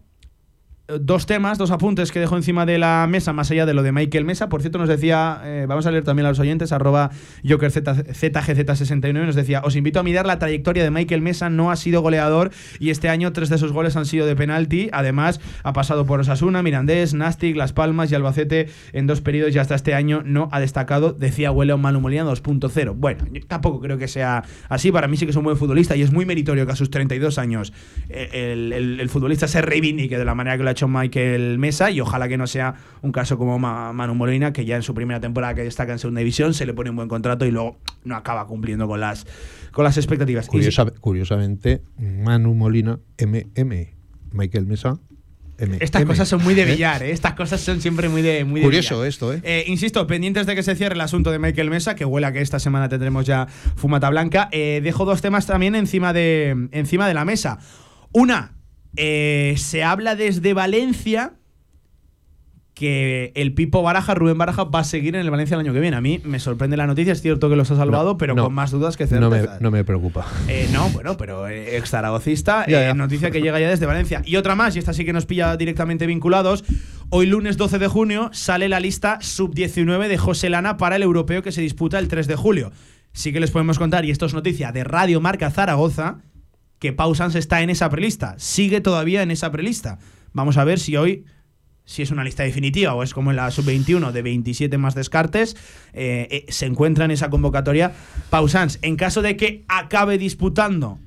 dos 0.99 1.25
temas, 1.25 1.57
dos 1.57 1.71
apuntes 1.71 2.11
que 2.11 2.19
dejo 2.19 2.35
encima 2.37 2.65
de 2.65 2.77
la 2.79 3.05
mesa, 3.09 3.33
más 3.33 3.51
allá 3.51 3.65
de 3.65 3.73
lo 3.73 3.83
de 3.83 3.91
Michael 3.91 4.25
Mesa. 4.25 4.49
Por 4.49 4.61
cierto, 4.61 4.77
nos 4.79 4.89
decía, 4.89 5.41
eh, 5.43 5.65
vamos 5.67 5.85
a 5.85 5.91
leer 5.91 6.03
también 6.03 6.25
a 6.25 6.29
los 6.29 6.39
oyentes, 6.39 6.71
arroba 6.71 7.11
JokerZGZ69, 7.43 9.25
nos 9.25 9.35
decía, 9.35 9.61
os 9.63 9.75
invito 9.75 9.99
a 9.99 10.03
mirar 10.03 10.25
la 10.25 10.39
trayectoria 10.39 10.83
de 10.83 10.91
Michael 10.91 11.21
Mesa, 11.21 11.49
no 11.49 11.71
ha 11.71 11.75
sido 11.75 12.01
goleador 12.01 12.51
y 12.79 12.89
este 12.89 13.09
año 13.09 13.33
tres 13.33 13.49
de 13.49 13.57
sus 13.57 13.71
goles 13.71 13.95
han 13.95 14.05
sido 14.05 14.25
de 14.25 14.35
penalti. 14.35 14.89
Además, 14.91 15.39
ha 15.63 15.73
pasado 15.73 16.05
por 16.05 16.19
Osasuna, 16.19 16.63
Mirandés, 16.63 17.13
Nastic, 17.13 17.55
Las 17.55 17.73
Palmas 17.73 18.11
y 18.11 18.15
Albacete 18.15 18.69
en 18.93 19.07
dos 19.07 19.21
periodos 19.21 19.55
y 19.55 19.59
hasta 19.59 19.75
este 19.75 19.93
año 19.93 20.21
no 20.25 20.49
ha 20.51 20.59
destacado, 20.59 21.13
decía 21.13 21.51
Huele 21.51 21.75
Manu 21.77 22.01
Molina 22.01 22.23
2.0. 22.25 22.93
Bueno, 22.95 23.25
yo 23.31 23.41
tampoco 23.47 23.79
creo 23.79 23.97
que 23.97 24.07
sea 24.07 24.43
así, 24.69 24.91
para 24.91 25.07
mí 25.07 25.17
sí 25.17 25.25
que 25.25 25.31
es 25.31 25.35
un 25.37 25.43
buen 25.43 25.57
futbolista 25.57 25.95
y 25.95 26.01
es 26.01 26.11
muy 26.11 26.25
meritorio 26.25 26.65
que 26.65 26.71
a 26.71 26.75
sus 26.75 26.89
32 26.89 27.37
años 27.37 27.73
eh, 28.09 28.29
el, 28.53 28.73
el- 28.73 28.99
el 28.99 29.09
futbolista 29.09 29.47
se 29.47 29.61
reivindique 29.61 30.17
de 30.17 30.25
la 30.25 30.35
manera 30.35 30.57
que 30.57 30.63
lo 30.63 30.69
ha 30.69 30.71
hecho 30.71 30.78
Michael 30.87 31.57
Mesa 31.59 31.91
y 31.91 31.99
ojalá 32.01 32.27
que 32.27 32.37
no 32.37 32.47
sea 32.47 32.75
un 33.01 33.11
caso 33.11 33.37
como 33.37 33.59
Ma- 33.59 33.91
Manu 33.93 34.15
Molina, 34.15 34.53
que 34.53 34.65
ya 34.65 34.75
en 34.75 34.83
su 34.83 34.93
primera 34.93 35.19
temporada 35.19 35.53
que 35.55 35.63
destaca 35.63 35.91
en 35.91 35.99
segunda 35.99 36.19
división 36.19 36.53
se 36.53 36.65
le 36.65 36.73
pone 36.73 36.89
un 36.89 36.95
buen 36.95 37.09
contrato 37.09 37.45
y 37.45 37.51
luego 37.51 37.77
no 38.03 38.15
acaba 38.15 38.45
cumpliendo 38.47 38.87
con 38.87 38.99
las, 38.99 39.25
con 39.71 39.83
las 39.83 39.97
expectativas. 39.97 40.45
Y- 40.47 40.49
Curiosa- 40.49 40.91
curiosamente, 41.01 41.81
Manu 41.97 42.53
Molina, 42.53 42.99
MM. 43.17 43.93
Michael 44.31 44.65
Mesa, 44.67 44.99
M. 45.57 45.77
Estas 45.81 46.03
M. 46.03 46.07
cosas 46.09 46.27
son 46.29 46.41
muy 46.43 46.53
de 46.53 46.61
¿Eh? 46.69 46.71
billar, 46.71 47.03
¿eh? 47.03 47.11
Estas 47.11 47.33
cosas 47.33 47.59
son 47.59 47.81
siempre 47.81 48.07
muy 48.07 48.21
de, 48.21 48.45
muy 48.45 48.61
de 48.61 48.65
Curioso 48.65 48.95
billar. 48.95 49.07
esto, 49.09 49.33
¿eh? 49.33 49.41
Eh, 49.43 49.63
insisto, 49.67 50.07
pendientes 50.07 50.45
de 50.45 50.55
que 50.55 50.63
se 50.63 50.73
cierre 50.75 50.95
el 50.95 51.01
asunto 51.01 51.31
de 51.31 51.39
Michael 51.39 51.69
Mesa, 51.69 51.95
que 51.95 52.05
huele 52.05 52.27
a 52.27 52.31
que 52.31 52.39
esta 52.41 52.59
semana 52.59 52.87
tendremos 52.87 53.25
ya 53.25 53.47
fumata 53.75 54.09
blanca. 54.09 54.47
Eh, 54.53 54.79
dejo 54.83 55.03
dos 55.03 55.21
temas 55.21 55.45
también 55.47 55.75
encima 55.75 56.13
de, 56.13 56.69
encima 56.71 57.07
de 57.09 57.13
la 57.13 57.25
mesa. 57.25 57.59
Una, 58.13 58.53
eh, 58.95 59.55
se 59.57 59.83
habla 59.83 60.15
desde 60.15 60.53
Valencia 60.53 61.33
que 62.73 63.33
el 63.35 63.53
Pipo 63.53 63.81
Baraja, 63.83 64.15
Rubén 64.15 64.37
Baraja, 64.37 64.63
va 64.63 64.79
a 64.79 64.83
seguir 64.85 65.13
en 65.15 65.19
el 65.21 65.29
Valencia 65.29 65.55
el 65.55 65.59
año 65.59 65.73
que 65.73 65.81
viene. 65.81 65.97
A 65.97 66.01
mí 66.01 66.21
me 66.23 66.39
sorprende 66.39 66.77
la 66.77 66.87
noticia, 66.87 67.11
es 67.11 67.21
cierto 67.21 67.49
que 67.49 67.57
los 67.57 67.69
ha 67.71 67.75
salvado, 67.75 68.11
No, 68.11 68.17
pero 68.17 68.35
no. 68.35 68.45
con 68.45 68.53
más 68.53 68.71
dudas 68.71 68.95
que 68.95 69.05
No 69.07 69.29
me, 69.29 69.35
certezas. 69.39 69.59
no 69.61 69.69
me 69.69 69.83
preocupa. 69.83 70.25
Eh, 70.47 70.69
no, 70.71 70.87
bueno, 70.91 71.17
pero 71.17 71.49
eh, 71.49 71.75
ex 71.77 71.89
zaragocista, 71.89 72.65
Ya, 72.67 72.89
eh, 72.89 72.93
noticia 72.93 73.31
que 73.31 73.41
llega 73.41 73.59
ya 73.59 73.67
desde 73.69 73.85
Valencia. 73.85 74.21
Y 74.25 74.37
otra 74.37 74.55
más, 74.55 74.77
y 74.77 74.79
esta 74.79 74.93
sí 74.93 75.03
que 75.03 75.11
nos 75.11 75.25
pilla 75.25 75.57
directamente 75.57 76.07
vinculados. 76.07 76.63
Hoy 77.09 77.25
lunes 77.25 77.57
12 77.57 77.79
de 77.79 77.87
junio 77.89 78.29
sale 78.31 78.69
la 78.69 78.79
lista 78.79 79.17
sub-19 79.19 80.07
de 80.07 80.17
José 80.17 80.49
Lana 80.49 80.77
para 80.77 80.95
el 80.95 81.03
europeo 81.03 81.41
que 81.43 81.51
se 81.51 81.59
disputa 81.59 81.99
el 81.99 82.07
3 82.07 82.27
de 82.27 82.35
julio. 82.37 82.71
Sí 83.11 83.33
que 83.33 83.41
les 83.41 83.51
podemos 83.51 83.77
contar, 83.77 84.05
y 84.05 84.11
esto 84.11 84.25
es 84.25 84.33
noticia 84.33 84.71
de 84.71 84.85
Radio 84.85 85.19
Marca 85.19 85.51
Zaragoza, 85.51 86.19
que 86.79 86.93
Pau 86.93 87.13
Sanz 87.13 87.35
está 87.35 87.61
en 87.61 87.69
esa 87.69 87.89
prelista. 87.89 88.35
Sigue 88.37 88.81
todavía 88.81 89.21
en 89.21 89.31
esa 89.31 89.51
prelista. 89.51 89.99
Vamos 90.33 90.57
a 90.57 90.63
ver 90.63 90.79
si 90.79 90.97
hoy 90.97 91.25
si 91.89 92.03
es 92.03 92.11
una 92.11 92.23
lista 92.23 92.43
definitiva 92.43 92.93
o 92.93 93.01
es 93.01 93.15
como 93.15 93.31
en 93.31 93.37
la 93.37 93.49
sub-21 93.49 94.11
de 94.11 94.21
27 94.21 94.77
más 94.77 94.93
descartes, 94.93 95.57
eh, 95.93 96.27
eh, 96.29 96.45
se 96.49 96.67
encuentra 96.67 97.05
en 97.05 97.09
esa 97.09 97.31
convocatoria 97.31 97.93
Pausans. 98.29 98.77
En 98.83 98.95
caso 98.95 99.23
de 99.23 99.35
que 99.35 99.65
acabe 99.67 100.19
disputando 100.19 100.99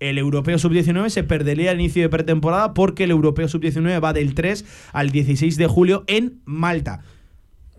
el 0.00 0.18
Europeo 0.18 0.58
Sub-19, 0.58 1.08
se 1.10 1.22
perdería 1.22 1.70
el 1.70 1.78
inicio 1.78 2.02
de 2.02 2.08
pretemporada 2.08 2.74
porque 2.74 3.04
el 3.04 3.12
Europeo 3.12 3.46
Sub-19 3.46 4.02
va 4.02 4.12
del 4.12 4.34
3 4.34 4.64
al 4.92 5.10
16 5.10 5.56
de 5.56 5.66
julio 5.68 6.02
en 6.08 6.40
Malta. 6.44 7.02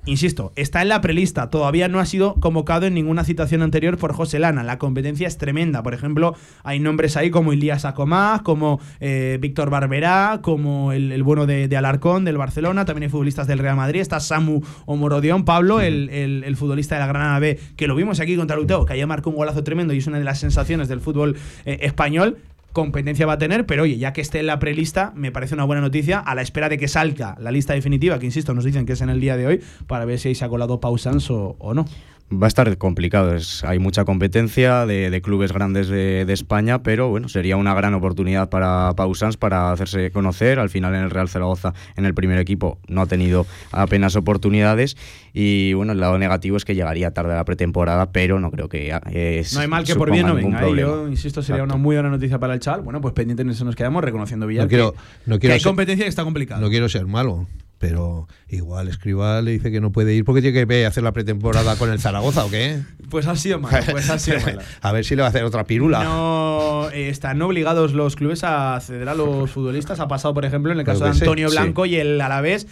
Insisto, 0.07 0.51
está 0.55 0.83
en 0.83 0.89
la 0.89 1.01
prelista, 1.01 1.49
todavía 1.49 1.87
no 1.87 1.99
ha 1.99 2.05
sido 2.05 2.35
convocado 2.35 2.85
en 2.85 2.93
ninguna 2.93 3.23
citación 3.23 3.63
anterior 3.63 3.97
por 3.97 4.13
José 4.13 4.37
Lana. 4.37 4.63
La 4.63 4.77
competencia 4.77 5.27
es 5.27 5.39
tremenda. 5.39 5.81
Por 5.81 5.95
ejemplo, 5.95 6.35
hay 6.63 6.79
nombres 6.79 7.17
ahí 7.17 7.31
como 7.31 7.53
Ilías 7.53 7.85
Acomá, 7.85 8.41
como 8.43 8.79
eh, 8.99 9.39
Víctor 9.41 9.71
Barberá, 9.71 10.41
como 10.43 10.91
el, 10.91 11.11
el 11.11 11.23
bueno 11.23 11.47
de, 11.47 11.67
de 11.67 11.75
Alarcón 11.77 12.23
del 12.23 12.37
Barcelona. 12.37 12.85
También 12.85 13.03
hay 13.05 13.09
futbolistas 13.09 13.47
del 13.47 13.57
Real 13.57 13.77
Madrid. 13.77 13.99
Está 13.99 14.19
Samu 14.19 14.61
Omorodión, 14.85 15.43
Pablo, 15.43 15.81
el, 15.81 16.09
el- 16.11 16.43
el 16.43 16.55
futbolista 16.55 16.93
de 16.95 17.01
la 17.01 17.07
Granada 17.07 17.39
B, 17.39 17.59
que 17.75 17.87
lo 17.87 17.95
vimos 17.95 18.19
aquí 18.19 18.35
contra 18.35 18.55
Luteo, 18.57 18.85
que 18.85 18.93
ayer 18.93 19.07
marcó 19.07 19.31
un 19.31 19.37
golazo 19.37 19.63
tremendo 19.63 19.91
y 19.93 19.97
es 19.97 20.05
una 20.07 20.19
de 20.19 20.23
las 20.23 20.39
sensaciones 20.39 20.87
del 20.87 21.01
fútbol 21.01 21.35
eh, 21.65 21.79
español 21.81 22.37
competencia 22.75 23.25
va 23.25 23.33
a 23.33 23.37
tener, 23.37 23.65
pero 23.65 23.83
oye, 23.83 23.97
ya 23.97 24.11
que 24.11 24.19
esté 24.19 24.41
en 24.41 24.47
la 24.47 24.59
prelista, 24.59 25.13
me 25.15 25.31
parece 25.31 25.55
una 25.55 25.63
buena 25.63 25.81
noticia 25.81 26.19
a 26.19 26.35
la 26.35 26.41
espera 26.41 26.67
de 26.67 26.77
que 26.77 26.89
salga 26.89 27.35
la 27.39 27.49
lista 27.49 27.73
definitiva, 27.73 28.19
que 28.19 28.25
insisto, 28.25 28.53
nos 28.53 28.65
dicen 28.65 28.85
que 28.85 28.93
es 28.93 29.01
en 29.01 29.09
el 29.09 29.21
día 29.21 29.37
de 29.37 29.47
hoy, 29.47 29.61
para 29.87 30.03
ver 30.03 30.19
si 30.19 30.35
se 30.35 30.43
ha 30.43 30.49
colado 30.49 30.81
Pausans 30.81 31.31
o, 31.31 31.55
o 31.57 31.73
no. 31.73 31.85
Va 32.33 32.47
a 32.47 32.49
estar 32.49 32.75
complicado, 32.79 33.35
es- 33.35 33.63
hay 33.63 33.77
mucha 33.77 34.03
competencia 34.03 34.87
de, 34.87 35.11
de 35.11 35.21
clubes 35.21 35.51
grandes 35.53 35.87
de, 35.87 36.25
de 36.25 36.33
España, 36.33 36.81
pero 36.81 37.07
bueno, 37.07 37.29
sería 37.29 37.55
una 37.55 37.75
gran 37.75 37.93
oportunidad 37.93 38.49
para 38.49 38.91
Pausans 38.95 39.37
para 39.37 39.71
hacerse 39.71 40.09
conocer. 40.09 40.57
Al 40.57 40.69
final 40.69 40.95
en 40.95 41.03
el 41.03 41.11
Real 41.11 41.29
Zaragoza, 41.29 41.75
en 41.95 42.03
el 42.05 42.15
primer 42.15 42.39
equipo, 42.39 42.79
no 42.87 43.01
ha 43.01 43.05
tenido 43.05 43.45
apenas 43.71 44.15
oportunidades 44.15 44.97
y 45.33 45.73
bueno, 45.73 45.91
el 45.91 45.99
lado 45.99 46.17
negativo 46.17 46.57
es 46.57 46.65
que 46.65 46.73
llegaría 46.73 47.11
tarde 47.11 47.33
a 47.33 47.35
la 47.35 47.45
pretemporada, 47.45 48.11
pero 48.11 48.39
no 48.39 48.49
creo 48.49 48.69
que 48.69 48.89
eh, 49.11 49.45
No 49.53 49.59
hay 49.59 49.67
mal 49.67 49.83
que 49.83 49.93
por 49.95 50.09
bien 50.11 50.25
no 50.25 50.33
venga. 50.33 50.65
¿eh? 50.67 50.75
Yo 50.75 51.07
insisto, 51.07 51.43
sería 51.43 51.57
Exacto. 51.61 51.75
una 51.75 51.83
muy 51.83 51.95
buena 51.95 52.09
noticia 52.09 52.39
para 52.39 52.55
el 52.55 52.59
chaval. 52.59 52.81
Bueno, 52.81 53.01
pues 53.01 53.13
pendiente 53.13 53.43
en 53.43 53.51
eso 53.51 53.65
nos 53.65 53.75
quedamos, 53.75 54.03
reconociendo 54.03 54.47
Villar 54.47 54.65
No 54.65 54.69
quiero- 54.69 54.91
que, 54.93 54.97
no 55.27 55.35
que 55.35 55.39
quiero 55.41 55.53
hay 55.53 55.59
ser- 55.59 55.69
competencia 55.69 56.05
que 56.05 56.09
está 56.09 56.23
complicado. 56.23 56.59
No 56.59 56.69
quiero 56.69 56.89
ser 56.89 57.05
malo, 57.05 57.45
pero 57.87 58.27
igual 58.49 58.87
Escribal 58.87 59.45
le 59.45 59.51
dice 59.51 59.71
que 59.71 59.79
no 59.79 59.91
puede 59.91 60.15
ir 60.15 60.25
porque 60.25 60.41
tiene 60.41 60.65
que 60.65 60.85
hacer 60.87 61.03
la 61.03 61.11
pretemporada 61.11 61.75
con 61.75 61.91
el 61.91 61.99
Zaragoza 61.99 62.43
o 62.43 62.49
qué. 62.49 62.79
Pues 63.11 63.27
ha 63.27 63.35
sido 63.35 63.59
malo, 63.59 63.85
pues 63.91 64.09
ha 64.09 64.17
sido 64.17 64.39
malo. 64.39 64.59
a 64.81 64.91
ver 64.91 65.05
si 65.05 65.15
le 65.15 65.21
va 65.21 65.27
a 65.27 65.29
hacer 65.29 65.43
otra 65.43 65.65
pirula. 65.65 66.03
No 66.03 66.89
eh, 66.91 67.09
están 67.09 67.39
obligados 67.43 67.93
los 67.93 68.15
clubes 68.15 68.43
a 68.43 68.79
ceder 68.81 69.07
a 69.07 69.13
los 69.13 69.51
futbolistas. 69.51 69.99
Ha 69.99 70.07
pasado, 70.07 70.33
por 70.33 70.45
ejemplo, 70.45 70.71
en 70.71 70.79
el 70.79 70.83
caso 70.83 71.03
de 71.03 71.11
Antonio 71.11 71.47
sí. 71.47 71.55
Blanco 71.55 71.85
y 71.85 71.97
el 71.97 72.19
Alavés, 72.19 72.65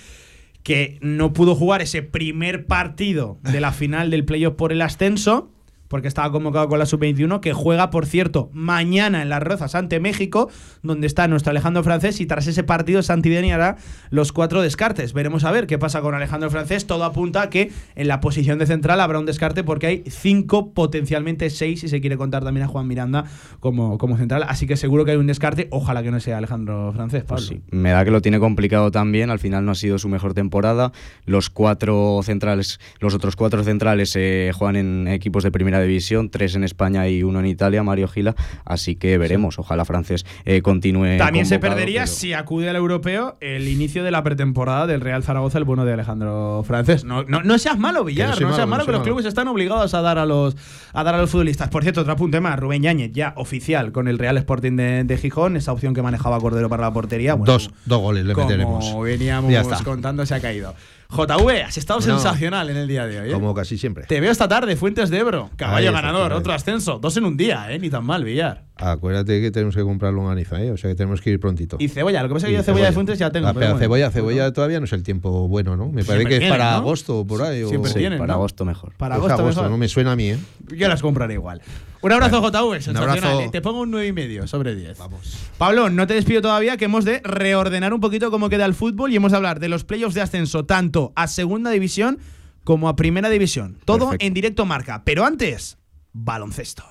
que 0.64 0.98
no 1.02 1.32
pudo 1.32 1.54
jugar 1.54 1.84
ese 1.84 2.02
primer 2.02 2.66
partido 2.66 3.38
de 3.44 3.62
la 3.62 3.72
final 3.72 4.10
del 4.10 4.26
playoff 4.26 4.56
por 4.56 4.72
el 4.72 4.82
ascenso. 4.82 5.53
Porque 5.94 6.08
estaba 6.08 6.32
convocado 6.32 6.68
con 6.70 6.80
la 6.80 6.88
sub-21, 6.88 7.40
que 7.40 7.54
juega, 7.54 7.92
por 7.92 8.08
cierto, 8.08 8.50
mañana 8.52 9.22
en 9.22 9.30
Las 9.30 9.44
Rozas 9.44 9.76
ante 9.76 10.00
México, 10.00 10.50
donde 10.82 11.06
está 11.06 11.28
nuestro 11.28 11.52
Alejandro 11.52 11.84
Francés. 11.84 12.20
Y 12.20 12.26
tras 12.26 12.48
ese 12.48 12.64
partido, 12.64 13.04
Santideni 13.04 13.52
hará 13.52 13.78
los 14.10 14.32
cuatro 14.32 14.64
descartes. 14.64 15.14
Veremos 15.14 15.44
a 15.44 15.52
ver 15.52 15.68
qué 15.68 15.78
pasa 15.78 16.02
con 16.02 16.16
Alejandro 16.16 16.50
Francés. 16.50 16.88
Todo 16.88 17.04
apunta 17.04 17.44
a 17.44 17.50
que 17.52 17.72
en 17.94 18.08
la 18.08 18.22
posición 18.22 18.58
de 18.58 18.66
central 18.66 19.02
habrá 19.02 19.20
un 19.20 19.28
descarte, 19.28 19.64
porque 19.64 19.86
hay 19.86 20.04
cinco, 20.08 20.74
potencialmente 20.74 21.52
seis, 21.52 21.82
si 21.82 21.88
se 21.88 22.02
quiere 22.02 22.18
contar 22.18 22.44
también 22.44 22.66
a 22.66 22.68
Juan 22.70 22.88
Miranda 22.88 23.26
como, 23.60 24.00
como 24.00 24.18
central. 24.18 24.46
Así 24.48 24.66
que 24.66 24.78
seguro 24.78 25.06
que 25.06 25.12
hay 25.12 25.18
un 25.18 25.28
descarte. 25.28 25.68
Ojalá 25.70 26.02
que 26.02 26.10
no 26.10 26.20
sea 26.20 26.40
Alejandro 26.40 26.92
Francés, 26.94 27.22
Pablo. 27.22 27.46
Pues 27.46 27.50
sí, 27.50 27.62
me 27.70 27.92
da 27.92 28.04
que 28.04 28.10
lo 28.10 28.24
tiene 28.24 28.40
complicado 28.40 28.90
también. 28.90 29.30
Al 29.30 29.38
final 29.38 29.64
no 29.64 29.74
ha 29.74 29.76
sido 29.76 30.00
su 30.00 30.10
mejor 30.10 30.34
temporada. 30.34 30.92
Los 31.28 31.52
cuatro 31.52 32.20
centrales, 32.24 32.80
los 33.00 33.14
otros 33.14 33.36
cuatro 33.36 33.64
centrales 33.64 34.16
eh, 34.16 34.50
juegan 34.56 34.76
en 34.78 35.08
equipos 35.08 35.44
de 35.44 35.52
primera 35.52 35.83
división, 35.84 36.30
tres 36.30 36.56
en 36.56 36.64
España 36.64 37.08
y 37.08 37.24
uno 37.24 37.40
en 37.40 37.46
Italia, 37.46 37.84
Mario 37.84 38.08
Gila. 38.08 38.36
Así 38.66 38.96
que 38.96 39.18
veremos. 39.18 39.60
Ojalá 39.60 39.86
francés 39.86 40.26
eh, 40.46 40.62
continúe. 40.62 41.18
También 41.18 41.46
se 41.46 41.60
perdería 41.60 42.02
pero- 42.04 42.12
si 42.14 42.34
acude 42.34 42.70
al 42.70 42.76
europeo 42.76 43.38
el 43.42 43.68
inicio 43.68 44.04
de 44.04 44.12
la 44.12 44.24
pretemporada 44.24 44.88
del 44.88 45.02
Real 45.02 45.24
Zaragoza, 45.24 45.58
el 45.58 45.64
bueno 45.64 45.86
de 45.86 45.94
Alejandro 45.94 46.64
Francés. 46.66 47.04
No, 47.04 47.24
no, 47.24 47.42
no 47.44 47.58
seas 47.58 47.78
malo, 47.78 48.04
Villar, 48.04 48.30
no, 48.30 48.36
seas 48.36 48.68
malo, 48.68 48.86
que 48.86 48.92
los 48.92 49.00
malo. 49.00 49.04
clubes 49.04 49.26
están 49.26 49.48
obligados 49.48 49.94
a 49.94 50.02
dar 50.02 50.18
a 50.18 50.26
los 50.26 50.56
a 50.94 51.04
dar 51.04 51.16
a 51.16 51.20
los 51.20 51.30
futbolistas. 51.30 51.70
Por 51.70 51.84
cierto, 51.84 52.02
otro 52.02 52.14
apunte 52.14 52.40
más, 52.40 52.60
Rubén 52.60 52.84
Yáñez 52.84 53.12
ya 53.14 53.34
oficial 53.38 53.92
con 53.92 54.08
el 54.08 54.20
Real 54.20 54.38
Sporting 54.38 54.76
de, 54.76 55.04
de 55.04 55.18
Gijón, 55.18 55.58
esa 55.58 55.72
opción 55.74 55.94
que 55.94 56.02
manejaba 56.02 56.40
Cordero 56.40 56.70
para 56.70 56.84
la 56.84 56.94
portería. 56.94 57.34
Bueno, 57.36 57.52
dos, 57.54 57.72
dos 57.86 58.00
goles 58.02 58.26
le 58.26 58.34
como 58.34 58.48
meteremos. 58.48 59.02
veníamos 59.04 59.52
Ya 59.52 59.62
está. 59.62 59.84
contando, 59.84 60.26
se 60.26 60.36
ha 60.36 60.40
caído. 60.40 60.74
JV, 61.16 61.64
has 61.66 61.78
estado 61.78 62.02
sensacional 62.02 62.70
en 62.70 62.78
el 62.78 62.88
día 62.88 63.06
de 63.06 63.20
hoy. 63.22 63.30
¿eh? 63.30 63.34
Como 63.34 63.54
casi 63.54 63.78
siempre. 63.78 64.06
Te 64.06 64.20
veo 64.20 64.32
esta 64.32 64.48
tarde, 64.48 64.76
Fuentes 64.76 65.10
de 65.10 65.20
Ebro, 65.20 65.50
caballo 65.56 65.90
Ahí, 65.90 65.94
ganador, 65.94 66.34
otro 66.34 66.54
ascenso, 66.54 67.00
dos 67.00 67.16
en 67.18 67.26
un 67.26 67.38
día, 67.38 67.72
¿eh? 67.72 67.80
ni 67.80 67.90
tan 67.90 68.06
mal, 68.06 68.24
Villar. 68.24 68.64
Acuérdate 68.76 69.40
que 69.40 69.52
tenemos 69.52 69.76
que 69.76 69.84
comprar 69.84 70.12
longaniza, 70.14 70.62
¿eh? 70.62 70.72
o 70.72 70.78
sea 70.78 70.90
que 70.90 70.96
tenemos 70.96 71.22
que 71.22 71.30
ir 71.30 71.40
prontito. 71.40 71.78
Y 71.80 71.88
cebolla, 71.90 72.22
lo 72.24 72.28
que 72.30 72.34
pasa 72.34 72.48
es 72.48 72.52
que 72.52 72.58
yo 72.58 72.64
cebolla 72.64 72.86
de 72.86 72.92
Fuentes 72.92 73.20
ya 73.20 73.32
tengo. 73.32 73.46
La, 73.48 73.54
pero 73.54 73.68
bueno. 73.68 73.80
cebolla, 73.80 74.10
cebolla 74.12 74.52
todavía 74.52 74.80
no 74.80 74.86
es 74.86 74.94
el 74.94 75.04
tiempo 75.04 75.48
bueno, 75.48 75.78
¿no? 75.78 75.86
Me 75.90 76.04
parece 76.04 76.14
Siempre 76.28 76.40
que 76.40 76.46
es 76.46 76.52
para 76.52 76.72
¿no? 76.72 76.78
agosto 76.78 77.20
o 77.20 77.28
por 77.28 77.42
ahí. 77.44 77.62
o- 77.64 77.70
Siempre 77.70 77.92
Sí, 77.92 78.00
tienen, 78.00 78.18
para 78.18 78.30
¿no? 78.30 78.40
agosto 78.40 78.66
mejor. 78.66 78.94
Para 78.98 79.16
agosto, 79.16 79.34
agosto, 79.36 79.62
mejor. 79.62 79.72
no 79.72 79.78
me 79.78 79.88
suena 79.88 80.14
a 80.14 80.16
mí, 80.16 80.32
¿eh? 80.32 80.38
Yo 80.76 80.88
las 80.88 81.02
compraré 81.02 81.36
igual. 81.36 81.62
Un 82.02 82.12
abrazo, 82.12 82.42
JV, 82.42 82.82
sensacional. 82.82 83.18
abrazo. 83.18 83.42
¿eh? 83.42 83.50
Te 83.50 83.62
pongo 83.62 83.80
un 83.82 83.92
9,5 83.94 84.08
y 84.08 84.12
medio 84.12 84.48
sobre 84.48 84.76
10. 84.76 84.98
Vamos. 84.98 85.38
Pablo, 85.58 85.90
no 85.90 86.06
te 86.06 86.16
despido 86.16 86.42
todavía, 86.42 86.76
que 86.76 86.86
hemos 86.86 87.06
de 87.06 87.22
reordenar 87.24 87.94
un 87.94 88.02
poquito 88.02 88.30
cómo 88.30 88.50
queda 88.50 88.66
el 88.66 88.74
fútbol 88.74 89.12
y 89.14 89.16
hemos 89.16 89.32
de 89.32 89.38
hablar 89.38 89.60
de 89.62 89.70
los 89.70 89.86
playoffs 89.86 90.14
de 90.16 90.22
ascenso 90.22 90.66
tanto 90.66 91.03
a 91.16 91.28
segunda 91.28 91.72
división 91.72 92.20
como 92.64 92.88
a 92.88 92.96
primera 92.96 93.30
división. 93.30 93.80
Todo 93.84 94.10
Perfecto. 94.10 94.26
en 94.26 94.34
directo 94.34 94.66
marca. 94.66 95.04
Pero 95.04 95.26
antes, 95.26 95.78
baloncesto. 96.14 96.84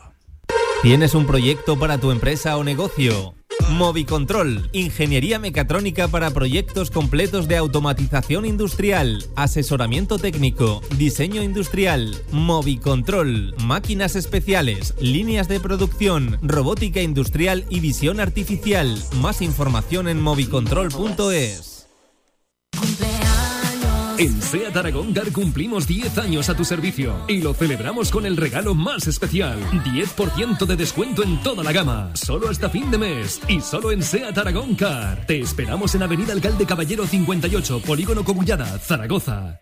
¿Tienes 0.82 1.14
un 1.14 1.26
proyecto 1.26 1.78
para 1.78 1.98
tu 1.98 2.10
empresa 2.10 2.56
o 2.56 2.64
negocio? 2.64 3.34
Movicontrol, 3.70 4.68
ingeniería 4.72 5.38
mecatrónica 5.38 6.08
para 6.08 6.30
proyectos 6.32 6.90
completos 6.90 7.46
de 7.46 7.56
automatización 7.56 8.44
industrial, 8.44 9.24
asesoramiento 9.36 10.18
técnico, 10.18 10.82
diseño 10.96 11.42
industrial, 11.42 12.16
Movicontrol, 12.32 13.54
máquinas 13.64 14.16
especiales, 14.16 14.94
líneas 15.00 15.48
de 15.48 15.60
producción, 15.60 16.38
robótica 16.42 17.00
industrial 17.00 17.64
y 17.70 17.80
visión 17.80 18.20
artificial. 18.20 19.00
Más 19.20 19.40
información 19.40 20.08
en 20.08 20.20
movicontrol.es. 20.20 21.86
En 24.22 24.40
SEAT 24.40 24.76
Aragón 24.76 25.12
Car 25.12 25.32
cumplimos 25.32 25.88
10 25.88 26.18
años 26.18 26.48
a 26.48 26.54
tu 26.56 26.64
servicio 26.64 27.24
y 27.26 27.40
lo 27.40 27.54
celebramos 27.54 28.12
con 28.12 28.24
el 28.24 28.36
regalo 28.36 28.72
más 28.72 29.08
especial. 29.08 29.58
10% 29.72 30.64
de 30.64 30.76
descuento 30.76 31.24
en 31.24 31.42
toda 31.42 31.64
la 31.64 31.72
gama. 31.72 32.12
Solo 32.14 32.48
hasta 32.48 32.70
fin 32.70 32.88
de 32.92 32.98
mes 32.98 33.40
y 33.48 33.60
solo 33.60 33.90
en 33.90 34.00
SEAT 34.00 34.38
Aragón 34.38 34.76
Car. 34.76 35.26
Te 35.26 35.40
esperamos 35.40 35.96
en 35.96 36.04
Avenida 36.04 36.34
Alcalde 36.34 36.64
Caballero 36.64 37.04
58, 37.04 37.80
Polígono 37.80 38.22
Cogullada, 38.22 38.78
Zaragoza. 38.78 39.61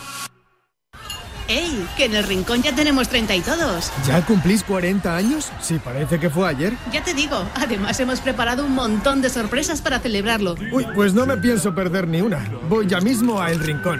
¡Ey! 1.51 1.85
Que 1.97 2.05
en 2.05 2.15
el 2.15 2.23
rincón 2.23 2.61
ya 2.61 2.73
tenemos 2.73 3.09
30 3.09 3.35
y 3.35 3.41
todos. 3.41 3.91
¿Ya 4.07 4.25
cumplís 4.25 4.63
40 4.63 5.17
años? 5.17 5.51
Sí, 5.59 5.79
parece 5.83 6.17
que 6.17 6.29
fue 6.29 6.47
ayer. 6.47 6.73
Ya 6.93 7.03
te 7.03 7.13
digo, 7.13 7.43
además 7.55 7.99
hemos 7.99 8.21
preparado 8.21 8.65
un 8.65 8.73
montón 8.73 9.21
de 9.21 9.29
sorpresas 9.29 9.81
para 9.81 9.99
celebrarlo. 9.99 10.55
Uy, 10.71 10.87
pues 10.95 11.13
no 11.13 11.25
me 11.25 11.35
pienso 11.35 11.75
perder 11.75 12.07
ni 12.07 12.21
una. 12.21 12.49
Voy 12.69 12.87
ya 12.87 13.01
mismo 13.01 13.41
a 13.41 13.51
El 13.51 13.59
Rincón. 13.59 13.99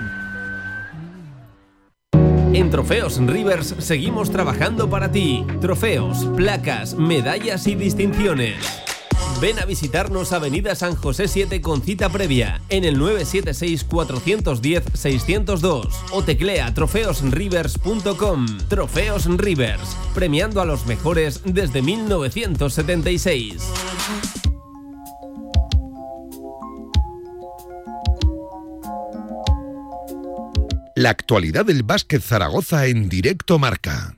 En 2.53 2.69
Trofeos 2.69 3.17
Rivers 3.17 3.75
seguimos 3.79 4.31
trabajando 4.31 4.89
para 4.89 5.11
ti. 5.11 5.45
Trofeos, 5.59 6.25
placas, 6.37 6.95
medallas 6.95 7.67
y 7.67 7.75
distinciones. 7.75 8.90
Ven 9.39 9.59
a 9.59 9.65
visitarnos 9.65 10.33
Avenida 10.33 10.75
San 10.75 10.95
José 10.95 11.27
7 11.27 11.61
con 11.61 11.81
cita 11.81 12.09
previa 12.09 12.61
en 12.69 12.83
el 12.83 12.99
976-410-602 12.99 15.89
o 16.11 16.23
teclea 16.23 16.71
trofeosrivers.com. 16.73 18.45
Trofeos 18.67 19.25
Rivers, 19.37 19.95
premiando 20.13 20.61
a 20.61 20.65
los 20.65 20.85
mejores 20.85 21.41
desde 21.43 21.81
1976. 21.81 23.63
La 30.95 31.09
actualidad 31.09 31.65
del 31.65 31.83
básquet 31.83 32.21
Zaragoza 32.21 32.85
en 32.85 33.09
directo 33.09 33.57
marca. 33.57 34.15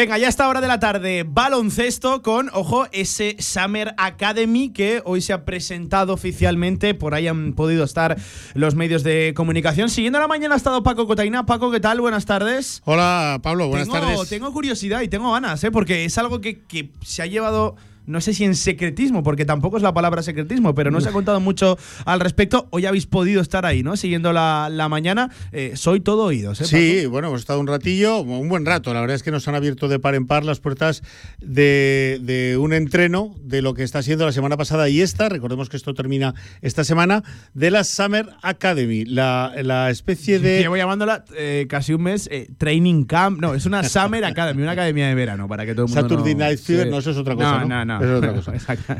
Venga, 0.00 0.16
ya 0.16 0.28
está 0.28 0.48
hora 0.48 0.62
de 0.62 0.66
la 0.66 0.80
tarde, 0.80 1.26
baloncesto 1.28 2.22
con, 2.22 2.48
ojo, 2.54 2.86
ese 2.90 3.36
Summer 3.38 3.92
Academy 3.98 4.70
que 4.70 5.02
hoy 5.04 5.20
se 5.20 5.34
ha 5.34 5.44
presentado 5.44 6.14
oficialmente, 6.14 6.94
por 6.94 7.12
ahí 7.12 7.28
han 7.28 7.52
podido 7.52 7.84
estar 7.84 8.16
los 8.54 8.74
medios 8.74 9.02
de 9.02 9.34
comunicación. 9.36 9.90
Siguiendo 9.90 10.18
la 10.18 10.26
mañana 10.26 10.54
ha 10.54 10.56
estado 10.56 10.82
Paco 10.82 11.06
Cotaina. 11.06 11.44
Paco, 11.44 11.70
¿qué 11.70 11.80
tal? 11.80 12.00
Buenas 12.00 12.24
tardes. 12.24 12.80
Hola, 12.86 13.40
Pablo, 13.42 13.68
buenas 13.68 13.88
tengo, 13.88 14.00
tardes. 14.00 14.26
Tengo 14.30 14.50
curiosidad 14.54 15.02
y 15.02 15.08
tengo 15.08 15.32
ganas, 15.32 15.62
¿eh? 15.64 15.70
porque 15.70 16.06
es 16.06 16.16
algo 16.16 16.40
que, 16.40 16.62
que 16.62 16.88
se 17.02 17.20
ha 17.20 17.26
llevado 17.26 17.76
no 18.10 18.20
sé 18.20 18.34
si 18.34 18.44
en 18.44 18.54
secretismo, 18.54 19.22
porque 19.22 19.44
tampoco 19.44 19.76
es 19.76 19.82
la 19.82 19.94
palabra 19.94 20.22
secretismo, 20.22 20.74
pero 20.74 20.90
no 20.90 21.00
se 21.00 21.08
ha 21.08 21.12
contado 21.12 21.40
mucho 21.40 21.78
al 22.04 22.20
respecto. 22.20 22.66
Hoy 22.70 22.86
habéis 22.86 23.06
podido 23.06 23.40
estar 23.40 23.64
ahí, 23.66 23.82
¿no? 23.82 23.96
Siguiendo 23.96 24.32
la, 24.32 24.68
la 24.70 24.88
mañana. 24.88 25.30
Eh, 25.52 25.72
soy 25.74 26.00
todo 26.00 26.24
oídos, 26.24 26.60
¿eh? 26.60 26.64
Sí, 26.64 27.06
bueno, 27.06 27.28
hemos 27.28 27.40
estado 27.40 27.60
un 27.60 27.66
ratillo, 27.66 28.20
un 28.20 28.48
buen 28.48 28.66
rato. 28.66 28.92
La 28.92 29.00
verdad 29.00 29.16
es 29.16 29.22
que 29.22 29.30
nos 29.30 29.46
han 29.48 29.54
abierto 29.54 29.88
de 29.88 29.98
par 29.98 30.14
en 30.14 30.26
par 30.26 30.44
las 30.44 30.60
puertas 30.60 31.02
de, 31.40 32.18
de 32.22 32.56
un 32.58 32.72
entreno 32.72 33.34
de 33.42 33.62
lo 33.62 33.74
que 33.74 33.82
está 33.82 34.02
siendo 34.02 34.26
la 34.26 34.32
semana 34.32 34.56
pasada 34.56 34.88
y 34.88 35.00
esta, 35.00 35.28
recordemos 35.28 35.68
que 35.68 35.76
esto 35.76 35.94
termina 35.94 36.34
esta 36.62 36.84
semana, 36.84 37.22
de 37.54 37.70
la 37.70 37.84
Summer 37.84 38.26
Academy, 38.42 39.04
la, 39.04 39.52
la 39.62 39.90
especie 39.90 40.38
de... 40.38 40.58
Llevo 40.60 40.76
llamándola 40.76 41.24
eh, 41.36 41.66
casi 41.68 41.92
un 41.94 42.02
mes 42.02 42.28
eh, 42.32 42.48
Training 42.58 43.04
Camp. 43.04 43.40
No, 43.40 43.54
es 43.54 43.66
una 43.66 43.82
Summer 43.88 44.24
Academy, 44.24 44.62
una 44.62 44.72
academia 44.72 45.08
de 45.08 45.14
verano, 45.14 45.48
para 45.48 45.64
que 45.66 45.74
todo 45.74 45.86
el 45.86 45.92
mundo. 45.92 46.02
Saturday 46.02 46.34
no- 46.34 46.40
Night 46.44 46.58
Fever, 46.60 46.84
Sí. 46.84 46.90
no, 46.90 46.98
eso 46.98 47.10
es 47.10 47.16
otra 47.16 47.34
cosa. 47.34 47.60
No, 47.60 47.66
No, 47.68 47.84
no, 47.84 47.98
no. 47.99 47.99
Es 48.02 48.10
otra 48.10 48.32
cosa. 48.34 48.52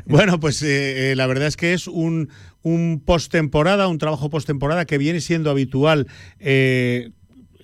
Bueno, 0.07 0.41
pues 0.41 0.63
eh, 0.63 1.13
eh, 1.13 1.17
la 1.17 1.27
verdad 1.27 1.49
es 1.49 1.57
que 1.57 1.73
es 1.73 1.87
un, 1.87 2.31
un 2.63 3.03
post-temporada, 3.05 3.89
un 3.89 3.99
trabajo 3.99 4.31
post-temporada 4.31 4.85
que 4.85 4.99
viene 4.99 5.21
siendo 5.21 5.51
habitual. 5.51 6.07
eh, 6.39 7.11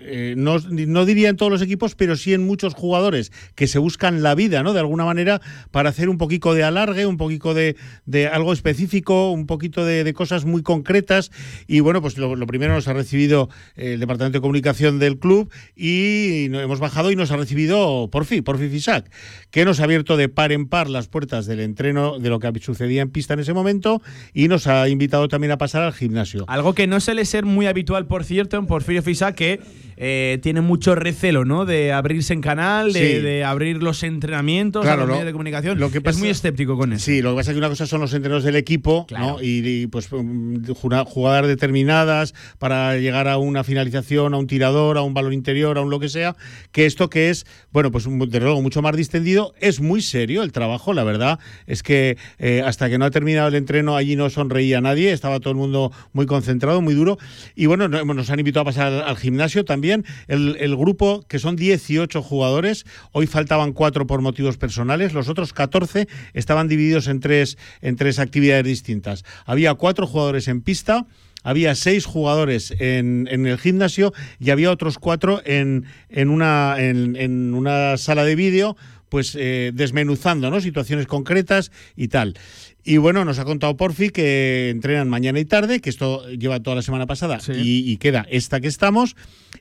eh, 0.06 0.34
no, 0.36 0.58
no 0.58 1.04
diría 1.04 1.28
en 1.28 1.36
todos 1.36 1.50
los 1.50 1.62
equipos, 1.62 1.94
pero 1.94 2.16
sí 2.16 2.32
en 2.32 2.46
muchos 2.46 2.74
jugadores 2.74 3.32
que 3.54 3.66
se 3.66 3.78
buscan 3.78 4.22
la 4.22 4.34
vida, 4.34 4.62
¿no? 4.62 4.72
De 4.72 4.80
alguna 4.80 5.04
manera, 5.04 5.40
para 5.70 5.90
hacer 5.90 6.08
un 6.08 6.18
poquito 6.18 6.54
de 6.54 6.64
alargue, 6.64 7.06
un 7.06 7.16
poquito 7.16 7.54
de, 7.54 7.76
de 8.04 8.28
algo 8.28 8.52
específico, 8.52 9.30
un 9.30 9.46
poquito 9.46 9.84
de, 9.84 10.12
cosas 10.14 10.44
muy 10.44 10.62
concretas. 10.62 11.30
Y 11.66 11.80
bueno, 11.80 12.00
pues 12.00 12.16
lo, 12.16 12.36
lo 12.36 12.46
primero 12.46 12.74
nos 12.74 12.88
ha 12.88 12.92
recibido 12.92 13.50
eh, 13.76 13.94
el 13.94 14.00
Departamento 14.00 14.38
de 14.38 14.40
Comunicación 14.40 14.98
del 14.98 15.18
club 15.18 15.50
y 15.74 16.46
hemos 16.54 16.80
bajado 16.80 17.10
y 17.10 17.16
nos 17.16 17.30
ha 17.30 17.36
recibido 17.36 18.08
Porfi, 18.10 18.40
Porfi 18.42 18.68
Fisac, 18.68 19.10
que 19.50 19.64
nos 19.64 19.80
ha 19.80 19.84
abierto 19.84 20.16
de 20.16 20.28
par 20.28 20.52
en 20.52 20.68
par 20.68 20.88
las 20.88 21.08
puertas 21.08 21.46
del 21.46 21.60
entreno 21.60 22.18
de 22.18 22.28
lo 22.30 22.38
que 22.38 22.52
sucedía 22.60 23.02
en 23.02 23.10
pista 23.10 23.34
en 23.34 23.40
ese 23.40 23.52
momento 23.52 24.02
y 24.32 24.48
nos 24.48 24.66
ha 24.66 24.88
invitado 24.88 25.28
también 25.28 25.50
a 25.50 25.58
pasar 25.58 25.82
al 25.82 25.92
gimnasio. 25.92 26.44
Algo 26.48 26.74
que 26.74 26.86
no 26.86 27.00
suele 27.00 27.24
ser 27.24 27.44
muy 27.44 27.66
habitual, 27.66 28.06
por 28.06 28.24
cierto, 28.24 28.56
en 28.56 28.66
Porfirio 28.66 29.02
Fisa, 29.02 29.32
que 29.32 29.60
eh, 29.96 30.38
tiene 30.42 30.60
mucho 30.60 30.94
recelo, 30.94 31.44
¿no? 31.44 31.64
De 31.64 31.92
abrirse 31.92 32.32
en 32.34 32.40
canal, 32.40 32.92
de, 32.92 32.98
Sí. 33.16 33.22
de 33.22 33.44
abrir 33.44 33.82
los 33.82 34.02
entrenamientos 34.02 34.82
a 34.82 34.88
Claro, 34.88 35.00
los 35.00 35.08
lo- 35.08 35.14
medios 35.14 35.26
de 35.26 35.32
comunicación. 35.32 35.78
lo 35.78 35.90
que 35.90 36.00
pasa- 36.00 36.16
es 36.16 36.20
muy 36.20 36.28
escéptico 36.28 36.76
con 36.76 36.92
eso. 36.92 37.04
Sí, 37.04 37.22
lo 37.22 37.30
que 37.30 37.36
pasa 37.36 37.50
es 37.50 37.54
que 37.54 37.58
una 37.58 37.68
cosa 37.68 37.86
son 37.86 38.00
los 38.00 38.12
entrenos 38.12 38.44
del 38.44 38.56
equipo, 38.56 39.06
¿no? 39.10 39.40
Y, 39.42 39.62
y, 39.66 39.86
pues 39.86 40.12
um, 40.12 40.62
jugadas 41.06 41.46
determinadas 41.46 42.34
para 42.58 42.96
llegar 42.98 43.28
a 43.28 43.38
una 43.38 43.64
finalización, 43.64 44.34
a 44.34 44.36
un 44.38 44.46
tirador, 44.46 44.98
a 44.98 45.02
un 45.02 45.14
balón 45.14 45.32
interior, 45.32 45.78
a 45.78 45.80
un 45.80 45.90
lo 45.90 46.00
que 46.00 46.08
sea, 46.08 46.36
que 46.72 46.86
esto 46.86 47.08
que 47.10 47.30
es, 47.30 47.46
bueno, 47.72 47.90
pues 47.90 48.04
desde 48.08 48.40
luego 48.40 48.60
mucho 48.62 48.82
más 48.82 48.96
distendido, 48.96 49.54
es 49.60 49.80
muy 49.80 50.02
serio 50.02 50.42
el 50.42 50.52
trabajo, 50.52 50.92
la 50.92 51.04
verdad, 51.04 51.38
es 51.66 51.82
que 51.82 52.16
eh, 52.38 52.62
hasta 52.64 52.90
que 52.90 52.98
no 52.98 53.04
ha 53.04 53.10
terminado 53.10 53.48
el 53.48 53.54
entreno 53.54 53.96
allí 53.96 54.16
no 54.16 54.28
sonreía 54.30 54.80
nadie, 54.80 55.12
estaba 55.12 55.40
todo 55.40 55.50
el 55.52 55.56
mundo 55.56 55.92
muy 56.12 56.26
concentrado, 56.26 56.80
muy 56.82 56.94
duro, 56.94 57.18
y 57.54 57.66
bueno, 57.66 57.88
no- 57.88 58.04
nos 58.04 58.30
han 58.30 58.38
invitado 58.40 58.62
a 58.62 58.64
pasar 58.66 58.92
al 59.06 59.16
gimnasio 59.16 59.64
también, 59.64 59.85
el, 59.94 60.56
el 60.58 60.76
grupo, 60.76 61.24
que 61.28 61.38
son 61.38 61.56
18 61.56 62.22
jugadores, 62.22 62.86
hoy 63.12 63.26
faltaban 63.26 63.72
cuatro 63.72 64.06
por 64.06 64.20
motivos 64.20 64.56
personales, 64.56 65.12
los 65.12 65.28
otros 65.28 65.52
14 65.52 66.08
estaban 66.34 66.68
divididos 66.68 67.08
en 67.08 67.20
tres, 67.20 67.58
en 67.80 67.96
tres 67.96 68.18
actividades 68.18 68.64
distintas. 68.64 69.24
Había 69.44 69.74
cuatro 69.74 70.06
jugadores 70.06 70.48
en 70.48 70.62
pista, 70.62 71.06
había 71.42 71.74
seis 71.76 72.06
jugadores 72.06 72.74
en, 72.78 73.28
en 73.30 73.46
el 73.46 73.58
gimnasio 73.58 74.12
y 74.40 74.50
había 74.50 74.70
otros 74.70 74.98
cuatro 74.98 75.42
en, 75.44 75.84
en, 76.08 76.28
una, 76.28 76.74
en, 76.78 77.14
en 77.14 77.54
una 77.54 77.96
sala 77.98 78.24
de 78.24 78.34
vídeo, 78.34 78.76
pues 79.08 79.36
eh, 79.38 79.70
desmenuzando 79.72 80.50
¿no? 80.50 80.60
situaciones 80.60 81.06
concretas 81.06 81.70
y 81.94 82.08
tal. 82.08 82.34
Y 82.82 82.98
bueno, 82.98 83.24
nos 83.24 83.38
ha 83.38 83.44
contado 83.44 83.76
Porfi 83.76 84.10
que 84.10 84.70
entrenan 84.70 85.08
mañana 85.08 85.38
y 85.38 85.44
tarde, 85.44 85.80
que 85.80 85.90
esto 85.90 86.28
lleva 86.30 86.60
toda 86.60 86.76
la 86.76 86.82
semana 86.82 87.06
pasada 87.06 87.38
y, 87.48 87.90
y 87.90 87.96
queda 87.96 88.26
esta 88.30 88.60
que 88.60 88.68
estamos, 88.68 89.16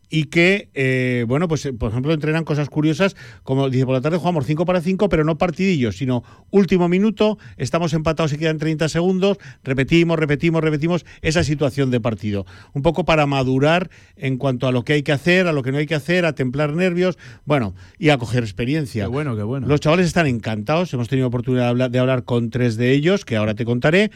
y 0.10 0.26
que, 0.26 0.70
eh, 0.74 1.26
bueno, 1.28 1.48
pues 1.48 1.66
eh, 1.66 1.74
por 1.74 1.92
ejemplo 1.92 2.14
entrenan 2.14 2.44
cosas 2.44 2.70
curiosas, 2.70 3.16
como 3.44 3.70
dice 3.70 3.86
por 3.86 3.94
la 3.94 4.02
tarde 4.02 4.18
jugamos 4.18 4.46
5 4.46 4.66
para 4.66 4.82
5, 4.82 5.10
pero 5.10 5.24
no 5.24 5.38
partidillos, 5.38 5.98
sino 5.98 6.24
último 6.52 6.88
minuto, 6.90 7.38
estamos 7.58 7.94
empatados 7.94 8.34
y 8.34 8.38
quedan 8.38 8.58
30 8.58 8.90
segundos, 8.90 9.38
repetimos, 9.64 10.20
repetimos, 10.20 10.64
repetimos 10.64 11.06
esa 11.22 11.44
situación 11.44 11.92
de 11.92 12.00
partido. 12.00 12.46
Un 12.74 12.82
poco 12.82 13.06
para 13.06 13.26
madurar 13.26 13.90
en 14.16 14.38
cuanto 14.38 14.68
a 14.68 14.72
lo 14.72 14.84
que 14.84 14.94
hay 14.94 15.04
que 15.04 15.12
hacer, 15.12 15.48
a 15.48 15.54
lo 15.54 15.64
que 15.64 15.72
no 15.72 15.78
hay 15.78 15.86
que 15.86 15.96
hacer, 15.96 16.26
a 16.26 16.34
templar 16.34 16.74
nervios, 16.74 17.18
bueno, 17.46 17.76
y 17.98 18.10
a 18.10 18.18
coger 18.18 18.44
experiencia. 18.44 19.06
Qué 19.06 19.10
bueno, 19.10 19.36
qué 19.36 19.44
bueno. 19.44 19.68
Los 19.68 19.80
chavales 19.80 20.08
están 20.08 20.28
encantados, 20.28 20.94
hemos 20.94 21.10
tenido 21.10 21.28
oportunidad 21.28 21.64
de 21.64 21.70
hablar, 21.70 21.92
de 21.92 22.00
hablar 22.00 22.24
con 22.24 22.50
tres 22.50 22.78
de 22.78 22.92
ellos, 22.92 23.26
que 23.26 23.36
ahora 23.36 23.56
te 23.56 23.66
contaré. 23.66 24.12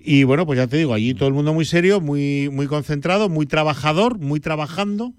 Y 0.00 0.22
bueno, 0.24 0.46
pues 0.46 0.56
ya 0.58 0.66
te 0.66 0.76
digo, 0.76 0.94
allí 0.94 1.14
todo 1.14 1.28
el 1.28 1.34
mundo 1.34 1.52
muy 1.54 1.64
serio, 1.64 2.00
muy, 2.00 2.48
muy 2.52 2.66
concentrado, 2.66 3.28
muy 3.28 3.46
trabajador, 3.46 4.18
muy 4.18 4.40
trabajando. 4.40 5.12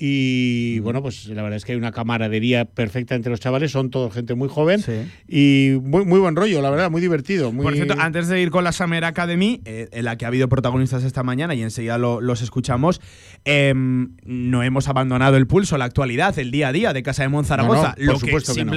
Y 0.00 0.78
bueno, 0.78 1.02
pues 1.02 1.26
la 1.26 1.42
verdad 1.42 1.56
es 1.56 1.64
que 1.64 1.72
hay 1.72 1.78
una 1.78 1.90
camaradería 1.90 2.64
perfecta 2.66 3.16
entre 3.16 3.30
los 3.30 3.40
chavales, 3.40 3.72
son 3.72 3.90
todos 3.90 4.14
gente 4.14 4.36
muy 4.36 4.48
joven 4.48 4.80
y 5.26 5.72
muy, 5.82 6.04
muy 6.04 6.20
buen 6.20 6.36
rollo, 6.36 6.62
la 6.62 6.70
verdad, 6.70 6.88
muy 6.88 7.00
divertido. 7.00 7.50
Muy... 7.52 7.64
Por 7.64 7.74
cierto, 7.74 7.94
antes 7.98 8.28
de 8.28 8.40
ir 8.40 8.50
con 8.50 8.62
la 8.62 8.70
Summer 8.70 9.04
Academy, 9.04 9.60
eh, 9.64 9.88
en 9.90 10.04
la 10.04 10.16
que 10.16 10.24
ha 10.24 10.28
habido 10.28 10.48
protagonistas 10.48 11.02
esta 11.02 11.24
mañana 11.24 11.56
y 11.56 11.62
enseguida 11.62 11.98
lo- 11.98 12.20
los 12.20 12.42
escuchamos, 12.42 13.00
em, 13.44 14.12
no 14.24 14.62
hemos 14.62 14.86
abandonado 14.86 15.36
el 15.36 15.48
pulso, 15.48 15.76
la 15.78 15.86
actualidad, 15.86 16.38
el 16.38 16.52
día 16.52 16.68
a 16.68 16.72
día 16.72 16.92
de 16.92 17.02
Casa 17.02 17.24
de 17.24 17.30
Monzaragoza. 17.30 17.94
No, 17.98 18.04
no, 18.06 18.12
lo 18.12 18.18
que 18.20 18.30
no. 18.66 18.70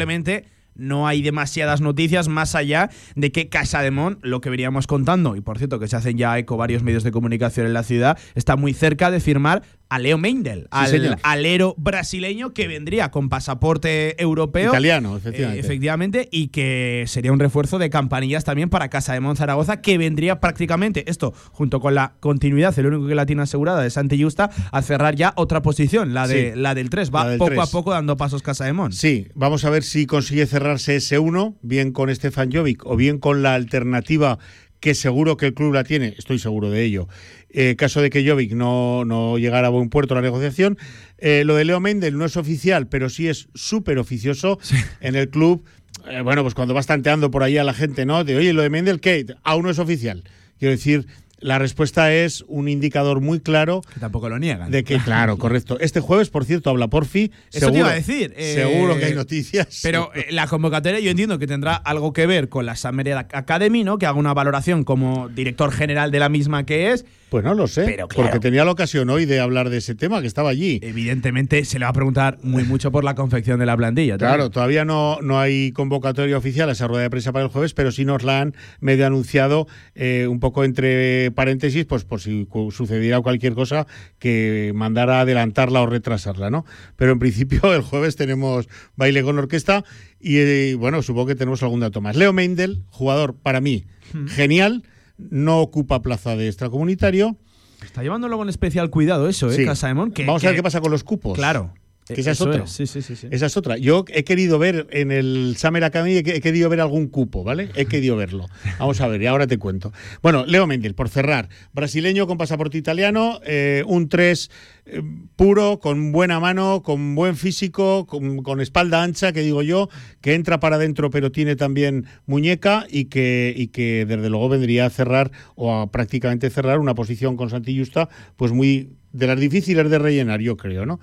No 0.75 1.07
hay 1.07 1.21
demasiadas 1.21 1.81
noticias 1.81 2.27
más 2.27 2.55
allá 2.55 2.89
de 3.15 3.31
que 3.31 3.49
Casa 3.49 3.81
de 3.81 3.91
Mon, 3.91 4.19
lo 4.21 4.41
que 4.41 4.49
veníamos 4.49 4.87
contando, 4.87 5.35
y 5.35 5.41
por 5.41 5.57
cierto 5.57 5.79
que 5.79 5.87
se 5.87 5.95
hacen 5.95 6.17
ya 6.17 6.37
eco 6.37 6.57
varios 6.57 6.83
medios 6.83 7.03
de 7.03 7.11
comunicación 7.11 7.65
en 7.65 7.73
la 7.73 7.83
ciudad, 7.83 8.17
está 8.35 8.55
muy 8.55 8.73
cerca 8.73 9.11
de 9.11 9.19
firmar 9.19 9.63
a 9.91 9.99
Leo 9.99 10.17
Meindel, 10.17 10.69
al 10.71 11.19
alero 11.21 11.75
brasileño 11.77 12.53
que 12.53 12.65
vendría 12.69 13.11
con 13.11 13.27
pasaporte 13.27 14.15
europeo. 14.21 14.69
Italiano, 14.69 15.15
eh, 15.15 15.19
efectivamente. 15.19 15.59
efectivamente, 15.59 16.29
y 16.31 16.47
que 16.47 17.03
sería 17.07 17.33
un 17.33 17.39
refuerzo 17.39 17.77
de 17.77 17.89
campanillas 17.89 18.45
también 18.45 18.69
para 18.69 18.87
Casa 18.89 19.11
de 19.11 19.19
Monzaragoza, 19.19 19.81
que 19.81 19.97
vendría 19.97 20.39
prácticamente, 20.39 21.03
esto 21.09 21.33
junto 21.51 21.81
con 21.81 21.93
la 21.93 22.13
continuidad, 22.21 22.77
el 22.79 22.85
único 22.85 23.05
que 23.05 23.15
la 23.15 23.25
tiene 23.25 23.41
asegurada 23.41 23.83
de 23.83 23.89
Santi 23.89 24.23
Justa, 24.23 24.49
a 24.71 24.81
cerrar 24.81 25.15
ya 25.15 25.33
otra 25.35 25.61
posición, 25.61 26.13
la, 26.13 26.25
de, 26.25 26.53
Sí. 26.53 26.59
la 26.59 26.73
del 26.73 26.89
3. 26.89 27.11
Va 27.13 27.27
del 27.27 27.37
poco 27.37 27.51
a 27.51 27.55
3. 27.65 27.69
poco 27.69 27.91
dando 27.91 28.15
pasos 28.15 28.41
Casa 28.41 28.63
de 28.63 28.71
Mon. 28.71 28.93
Sí, 28.93 29.27
vamos 29.35 29.65
a 29.65 29.69
ver 29.69 29.83
si 29.83 30.05
consigue 30.05 30.47
cerrarse 30.47 30.95
ese 30.95 31.19
1, 31.19 31.57
bien 31.63 31.91
con 31.91 32.15
Stefan 32.15 32.49
Jovic 32.49 32.85
o 32.85 32.95
bien 32.95 33.17
con 33.19 33.43
la 33.43 33.55
alternativa 33.55 34.39
que 34.81 34.95
seguro 34.95 35.37
que 35.37 35.45
el 35.45 35.53
club 35.53 35.73
la 35.73 35.85
tiene, 35.85 36.15
estoy 36.17 36.39
seguro 36.39 36.69
de 36.69 36.83
ello. 36.83 37.07
Eh, 37.51 37.75
caso 37.77 38.01
de 38.01 38.09
que 38.09 38.27
Jovic 38.27 38.53
no, 38.53 39.05
no 39.05 39.37
llegara 39.37 39.67
a 39.67 39.69
buen 39.69 39.89
puerto 39.89 40.15
la 40.15 40.21
negociación. 40.21 40.77
Eh, 41.19 41.43
lo 41.45 41.55
de 41.55 41.65
Leo 41.65 41.79
Mendel 41.79 42.17
no 42.17 42.25
es 42.25 42.35
oficial, 42.35 42.87
pero 42.87 43.09
sí 43.09 43.29
es 43.29 43.47
súper 43.53 43.99
oficioso 43.99 44.59
en 44.99 45.15
el 45.15 45.29
club. 45.29 45.63
eh, 46.09 46.21
bueno, 46.21 46.41
pues 46.41 46.55
cuando 46.55 46.73
vas 46.73 46.87
tanteando 46.87 47.29
por 47.31 47.43
ahí 47.43 47.57
a 47.57 47.63
la 47.63 47.73
gente, 47.73 48.05
¿no? 48.05 48.23
De, 48.23 48.35
oye, 48.35 48.53
lo 48.53 48.63
de 48.63 48.69
Mendel, 48.69 48.99
¿qué? 48.99 49.25
Aún 49.43 49.63
no 49.63 49.69
es 49.69 49.79
oficial. 49.79 50.23
Quiero 50.57 50.71
decir, 50.71 51.05
la 51.41 51.59
respuesta 51.59 52.13
es 52.13 52.43
un 52.47 52.67
indicador 52.69 53.19
muy 53.21 53.39
claro 53.39 53.81
Que 53.93 53.99
tampoco 53.99 54.29
lo 54.29 54.39
niegan. 54.39 54.71
de 54.71 54.83
que, 54.83 54.97
claro, 54.99 55.37
correcto. 55.39 55.77
Este 55.79 55.99
jueves, 55.99 56.29
por 56.29 56.45
cierto, 56.45 56.69
habla 56.69 56.87
Porfi. 56.87 57.31
Eso 57.51 57.59
seguro, 57.59 57.71
te 57.73 57.79
iba 57.79 57.89
a 57.89 57.93
decir. 57.95 58.33
eh, 58.37 58.53
seguro 58.55 58.97
que 58.97 59.05
hay 59.05 59.13
noticias. 59.15 59.79
Pero 59.83 60.11
eh, 60.15 60.27
la 60.29 60.47
convocatoria 60.47 60.99
yo 60.99 61.11
entiendo 61.11 61.37
que 61.39 61.47
tendrá 61.47 61.75
algo 61.75 62.13
que 62.13 62.25
ver 62.25 62.47
con 62.49 62.65
la 62.65 62.75
Summer 62.75 63.11
Academy, 63.13 63.83
¿no? 63.83 63.97
Que 63.97 64.05
haga 64.05 64.17
una 64.17 64.33
valoración 64.33 64.83
como 64.83 65.29
director 65.29 65.71
general 65.71 66.11
de 66.11 66.19
la 66.19 66.29
misma 66.29 66.65
que 66.65 66.91
es. 66.91 67.05
Pues 67.29 67.45
no 67.45 67.53
lo 67.53 67.65
sé, 67.67 67.83
Pero 67.85 68.09
claro. 68.09 68.29
porque 68.29 68.41
tenía 68.41 68.65
la 68.65 68.71
ocasión 68.71 69.09
hoy 69.09 69.23
de 69.25 69.39
hablar 69.39 69.69
de 69.69 69.77
ese 69.77 69.95
tema, 69.95 70.19
que 70.19 70.27
estaba 70.27 70.49
allí. 70.49 70.79
Evidentemente 70.83 71.63
se 71.63 71.79
le 71.79 71.85
va 71.85 71.89
a 71.91 71.93
preguntar 71.93 72.37
muy 72.43 72.63
mucho 72.65 72.91
por 72.91 73.05
la 73.05 73.15
confección 73.15 73.57
de 73.57 73.65
la 73.65 73.77
plantilla. 73.77 74.17
también. 74.17 74.35
Claro, 74.35 74.49
todavía 74.49 74.83
no, 74.83 75.17
no 75.21 75.39
hay 75.39 75.71
convocatoria 75.71 76.37
oficial 76.37 76.67
a 76.67 76.73
esa 76.73 76.87
rueda 76.87 77.03
de 77.03 77.09
prensa 77.09 77.31
para 77.31 77.45
el 77.45 77.49
jueves, 77.51 77.73
pero 77.73 77.93
sí 77.93 78.03
nos 78.03 78.23
la 78.23 78.41
han 78.41 78.53
medio 78.81 79.07
anunciado 79.07 79.65
eh, 79.95 80.27
un 80.29 80.41
poco 80.41 80.65
entre 80.65 81.30
paréntesis, 81.31 81.85
pues 81.85 82.03
por 82.05 82.21
si 82.21 82.47
sucediera 82.71 83.21
cualquier 83.21 83.53
cosa 83.53 83.87
que 84.19 84.71
mandara 84.75 85.21
adelantarla 85.21 85.81
o 85.81 85.85
retrasarla, 85.85 86.49
¿no? 86.49 86.65
Pero 86.95 87.11
en 87.11 87.19
principio 87.19 87.73
el 87.73 87.81
jueves 87.81 88.15
tenemos 88.15 88.67
baile 88.95 89.23
con 89.23 89.37
orquesta 89.39 89.83
y 90.19 90.37
eh, 90.37 90.75
bueno, 90.77 91.01
supongo 91.01 91.27
que 91.27 91.35
tenemos 91.35 91.61
algún 91.63 91.79
dato 91.79 92.01
más. 92.01 92.15
Leo 92.15 92.33
Meindel, 92.33 92.83
jugador 92.89 93.35
para 93.35 93.61
mí 93.61 93.85
genial, 94.27 94.83
no 95.17 95.59
ocupa 95.61 96.01
plaza 96.01 96.35
de 96.35 96.47
extracomunitario. 96.47 97.37
Está 97.83 98.03
llevándolo 98.03 98.37
con 98.37 98.49
especial 98.49 98.89
cuidado 98.89 99.27
eso, 99.27 99.49
¿eh? 99.51 99.55
Sí. 99.55 99.65
Casa 99.65 99.87
de 99.87 99.93
Mon, 99.95 100.11
que- 100.11 100.25
Vamos 100.25 100.43
a 100.43 100.47
ver 100.47 100.55
qué 100.55 100.63
pasa 100.63 100.81
con 100.81 100.91
los 100.91 101.03
cupos. 101.03 101.35
Claro. 101.37 101.73
Que 102.13 102.21
esa 102.21 102.31
es 102.31 102.41
otra. 102.41 102.67
Sí, 102.67 102.87
sí, 102.87 103.01
sí. 103.01 103.15
sí. 103.15 103.27
Esa 103.31 103.45
es 103.45 103.57
otra. 103.57 103.77
Yo 103.77 104.05
he 104.09 104.23
querido 104.23 104.59
ver 104.59 104.87
en 104.91 105.11
el 105.11 105.55
Summer 105.57 105.83
Academy, 105.83 106.13
he, 106.17 106.19
he 106.19 106.41
querido 106.41 106.69
ver 106.69 106.81
algún 106.81 107.07
cupo, 107.07 107.43
¿vale? 107.43 107.69
He 107.75 107.85
querido 107.85 108.15
verlo. 108.15 108.47
Vamos 108.79 109.01
a 109.01 109.07
ver, 109.07 109.21
y 109.21 109.27
ahora 109.27 109.47
te 109.47 109.57
cuento. 109.57 109.91
Bueno, 110.21 110.45
Leo 110.45 110.67
Mendel, 110.67 110.95
por 110.95 111.09
cerrar. 111.09 111.49
Brasileño 111.73 112.27
con 112.27 112.37
pasaporte 112.37 112.77
italiano, 112.77 113.39
eh, 113.45 113.83
un 113.87 114.09
3 114.09 114.49
eh, 114.85 115.01
puro, 115.35 115.79
con 115.79 116.11
buena 116.11 116.39
mano, 116.39 116.81
con 116.83 117.15
buen 117.15 117.35
físico, 117.35 118.05
con, 118.07 118.41
con 118.43 118.61
espalda 118.61 119.03
ancha, 119.03 119.31
que 119.31 119.41
digo 119.41 119.61
yo, 119.61 119.89
que 120.21 120.33
entra 120.33 120.59
para 120.59 120.77
adentro 120.77 121.09
pero 121.09 121.31
tiene 121.31 121.55
también 121.55 122.05
muñeca 122.25 122.85
y 122.89 123.05
que, 123.05 123.53
y 123.55 123.67
que 123.67 124.05
desde 124.07 124.29
luego 124.29 124.49
vendría 124.49 124.87
a 124.87 124.89
cerrar 124.89 125.31
o 125.55 125.73
a 125.73 125.91
prácticamente 125.91 126.49
cerrar 126.49 126.79
una 126.79 126.95
posición 126.95 127.37
con 127.37 127.49
Santi 127.49 127.77
Justa, 127.77 128.09
pues 128.37 128.51
muy 128.51 128.89
de 129.13 129.27
las 129.27 129.39
difíciles 129.39 129.89
de 129.89 129.99
rellenar, 129.99 130.39
yo 130.39 130.57
creo, 130.57 130.85
¿no? 130.85 130.99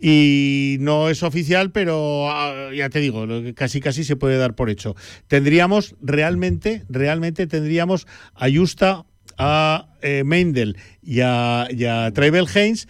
Y 0.00 0.76
no 0.80 1.08
es 1.08 1.22
oficial, 1.22 1.72
pero 1.72 2.30
ah, 2.30 2.70
ya 2.74 2.88
te 2.88 3.00
digo, 3.00 3.26
casi 3.54 3.80
casi 3.80 4.04
se 4.04 4.16
puede 4.16 4.36
dar 4.36 4.54
por 4.54 4.70
hecho. 4.70 4.94
Tendríamos 5.26 5.96
realmente, 6.00 6.84
realmente 6.88 7.46
tendríamos 7.46 8.06
a 8.34 8.48
Justa, 8.50 9.06
a 9.38 9.88
eh, 10.02 10.22
a, 11.22 11.68
y 11.70 11.84
a 11.84 12.10
Travel 12.12 12.46
Haynes. 12.54 12.88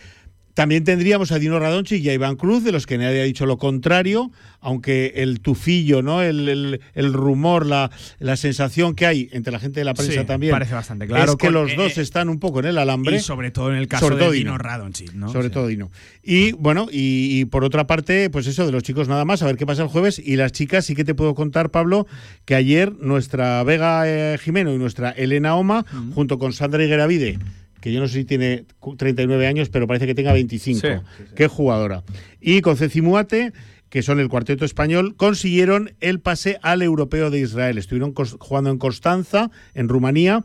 También 0.59 0.83
tendríamos 0.83 1.31
a 1.31 1.39
Dino 1.39 1.61
Radonchi 1.61 1.99
y 1.99 2.09
a 2.09 2.15
Iván 2.15 2.35
Cruz, 2.35 2.65
de 2.65 2.73
los 2.73 2.85
que 2.85 2.99
nadie 2.99 3.21
ha 3.21 3.23
dicho 3.25 3.47
lo 3.47 3.59
contrario, 3.59 4.33
aunque 4.59 5.13
el 5.15 5.39
tufillo, 5.39 6.03
¿no? 6.03 6.21
el, 6.21 6.49
el- 6.49 6.81
el 6.95 7.13
rumor, 7.13 7.65
la, 7.65 7.93
la 8.19 8.37
sensación 8.37 8.97
que 8.97 9.07
hay 9.07 9.29
entre 9.31 9.53
la 9.53 9.61
gente 9.61 9.79
de 9.79 9.85
la 9.85 9.95
prensa 9.95 10.21
Sí, 10.23 10.27
también. 10.27 10.51
parece 10.51 10.75
bastante 10.75 11.07
claro. 11.07 11.31
Es 11.31 11.37
que 11.39 11.47
Con- 11.47 11.55
los 11.55 11.71
eh, 11.71 11.77
dos 11.77 11.97
eh, 11.97 12.01
están 12.01 12.29
un 12.29 12.41
poco 12.41 12.59
en 12.59 12.67
el 12.67 12.79
alambre. 12.79 13.15
Y 13.15 13.21
sobre 13.21 13.53
todo 13.53 13.71
en 13.71 13.77
el 13.79 13.87
caso 13.87 14.11
de 14.11 14.17
Dino 14.17 14.33
Dino. 14.33 14.59
Radonjic, 14.59 15.13
¿no? 15.13 15.31
Sobre 15.31 15.47
Sí. 15.47 15.53
todo 15.55 15.69
Dino. 15.69 15.93
Y 16.25 16.51
bueno, 16.55 16.89
y, 16.91 17.39
y 17.39 17.45
por 17.45 17.63
otra 17.63 17.87
parte, 17.87 18.29
pues 18.29 18.49
eso, 18.49 18.67
de 18.67 18.73
los 18.73 18.83
chicos 18.83 19.07
nada 19.07 19.25
más, 19.25 19.43
a 19.43 19.47
ver 19.47 19.57
qué 19.57 19.65
pasa 19.65 19.83
el 19.85 19.89
jueves. 19.89 20.19
Y 20.19 20.35
las 20.35 20.51
chicas 20.51 20.85
sí 20.87 20.97
que 20.97 21.05
te 21.05 21.15
puedo 21.15 21.37
contar, 21.37 21.71
Pablo, 21.71 22.09
que 22.45 22.57
ayer 22.57 22.93
nuestra 22.99 23.63
Vega 23.63 24.03
eh, 24.09 24.37
Jimeno 24.43 24.75
y 24.75 24.79
nuestra 24.79 25.11
Elena 25.11 25.55
Oma, 25.55 25.87
junto 26.17 26.37
con 26.41 26.53
Sandra 26.53 26.83
Higueravide, 26.85 27.39
que 27.81 27.93
yo 27.93 28.01
no 28.01 28.09
sé 28.09 28.15
si 28.15 28.25
tiene 28.25 28.65
cu- 28.81 28.97
39 28.97 29.47
años, 29.47 29.69
pero 29.69 29.87
parece 29.87 30.07
que 30.07 30.15
tenga 30.15 30.33
25. 30.33 30.81
Sí. 30.81 30.89
Qué 31.35 31.47
jugadora. 31.49 32.03
Y 32.41 32.61
con 32.61 32.77
Ceci 32.77 33.01
Muate, 33.03 33.53
que 33.89 34.03
son 34.03 34.21
el 34.21 34.29
cuarteto 34.29 34.65
español, 34.65 35.15
consiguieron 35.17 35.93
el 36.01 36.21
pase 36.21 36.59
al 36.63 36.83
europeo 36.83 37.31
de 37.31 37.41
Israel. 37.41 37.79
Estuvieron 37.79 38.13
jugando 38.15 38.71
en 38.71 38.79
Constanza, 38.79 39.51
en 39.75 39.89
Rumanía. 39.89 40.45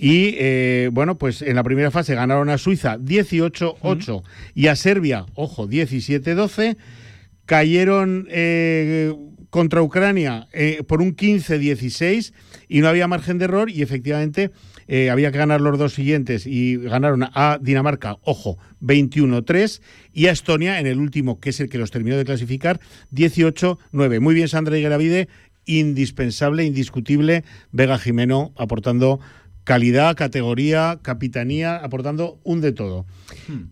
Y 0.00 0.34
eh, 0.38 0.90
bueno, 0.92 1.18
pues 1.18 1.42
en 1.42 1.56
la 1.56 1.64
primera 1.64 1.90
fase 1.90 2.14
ganaron 2.14 2.48
a 2.50 2.56
Suiza 2.58 2.98
18-8 2.98 4.22
y 4.54 4.68
a 4.68 4.76
Serbia, 4.76 5.26
ojo, 5.34 5.66
17-12. 5.68 6.76
Cayeron 7.46 8.26
eh, 8.30 9.12
contra 9.50 9.82
Ucrania 9.82 10.48
eh, 10.52 10.82
por 10.86 11.00
un 11.00 11.16
15-16 11.16 12.32
y 12.68 12.80
no 12.80 12.88
había 12.88 13.08
margen 13.08 13.38
de 13.38 13.46
error 13.46 13.70
y 13.70 13.82
efectivamente 13.82 14.50
eh, 14.88 15.10
había 15.10 15.30
que 15.30 15.38
ganar 15.38 15.60
los 15.60 15.78
dos 15.78 15.92
siguientes 15.94 16.46
y 16.46 16.76
ganaron 16.78 17.24
a 17.34 17.58
Dinamarca, 17.60 18.16
ojo, 18.22 18.58
21-3 18.82 19.80
y 20.12 20.26
a 20.26 20.32
Estonia 20.32 20.80
en 20.80 20.86
el 20.86 20.98
último, 20.98 21.38
que 21.40 21.50
es 21.50 21.60
el 21.60 21.68
que 21.68 21.78
los 21.78 21.90
terminó 21.90 22.16
de 22.16 22.24
clasificar, 22.24 22.80
18-9. 23.14 24.20
Muy 24.20 24.34
bien 24.34 24.48
Sandra 24.48 24.76
Higueravide, 24.78 25.28
indispensable, 25.66 26.64
indiscutible, 26.64 27.44
Vega 27.72 27.98
Jimeno 27.98 28.52
aportando 28.56 29.20
calidad, 29.64 30.16
categoría, 30.16 30.98
capitanía, 31.02 31.76
aportando 31.76 32.40
un 32.42 32.62
de 32.62 32.72
todo. 32.72 33.04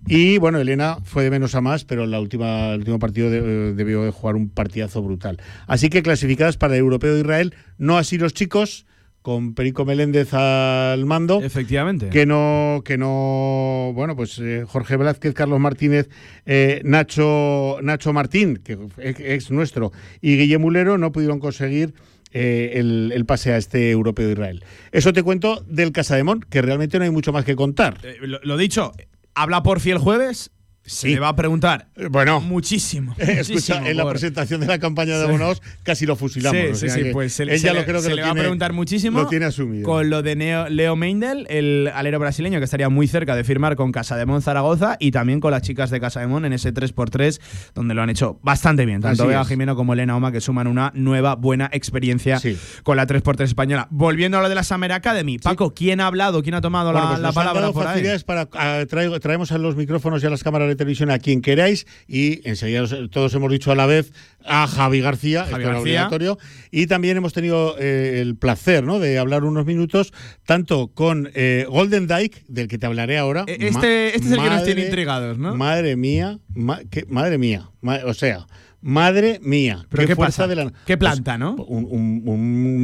Y 0.07 0.37
bueno, 0.37 0.59
Elena 0.59 0.99
fue 1.05 1.25
de 1.25 1.31
menos 1.31 1.55
a 1.55 1.63
más, 1.63 1.87
pero 1.87 2.05
en 2.05 2.11
la 2.11 2.21
última, 2.21 2.69
el 2.73 2.81
último 2.81 2.99
partido 2.99 3.31
de- 3.31 3.73
debió 3.73 4.03
de 4.05 4.11
jugar 4.11 4.37
un 4.37 4.51
partidazo 4.51 5.01
brutal. 5.03 5.39
Así 5.67 5.89
que 5.89 6.03
clasificadas 6.03 6.59
para 6.59 6.75
el 6.75 6.81
Europeo 6.81 7.15
de 7.15 7.21
Israel, 7.21 7.55
no 7.79 7.97
así 7.97 8.19
los 8.19 8.35
chicos, 8.35 8.85
con 9.27 9.55
Perico 9.55 9.85
Meléndez 9.85 10.33
al 10.35 11.05
mando. 11.05 11.43
Efectivamente. 11.43 12.11
Que 12.11 12.27
no, 12.27 12.83
que 12.85 12.97
no, 12.97 13.91
bueno, 13.93 14.15
pues 14.15 14.39
eh, 14.39 14.63
Jorge 14.65 14.97
Velázquez, 14.97 15.35
Carlos 15.35 15.59
Martínez, 15.59 16.09
eh, 16.45 16.81
Nacho, 16.85 17.79
Nacho 17.83 18.13
Martín, 18.13 18.61
que 18.63 18.79
es, 18.99 19.19
es 19.19 19.51
nuestro, 19.51 19.91
y 20.21 20.37
Guillermo 20.37 20.67
Mulero 20.67 20.97
no 20.97 21.11
pudieron 21.11 21.41
conseguir 21.41 21.93
eh, 22.31 22.75
el, 22.75 23.11
el 23.13 23.27
pase 23.27 23.53
a 23.53 23.57
este 23.57 23.91
europeo 23.91 24.27
de 24.29 24.35
Israel. 24.35 24.65
Eso 24.93 25.13
te 25.13 25.25
cuento 25.25 25.61
del 25.67 25.91
Casademón, 25.91 26.47
que 26.49 26.63
realmente 26.63 26.97
no 27.01 27.05
hay 27.05 27.11
mucho 27.11 27.33
más 27.33 27.45
que 27.45 27.57
contar. 27.57 27.99
Lo, 28.21 28.39
lo 28.45 28.57
dicho, 28.57 28.93
habla 29.35 29.65
Porfi 29.65 29.91
el 29.91 29.99
jueves. 29.99 30.53
Se 30.87 31.09
le 31.09 31.19
va 31.19 31.29
a 31.29 31.37
preguntar. 31.37 31.89
Bueno, 32.11 32.41
muchísimo. 32.41 33.15
Escucha, 33.19 33.53
muchísimo 33.53 33.87
en 33.87 33.97
la 33.97 34.09
presentación 34.09 34.61
de 34.61 34.67
la 34.67 34.79
campaña 34.79 35.15
de 35.19 35.25
Sí. 35.25 35.29
abonados 35.29 35.63
casi 35.83 36.07
lo 36.07 36.17
fusilamos. 36.17 36.57
Sí, 36.61 36.67
o 36.71 36.75
sí, 36.75 36.87
sea 36.87 36.95
sí, 36.95 37.03
que 37.03 37.11
pues 37.11 37.33
se, 37.33 37.45
le, 37.45 37.59
lo 37.59 37.85
creo 37.85 37.97
que 37.97 38.03
se 38.03 38.11
lo 38.11 38.17
le 38.17 38.23
va 38.23 38.29
tiene- 38.29 38.41
a 38.41 38.43
preguntar 38.43 38.73
muchísimo. 38.73 39.21
Lo 39.21 39.27
tiene 39.29 39.47
asumido. 39.47 39.85
Con 39.85 40.09
lo 40.11 40.23
de 40.23 40.37
Neo- 40.37 40.69
Leo 40.69 40.97
Meindel, 40.97 41.47
el 41.51 41.91
alero 41.95 42.19
brasileño 42.19 42.59
que 42.59 42.65
estaría 42.65 42.89
muy 42.89 43.09
cerca 43.09 43.35
de 43.35 43.45
firmar 43.45 43.77
con 43.77 43.93
Casa 43.93 44.17
de 44.17 44.27
Mon 44.27 44.43
Zaragoza 44.43 44.97
y 45.01 45.11
también 45.11 45.41
con 45.41 45.51
las 45.51 45.63
chicas 45.63 45.91
de 45.91 46.01
Casa 46.01 46.21
de 46.21 46.27
Mon 46.29 46.45
en 46.45 46.53
ese 46.53 46.73
3x3, 46.73 47.41
donde 47.75 47.95
lo 47.95 48.03
han 48.03 48.11
hecho 48.11 48.39
bastante 48.43 48.87
bien. 48.87 49.01
Tanto 49.01 49.31
es. 49.31 49.49
Jimeno 49.49 49.77
como 49.77 49.93
Elena 49.93 50.17
Oma, 50.17 50.33
que 50.33 50.41
suman 50.41 50.67
una 50.67 50.93
nueva 50.95 51.35
buena 51.37 51.69
experiencia 51.73 52.41
con 52.83 52.97
la 52.97 53.07
3x3 53.07 53.43
española. 53.45 53.89
Volviendo 53.91 54.39
a 54.39 54.43
lo 54.43 54.49
de 54.49 54.55
la 54.55 54.63
Summer 54.63 54.93
Academy, 54.93 55.39
Paco, 55.39 55.75
¿quién 55.75 56.01
ha 56.01 56.07
hablado? 56.07 56.43
¿Quién 56.43 56.55
ha 56.55 56.61
tomado 56.61 56.93
Bueno, 56.93 57.05
la, 57.07 57.11
pues 57.11 57.21
la 57.23 57.29
nos 57.29 57.37
han 57.37 57.41
palabra 57.43 57.61
dado 57.63 57.73
por 57.73 57.87
ahí? 57.87 58.05
para 58.25 58.49
ah, 58.55 58.85
traigo- 58.89 59.19
traemos 59.21 59.53
a 59.53 59.59
los 59.59 59.77
micrófonos 59.77 60.23
y 60.23 60.27
a 60.27 60.31
las 60.31 60.43
cámaras 60.43 60.69
de 60.77 60.85
televisión 60.85 61.11
a 61.11 61.19
quien 61.19 61.43
queráis 61.43 61.87
y 62.07 62.47
enseguida 62.49 62.83
os- 62.83 62.95
todos 63.11 63.35
hemos 63.35 63.51
dicho 63.51 63.73
a 63.73 63.75
la 63.75 63.87
vez 63.87 64.13
a 64.45 64.67
Javi 64.69 65.01
García, 65.01 65.41
Javi 65.45 65.55
esto 65.55 65.69
era 65.71 65.81
obligatorio, 65.81 66.39
y 66.71 66.87
también 66.87 67.17
hemos 67.17 67.33
tenido 67.33 67.77
eh, 67.79 68.21
el 68.21 68.37
placer 68.37 68.85
¿no? 68.85 69.01
de 69.01 69.19
hablar 69.19 69.43
unos 69.45 69.67
minutos 69.67 70.13
tanto 70.45 70.89
con 70.89 71.31
eh, 71.35 71.67
Golden 71.69 72.07
Dyke, 72.07 72.45
del 72.49 72.69
que 72.69 72.79
te 72.79 72.87
hablaré 72.87 73.19
ahora. 73.19 73.45
E- 73.49 73.57
este- 73.69 74.15
este 74.15 74.27
es 74.29 74.33
el 74.33 74.41
que 74.41 74.51
nos 74.51 74.65
tiene 74.65 74.85
intrigados, 74.85 75.37
¿no? 75.39 75.57
Madre 75.57 75.97
mía, 75.97 76.39
ma- 76.55 76.81
que- 76.91 77.07
madre 77.09 77.39
mía, 77.39 77.71
ma- 77.81 78.01
o 78.05 78.15
sea, 78.15 78.47
Madre 78.83 79.41
mía. 79.43 79.85
¿Pero 79.89 80.07
qué 80.07 80.15
fuerza 80.15 80.43
pasa? 80.45 80.49
de 80.49 80.55
la- 80.55 80.71
¿Qué 80.85 80.97
Pues, 80.97 81.11
planta, 81.11 81.37
no? 81.39 81.55
un- 81.57 82.23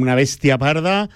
una 0.01 0.15
bestia 0.15 0.57
parda. 0.57 1.07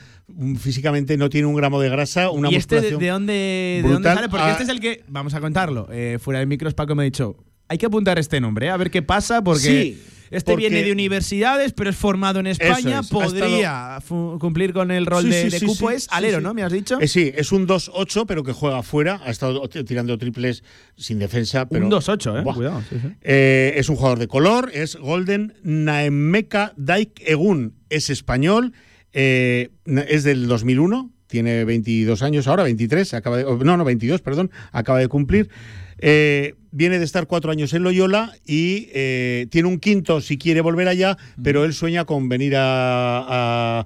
Físicamente 0.59 1.15
no 1.17 1.29
tiene 1.29 1.47
un 1.47 1.55
gramo 1.55 1.79
de 1.79 1.89
grasa. 1.89 2.29
Una 2.29 2.51
¿Y 2.51 2.55
este 2.55 2.81
de, 2.81 2.91
dónde, 2.91 3.07
de 3.07 3.09
dónde 3.11 3.81
brutal. 3.83 4.15
sale? 4.15 4.29
Porque 4.29 4.43
Ah, 4.45 4.51
este 4.51 4.63
es 4.63 4.69
el 4.69 4.79
que, 4.79 5.03
vamos 5.07 5.33
a 5.33 5.39
contarlo, 5.39 5.87
eh, 5.91 6.17
fuera 6.21 6.39
de 6.41 6.45
micros 6.45 6.73
Paco 6.73 6.95
me 6.95 7.03
ha 7.03 7.05
dicho, 7.05 7.37
hay 7.69 7.77
que 7.77 7.85
apuntar 7.85 8.19
este 8.19 8.41
nombre, 8.41 8.67
eh, 8.67 8.69
a 8.69 8.77
ver 8.77 8.91
qué 8.91 9.01
pasa, 9.01 9.41
porque 9.41 9.61
Sí, 9.61 10.03
este 10.29 10.51
porque- 10.51 10.69
viene 10.69 10.83
de 10.85 10.91
universidades, 10.91 11.71
pero 11.71 11.89
es 11.89 11.95
formado 11.95 12.41
en 12.41 12.47
España, 12.47 12.99
es, 12.99 13.07
podría 13.07 13.99
cumplir 14.39 14.73
con 14.73 14.91
el 14.91 15.05
rol 15.05 15.23
Sí, 15.23 15.29
de, 15.29 15.43
sí, 15.43 15.49
de 15.49 15.59
sí, 15.59 15.65
cupo, 15.65 15.91
es 15.91 16.07
alero. 16.11 16.41
¿no? 16.41 16.53
¿Me 16.53 16.61
has 16.63 16.73
dicho? 16.73 16.99
Eh, 16.99 17.07
sí, 17.07 17.31
es 17.33 17.53
un 17.53 17.65
2-8, 17.65 18.25
pero 18.27 18.43
que 18.43 18.51
juega 18.51 18.79
afuera. 18.79 19.21
Ha 19.25 19.31
estado 19.31 19.61
tirando 19.69 20.17
triples 20.17 20.61
sin 20.97 21.19
defensa. 21.19 21.67
Pero, 21.69 21.85
un 21.85 21.91
2-8, 21.91 22.37
¿eh? 22.39 22.41
Buah. 22.43 22.53
Cuidado. 22.53 22.83
Eh, 23.21 23.73
es 23.77 23.87
un 23.87 23.95
jugador 23.95 24.19
de 24.19 24.27
color, 24.27 24.71
es 24.73 24.97
Golden 24.97 25.53
Naemeka 25.63 26.73
Daik 26.75 27.21
Egun, 27.25 27.75
es 27.89 28.09
español, 28.09 28.73
eh, 29.19 29.71
es 30.07 30.23
del 30.23 30.47
2001, 30.47 31.09
tiene 31.25 31.65
22 31.65 32.21
años 32.21 32.47
ahora, 32.47 32.61
23, 32.61 33.15
acaba 33.15 33.37
de, 33.37 33.45
oh, 33.45 33.57
no, 33.57 33.75
no, 33.75 33.83
22, 33.83 34.21
perdón, 34.21 34.51
acaba 34.71 34.99
de 34.99 35.07
cumplir. 35.07 35.49
Eh, 35.97 36.53
viene 36.71 36.99
de 36.99 37.05
estar 37.05 37.27
cuatro 37.27 37.51
años 37.51 37.73
en 37.73 37.83
Loyola 37.83 38.33
y 38.45 38.89
eh, 38.93 39.47
tiene 39.49 39.67
un 39.67 39.79
quinto 39.79 40.21
si 40.21 40.37
quiere 40.37 40.61
volver 40.61 40.87
allá, 40.87 41.17
pero 41.43 41.63
él 41.65 41.73
sueña 41.73 42.05
con 42.05 42.29
venir 42.29 42.55
a, 42.55 43.81
a- 43.81 43.85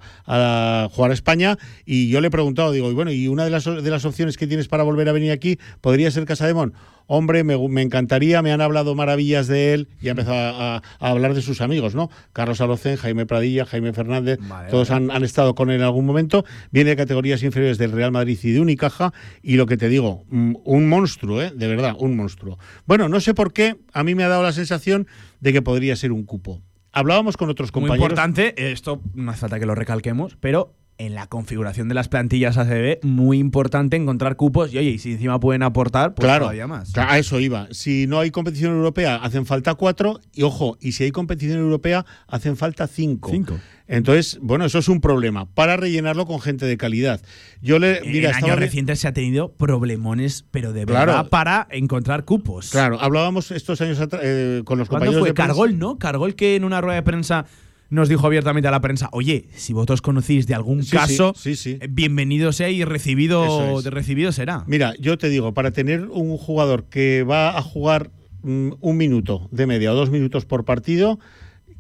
a 0.86 0.90
jugar 0.90 1.12
a 1.12 1.14
España. 1.14 1.58
Y 1.86 2.10
yo 2.10 2.22
le 2.22 2.28
he 2.28 2.32
preguntado, 2.32 2.72
digo, 2.72 2.90
y 2.92 2.94
bueno, 2.94 3.12
y 3.12 3.28
una 3.28 3.44
de 3.46 3.50
las, 3.52 3.66
de 3.66 3.90
las 3.90 4.06
opciones 4.06 4.38
que 4.38 4.48
tienes 4.48 4.68
para 4.68 4.84
volver 4.84 5.10
a 5.10 5.12
venir 5.12 5.32
aquí 5.32 5.58
podría 5.82 6.12
ser 6.12 6.26
Casa 6.26 6.48
de 6.48 6.54
Mon. 6.54 6.74
Hombre, 7.14 7.44
me, 7.44 7.58
me 7.68 7.82
encantaría, 7.82 8.42
me 8.42 8.54
han 8.54 8.62
hablado 8.62 8.96
maravillas 8.96 9.48
de 9.48 9.74
él 9.74 9.90
y 10.00 10.08
ha 10.08 10.12
empezado 10.12 10.38
a, 10.38 10.82
hablar 11.00 11.34
de 11.34 11.42
sus 11.42 11.60
amigos, 11.60 11.94
¿no? 11.94 12.10
Carlos 12.32 12.62
Alocén, 12.62 12.96
Jaime 12.96 13.26
Pradilla, 13.26 13.66
Jaime 13.66 13.92
Fernández, 13.92 14.40
todos 14.70 14.92
han, 14.92 15.12
han 15.12 15.24
estado 15.26 15.54
con 15.54 15.70
él 15.72 15.78
en 15.78 15.82
algún 15.82 16.06
momento. 16.06 16.46
Viene 16.72 16.92
de 16.92 16.96
categorías 16.96 17.44
inferiores 17.44 17.78
del 17.78 17.92
Real 17.92 18.14
Madrid 18.14 18.40
y 18.44 18.52
de 18.52 18.62
Unicaja. 18.62 19.12
Y 19.42 19.56
lo 19.58 19.66
que 19.66 19.76
te 19.76 19.90
digo, 19.90 20.24
mm, 20.30 20.54
un 20.64 20.88
monstruo, 20.88 21.42
¿eh? 21.42 21.52
De 21.54 21.68
verdad, 21.68 21.96
un 22.00 22.16
monstruo. 22.16 22.58
Bueno, 22.86 23.10
no 23.10 23.20
sé 23.22 23.34
por 23.34 23.54
qué, 23.54 23.78
a 23.94 24.04
mí 24.04 24.16
me 24.16 24.24
ha 24.24 24.28
dado 24.28 24.44
la 24.44 24.52
sensación 24.52 25.08
de 25.40 25.54
que 25.54 25.62
podría 25.62 25.96
ser 25.96 26.12
un 26.12 26.24
cupo. 26.24 26.62
Hablábamos 26.92 27.38
con 27.38 27.50
otros 27.50 27.70
Muy 27.74 27.82
compañeros. 27.84 28.04
importante, 28.12 28.72
esto 28.72 29.02
no 29.14 29.32
hace 29.32 29.42
falta 29.42 29.60
que 29.60 29.66
lo 29.66 29.76
recalquemos, 29.76 30.38
pero 30.40 30.74
en 31.06 31.16
la 31.16 31.28
configuración 31.28 31.88
de 31.88 31.96
las 31.96 32.08
plantillas 32.10 32.58
ACB, 32.58 33.00
muy 33.04 33.40
importante 33.40 33.98
encontrar 33.98 34.36
cupos 34.36 34.74
y 34.74 34.78
oye, 34.78 34.90
y 34.92 35.00
si 35.00 35.14
encima 35.14 35.40
pueden 35.40 35.64
aportar, 35.64 36.14
pues 36.14 36.26
claro, 36.26 36.46
todavía 36.46 36.68
más. 36.68 36.96
A 36.98 37.18
eso 37.18 37.40
iba. 37.40 37.68
Si 37.72 38.06
no 38.08 38.20
hay 38.20 38.30
competición 38.32 38.72
europea, 38.74 39.16
hacen 39.16 39.46
falta 39.46 39.74
cuatro. 39.76 40.20
Y 40.34 40.44
ojo, 40.44 40.78
y 40.80 40.92
si 40.92 41.04
hay 41.06 41.12
competición 41.12 41.60
europea, 41.60 42.06
hacen 42.28 42.56
falta 42.56 42.88
cinco. 42.88 43.30
Cinco. 43.32 43.60
Entonces, 43.88 44.40
bueno, 44.42 44.64
eso 44.64 44.78
es 44.80 44.88
un 44.88 45.02
problema 45.02 45.48
para 45.48 45.76
rellenarlo 45.76 46.26
con 46.26 46.40
gente 46.40 46.66
de 46.66 46.78
calidad. 46.78 47.20
Yo 47.62 47.78
le. 47.80 48.00
Mira, 48.06 48.30
en 48.30 48.36
años 48.38 48.56
re- 48.58 48.66
recientes 48.68 49.00
se 49.00 49.08
ha 49.08 49.14
tenido 49.14 49.52
problemones, 49.54 50.46
pero 50.52 50.72
de 50.72 50.86
Claro. 50.86 51.12
verdad, 51.14 51.30
para 51.30 51.68
encontrar 51.72 52.24
cupos. 52.24 52.70
Claro, 52.70 53.00
hablábamos 53.02 53.52
estos 53.52 53.82
años 53.82 54.00
atrás 54.00 54.22
eh, 54.24 54.62
con 54.66 54.78
los 54.80 54.88
¿Cuándo 54.88 55.08
compañeros 55.08 55.20
fue? 55.22 55.30
de. 55.30 55.34
Cargol, 55.34 55.78
¿no? 55.80 55.98
Cargol 55.98 56.36
que 56.36 56.56
en 56.56 56.64
una 56.64 56.80
rueda 56.80 56.96
de 56.96 57.04
prensa 57.04 57.46
nos 57.92 58.10
dijo 58.10 58.26
abiertamente 58.26 58.68
a 58.68 58.72
la 58.72 58.82
prensa, 58.82 59.10
oye, 59.12 59.46
si 59.56 59.74
vosotros 59.74 60.02
conocéis 60.02 60.48
de 60.48 60.56
algún 60.56 60.84
Sí, 60.84 60.92
caso, 60.92 61.34
sí, 61.38 61.56
sí, 61.56 61.78
eh, 61.80 61.88
bienvenido 61.90 62.52
sea 62.54 62.70
y 62.70 62.84
recibido, 62.84 63.78
es. 63.78 63.84
de 63.84 63.90
recibido 63.92 64.32
será. 64.32 64.64
Mira, 64.66 64.96
yo 65.00 65.18
te 65.18 65.30
digo, 65.30 65.54
para 65.54 65.72
tener 65.72 66.06
un 66.06 66.38
jugador 66.38 66.86
que 66.86 67.24
va 67.24 67.58
a 67.58 67.62
jugar 67.62 68.10
mm, 68.44 68.72
un 68.80 68.98
minuto 68.98 69.48
de 69.52 69.68
media 69.68 69.92
o 69.92 69.96
dos 69.96 70.10
minutos 70.10 70.46
por 70.46 70.66
partido 70.66 71.20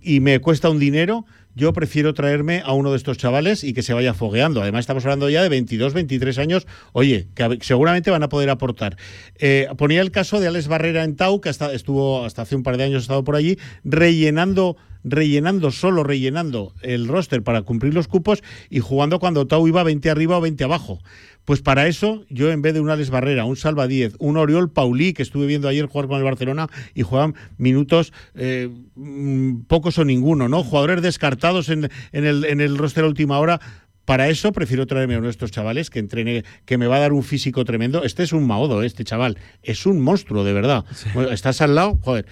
y 0.01 0.19
me 0.19 0.39
cuesta 0.39 0.69
un 0.69 0.79
dinero, 0.79 1.25
yo 1.55 1.73
prefiero 1.73 2.13
traerme 2.13 2.61
a 2.65 2.73
uno 2.73 2.91
de 2.91 2.97
estos 2.97 3.17
chavales 3.17 3.63
y 3.63 3.73
que 3.73 3.83
se 3.83 3.93
vaya 3.93 4.13
fogueando. 4.13 4.61
Además, 4.61 4.81
estamos 4.81 5.05
hablando 5.05 5.29
ya 5.29 5.43
de 5.43 5.49
22, 5.49 5.93
23 5.93 6.37
años. 6.37 6.67
Oye, 6.93 7.27
que 7.35 7.59
seguramente 7.61 8.11
van 8.11 8.23
a 8.23 8.29
poder 8.29 8.49
aportar. 8.49 8.97
Eh, 9.39 9.67
ponía 9.77 10.01
el 10.01 10.11
caso 10.11 10.39
de 10.39 10.47
Alex 10.47 10.67
Barrera 10.67 11.03
en 11.03 11.15
Tau, 11.15 11.41
que 11.41 11.49
hasta, 11.49 11.73
estuvo 11.73 12.25
hasta 12.25 12.43
hace 12.43 12.55
un 12.55 12.63
par 12.63 12.77
de 12.77 12.83
años, 12.85 13.03
estado 13.03 13.23
por 13.23 13.35
allí, 13.35 13.57
rellenando 13.83 14.77
rellenando, 15.03 15.71
solo 15.71 16.03
rellenando 16.03 16.73
el 16.81 17.07
roster 17.07 17.43
para 17.43 17.63
cumplir 17.63 17.93
los 17.93 18.07
cupos 18.07 18.43
y 18.69 18.79
jugando 18.79 19.19
cuando 19.19 19.47
Tau 19.47 19.67
iba 19.67 19.83
20 19.83 20.09
arriba 20.09 20.37
o 20.37 20.41
20 20.41 20.63
abajo. 20.63 20.99
Pues 21.45 21.61
para 21.61 21.87
eso, 21.87 22.23
yo 22.29 22.51
en 22.51 22.61
vez 22.61 22.73
de 22.73 22.81
un 22.81 22.89
Alex 22.89 23.09
Barrera, 23.09 23.45
un 23.45 23.55
Salva 23.55 23.87
10, 23.87 24.15
un 24.19 24.37
Oriol 24.37 24.71
Paulí, 24.71 25.13
que 25.13 25.23
estuve 25.23 25.47
viendo 25.47 25.67
ayer 25.67 25.85
jugar 25.87 26.07
con 26.07 26.17
el 26.17 26.23
Barcelona 26.23 26.67
y 26.93 27.01
juegan 27.01 27.35
minutos 27.57 28.13
eh, 28.35 28.69
mm, 28.95 29.61
pocos 29.61 29.97
o 29.97 30.05
ninguno, 30.05 30.47
¿no? 30.49 30.63
Jugadores 30.63 31.01
descartados 31.01 31.69
en, 31.69 31.89
en 32.11 32.25
el, 32.25 32.45
en 32.45 32.61
el 32.61 32.77
roster 32.77 33.03
a 33.03 33.07
última 33.07 33.39
hora. 33.39 33.59
Para 34.05 34.29
eso 34.29 34.51
prefiero 34.51 34.87
traerme 34.87 35.15
a 35.15 35.19
uno 35.19 35.27
de 35.27 35.31
estos 35.31 35.51
chavales 35.51 35.89
que 35.89 35.99
entrene, 35.99 36.43
que 36.65 36.77
me 36.77 36.87
va 36.87 36.97
a 36.97 36.99
dar 36.99 37.13
un 37.13 37.23
físico 37.23 37.63
tremendo. 37.65 38.03
Este 38.03 38.23
es 38.23 38.33
un 38.33 38.45
maodo, 38.45 38.83
este 38.83 39.03
chaval. 39.03 39.37
Es 39.61 39.85
un 39.85 40.01
monstruo, 40.01 40.43
de 40.43 40.53
verdad. 40.53 40.85
Bueno, 41.13 41.31
estás 41.31 41.61
al 41.61 41.75
lado, 41.75 41.97
joder. 42.01 42.25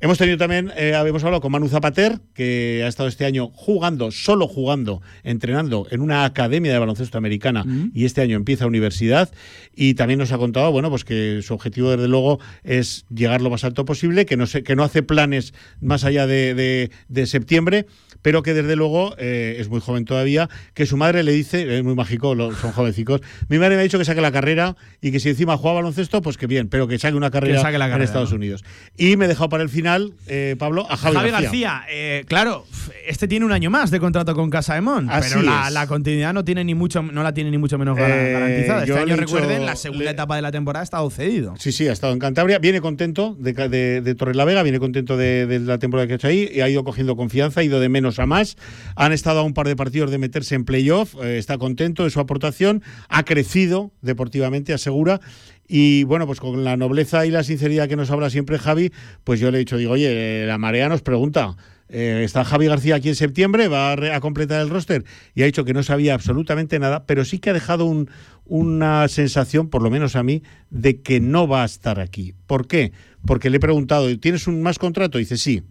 Hemos 0.00 0.18
tenido 0.18 0.36
también, 0.36 0.70
eh, 0.76 0.94
habíamos 0.94 1.24
hablado 1.24 1.40
con 1.40 1.50
Manu 1.52 1.68
Zapater, 1.68 2.20
que 2.34 2.82
ha 2.84 2.88
estado 2.88 3.08
este 3.08 3.24
año 3.24 3.48
jugando, 3.54 4.10
solo 4.10 4.46
jugando, 4.46 5.00
entrenando 5.24 5.86
en 5.90 6.00
una 6.02 6.24
academia 6.24 6.72
de 6.72 6.78
baloncesto 6.78 7.16
americana 7.18 7.64
y 7.94 8.04
este 8.04 8.20
año 8.20 8.36
empieza 8.36 8.66
universidad. 8.66 9.30
Y 9.74 9.94
también 9.94 10.18
nos 10.18 10.32
ha 10.32 10.38
contado, 10.38 10.70
bueno, 10.72 10.90
pues 10.90 11.04
que 11.04 11.40
su 11.42 11.54
objetivo, 11.54 11.90
desde 11.90 12.08
luego, 12.08 12.38
es 12.64 13.04
llegar 13.14 13.40
lo 13.40 13.50
más 13.50 13.64
alto 13.64 13.84
posible, 13.84 14.26
que 14.26 14.36
no, 14.36 14.46
se, 14.46 14.62
que 14.62 14.76
no 14.76 14.84
hace 14.84 15.02
planes 15.02 15.54
más 15.80 16.04
allá 16.04 16.26
de, 16.26 16.54
de- 16.54 16.90
de 17.08 17.26
septiembre, 17.26 17.86
pero 18.22 18.42
que 18.42 18.54
desde 18.54 18.76
luego 18.76 19.14
eh, 19.18 19.56
es 19.60 19.68
muy 19.68 19.80
joven 19.80 20.04
todavía, 20.04 20.48
que 20.74 20.84
su 20.86 20.96
madre 20.96 21.22
le 21.22 21.32
dice, 21.32 21.76
es 21.78 21.84
muy 21.84 21.94
mágico, 21.94 22.34
lo- 22.34 22.54
son 22.54 22.72
jovencicos, 22.72 23.20
mi 23.48 23.58
madre 23.58 23.76
me 23.76 23.80
ha 23.80 23.84
dicho 23.84 23.98
que 23.98 24.04
saque 24.04 24.20
la 24.20 24.32
carrera 24.32 24.76
y 25.00 25.10
que 25.12 25.20
si 25.20 25.28
encima 25.30 25.56
juega 25.56 25.76
baloncesto, 25.76 26.20
pues 26.22 26.36
que 26.36 26.46
bien, 26.46 26.68
pero 26.68 26.86
que 26.88 26.98
saque 26.98 27.16
una 27.16 27.30
carrera, 27.30 27.60
saque 27.62 27.78
la 27.78 27.86
en 27.86 27.90
carrera, 27.92 28.04
Estados 28.04 28.30
¿no? 28.30 28.36
Unidos. 28.36 28.64
Y 28.96 29.16
me 29.16 29.26
he 29.26 29.28
dejado 29.28 29.48
para 29.48 29.62
el 29.62 29.68
final, 29.68 29.85
eh, 30.26 30.56
Pablo, 30.58 30.86
a 30.90 30.96
Javi, 30.96 31.16
Javi 31.16 31.30
García. 31.30 31.42
García, 31.50 31.82
eh, 31.90 32.24
claro, 32.26 32.64
este 33.06 33.28
tiene 33.28 33.46
un 33.46 33.52
año 33.52 33.70
más 33.70 33.90
de 33.90 34.00
contrato 34.00 34.34
con 34.34 34.50
Casa 34.50 34.74
de 34.74 34.80
Mon, 34.80 35.08
pero 35.08 35.42
la, 35.42 35.70
la 35.70 35.86
continuidad 35.86 36.32
no 36.34 36.44
tiene 36.44 36.64
ni 36.64 36.74
mucho, 36.74 37.02
no 37.02 37.22
la 37.22 37.32
tiene 37.32 37.50
ni 37.50 37.58
mucho 37.58 37.78
menos 37.78 37.96
Eh, 37.98 38.30
garantizada. 38.32 38.84
Este 38.84 38.98
año, 38.98 39.16
recuerden, 39.16 39.64
la 39.66 39.76
segunda 39.76 40.10
etapa 40.10 40.36
de 40.36 40.42
la 40.42 40.50
temporada 40.52 40.82
ha 40.82 40.84
estado 40.84 41.08
cedido. 41.10 41.54
Sí, 41.58 41.72
sí, 41.72 41.86
ha 41.88 41.92
estado 41.92 42.12
en 42.12 42.18
Cantabria. 42.18 42.58
Viene 42.58 42.80
contento 42.80 43.36
de, 43.38 43.52
de, 43.52 44.00
de 44.00 44.14
Torrelavega, 44.14 44.62
viene 44.62 44.78
contento 44.78 45.16
de, 45.16 45.46
de 45.46 45.60
la 45.60 45.78
temporada 45.78 46.06
que 46.06 46.14
ha 46.14 46.16
hecho 46.16 46.28
ahí. 46.28 46.50
Y 46.52 46.60
ha 46.60 46.68
ido 46.68 46.84
cogiendo 46.84 47.16
confianza, 47.16 47.60
ha 47.60 47.64
ido 47.64 47.80
de 47.80 47.88
menos 47.88 48.18
a 48.18 48.26
más. 48.26 48.56
Han 48.96 49.12
estado 49.12 49.40
a 49.40 49.42
un 49.42 49.54
par 49.54 49.66
de 49.68 49.76
partidos 49.76 50.10
de 50.10 50.18
meterse 50.18 50.54
en 50.54 50.64
playoff. 50.64 51.14
está 51.22 51.58
contento 51.58 52.04
de 52.04 52.10
su 52.10 52.20
aportación. 52.20 52.82
Ha 53.08 53.24
crecido 53.24 53.92
deportivamente, 54.02 54.72
asegura. 54.72 55.20
Y 55.68 56.04
bueno, 56.04 56.26
pues 56.26 56.38
con 56.40 56.62
la 56.64 56.76
nobleza 56.76 57.26
y 57.26 57.30
la 57.30 57.42
sinceridad 57.42 57.88
que 57.88 57.96
nos 57.96 58.10
habla 58.10 58.30
siempre 58.30 58.58
Javi, 58.58 58.92
pues 59.24 59.40
yo 59.40 59.50
le 59.50 59.56
he 59.56 59.60
dicho, 59.60 59.76
digo, 59.76 59.92
oye, 59.92 60.42
eh, 60.42 60.46
la 60.46 60.58
marea 60.58 60.88
nos 60.88 61.02
pregunta. 61.02 61.56
eh, 61.88 62.22
está 62.24 62.44
Javi 62.44 62.66
García 62.66 62.96
aquí 62.96 63.08
en 63.10 63.14
septiembre, 63.14 63.68
va 63.68 63.92
a, 63.92 64.16
a 64.16 64.20
completar 64.20 64.60
el 64.60 64.70
roster 64.70 65.04
y 65.36 65.42
ha 65.42 65.46
dicho 65.46 65.64
que 65.64 65.72
no 65.72 65.84
sabía 65.84 66.14
absolutamente 66.14 66.78
nada, 66.80 67.06
pero 67.06 67.24
sí 67.24 67.38
que 67.38 67.50
ha 67.50 67.52
dejado 67.52 67.84
un- 67.84 68.10
una 68.44 69.06
sensación, 69.08 69.68
por 69.68 69.82
lo 69.82 69.90
menos 69.90 70.16
a 70.16 70.22
mí, 70.24 70.42
de 70.70 71.00
que 71.00 71.20
no 71.20 71.46
va 71.46 71.62
a 71.62 71.66
estar 71.66 72.00
aquí. 72.00 72.34
¿Por 72.48 72.66
qué? 72.66 72.90
Porque 73.24 73.50
le 73.50 73.58
he 73.58 73.60
preguntado, 73.60 74.16
¿tienes 74.18 74.46
un 74.48 74.62
más 74.62 74.78
contrato? 74.80 75.18
Dice, 75.18 75.36
sí. 75.36 75.62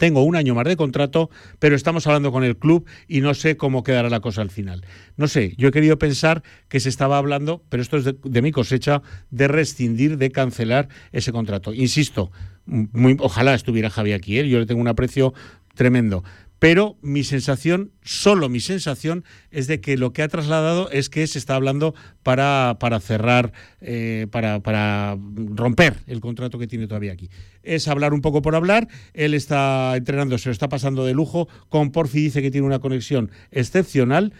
Tengo 0.00 0.22
un 0.22 0.34
año 0.34 0.54
más 0.54 0.64
de 0.64 0.78
contrato, 0.78 1.28
pero 1.58 1.76
estamos 1.76 2.06
hablando 2.06 2.32
con 2.32 2.42
el 2.42 2.56
club 2.56 2.86
y 3.06 3.20
no 3.20 3.34
sé 3.34 3.58
cómo 3.58 3.82
quedará 3.82 4.08
la 4.08 4.20
cosa 4.20 4.40
al 4.40 4.48
final. 4.48 4.82
No 5.18 5.28
sé, 5.28 5.52
yo 5.58 5.68
he 5.68 5.72
querido 5.72 5.98
pensar 5.98 6.42
que 6.70 6.80
se 6.80 6.88
estaba 6.88 7.18
hablando, 7.18 7.62
pero 7.68 7.82
esto 7.82 7.98
es 7.98 8.04
de, 8.06 8.42
mi 8.42 8.50
cosecha, 8.50 9.02
de 9.30 9.46
rescindir, 9.46 10.16
de 10.16 10.30
cancelar 10.30 10.88
ese 11.12 11.32
contrato. 11.32 11.74
Insisto, 11.74 12.32
muy, 12.64 13.18
ojalá 13.20 13.52
estuviera 13.52 13.90
Javi 13.90 14.14
aquí, 14.14 14.38
¿eh? 14.38 14.48
yo 14.48 14.58
le 14.58 14.64
tengo 14.64 14.80
un 14.80 14.88
aprecio 14.88 15.34
tremendo. 15.74 16.24
Pero 16.60 16.98
mi 17.00 17.24
sensación, 17.24 17.90
solo 18.02 18.50
mi 18.50 18.60
sensación, 18.60 19.24
es 19.50 19.66
de 19.66 19.80
que 19.80 19.96
lo 19.96 20.12
que 20.12 20.22
ha 20.22 20.28
trasladado 20.28 20.90
es 20.90 21.08
que 21.08 21.26
se 21.26 21.38
está 21.38 21.54
hablando 21.54 21.94
para, 22.22 22.76
para 22.78 23.00
cerrar, 23.00 23.54
eh, 23.80 24.26
para, 24.30 24.60
para 24.60 25.16
romper 25.34 25.96
el 26.06 26.20
contrato 26.20 26.58
que 26.58 26.66
tiene 26.66 26.86
todavía 26.86 27.14
aquí. 27.14 27.30
Es 27.62 27.88
hablar 27.88 28.12
un 28.12 28.20
poco 28.20 28.42
por 28.42 28.54
hablar. 28.54 28.88
Él 29.14 29.32
está 29.32 29.96
entrenando, 29.96 30.36
se 30.36 30.50
lo 30.50 30.52
está 30.52 30.68
pasando 30.68 31.06
de 31.06 31.14
lujo. 31.14 31.48
Con 31.70 31.92
Porfi 31.92 32.20
dice 32.20 32.42
que 32.42 32.50
tiene 32.50 32.66
una 32.66 32.78
conexión 32.78 33.30
excepcional. 33.50 34.34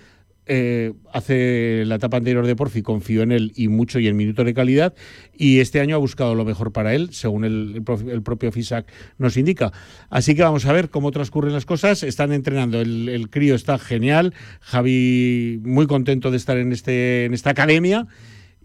Eh, 0.52 0.94
hace 1.12 1.84
la 1.86 1.94
etapa 1.94 2.16
anterior 2.16 2.44
de 2.44 2.56
Porfi 2.56 2.82
confió 2.82 3.22
en 3.22 3.30
él 3.30 3.52
y 3.54 3.68
mucho 3.68 4.00
y 4.00 4.08
en 4.08 4.16
minutos 4.16 4.44
de 4.44 4.52
calidad 4.52 4.94
y 5.32 5.60
este 5.60 5.78
año 5.78 5.94
ha 5.94 5.98
buscado 5.98 6.34
lo 6.34 6.44
mejor 6.44 6.72
para 6.72 6.92
él 6.92 7.10
según 7.12 7.44
el, 7.44 7.84
propio 8.24 8.50
FISAC 8.50 8.90
nos 9.16 9.36
indica. 9.36 9.72
Así 10.08 10.34
que 10.34 10.42
vamos 10.42 10.66
a 10.66 10.72
ver 10.72 10.90
cómo 10.90 11.12
transcurren 11.12 11.52
las 11.52 11.66
cosas. 11.66 12.02
Están 12.02 12.32
entrenando 12.32 12.80
el, 12.80 13.08
el 13.08 13.30
crío 13.30 13.54
está 13.54 13.78
genial. 13.78 14.34
Javi 14.58 15.60
muy 15.62 15.86
contento 15.86 16.32
de 16.32 16.38
estar 16.38 16.58
en 16.58 16.72
este 16.72 17.26
en 17.26 17.34
esta 17.34 17.50
academia 17.50 18.08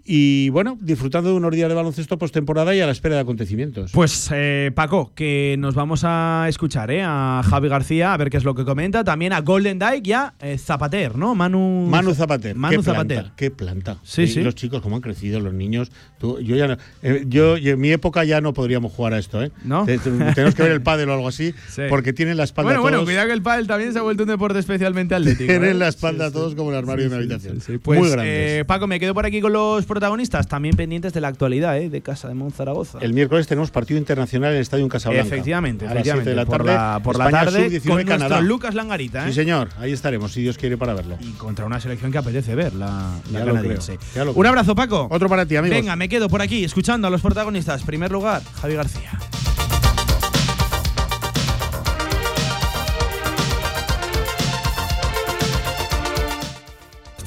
y 0.08 0.50
bueno, 0.50 0.78
disfrutando 0.82 1.32
de 1.32 1.36
unos 1.36 1.52
días 1.52 1.68
de 1.68 1.74
baloncesto 1.76 2.18
postemporada 2.20 2.76
y 2.76 2.80
a 2.82 2.86
la 2.86 2.92
espera 2.92 3.16
de 3.16 3.22
acontecimientos. 3.22 3.92
Pues 3.92 4.30
eh, 4.34 4.72
Paco, 4.76 5.12
que 5.16 5.56
nos 5.58 5.74
vamos 5.74 6.02
a 6.04 6.46
escuchar 6.48 6.92
¿eh? 6.92 7.02
a 7.04 7.42
Javi 7.44 7.70
García, 7.70 8.14
a 8.14 8.18
ver 8.18 8.30
qué 8.30 8.38
es 8.38 8.44
lo 8.44 8.54
que 8.54 8.66
comenta, 8.66 9.04
también 9.04 9.34
a 9.34 9.42
Golden 9.42 9.80
Dyke 9.80 10.08
y 10.08 10.14
a 10.14 10.34
eh, 10.40 10.58
Zapater, 10.60 11.18
¿no? 11.18 11.34
Manu, 11.34 11.88
Manu 11.90 12.14
Zapater. 12.14 12.56
Manu 12.56 12.78
qué 12.78 12.84
Zapater. 12.84 13.18
Planta, 13.18 13.34
qué 13.36 13.52
planta. 13.52 13.98
Sí, 14.04 14.28
sí. 14.28 14.42
los 14.44 14.54
chicos, 14.56 14.82
cómo 14.82 14.96
han 14.96 15.02
crecido, 15.02 15.40
los 15.40 15.54
niños. 15.54 15.92
Tú- 16.20 16.40
yo 16.40 16.56
ya 16.56 16.68
no- 16.68 16.78
eh, 17.02 17.26
yo, 17.28 17.58
en 17.58 17.80
mi 17.80 17.90
época 17.92 18.24
ya 18.24 18.42
no 18.42 18.54
podríamos 18.54 18.92
jugar 18.92 19.14
a 19.14 19.18
esto, 19.18 19.42
¿eh? 19.42 19.52
¿No? 19.64 19.86
Te- 19.86 19.98
te- 19.98 20.12
tenemos 20.12 20.54
que 20.54 20.62
ver 20.64 20.72
el 20.72 20.82
pádel 20.84 21.10
o 21.10 21.14
algo 21.14 21.28
así, 21.28 21.54
Sí. 21.70 21.82
porque 21.90 22.14
tienen 22.14 22.38
la 22.38 22.44
espalda 22.44 22.68
Bueno, 22.70 22.82
bueno, 22.82 22.98
todos, 22.98 23.08
cuidado 23.08 23.28
que 23.28 23.34
el 23.34 23.42
pádel 23.42 23.66
también 23.66 23.92
se 23.92 24.00
ha 24.00 24.04
vuelto 24.04 24.22
un 24.24 24.30
deporte 24.30 24.60
especialmente 24.60 25.16
atlético. 25.16 25.44
¿eh? 25.46 25.48
tienen 25.60 25.80
la 25.80 25.88
espalda 25.88 26.30
todos 26.32 26.54
como 26.54 26.70
el 26.70 26.78
armario 26.78 27.06
de 27.06 27.08
una 27.08 27.18
habitación. 27.18 27.60
Pues, 27.82 28.00
Muy 28.00 28.10
grandes. 28.10 28.62
eh, 28.62 28.66
Paco, 28.66 28.86
me 28.88 29.00
quedo 29.00 29.14
por 29.16 29.26
aquí 29.26 29.42
con 29.42 29.52
los 29.52 29.86
protagonistas, 29.96 30.48
también 30.48 30.76
pendientes 30.76 31.14
de 31.14 31.22
la 31.22 31.30
actualidad 31.30 31.78
¿eh? 31.78 31.90
de 31.90 32.02
Casa 32.02 32.28
de 32.28 32.34
Monzaragoza. 32.34 33.00
El 33.02 33.14
miércoles 33.14 33.48
tenemos 33.48 33.72
partido 33.72 33.98
internacional 33.98 34.50
en 34.52 34.58
el 34.58 34.62
Estadio 34.62 34.86
Casablanca. 34.90 35.26
Efectivamente, 35.26 35.86
A 35.86 35.88
las 35.88 35.96
efectivamente. 36.06 36.30
de 36.32 36.36
la 36.36 36.46
por 36.46 36.58
tarde, 36.58 36.74
la, 36.74 37.00
por 37.02 37.18
la 37.18 37.26
España 37.26 37.46
tarde 37.46 37.70
sub-19 37.70 37.96
con 37.96 38.04
Canadá. 38.06 38.42
Lucas 38.42 38.76
Langarita. 38.76 39.26
¿eh? 39.26 39.30
Sí, 39.30 39.36
señor, 39.36 39.70
ahí 39.80 39.94
estaremos, 39.94 40.34
si 40.34 40.42
Dios 40.42 40.58
quiere, 40.58 40.78
para 40.78 40.94
verlo. 40.94 41.18
Y 41.22 41.32
contra 41.32 41.66
una 41.66 41.80
selección 41.80 42.12
que 42.12 42.18
apetece 42.18 42.56
ver, 42.56 42.74
la, 42.74 43.10
la 43.32 43.46
canadiense. 43.46 43.98
Un 44.36 44.46
abrazo, 44.46 44.76
Paco. 44.76 45.08
Otro 45.10 45.30
para 45.30 45.46
ti, 45.46 45.56
amigos. 45.56 45.78
Venga, 45.78 45.96
me 45.96 46.10
quedo 46.10 46.28
por 46.28 46.42
aquí 46.42 46.66
escuchando 46.66 47.08
a 47.08 47.10
los 47.10 47.22
protagonistas. 47.22 47.84
Primer 47.84 48.12
lugar, 48.12 48.42
Javi 48.62 48.76
García. 48.76 49.12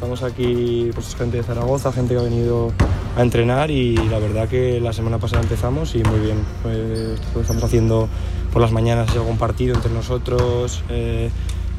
Estamos 0.08 0.32
aquí, 0.32 0.90
pues 0.94 1.14
gente 1.16 1.36
de 1.36 1.42
Zaragoza, 1.42 1.92
gente 1.92 2.14
que 2.14 2.20
ha 2.20 2.22
venido 2.22 2.72
a 3.14 3.20
entrenar 3.20 3.70
y 3.70 3.94
la 3.94 4.18
verdad 4.18 4.48
que 4.48 4.80
la 4.80 4.94
semana 4.94 5.18
pasada 5.18 5.42
empezamos 5.42 5.94
y 5.94 6.02
muy 6.02 6.18
bien. 6.20 6.38
Pues, 6.62 7.20
estamos 7.38 7.62
haciendo 7.62 8.08
por 8.50 8.62
las 8.62 8.72
mañanas 8.72 9.10
algún 9.10 9.36
partido 9.36 9.74
entre 9.74 9.92
nosotros, 9.92 10.82
eh, 10.88 11.28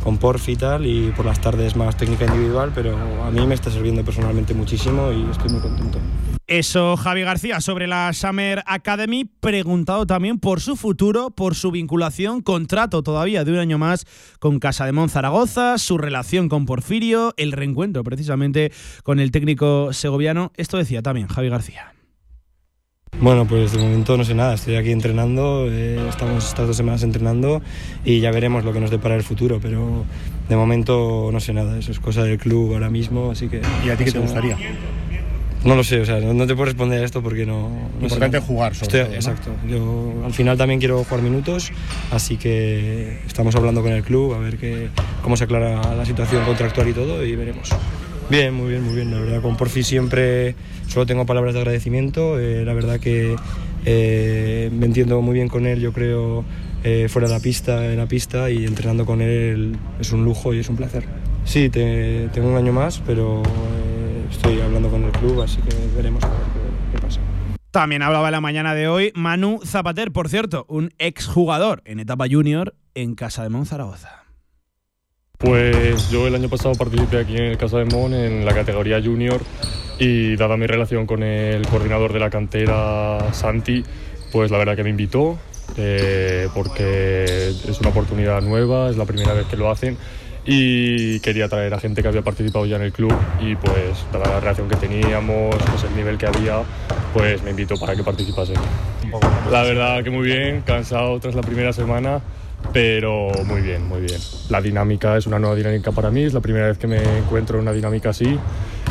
con 0.03 0.19
Porfi 0.19 0.51
y 0.51 0.55
tal, 0.57 0.85
y 0.85 1.11
por 1.17 1.25
las 1.25 1.41
tardes 1.41 1.75
más 1.75 1.97
técnica 1.97 2.25
individual, 2.25 2.71
pero 2.75 2.95
a 3.25 3.31
mí 3.31 3.47
me 3.47 3.55
está 3.55 3.71
sirviendo 3.71 4.05
personalmente 4.05 4.53
muchísimo 4.53 5.11
y 5.11 5.27
estoy 5.31 5.49
muy 5.49 5.61
contento. 5.61 5.97
Eso, 6.49 6.97
Javi 6.97 7.21
García, 7.21 7.61
sobre 7.61 7.85
la 7.85 8.11
Summer 8.11 8.63
Academy, 8.65 9.23
preguntado 9.23 10.07
también 10.07 10.39
por 10.39 10.61
su 10.61 10.75
futuro, 10.75 11.29
por 11.29 11.53
su 11.53 11.69
vinculación, 11.69 12.41
contrato 12.41 13.03
todavía 13.03 13.43
de 13.43 13.51
un 13.51 13.59
año 13.59 13.77
más 13.77 14.07
con 14.39 14.57
Casa 14.57 14.87
de 14.87 15.07
Zaragoza, 15.09 15.77
su 15.77 15.99
relación 15.99 16.49
con 16.49 16.65
Porfirio, 16.65 17.35
el 17.37 17.51
reencuentro 17.51 18.03
precisamente 18.03 18.71
con 19.03 19.19
el 19.19 19.29
técnico 19.29 19.93
segoviano. 19.93 20.51
Esto 20.57 20.77
decía 20.77 21.03
también 21.03 21.27
Javi 21.27 21.49
García. 21.49 21.93
Bueno, 23.21 23.45
pues 23.45 23.73
de 23.73 23.77
momento 23.77 24.17
no 24.17 24.23
sé 24.23 24.33
nada, 24.33 24.55
estoy 24.55 24.75
aquí 24.75 24.89
entrenando, 24.89 25.67
eh, 25.69 25.99
estamos 26.09 26.47
estas 26.47 26.65
dos 26.65 26.75
semanas 26.75 27.03
entrenando 27.03 27.61
y 28.03 28.21
ya 28.21 28.31
veremos 28.31 28.65
lo 28.65 28.73
que 28.73 28.79
nos 28.79 28.89
depara 28.89 29.15
el 29.15 29.23
futuro, 29.23 29.59
pero 29.61 30.03
de 30.47 30.55
momento 30.55 31.29
no 31.31 31.39
sé 31.39 31.53
nada, 31.53 31.77
eso 31.77 31.91
es 31.91 31.99
cosa 31.99 32.23
del 32.23 32.39
club 32.39 32.73
ahora 32.73 32.89
mismo, 32.89 33.29
así 33.29 33.49
que... 33.49 33.61
¿Y 33.85 33.89
a 33.91 33.95
ti 33.95 34.05
qué 34.05 34.13
te 34.13 34.19
gustaría? 34.19 34.55
nada. 34.55 35.08
No 35.65 35.75
lo 35.75 35.83
sé, 35.83 35.99
o 35.99 36.05
sea, 36.05 36.19
no, 36.21 36.33
no 36.33 36.47
te 36.47 36.53
puedo 36.55 36.65
responder 36.65 37.01
a 37.01 37.05
esto 37.05 37.21
porque 37.21 37.45
no... 37.45 37.69
no 37.69 37.99
sé 37.99 38.03
Importante 38.05 38.37
nada. 38.37 38.47
jugar, 38.47 38.75
sobre 38.75 38.85
Estoy- 38.87 39.01
todo, 39.01 39.09
¿no? 39.09 39.15
Exacto, 39.15 39.51
yo 39.67 40.25
al 40.25 40.33
final 40.33 40.57
también 40.57 40.79
quiero 40.79 41.03
jugar 41.03 41.21
minutos, 41.21 41.71
así 42.11 42.37
que 42.37 43.19
estamos 43.27 43.55
hablando 43.55 43.81
con 43.81 43.91
el 43.91 44.03
club 44.03 44.33
a 44.35 44.39
ver 44.39 44.57
qué, 44.57 44.87
cómo 45.21 45.35
se 45.35 45.43
aclara 45.43 45.95
la 45.95 46.05
situación 46.05 46.45
contractual 46.45 46.87
y 46.87 46.93
todo 46.93 47.25
y 47.25 47.35
veremos. 47.35 47.69
Bien, 48.29 48.53
muy 48.53 48.69
bien, 48.69 48.83
muy 48.83 48.93
bien. 48.95 49.11
La 49.11 49.19
verdad, 49.19 49.41
con 49.41 49.57
Porfi 49.57 49.83
siempre 49.83 50.55
solo 50.87 51.05
tengo 51.05 51.25
palabras 51.25 51.53
de 51.55 51.59
agradecimiento. 51.61 52.39
eh, 52.39 52.63
la 52.63 52.73
verdad 52.73 52.99
que 52.99 53.35
eh, 53.85 54.69
me 54.71 54.85
entiendo 54.85 55.21
muy 55.21 55.33
bien 55.33 55.47
con 55.49 55.65
él, 55.65 55.79
yo 55.81 55.91
creo, 55.93 56.45
eh, 56.83 57.07
fuera 57.09 57.27
de 57.27 57.33
la 57.33 57.39
pista, 57.39 57.85
en 57.91 57.97
la 57.97 58.05
pista 58.05 58.49
y 58.49 58.65
entrenando 58.65 59.05
con 59.05 59.21
él 59.21 59.75
es 59.99 60.11
un 60.11 60.23
lujo 60.23 60.53
y 60.53 60.59
es 60.59 60.69
un 60.69 60.75
placer. 60.77 61.03
Sí, 61.43 61.69
te- 61.69 62.29
tengo 62.33 62.49
un 62.49 62.55
año 62.57 62.71
más, 62.71 63.01
pero 63.05 63.41
eh, 63.41 64.08
estoy 64.29 64.61
hablando 64.61 64.89
con 64.89 65.03
el 65.03 65.11
club, 65.11 65.41
así 65.41 65.61
que 65.61 65.75
veremos 65.95 66.23
a 66.23 66.29
ver 66.29 66.39
qué, 66.39 66.97
qué 66.97 67.01
pasa. 67.01 67.19
También 67.71 68.01
hablaba 68.01 68.29
en 68.29 68.31
la 68.31 68.41
mañana 68.41 68.73
de 68.73 68.87
hoy 68.87 69.11
Manu 69.13 69.59
Zapater, 69.63 70.11
por 70.11 70.27
cierto, 70.29 70.65
un 70.69 70.91
exjugador 70.97 71.81
en 71.85 71.99
etapa 71.99 72.25
junior 72.29 72.75
en 72.95 73.15
Casa 73.15 73.47
de 73.47 73.65
Zaragoza. 73.65 74.23
Pues 75.37 76.09
yo 76.09 76.27
el 76.27 76.35
año 76.35 76.49
pasado 76.49 76.75
participé 76.75 77.19
aquí 77.19 77.37
en 77.37 77.43
el 77.43 77.57
Casa 77.57 77.77
de 77.77 77.85
Mon 77.85 78.13
en 78.13 78.43
la 78.43 78.53
categoría 78.53 79.01
junior 79.01 79.41
y 79.99 80.35
dada 80.35 80.57
mi 80.57 80.67
relación 80.67 81.05
con 81.05 81.23
el 81.23 81.65
coordinador 81.67 82.11
de 82.11 82.19
la 82.19 82.29
cantera, 82.29 83.31
Santi, 83.33 83.83
pues 84.31 84.51
la 84.51 84.57
verdad 84.57 84.75
que 84.75 84.83
me 84.83 84.89
invitó 84.89 85.37
eh, 85.77 86.49
porque 86.53 87.23
es 87.23 87.79
una 87.79 87.89
oportunidad 87.89 88.41
nueva, 88.41 88.89
es 88.89 88.97
la 88.97 89.05
primera 89.05 89.33
vez 89.33 89.45
que 89.45 89.55
lo 89.55 89.69
hacen 89.69 89.97
y 90.51 91.19
quería 91.19 91.47
traer 91.47 91.71
a 91.75 91.79
gente 91.79 92.01
que 92.01 92.07
había 92.07 92.23
participado 92.23 92.65
ya 92.65 92.77
en 92.77 92.81
el 92.81 92.91
club 92.91 93.13
y 93.39 93.55
pues 93.55 94.03
dada 94.11 94.29
la 94.29 94.39
relación 94.39 94.67
que 94.67 94.77
teníamos, 94.77 95.55
pues 95.55 95.83
el 95.83 95.95
nivel 95.95 96.17
que 96.17 96.25
había, 96.25 96.63
pues 97.13 97.43
me 97.43 97.51
invitó 97.51 97.79
para 97.79 97.95
que 97.95 98.03
participase. 98.03 98.53
La 99.51 99.61
verdad 99.61 100.03
que 100.03 100.09
muy 100.09 100.25
bien, 100.25 100.61
cansado 100.61 101.19
tras 101.19 101.35
la 101.35 101.41
primera 101.41 101.71
semana, 101.71 102.21
pero 102.73 103.29
muy 103.45 103.61
bien, 103.61 103.87
muy 103.87 104.01
bien. 104.01 104.19
La 104.49 104.59
dinámica 104.59 105.17
es 105.17 105.27
una 105.27 105.37
nueva 105.37 105.55
dinámica 105.55 105.91
para 105.91 106.09
mí, 106.09 106.23
es 106.23 106.33
la 106.33 106.41
primera 106.41 106.65
vez 106.65 106.79
que 106.79 106.87
me 106.87 107.19
encuentro 107.19 107.57
en 107.57 107.61
una 107.61 107.71
dinámica 107.71 108.09
así 108.09 108.39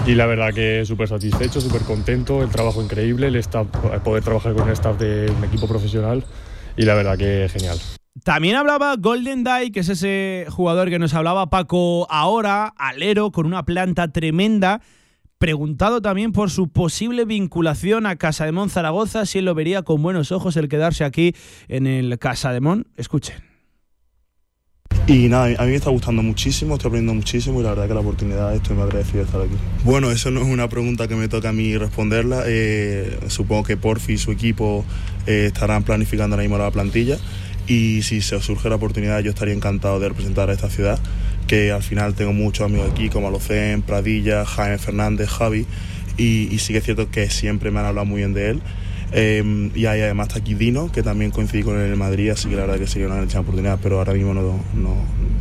y 0.06 0.14
la 0.14 0.26
verdad 0.26 0.54
que 0.54 0.84
súper 0.86 1.08
satisfecho, 1.08 1.60
súper 1.60 1.82
contento, 1.82 2.40
el 2.40 2.50
trabajo 2.50 2.80
increíble, 2.80 3.26
el 3.26 3.36
staff, 3.36 3.66
poder 4.04 4.22
trabajar 4.22 4.54
con 4.54 4.68
el 4.68 4.74
staff 4.74 4.96
de 4.96 5.28
un 5.36 5.42
equipo 5.42 5.66
profesional 5.66 6.22
y 6.76 6.84
la 6.84 6.94
verdad 6.94 7.18
que 7.18 7.48
genial. 7.52 7.80
También 8.24 8.56
hablaba 8.56 8.96
Golden 8.96 9.44
Die, 9.44 9.70
que 9.72 9.80
es 9.80 9.88
ese 9.88 10.46
jugador 10.48 10.90
que 10.90 10.98
nos 10.98 11.14
hablaba 11.14 11.50
Paco 11.50 12.10
ahora, 12.10 12.72
alero, 12.76 13.30
con 13.30 13.46
una 13.46 13.64
planta 13.64 14.08
tremenda. 14.12 14.80
Preguntado 15.38 16.02
también 16.02 16.32
por 16.32 16.50
su 16.50 16.68
posible 16.68 17.24
vinculación 17.24 18.06
a 18.06 18.16
Casa 18.16 18.44
de 18.44 18.52
Mon 18.52 18.70
Zaragoza, 18.70 19.24
si 19.24 19.38
él 19.38 19.44
lo 19.44 19.54
vería 19.54 19.82
con 19.82 20.02
buenos 20.02 20.32
ojos 20.32 20.56
el 20.56 20.68
quedarse 20.68 21.04
aquí 21.04 21.34
en 21.68 21.86
el 21.86 22.18
Casa 22.18 22.52
de 22.52 22.60
Mon. 22.60 22.86
Escuchen. 22.96 23.36
Y 25.06 25.28
nada, 25.28 25.44
a 25.58 25.64
mí 25.64 25.70
me 25.70 25.76
está 25.76 25.90
gustando 25.90 26.22
muchísimo, 26.22 26.74
estoy 26.74 26.88
aprendiendo 26.88 27.14
muchísimo 27.14 27.60
y 27.60 27.62
la 27.62 27.70
verdad 27.70 27.88
que 27.88 27.94
la 27.94 28.00
oportunidad 28.00 28.54
estoy 28.54 28.74
muy 28.74 28.84
agradecido 28.84 29.18
de 29.18 29.24
estar 29.24 29.40
aquí. 29.40 29.54
Bueno, 29.84 30.10
eso 30.10 30.30
no 30.30 30.42
es 30.42 30.46
una 30.46 30.68
pregunta 30.68 31.08
que 31.08 31.14
me 31.14 31.28
toca 31.28 31.50
a 31.50 31.52
mí 31.52 31.78
responderla. 31.78 32.42
eh, 32.46 33.18
supongo 33.28 33.62
que 33.62 33.76
Porfi 33.76 34.14
y 34.14 34.18
su 34.18 34.32
equipo 34.32 34.84
eh, 35.26 35.46
estarán 35.46 35.82
planificando 35.84 36.34
ahora 36.34 36.42
mismo 36.42 36.58
la 36.58 36.70
plantilla 36.70 37.16
y 37.68 38.02
si 38.02 38.22
se 38.22 38.34
os 38.34 38.44
surge 38.44 38.68
la 38.68 38.76
oportunidad 38.76 39.20
yo 39.20 39.30
estaría 39.30 39.54
encantado 39.54 40.00
de 40.00 40.08
representar 40.08 40.50
a 40.50 40.54
esta 40.54 40.70
ciudad, 40.70 40.98
que 41.46 41.70
al 41.70 41.82
final 41.82 42.14
tengo 42.14 42.32
muchos 42.32 42.64
amigos 42.64 42.90
aquí 42.90 43.10
como 43.10 43.28
Alocen, 43.28 43.82
Pradilla, 43.82 44.44
Jaime 44.44 44.78
Fernández, 44.78 45.28
Javi 45.28 45.66
y, 46.16 46.58
sí 46.58 46.72
que 46.72 46.78
es 46.78 46.84
cierto 46.84 47.10
que 47.10 47.30
siempre 47.30 47.70
me 47.70 47.80
han 47.80 47.86
hablado 47.86 48.06
muy 48.06 48.18
bien 48.18 48.34
de 48.34 48.50
él. 48.50 48.62
Eh, 49.12 49.70
y 49.74 49.86
hay 49.86 50.02
además 50.02 50.28
está 50.28 50.40
aquí 50.40 50.54
Dino, 50.54 50.92
que 50.92 51.02
también 51.02 51.30
coincidí 51.30 51.62
con 51.62 51.80
el 51.80 51.96
Madrid, 51.96 52.30
así 52.30 52.48
que 52.48 52.56
la 52.56 52.62
verdad 52.62 52.78
que 52.78 52.86
sería 52.86 53.06
una 53.06 53.16
gran 53.16 53.28
oportunidad, 53.38 53.78
pero 53.82 53.98
ahora 53.98 54.12
mismo 54.12 54.34
no, 54.34 54.60
no, 54.74 54.96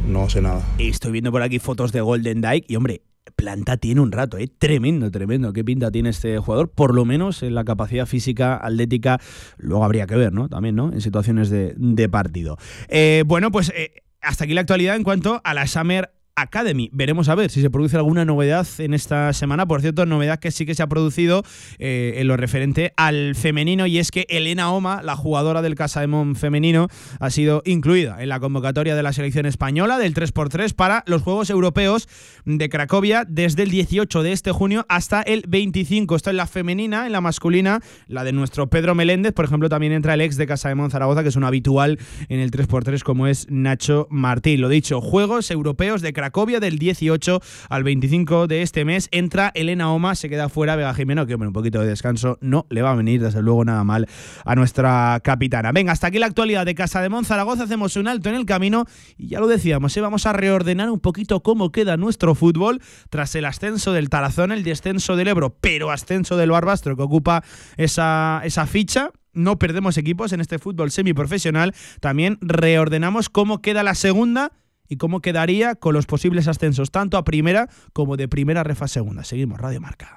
no 0.07 0.29
sé 0.29 0.41
nada. 0.41 0.61
Estoy 0.77 1.11
viendo 1.11 1.31
por 1.31 1.41
aquí 1.41 1.59
fotos 1.59 1.91
de 1.91 1.99
Golden 1.99 2.41
Dyke 2.41 2.65
y, 2.69 2.75
hombre, 2.75 3.01
planta 3.37 3.77
tiene 3.77 4.01
un 4.01 4.11
rato, 4.11 4.37
¿eh? 4.37 4.49
Tremendo, 4.49 5.09
tremendo. 5.11 5.53
¿Qué 5.53 5.63
pinta 5.63 5.91
tiene 5.91 6.09
este 6.09 6.37
jugador? 6.39 6.69
Por 6.69 6.93
lo 6.93 7.05
menos 7.05 7.43
en 7.43 7.55
la 7.55 7.63
capacidad 7.63 8.05
física, 8.05 8.57
atlética, 8.61 9.21
luego 9.57 9.85
habría 9.85 10.07
que 10.07 10.15
ver, 10.15 10.33
¿no? 10.33 10.49
También, 10.49 10.75
¿no? 10.75 10.91
En 10.91 10.99
situaciones 10.99 11.49
de, 11.49 11.73
de 11.77 12.09
partido. 12.09 12.57
Eh, 12.89 13.23
bueno, 13.25 13.51
pues 13.51 13.71
eh, 13.75 14.03
hasta 14.21 14.43
aquí 14.43 14.53
la 14.53 14.61
actualidad 14.61 14.95
en 14.95 15.03
cuanto 15.03 15.39
a 15.43 15.53
la 15.53 15.67
Summer 15.67 16.11
Academy. 16.37 16.89
Veremos 16.93 17.29
a 17.29 17.35
ver 17.35 17.49
si 17.49 17.61
se 17.61 17.71
produce 17.71 17.97
alguna 17.97 18.23
novedad 18.23 18.65
en 18.77 18.93
esta 18.93 19.33
semana. 19.33 19.65
Por 19.65 19.81
cierto, 19.81 20.05
novedad 20.05 20.39
que 20.39 20.51
sí 20.51 20.67
que 20.67 20.75
se 20.75 20.83
ha 20.83 20.87
producido 20.87 21.43
eh, 21.79 22.13
en 22.17 22.27
lo 22.27 22.37
referente 22.37 22.93
al 22.95 23.33
femenino 23.33 23.87
y 23.87 23.97
es 23.97 24.11
que 24.11 24.27
Elena 24.29 24.71
Oma, 24.71 25.01
la 25.01 25.15
jugadora 25.15 25.63
del 25.63 25.73
Casa 25.73 25.99
de 25.99 26.07
Mon 26.07 26.35
femenino, 26.35 26.89
ha 27.19 27.31
sido 27.31 27.63
incluida 27.65 28.21
en 28.21 28.29
la 28.29 28.39
convocatoria 28.39 28.95
de 28.95 29.01
la 29.01 29.13
selección 29.13 29.47
española 29.47 29.97
del 29.97 30.13
3x3 30.13 30.75
para 30.75 31.03
los 31.07 31.23
Juegos 31.23 31.49
Europeos 31.49 32.07
de 32.45 32.69
Cracovia 32.69 33.25
desde 33.27 33.63
el 33.63 33.71
18 33.71 34.21
de 34.21 34.31
este 34.31 34.51
junio 34.51 34.85
hasta 34.89 35.23
el 35.23 35.43
25. 35.47 36.15
Esto 36.15 36.29
en 36.29 36.37
la 36.37 36.45
femenina, 36.45 37.07
en 37.07 37.13
la 37.13 37.21
masculina, 37.21 37.81
la 38.05 38.23
de 38.23 38.31
nuestro 38.31 38.69
Pedro 38.69 38.93
Meléndez, 38.93 39.33
por 39.33 39.45
ejemplo, 39.45 39.69
también 39.69 39.91
entra 39.91 40.13
el 40.13 40.21
ex 40.21 40.37
de 40.37 40.45
Casa 40.45 40.69
de 40.69 40.75
Mon 40.75 40.91
Zaragoza, 40.91 41.23
que 41.23 41.29
es 41.29 41.35
un 41.35 41.45
habitual 41.45 41.97
en 42.29 42.39
el 42.39 42.51
3x3 42.51 43.01
como 43.01 43.25
es 43.25 43.47
Nacho 43.49 44.07
Martín. 44.11 44.61
Lo 44.61 44.69
dicho, 44.69 45.01
Juegos 45.01 45.49
Europeos 45.49 46.03
de 46.03 46.13
Cracovia 46.13 46.26
Cracovia 46.27 46.59
del 46.59 46.77
18 46.77 47.39
al 47.69 47.83
25 47.85 48.47
de 48.47 48.61
este 48.61 48.83
mes. 48.83 49.07
Entra 49.11 49.49
Elena 49.55 49.93
Oma, 49.93 50.13
se 50.13 50.27
queda 50.27 50.49
fuera 50.49 50.75
Vega 50.75 50.93
Jimeno, 50.93 51.25
que 51.25 51.35
hombre, 51.35 51.47
un 51.47 51.53
poquito 51.53 51.79
de 51.79 51.87
descanso 51.87 52.37
no 52.41 52.65
le 52.69 52.81
va 52.81 52.91
a 52.91 52.95
venir 52.95 53.21
desde 53.21 53.41
luego 53.41 53.63
nada 53.63 53.85
mal 53.85 54.09
a 54.43 54.55
nuestra 54.55 55.21
capitana. 55.23 55.71
Venga, 55.71 55.93
hasta 55.93 56.07
aquí 56.07 56.19
la 56.19 56.25
actualidad 56.25 56.65
de 56.65 56.75
Casa 56.75 57.01
de 57.01 57.07
Monzaragoza. 57.07 57.63
Hacemos 57.63 57.95
un 57.95 58.09
alto 58.09 58.27
en 58.27 58.35
el 58.35 58.45
camino 58.45 58.83
y 59.15 59.29
ya 59.29 59.39
lo 59.39 59.47
decíamos, 59.47 59.95
¿eh? 59.95 60.01
vamos 60.01 60.25
a 60.25 60.33
reordenar 60.33 60.89
un 60.89 60.99
poquito 60.99 61.41
cómo 61.41 61.71
queda 61.71 61.95
nuestro 61.95 62.35
fútbol 62.35 62.81
tras 63.09 63.33
el 63.35 63.45
ascenso 63.45 63.93
del 63.93 64.09
Tarazón, 64.09 64.51
el 64.51 64.63
descenso 64.63 65.15
del 65.15 65.29
Ebro, 65.29 65.55
pero 65.61 65.91
ascenso 65.91 66.35
del 66.35 66.51
Barbastro 66.51 66.97
que 66.97 67.03
ocupa 67.03 67.41
esa, 67.77 68.41
esa 68.43 68.67
ficha 68.67 69.13
no 69.31 69.59
perdemos 69.59 69.97
equipos 69.97 70.33
en 70.33 70.41
este 70.41 70.59
fútbol 70.59 70.91
semiprofesional. 70.91 71.73
También 72.01 72.37
reordenamos 72.41 73.29
cómo 73.29 73.61
queda 73.61 73.83
la 73.83 73.93
segunda 73.95 74.51
y 74.87 74.97
cómo 74.97 75.21
quedaría 75.21 75.75
con 75.75 75.93
los 75.93 76.05
posibles 76.05 76.47
ascensos, 76.47 76.91
tanto 76.91 77.17
a 77.17 77.23
primera 77.23 77.69
como 77.93 78.17
de 78.17 78.27
primera 78.27 78.63
refa 78.63 78.87
segunda. 78.87 79.23
Seguimos, 79.23 79.59
Radio 79.59 79.81
Marca. 79.81 80.16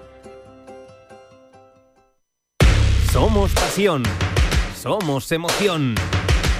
Somos 3.11 3.51
pasión. 3.51 4.03
Somos 4.73 5.29
emoción. 5.33 5.95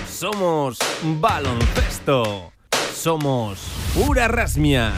Somos 0.06 0.78
baloncesto. 1.22 2.52
Somos 2.94 3.62
pura 3.94 4.28
rasmia. 4.28 4.92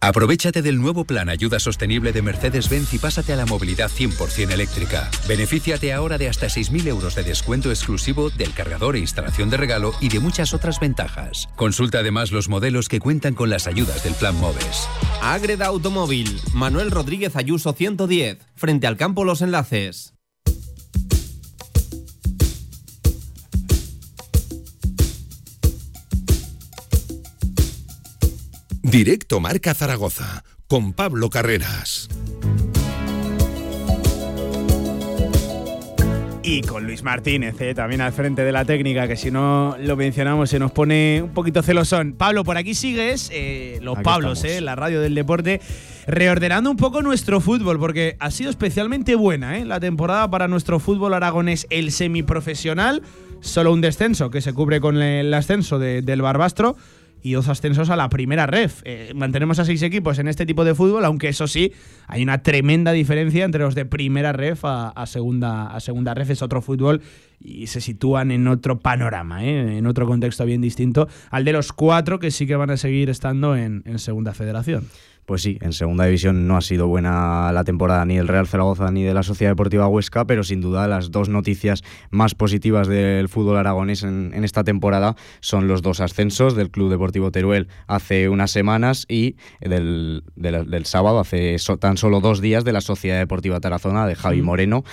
Aprovechate 0.00 0.60
del 0.60 0.78
nuevo 0.78 1.04
plan 1.04 1.30
Ayuda 1.30 1.58
Sostenible 1.58 2.12
de 2.12 2.20
Mercedes-Benz 2.20 2.92
y 2.92 2.98
pásate 2.98 3.32
a 3.32 3.36
la 3.36 3.46
movilidad 3.46 3.90
100% 3.90 4.52
eléctrica. 4.52 5.10
Benefíciate 5.26 5.92
ahora 5.92 6.18
de 6.18 6.28
hasta 6.28 6.48
6.000 6.48 6.86
euros 6.86 7.14
de 7.14 7.22
descuento 7.22 7.70
exclusivo 7.70 8.28
del 8.30 8.52
cargador 8.52 8.96
e 8.96 9.00
instalación 9.00 9.48
de 9.48 9.56
regalo 9.56 9.94
y 10.00 10.10
de 10.10 10.20
muchas 10.20 10.52
otras 10.52 10.80
ventajas. 10.80 11.48
Consulta 11.56 12.00
además 12.00 12.30
los 12.30 12.48
modelos 12.48 12.88
que 12.88 13.00
cuentan 13.00 13.34
con 13.34 13.48
las 13.48 13.66
ayudas 13.66 14.04
del 14.04 14.14
plan 14.14 14.38
MOVES. 14.38 14.86
Agreda 15.22 15.66
Automóvil. 15.66 16.40
Manuel 16.52 16.90
Rodríguez 16.90 17.34
Ayuso 17.34 17.72
110. 17.72 18.38
Frente 18.54 18.86
al 18.86 18.98
campo 18.98 19.24
Los 19.24 19.40
Enlaces. 19.40 20.15
Directo 28.90 29.40
Marca 29.40 29.74
Zaragoza 29.74 30.44
con 30.68 30.92
Pablo 30.92 31.28
Carreras. 31.28 32.08
Y 36.44 36.60
con 36.62 36.84
Luis 36.86 37.02
Martínez, 37.02 37.60
eh, 37.60 37.74
también 37.74 38.00
al 38.00 38.12
frente 38.12 38.44
de 38.44 38.52
la 38.52 38.64
técnica, 38.64 39.08
que 39.08 39.16
si 39.16 39.32
no 39.32 39.76
lo 39.80 39.96
mencionamos 39.96 40.48
se 40.50 40.60
nos 40.60 40.70
pone 40.70 41.20
un 41.24 41.30
poquito 41.34 41.60
celosón. 41.60 42.12
Pablo, 42.12 42.44
por 42.44 42.56
aquí 42.56 42.74
sigues, 42.74 43.28
eh, 43.32 43.80
los 43.82 43.96
Aquí 43.96 44.04
Pablos, 44.04 44.44
eh, 44.44 44.60
la 44.60 44.76
radio 44.76 45.00
del 45.00 45.16
deporte, 45.16 45.60
reordenando 46.06 46.70
un 46.70 46.76
poco 46.76 47.02
nuestro 47.02 47.40
fútbol, 47.40 47.80
porque 47.80 48.16
ha 48.20 48.30
sido 48.30 48.50
especialmente 48.50 49.16
buena 49.16 49.58
eh, 49.58 49.64
la 49.64 49.80
temporada 49.80 50.30
para 50.30 50.46
nuestro 50.46 50.78
fútbol 50.78 51.14
aragonés, 51.14 51.66
el 51.70 51.90
semiprofesional. 51.90 53.02
Solo 53.40 53.72
un 53.72 53.80
descenso 53.80 54.30
que 54.30 54.40
se 54.40 54.52
cubre 54.54 54.80
con 54.80 54.96
el 55.02 55.34
ascenso 55.34 55.78
de- 55.80 56.00
del 56.02 56.22
Barbastro 56.22 56.76
y 57.26 57.32
dos 57.32 57.48
ascensos 57.48 57.90
a 57.90 57.96
la 57.96 58.08
primera 58.08 58.46
ref. 58.46 58.82
Eh, 58.84 59.10
mantenemos 59.12 59.58
a 59.58 59.64
seis 59.64 59.82
equipos 59.82 60.20
en 60.20 60.28
este 60.28 60.46
tipo 60.46 60.64
de 60.64 60.76
fútbol, 60.76 61.04
aunque 61.04 61.28
eso 61.28 61.48
sí, 61.48 61.72
hay 62.06 62.22
una 62.22 62.44
tremenda 62.44 62.92
diferencia 62.92 63.44
entre 63.44 63.62
los 63.62 63.74
de 63.74 63.84
primera 63.84 64.32
ref 64.32 64.60
a, 64.62 64.92
segunda, 65.06 65.66
a 65.66 65.80
segunda 65.80 66.14
ref. 66.14 66.30
Es 66.30 66.42
otro 66.42 66.62
fútbol 66.62 67.02
y 67.40 67.66
se 67.66 67.80
sitúan 67.80 68.30
en 68.30 68.46
otro 68.46 68.78
panorama, 68.78 69.44
¿eh? 69.44 69.78
en 69.78 69.86
otro 69.88 70.06
contexto 70.06 70.44
bien 70.44 70.60
distinto 70.60 71.08
al 71.30 71.44
de 71.44 71.52
los 71.52 71.72
cuatro 71.72 72.20
que 72.20 72.30
sí 72.30 72.46
que 72.46 72.54
van 72.54 72.70
a 72.70 72.76
seguir 72.76 73.10
estando 73.10 73.56
en 73.56 73.82
segunda 73.98 74.32
federación. 74.32 74.86
Pues 75.26 75.42
sí, 75.42 75.58
en 75.60 75.72
segunda 75.72 76.04
división 76.04 76.46
no 76.46 76.56
ha 76.56 76.60
sido 76.60 76.86
buena 76.86 77.50
la 77.52 77.64
temporada 77.64 78.04
ni 78.04 78.16
del 78.16 78.28
Real 78.28 78.46
Zaragoza 78.46 78.92
ni 78.92 79.02
de 79.02 79.12
la 79.12 79.24
Sociedad 79.24 79.50
Deportiva 79.50 79.88
Huesca, 79.88 80.24
pero 80.24 80.44
sin 80.44 80.60
duda 80.60 80.86
las 80.86 81.10
dos 81.10 81.28
noticias 81.28 81.82
más 82.10 82.36
positivas 82.36 82.86
del 82.86 83.28
fútbol 83.28 83.56
aragonés 83.56 84.04
en, 84.04 84.30
en 84.34 84.44
esta 84.44 84.62
temporada 84.62 85.16
son 85.40 85.66
los 85.66 85.82
dos 85.82 85.98
ascensos 86.00 86.54
del 86.54 86.70
Club 86.70 86.90
Deportivo 86.90 87.32
Teruel 87.32 87.66
hace 87.88 88.28
unas 88.28 88.52
semanas 88.52 89.04
y 89.08 89.34
del, 89.60 90.22
del- 90.36 90.70
del 90.70 90.84
sábado, 90.86 91.18
hace 91.18 91.58
so- 91.58 91.76
tan 91.76 91.96
solo 91.96 92.20
dos 92.20 92.40
días, 92.40 92.64
de 92.64 92.72
la 92.72 92.80
Sociedad 92.80 93.18
Deportiva 93.18 93.58
Tarazona 93.58 94.06
de 94.06 94.14
Javi. 94.14 94.42
Moreno. 94.42 94.84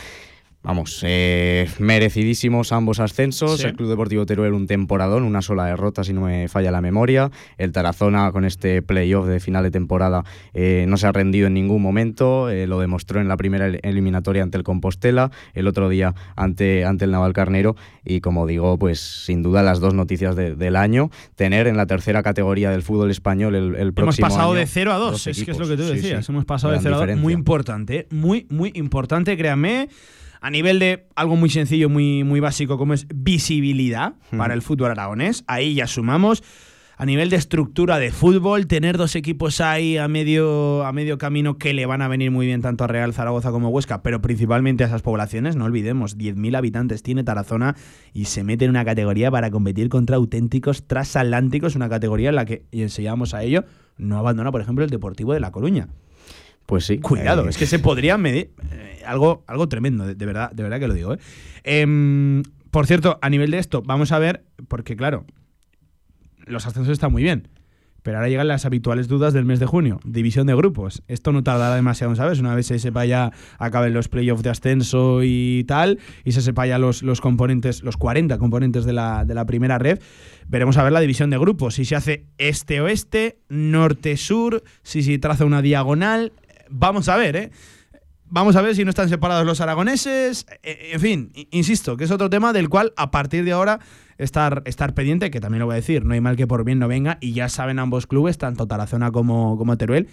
Vamos, 0.65 1.01
eh, 1.05 1.67
merecidísimos 1.79 2.71
ambos 2.71 3.01
ascensos. 3.01 3.59
Sí. 3.59 3.67
El 3.67 3.75
Club 3.75 3.89
Deportivo 3.89 4.25
Teruel 4.25 4.53
un 4.53 4.65
temporadón, 4.65 5.23
una 5.23 5.41
sola 5.41 5.65
derrota 5.65 6.05
si 6.05 6.13
no 6.13 6.21
me 6.21 6.47
falla 6.47 6.71
la 6.71 6.79
memoria. 6.79 7.31
El 7.57 7.73
Tarazona 7.73 8.31
con 8.31 8.45
este 8.45 8.81
playoff 8.81 9.27
de 9.27 9.41
final 9.41 9.63
de 9.63 9.71
temporada 9.71 10.23
eh, 10.53 10.85
no 10.87 10.95
se 10.95 11.05
ha 11.05 11.11
rendido 11.11 11.47
en 11.47 11.53
ningún 11.53 11.81
momento. 11.81 12.49
eh, 12.49 12.65
lo 12.65 12.79
demostró 12.79 13.19
en 13.19 13.27
la 13.27 13.35
primera 13.35 13.65
el- 13.67 13.81
eliminatoria 13.83 14.41
ante 14.41 14.57
el 14.57 14.63
Compostela, 14.63 15.31
el 15.53 15.67
otro 15.67 15.89
día 15.89 16.15
ante, 16.37 16.85
ante 16.85 17.03
el 17.05 17.11
Navalcarnero. 17.11 17.75
Y 18.05 18.21
como 18.21 18.47
digo, 18.47 18.77
pues 18.79 18.99
sin 19.01 19.43
duda 19.43 19.63
las 19.63 19.81
dos 19.81 19.93
noticias 19.93 20.35
de- 20.37 20.55
del 20.55 20.77
año. 20.77 21.09
Tener 21.35 21.67
en 21.67 21.75
la 21.75 21.87
tercera 21.87 22.23
categoría 22.23 22.71
del 22.71 22.83
fútbol 22.83 23.11
español 23.11 23.55
el, 23.55 23.75
el 23.75 23.81
Hemos 23.81 23.93
próximo 23.95 24.27
pasado 24.29 24.51
año 24.51 24.59
de 24.59 24.65
0 24.67 24.93
a 24.93 24.95
2, 24.97 25.11
dos 25.11 25.19
es 25.19 25.23
que 25.23 25.31
es 25.31 25.39
equipos. 25.49 25.59
lo 25.59 25.75
que 25.75 25.81
tú 25.83 25.89
decías. 25.89 26.25
sí. 26.25 26.31
Hemos 26.31 26.45
pasado 26.45 26.71
de 26.71 26.77
Gran 26.79 26.83
0 26.83 26.95
a 26.95 26.97
2. 26.99 27.01
diferencia. 27.03 27.21
Muy 27.23 27.33
importante, 27.33 28.07
muy, 28.11 28.45
muy 28.49 28.71
importante, 28.75 29.35
créanme. 29.35 29.89
A 30.43 30.49
nivel 30.49 30.77
de 30.77 31.07
algo 31.15 31.37
muy 31.37 31.49
sencillo, 31.49 31.87
muy, 31.87 32.25
muy 32.25 32.41
básico, 32.41 32.77
como 32.77 32.93
es 32.93 33.07
visibilidad 33.15 34.15
para 34.37 34.53
el 34.53 34.61
fútbol 34.61 34.91
aragonés. 34.91 35.45
Ahí 35.47 35.75
ya 35.75 35.87
sumamos. 35.87 36.43
A 36.97 37.05
nivel 37.05 37.29
de 37.29 37.37
estructura 37.37 37.97
de 37.97 38.11
fútbol, 38.11 38.67
tener 38.67 38.97
dos 38.97 39.15
equipos 39.15 39.61
ahí 39.61 39.97
a 39.97 40.09
medio, 40.09 40.85
a 40.85 40.91
medio 40.91 41.17
camino 41.17 41.57
que 41.57 41.73
le 41.73 41.85
van 41.85 42.01
a 42.01 42.09
venir 42.09 42.29
muy 42.29 42.45
bien 42.45 42.61
tanto 42.61 42.83
a 42.83 42.87
Real 42.87 43.13
Zaragoza 43.13 43.51
como 43.51 43.67
a 43.67 43.69
Huesca, 43.69 44.03
pero 44.03 44.21
principalmente 44.21 44.83
a 44.83 44.87
esas 44.87 45.01
poblaciones, 45.01 45.55
no 45.55 45.63
olvidemos, 45.63 46.17
10.000 46.17 46.57
habitantes 46.57 47.03
tiene 47.03 47.23
Tarazona 47.23 47.77
y 48.11 48.25
se 48.25 48.43
mete 48.43 48.65
en 48.65 48.71
una 48.71 48.83
categoría 48.83 49.31
para 49.31 49.49
competir 49.49 49.87
contra 49.87 50.17
auténticos 50.17 50.85
transatlánticos, 50.85 51.77
una 51.77 51.87
categoría 51.87 52.29
en 52.29 52.35
la 52.35 52.43
que, 52.43 52.65
y 52.69 52.81
enseñamos 52.81 53.33
a 53.33 53.43
ello, 53.43 53.63
no 53.97 54.17
abandona, 54.17 54.51
por 54.51 54.59
ejemplo, 54.59 54.83
el 54.83 54.91
Deportivo 54.91 55.33
de 55.33 55.39
La 55.39 55.51
Coruña. 55.51 55.87
Pues 56.65 56.85
sí. 56.85 56.99
Cuidado, 56.99 57.45
eh, 57.45 57.49
es 57.49 57.57
que 57.57 57.65
se 57.65 57.79
podría 57.79 58.17
medir 58.17 58.51
eh, 58.71 59.01
algo, 59.05 59.43
algo 59.47 59.67
tremendo, 59.67 60.05
de, 60.05 60.15
de 60.15 60.25
verdad, 60.25 60.51
de 60.51 60.63
verdad 60.63 60.79
que 60.79 60.87
lo 60.87 60.93
digo. 60.93 61.13
¿eh? 61.13 61.19
Em, 61.63 62.43
por 62.71 62.87
cierto, 62.87 63.19
a 63.21 63.29
nivel 63.29 63.51
de 63.51 63.59
esto, 63.59 63.81
vamos 63.81 64.11
a 64.11 64.19
ver, 64.19 64.45
porque 64.67 64.95
claro, 64.95 65.25
los 66.45 66.65
ascensos 66.65 66.91
están 66.91 67.11
muy 67.11 67.23
bien, 67.23 67.47
Pero 68.01 68.17
ahora 68.17 68.27
llegan 68.27 68.47
las 68.49 68.65
habituales 68.65 69.07
dudas 69.07 69.33
del 69.33 69.45
mes 69.45 69.59
de 69.59 69.65
junio. 69.65 69.99
División 70.03 70.45
de 70.47 70.55
grupos. 70.55 71.03
Esto 71.07 71.31
no 71.31 71.41
tardará 71.43 71.75
demasiado, 71.75 72.13
¿sabes? 72.15 72.39
Una 72.39 72.53
vez 72.53 72.65
se 72.65 72.79
sepa 72.79 73.05
ya, 73.05 73.31
acaben 73.59 73.93
los 73.93 74.09
playoffs 74.09 74.43
de 74.43 74.49
ascenso 74.49 75.21
y 75.23 75.63
tal, 75.65 75.99
y 76.25 76.33
se 76.33 76.41
sepa 76.41 76.65
ya 76.65 76.77
los, 76.79 77.01
los 77.01 77.21
componentes, 77.21 77.81
los 77.81 77.95
40 77.95 78.37
componentes 78.39 78.83
de 78.83 78.91
la, 78.91 79.23
de 79.23 79.33
la 79.33 79.45
primera 79.45 79.77
red, 79.77 79.99
veremos 80.47 80.77
a 80.77 80.83
ver 80.83 80.91
la 80.91 80.99
división 80.99 81.29
de 81.29 81.37
grupos. 81.37 81.75
Si 81.75 81.85
se 81.85 81.95
hace 81.95 82.25
este-oeste, 82.37 83.37
norte-sur, 83.47 84.63
si 84.81 85.01
se 85.03 85.17
traza 85.19 85.45
una 85.45 85.61
diagonal. 85.61 86.33
Vamos 86.69 87.09
a 87.09 87.17
ver, 87.17 87.35
¿eh? 87.35 87.51
Vamos 88.25 88.55
a 88.55 88.61
ver 88.61 88.75
si 88.75 88.83
no 88.83 88.89
están 88.89 89.09
separados 89.09 89.45
los 89.45 89.61
aragoneses. 89.61 90.45
Eh, 90.63 90.91
En 90.93 90.99
fin, 90.99 91.31
insisto, 91.51 91.97
que 91.97 92.05
es 92.05 92.11
otro 92.11 92.29
tema 92.29 92.51
del 92.51 92.67
cual 92.67 92.93
a 92.97 93.11
partir 93.11 93.45
de 93.45 93.51
ahora 93.51 93.79
estar, 94.17 94.63
estar 94.65 94.93
pendiente, 94.93 95.29
que 95.29 95.39
también 95.39 95.59
lo 95.59 95.65
voy 95.67 95.73
a 95.73 95.75
decir, 95.75 96.03
no 96.03 96.13
hay 96.13 96.21
mal 96.21 96.35
que 96.35 96.47
por 96.47 96.63
bien 96.63 96.79
no 96.79 96.87
venga, 96.87 97.17
y 97.21 97.33
ya 97.33 97.49
saben 97.49 97.77
ambos 97.79 98.07
clubes, 98.07 98.37
tanto 98.37 98.65
Tarazona 98.67 99.11
como, 99.11 99.57
como 99.57 99.77
Teruel, 99.77 100.07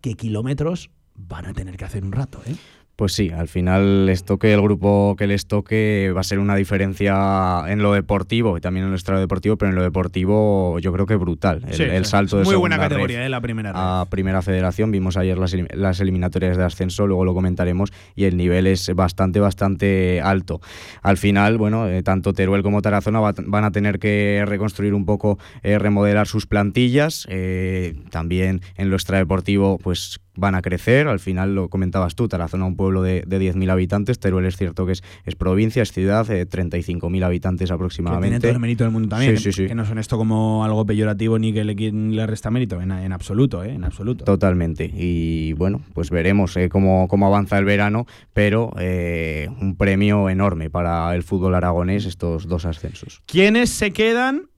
qué 0.00 0.14
kilómetros 0.14 0.90
van 1.14 1.46
a 1.46 1.52
tener 1.52 1.76
que 1.76 1.84
hacer 1.84 2.04
un 2.04 2.12
rato, 2.12 2.40
¿eh? 2.46 2.56
Pues 2.96 3.12
sí, 3.12 3.30
al 3.30 3.46
final 3.46 4.06
les 4.06 4.24
toque 4.24 4.54
el 4.54 4.62
grupo 4.62 5.16
que 5.18 5.26
les 5.26 5.46
toque 5.46 6.10
va 6.16 6.20
a 6.20 6.24
ser 6.24 6.38
una 6.38 6.56
diferencia 6.56 7.64
en 7.68 7.82
lo 7.82 7.92
deportivo 7.92 8.56
y 8.56 8.62
también 8.62 8.84
en 8.84 8.90
lo 8.90 8.96
extradeportivo, 8.96 9.58
pero 9.58 9.68
en 9.68 9.76
lo 9.76 9.82
deportivo 9.82 10.78
yo 10.78 10.94
creo 10.94 11.04
que 11.04 11.16
brutal. 11.16 11.62
El, 11.68 11.74
Sí, 11.74 11.82
el 11.82 12.06
sí. 12.06 12.10
salto 12.12 12.38
de 12.38 12.44
Muy 12.44 12.54
buena 12.56 12.78
categoría, 12.78 13.26
¿eh? 13.26 13.28
La 13.28 13.42
primera 13.42 13.70
red. 13.72 13.78
a 13.78 14.06
primera 14.08 14.40
federación. 14.40 14.90
Vimos 14.92 15.18
ayer 15.18 15.36
las, 15.36 15.54
las 15.74 16.00
eliminatorias 16.00 16.56
de 16.56 16.64
ascenso, 16.64 17.06
luego 17.06 17.26
lo 17.26 17.34
comentaremos, 17.34 17.92
y 18.14 18.24
el 18.24 18.38
nivel 18.38 18.66
es 18.66 18.90
bastante, 18.94 19.40
bastante 19.40 20.22
alto. 20.22 20.62
Al 21.02 21.18
final, 21.18 21.58
bueno, 21.58 21.86
eh, 21.88 22.02
tanto 22.02 22.32
Teruel 22.32 22.62
como 22.62 22.80
Tarazona 22.80 23.20
va- 23.20 23.34
van 23.44 23.64
a 23.64 23.72
tener 23.72 23.98
que 23.98 24.42
reconstruir 24.46 24.94
un 24.94 25.04
poco, 25.04 25.38
eh, 25.62 25.78
remodelar 25.78 26.26
sus 26.26 26.46
plantillas. 26.46 27.26
también 28.10 28.62
en 28.76 28.88
lo 28.88 28.96
extradeportivo, 28.96 29.78
pues 29.78 30.18
van 30.36 30.54
a 30.54 30.62
crecer. 30.62 31.08
Al 31.08 31.20
final 31.20 31.54
lo 31.54 31.68
comentabas 31.68 32.14
tú, 32.14 32.28
Tarazona 32.28 32.64
un 32.66 32.76
pueblo 32.76 33.02
de, 33.02 33.22
de 33.26 33.40
10.000 33.40 33.70
habitantes, 33.70 34.18
Teruel 34.18 34.46
es 34.46 34.56
cierto 34.56 34.86
que 34.86 34.92
es, 34.92 35.02
es 35.24 35.34
provincia, 35.36 35.82
es 35.82 35.92
ciudad, 35.92 36.30
eh, 36.30 36.46
35.000 36.48 37.24
habitantes 37.24 37.68
Que 37.68 37.74
aproximadamente. 37.74 38.28
tiene 38.28 38.40
todo 38.40 38.52
el 38.52 38.60
mérito 38.60 38.84
del 38.84 38.92
mundo 38.92 39.08
también. 39.08 39.36
Sí, 39.36 39.44
que, 39.44 39.52
sí, 39.52 39.62
sí. 39.62 39.68
que 39.68 39.74
no 39.74 39.84
son 39.84 39.98
esto 39.98 40.16
como 40.16 40.64
algo 40.64 40.84
peyorativo 40.86 41.38
ni 41.38 41.52
que 41.52 41.64
le, 41.64 41.74
le 41.74 42.26
resta 42.26 42.50
mérito, 42.50 42.80
en, 42.80 42.90
en 42.90 43.12
absoluto, 43.12 43.64
¿eh? 43.64 43.72
En 43.72 43.84
absoluto. 43.84 44.24
Totalmente. 44.24 44.90
Y 44.92 45.52
bueno, 45.54 45.82
pues 45.94 46.10
veremos 46.10 46.56
eh, 46.56 46.68
cómo, 46.68 47.08
cómo 47.08 47.26
avanza 47.26 47.58
el 47.58 47.64
verano, 47.64 48.06
pero 48.32 48.72
eh, 48.78 49.48
un 49.60 49.76
premio 49.76 50.28
enorme 50.28 50.70
para 50.70 51.14
el 51.14 51.22
fútbol 51.22 51.54
aragonés 51.54 52.04
estos 52.06 52.46
dos 52.46 52.64
ascensos. 52.64 53.22
¿Quiénes 53.26 53.70
se 53.70 53.92
quedan 53.92 54.48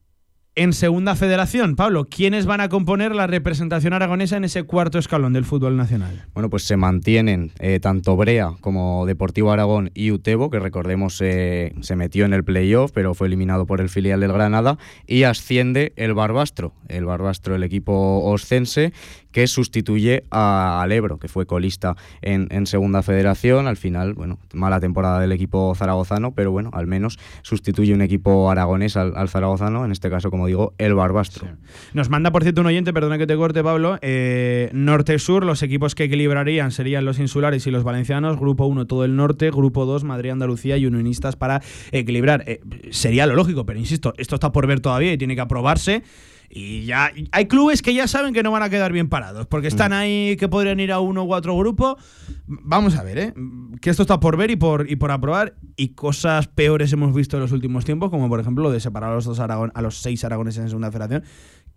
en 0.58 0.72
segunda 0.72 1.14
federación? 1.14 1.76
Pablo, 1.76 2.06
¿quiénes 2.10 2.44
van 2.44 2.60
a 2.60 2.68
componer 2.68 3.14
la 3.14 3.28
representación 3.28 3.92
aragonesa 3.92 4.36
en 4.36 4.42
ese 4.44 4.64
cuarto 4.64 4.98
escalón 4.98 5.32
del 5.32 5.44
fútbol 5.44 5.76
nacional? 5.76 6.24
Bueno, 6.34 6.50
pues 6.50 6.64
se 6.64 6.76
mantienen 6.76 7.52
eh, 7.60 7.78
tanto 7.80 8.16
Brea 8.16 8.50
como 8.60 9.06
Deportivo 9.06 9.52
Aragón 9.52 9.90
y 9.94 10.10
Utebo, 10.10 10.50
que 10.50 10.58
recordemos 10.58 11.20
eh, 11.22 11.72
se 11.80 11.94
metió 11.94 12.24
en 12.24 12.32
el 12.34 12.42
playoff, 12.42 12.90
pero 12.92 13.14
fue 13.14 13.28
eliminado 13.28 13.66
por 13.66 13.80
el 13.80 13.88
filial 13.88 14.18
del 14.18 14.32
Granada, 14.32 14.78
y 15.06 15.22
asciende 15.22 15.92
el 15.94 16.12
Barbastro, 16.14 16.72
el 16.88 17.04
Barbastro, 17.04 17.54
el 17.54 17.62
equipo 17.62 18.22
oscense, 18.24 18.92
que 19.30 19.46
sustituye 19.46 20.24
a- 20.32 20.82
al 20.82 20.90
Ebro, 20.90 21.18
que 21.18 21.28
fue 21.28 21.46
colista 21.46 21.94
en, 22.22 22.48
segunda 22.66 23.02
federación. 23.02 23.68
Al 23.68 23.76
final, 23.76 24.14
bueno, 24.14 24.38
mala 24.52 24.80
temporada 24.80 25.20
del 25.20 25.30
equipo 25.30 25.72
zaragozano, 25.76 26.32
pero 26.32 26.50
bueno, 26.50 26.70
al 26.72 26.86
menos 26.88 27.18
sustituye 27.42 27.94
un 27.94 28.00
equipo 28.02 28.50
aragonés 28.50 28.96
al, 28.96 29.12
al 29.16 29.28
zaragozano, 29.28 29.84
en 29.84 29.92
este 29.92 30.10
caso, 30.10 30.30
como 30.30 30.47
digo, 30.48 30.74
el 30.78 30.94
Barbastro. 30.94 31.46
Nos 31.94 32.10
manda, 32.10 32.32
por 32.32 32.42
cierto, 32.42 32.60
un 32.60 32.66
oyente, 32.66 32.92
perdona 32.92 33.18
que 33.18 33.26
te 33.26 33.36
corte, 33.36 33.62
Pablo. 33.62 33.98
eh, 34.02 34.70
Norte-Sur, 34.72 35.44
los 35.44 35.62
equipos 35.62 35.94
que 35.94 36.04
equilibrarían 36.04 36.72
serían 36.72 37.04
los 37.04 37.18
insulares 37.18 37.66
y 37.66 37.70
los 37.70 37.84
valencianos. 37.84 38.38
Grupo 38.38 38.66
1, 38.66 38.86
todo 38.86 39.04
el 39.04 39.14
norte. 39.16 39.50
Grupo 39.50 39.86
2, 39.86 40.04
Madrid, 40.04 40.30
Andalucía 40.30 40.76
y 40.76 40.86
unionistas 40.86 41.36
para 41.36 41.62
equilibrar. 41.92 42.44
Eh, 42.46 42.60
sería 42.90 43.26
lo 43.26 43.34
lógico, 43.34 43.64
pero 43.64 43.78
insisto, 43.78 44.14
esto 44.18 44.34
está 44.34 44.50
por 44.52 44.66
ver 44.66 44.80
todavía 44.80 45.12
y 45.12 45.18
tiene 45.18 45.34
que 45.34 45.40
aprobarse. 45.40 46.02
Y 46.50 46.86
ya 46.86 47.12
hay 47.32 47.46
clubes 47.46 47.82
que 47.82 47.92
ya 47.92 48.08
saben 48.08 48.32
que 48.32 48.42
no 48.42 48.50
van 48.50 48.62
a 48.62 48.70
quedar 48.70 48.92
bien 48.92 49.08
parados, 49.08 49.46
porque 49.46 49.68
están 49.68 49.92
ahí 49.92 50.36
que 50.36 50.48
podrían 50.48 50.80
ir 50.80 50.92
a 50.92 51.00
uno 51.00 51.24
u 51.24 51.34
otro 51.34 51.56
grupo. 51.56 51.98
Vamos 52.46 52.96
a 52.96 53.02
ver, 53.02 53.18
¿eh? 53.18 53.34
que 53.82 53.90
esto 53.90 54.02
está 54.02 54.18
por 54.18 54.36
ver 54.36 54.50
y 54.50 54.56
por, 54.56 54.90
y 54.90 54.96
por 54.96 55.10
aprobar. 55.10 55.56
Y 55.76 55.90
cosas 55.90 56.48
peores 56.48 56.92
hemos 56.92 57.14
visto 57.14 57.36
en 57.36 57.42
los 57.42 57.52
últimos 57.52 57.84
tiempos, 57.84 58.10
como 58.10 58.28
por 58.28 58.40
ejemplo 58.40 58.64
lo 58.64 58.70
de 58.70 58.80
separar 58.80 59.12
a 59.12 59.14
los, 59.14 59.26
dos 59.26 59.40
Aragón, 59.40 59.72
a 59.74 59.82
los 59.82 59.98
seis 59.98 60.24
aragoneses 60.24 60.62
en 60.62 60.68
segunda 60.68 60.90
federación, 60.90 61.24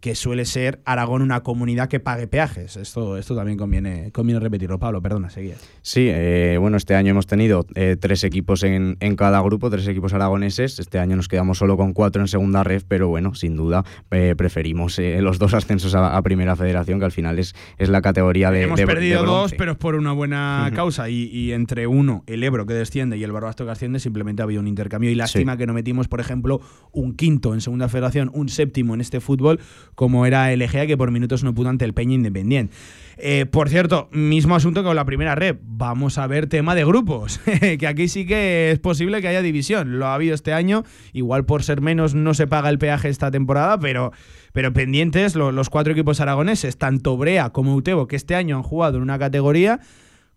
que 0.01 0.15
suele 0.15 0.45
ser 0.45 0.81
Aragón 0.83 1.21
una 1.21 1.41
comunidad 1.41 1.87
que 1.87 1.99
pague 1.99 2.27
peajes. 2.27 2.75
Esto, 2.75 3.17
esto 3.17 3.35
también 3.35 3.57
conviene, 3.57 4.11
conviene 4.11 4.39
repetirlo. 4.39 4.79
Pablo, 4.79 5.01
perdona, 5.01 5.29
seguía. 5.29 5.55
Sí, 5.83 6.07
eh, 6.09 6.57
bueno, 6.59 6.75
este 6.75 6.95
año 6.95 7.11
hemos 7.11 7.27
tenido 7.27 7.65
eh, 7.75 7.95
tres 7.99 8.23
equipos 8.23 8.63
en, 8.63 8.97
en 8.99 9.15
cada 9.15 9.39
grupo, 9.41 9.69
tres 9.69 9.87
equipos 9.87 10.11
aragoneses. 10.13 10.79
Este 10.79 10.97
año 10.99 11.15
nos 11.15 11.27
quedamos 11.27 11.59
solo 11.59 11.77
con 11.77 11.93
cuatro 11.93 12.21
en 12.21 12.27
segunda 12.27 12.63
ref, 12.63 12.83
pero 12.87 13.07
bueno, 13.09 13.35
sin 13.35 13.55
duda 13.55 13.85
eh, 14.09 14.33
preferimos 14.35 14.97
eh, 14.97 15.21
los 15.21 15.37
dos 15.37 15.53
ascensos 15.53 15.93
a, 15.93 16.17
a 16.17 16.21
primera 16.23 16.55
federación, 16.55 16.97
que 16.99 17.05
al 17.05 17.11
final 17.11 17.37
es, 17.37 17.53
es 17.77 17.89
la 17.89 18.01
categoría 18.01 18.49
de. 18.49 18.63
Hemos 18.63 18.77
de- 18.77 18.87
de 18.87 18.91
perdido 18.91 19.23
dos, 19.23 19.53
pero 19.55 19.73
es 19.73 19.77
por 19.77 19.93
una 19.93 20.13
buena 20.13 20.71
causa. 20.75 21.09
Y, 21.09 21.25
y 21.31 21.51
entre 21.51 21.85
uno, 21.85 22.23
el 22.25 22.43
Ebro 22.43 22.65
que 22.65 22.73
desciende 22.73 23.17
y 23.17 23.23
el 23.23 23.31
Barbastro 23.31 23.67
que 23.67 23.71
asciende, 23.73 23.99
simplemente 23.99 24.41
ha 24.41 24.45
habido 24.45 24.61
un 24.61 24.67
intercambio. 24.67 25.11
Y 25.11 25.15
lástima 25.15 25.57
que 25.57 25.67
no 25.67 25.73
metimos, 25.73 26.07
por 26.07 26.19
ejemplo, 26.19 26.59
un 26.91 27.15
quinto 27.15 27.53
en 27.53 27.61
segunda 27.61 27.87
federación, 27.87 28.31
un 28.33 28.49
séptimo 28.49 28.95
en 28.95 29.01
este 29.01 29.19
fútbol, 29.19 29.59
como 29.95 30.25
era 30.25 30.51
el 30.51 30.61
Egea, 30.61 30.87
que 30.87 30.97
por 30.97 31.11
minutos 31.11 31.43
no 31.43 31.53
pudo 31.53 31.69
ante 31.69 31.85
el 31.85 31.93
Peña 31.93 32.13
Independiente. 32.15 32.73
Eh, 33.17 33.45
por 33.45 33.69
cierto, 33.69 34.09
mismo 34.11 34.55
asunto 34.55 34.81
que 34.81 34.87
con 34.87 34.95
la 34.95 35.05
primera 35.05 35.35
red. 35.35 35.55
Vamos 35.61 36.17
a 36.17 36.25
ver 36.25 36.47
tema 36.47 36.73
de 36.73 36.83
grupos. 36.85 37.39
que 37.79 37.85
aquí 37.87 38.07
sí 38.07 38.25
que 38.25 38.71
es 38.71 38.79
posible 38.79 39.21
que 39.21 39.27
haya 39.27 39.41
división. 39.43 39.99
Lo 39.99 40.07
ha 40.07 40.15
habido 40.15 40.33
este 40.33 40.53
año. 40.53 40.83
Igual 41.13 41.45
por 41.45 41.61
ser 41.63 41.81
menos 41.81 42.15
no 42.15 42.33
se 42.33 42.47
paga 42.47 42.69
el 42.69 42.79
peaje 42.79 43.09
esta 43.09 43.29
temporada, 43.29 43.79
pero, 43.79 44.11
pero 44.53 44.73
pendientes 44.73 45.35
lo- 45.35 45.51
los 45.51 45.69
cuatro 45.69 45.93
equipos 45.93 46.19
aragoneses, 46.19 46.77
tanto 46.77 47.15
Brea 47.17 47.51
como 47.51 47.75
Utebo, 47.75 48.07
que 48.07 48.15
este 48.15 48.33
año 48.35 48.55
han 48.55 48.63
jugado 48.63 48.97
en 48.97 49.03
una 49.03 49.19
categoría, 49.19 49.79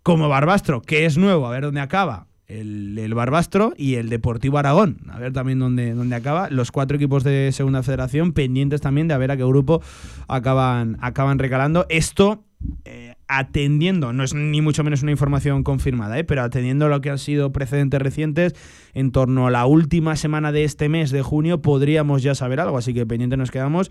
como 0.03 0.29
Barbastro, 0.29 0.83
que 0.83 1.07
es 1.07 1.17
nuevo, 1.17 1.47
a 1.47 1.51
ver 1.53 1.63
dónde 1.63 1.81
acaba. 1.81 2.27
El, 2.61 3.15
Barbastro 3.15 3.73
y 3.77 3.95
el 3.95 4.09
Deportivo 4.09 4.59
Aragón. 4.59 4.99
A 5.09 5.19
ver 5.19 5.33
también 5.33 5.59
dónde, 5.59 5.95
dónde 5.95 6.17
acaba. 6.17 6.51
Los 6.51 6.73
cuatro 6.73 6.97
equipos 6.97 7.25
de 7.25 7.51
Segunda 7.53 7.83
Federación 7.83 8.33
pendientes 8.33 8.81
también 8.81 9.09
de 9.09 9.15
a 9.15 9.19
ver 9.19 9.31
a 9.31 9.37
qué 9.37 9.45
grupo 9.45 9.83
acaban, 10.29 10.97
acaban 11.01 11.39
recalando. 11.39 11.87
Esto 11.89 12.45
eh, 12.85 13.15
atendiendo, 13.27 14.13
no 14.13 14.23
es 14.23 14.35
ni 14.35 14.61
mucho 14.61 14.85
menos 14.85 15.03
una 15.03 15.11
información 15.11 15.63
confirmada, 15.63 16.19
¿eh? 16.19 16.25
pero 16.25 16.43
atendiendo 16.43 16.89
lo 16.89 17.01
que 17.01 17.11
han 17.11 17.19
sido 17.19 17.53
precedentes 17.53 18.01
recientes, 18.01 18.55
en 18.93 19.13
torno 19.13 19.47
a 19.47 19.51
la 19.51 19.67
última 19.67 20.17
semana 20.17 20.53
de 20.53 20.65
este 20.65 20.89
mes 20.89 21.11
de 21.11 21.23
junio 21.23 21.63
podríamos 21.63 22.23
ya 22.23 22.35
saber 22.35 22.61
algo, 22.61 22.77
así 22.77 22.93
que 22.93 23.07
pendiente 23.07 23.37
nos 23.37 23.51
quedamos. 23.51 23.91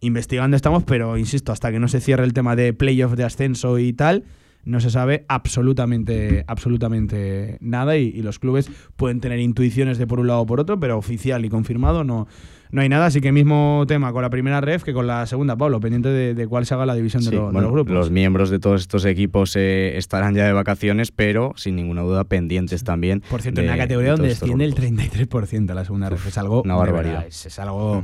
Investigando 0.00 0.56
estamos, 0.56 0.84
pero 0.84 1.18
insisto, 1.18 1.52
hasta 1.52 1.70
que 1.70 1.78
no 1.78 1.88
se 1.88 2.00
cierre 2.00 2.24
el 2.24 2.32
tema 2.32 2.56
de 2.56 2.72
playoff 2.72 3.12
de 3.12 3.24
ascenso 3.24 3.78
y 3.78 3.92
tal, 3.92 4.24
no 4.64 4.80
se 4.80 4.90
sabe 4.90 5.24
absolutamente, 5.28 6.44
absolutamente 6.46 7.58
nada 7.60 7.96
y, 7.96 8.08
y 8.08 8.22
los 8.22 8.38
clubes 8.38 8.70
pueden 8.96 9.20
tener 9.20 9.38
intuiciones 9.38 9.98
de 9.98 10.06
por 10.06 10.20
un 10.20 10.26
lado 10.26 10.40
o 10.40 10.46
por 10.46 10.60
otro, 10.60 10.78
pero 10.78 10.98
oficial 10.98 11.44
y 11.44 11.48
confirmado 11.48 12.04
no, 12.04 12.26
no 12.72 12.82
hay 12.82 12.88
nada. 12.88 13.06
Así 13.06 13.20
que 13.20 13.32
mismo 13.32 13.84
tema 13.86 14.12
con 14.12 14.22
la 14.22 14.30
primera 14.30 14.60
ref 14.60 14.82
que 14.84 14.92
con 14.92 15.06
la 15.06 15.26
segunda, 15.26 15.56
Pablo, 15.56 15.80
pendiente 15.80 16.08
de, 16.08 16.34
de 16.34 16.46
cuál 16.46 16.66
se 16.66 16.74
haga 16.74 16.86
la 16.86 16.94
división 16.94 17.24
de, 17.24 17.32
los 17.32 17.72
grupos. 17.72 17.92
los 17.92 18.10
miembros 18.10 18.50
de 18.50 18.58
todos 18.58 18.80
estos 18.80 19.04
equipos 19.04 19.56
eh, 19.56 19.96
estarán 19.96 20.34
ya 20.34 20.46
de 20.46 20.52
vacaciones, 20.52 21.10
pero 21.12 21.52
sin 21.56 21.76
ninguna 21.76 22.02
duda 22.02 22.24
pendientes 22.24 22.84
también. 22.84 23.22
Por 23.28 23.42
cierto, 23.42 23.60
en 23.60 23.68
una 23.68 23.76
categoría 23.76 24.10
de 24.12 24.16
donde 24.16 24.28
desciende 24.28 24.64
el 24.64 24.74
grupos. 24.74 25.50
33% 25.50 25.70
a 25.70 25.74
la 25.74 25.84
segunda 25.84 26.10
ref. 26.10 26.26
Es 26.26 26.38
algo. 26.38 26.62
una 26.62 26.76
barbaridad. 26.76 27.12
verdad, 27.14 27.28
es, 27.28 27.46
es 27.46 27.58
algo. 27.58 28.02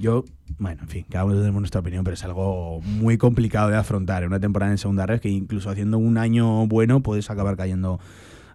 Yo, 0.00 0.24
bueno, 0.58 0.82
en 0.82 0.88
fin, 0.88 1.06
cada 1.08 1.24
uno 1.24 1.36
tenemos 1.36 1.60
nuestra 1.60 1.80
opinión, 1.80 2.04
pero 2.04 2.14
es 2.14 2.24
algo 2.24 2.80
muy 2.82 3.16
complicado 3.16 3.70
de 3.70 3.76
afrontar 3.76 4.22
en 4.22 4.28
una 4.28 4.40
temporada 4.40 4.72
en 4.72 4.78
segunda 4.78 5.06
red 5.06 5.20
que 5.20 5.28
incluso 5.28 5.70
haciendo 5.70 5.98
un 5.98 6.18
año 6.18 6.66
bueno 6.66 7.00
puedes 7.00 7.30
acabar 7.30 7.56
cayendo 7.56 8.00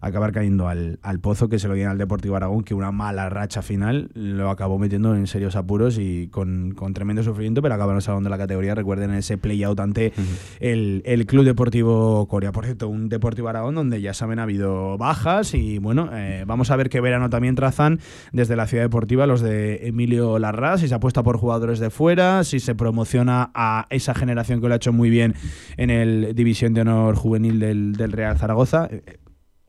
acabar 0.02 0.32
cayendo 0.32 0.68
al, 0.68 1.00
al 1.02 1.20
pozo 1.20 1.50
que 1.50 1.60
se 1.60 1.68
lo 1.68 1.74
viene 1.74 1.90
al 1.90 1.98
Deportivo 1.98 2.36
Aragón, 2.36 2.64
que 2.64 2.74
una 2.74 2.92
mala 2.92 3.30
racha 3.30 3.62
final 3.62 4.10
lo 4.14 4.50
acabó 4.50 4.80
metiendo 4.80 5.16
en 5.16 5.28
serios 5.28 5.56
apuros 5.56 5.98
y 6.00 6.28
con, 6.30 6.74
con 6.76 6.94
tremendo 6.94 7.24
sufrimiento, 7.24 7.62
pero 7.62 7.76
acabaron 7.76 8.02
salvando 8.02 8.30
la 8.30 8.38
categoría. 8.38 8.76
Recuerden 8.76 9.12
ese 9.14 9.38
play-out 9.38 9.80
ante 9.80 10.14
el, 10.60 11.02
el 11.06 11.26
Club 11.26 11.46
Deportivo 11.46 12.28
Corea. 12.28 12.52
Por 12.52 12.66
cierto, 12.66 12.88
un 12.88 13.10
Deportivo 13.10 13.50
Aragón 13.50 13.76
donde 13.76 14.02
ya 14.02 14.14
saben 14.14 14.40
ha 14.40 14.44
habido 14.44 14.98
bajas 14.98 15.54
y 15.54 15.78
bueno, 15.80 16.10
eh, 16.14 16.44
vamos 16.48 16.72
a 16.72 16.76
ver 16.76 16.90
qué 16.90 17.02
verano 17.02 17.30
también 17.30 17.56
trazan 17.56 18.00
desde 18.32 18.56
la 18.56 18.68
ciudad 18.68 18.84
deportiva 18.84 19.26
los 19.28 19.42
de 19.42 19.88
Emilio 19.88 20.40
Larraz, 20.40 20.82
si 20.82 20.88
se 20.88 20.96
apuesta 20.96 21.24
por 21.24 21.38
jugadores 21.38 21.80
de 21.80 21.90
fuera, 21.90 22.44
si 22.44 22.60
se 22.60 22.76
promociona 22.76 23.52
a 23.54 23.88
esa 23.90 24.14
generación 24.14 24.62
que 24.62 24.68
lo 24.68 24.74
ha 24.74 24.78
hecho 24.78 24.94
muy 24.94 25.10
bien 25.10 25.36
en 25.78 25.90
el 25.90 26.34
División 26.36 26.74
de 26.74 26.82
Honor 26.82 27.16
Juvenil 27.16 27.60
del, 27.60 27.94
del 27.94 28.12
Real 28.12 28.38
Zaragoza. 28.38 28.90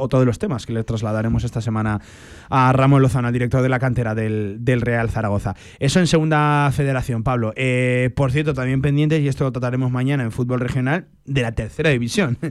Otro 0.00 0.18
de 0.20 0.26
los 0.26 0.38
temas 0.38 0.66
que 0.66 0.72
le 0.72 0.82
trasladaremos 0.82 1.44
esta 1.44 1.60
semana 1.60 2.00
a 2.48 2.72
Ramón 2.72 3.02
Lozano, 3.02 3.30
director 3.30 3.62
de 3.62 3.68
la 3.68 3.78
cantera 3.78 4.14
del, 4.14 4.56
del 4.60 4.80
Real 4.80 5.10
Zaragoza. 5.10 5.54
Eso 5.78 6.00
en 6.00 6.06
segunda 6.06 6.70
federación, 6.72 7.22
Pablo. 7.22 7.52
Eh, 7.56 8.10
por 8.16 8.32
cierto, 8.32 8.54
también 8.54 8.82
pendientes, 8.82 9.20
y 9.20 9.28
esto 9.28 9.44
lo 9.44 9.52
trataremos 9.52 9.90
mañana 9.90 10.22
en 10.22 10.32
fútbol 10.32 10.60
regional, 10.60 11.06
de 11.24 11.42
la 11.42 11.52
tercera 11.52 11.90
división. 11.90 12.38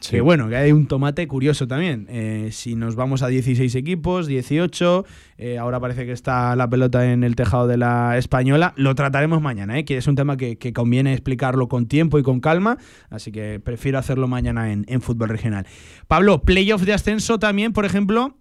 Que 0.00 0.20
bueno, 0.20 0.48
que 0.48 0.56
hay 0.56 0.72
un 0.72 0.86
tomate 0.86 1.26
curioso 1.26 1.66
también. 1.66 2.06
Eh, 2.08 2.50
si 2.52 2.76
nos 2.76 2.94
vamos 2.94 3.22
a 3.22 3.28
16 3.28 3.74
equipos, 3.74 4.26
18, 4.26 5.04
eh, 5.38 5.58
ahora 5.58 5.80
parece 5.80 6.06
que 6.06 6.12
está 6.12 6.54
la 6.56 6.70
pelota 6.70 7.10
en 7.12 7.24
el 7.24 7.34
tejado 7.34 7.66
de 7.66 7.76
la 7.76 8.16
española, 8.16 8.74
lo 8.76 8.94
trataremos 8.94 9.42
mañana, 9.42 9.78
¿eh? 9.78 9.84
que 9.84 9.96
es 9.96 10.06
un 10.06 10.14
tema 10.14 10.36
que, 10.36 10.56
conviene 10.72 11.12
explicarlo 11.12 11.68
con 11.68 11.88
tiempo 11.88 12.18
y 12.18 12.22
con 12.22 12.40
calma, 12.40 12.78
así 13.10 13.32
que 13.32 13.60
prefiero 13.60 13.98
hacerlo 13.98 14.28
mañana 14.28 14.72
en, 14.72 14.84
en 14.88 15.00
fútbol 15.00 15.30
regional. 15.30 15.66
Pablo, 16.06 16.42
playoff 16.42 16.82
de 16.82 16.92
ascenso 16.92 17.38
también, 17.38 17.72
por 17.72 17.84
ejemplo, 17.84 18.36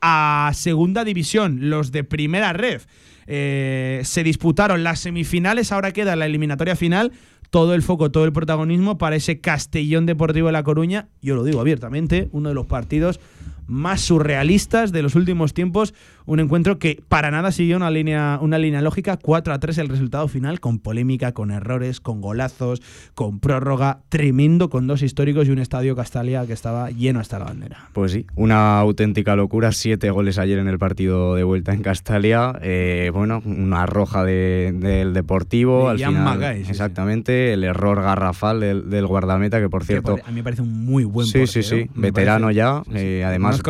a 0.00 0.50
segunda 0.54 1.04
división, 1.04 1.70
los 1.70 1.92
de 1.92 2.04
primera 2.04 2.52
red. 2.52 2.82
Eh, 3.26 4.02
se 4.04 4.22
disputaron 4.22 4.84
las 4.84 5.00
semifinales, 5.00 5.72
ahora 5.72 5.92
queda 5.92 6.14
la 6.14 6.26
eliminatoria 6.26 6.76
final 6.76 7.12
todo 7.50 7.74
el 7.74 7.82
foco, 7.82 8.10
todo 8.10 8.24
el 8.24 8.32
protagonismo 8.32 8.98
para 8.98 9.16
ese 9.16 9.40
Castellón 9.40 10.06
Deportivo 10.06 10.46
de 10.46 10.52
La 10.52 10.62
Coruña. 10.62 11.08
Yo 11.22 11.34
lo 11.34 11.44
digo 11.44 11.60
abiertamente, 11.60 12.28
uno 12.32 12.48
de 12.48 12.54
los 12.54 12.66
partidos 12.66 13.20
más 13.66 14.00
surrealistas 14.00 14.92
de 14.92 15.02
los 15.02 15.14
últimos 15.14 15.54
tiempos. 15.54 15.94
Un 16.26 16.40
encuentro 16.40 16.78
que 16.78 17.00
para 17.08 17.30
nada 17.30 17.52
siguió 17.52 17.76
una 17.76 17.90
línea, 17.90 18.38
una 18.42 18.58
línea 18.58 18.82
lógica. 18.82 19.16
4 19.16 19.54
a 19.54 19.58
3 19.60 19.78
el 19.78 19.88
resultado 19.88 20.26
final, 20.28 20.60
con 20.60 20.78
polémica, 20.80 21.32
con 21.32 21.50
errores, 21.50 22.00
con 22.00 22.20
golazos, 22.20 22.82
con 23.14 23.38
prórroga. 23.38 24.00
Tremendo, 24.08 24.68
con 24.68 24.86
dos 24.86 25.02
históricos 25.02 25.46
y 25.46 25.52
un 25.52 25.58
estadio 25.58 25.94
Castalia 25.94 26.44
que 26.46 26.52
estaba 26.52 26.90
lleno 26.90 27.20
hasta 27.20 27.38
la 27.38 27.44
bandera. 27.44 27.90
Pues 27.92 28.12
sí, 28.12 28.26
una 28.34 28.78
auténtica 28.80 29.36
locura. 29.36 29.70
Siete 29.70 30.10
goles 30.10 30.38
ayer 30.38 30.58
en 30.58 30.68
el 30.68 30.78
partido 30.78 31.34
de 31.36 31.44
vuelta 31.44 31.72
en 31.72 31.82
Castalia. 31.82 32.58
Eh, 32.60 33.10
bueno, 33.12 33.42
una 33.44 33.86
roja 33.86 34.24
del 34.24 35.12
Deportivo. 35.12 35.88
al 35.88 35.98
final, 35.98 36.42
exactamente. 36.42 37.52
El 37.52 37.62
error 37.62 38.02
garrafal 38.02 38.60
del, 38.60 39.06
guardameta, 39.06 39.60
que 39.60 39.68
por 39.68 39.84
cierto. 39.84 40.18
a 40.24 40.30
mí 40.30 40.36
me 40.36 40.42
parece 40.42 40.62
un 40.62 40.84
muy 40.84 41.04
buen 41.04 41.26
Sí, 41.26 41.46
sí, 41.46 41.62
sí. 41.62 41.88
Veterano 41.94 42.50
ya. 42.50 42.82
Eh, 42.92 43.22
además 43.24 43.60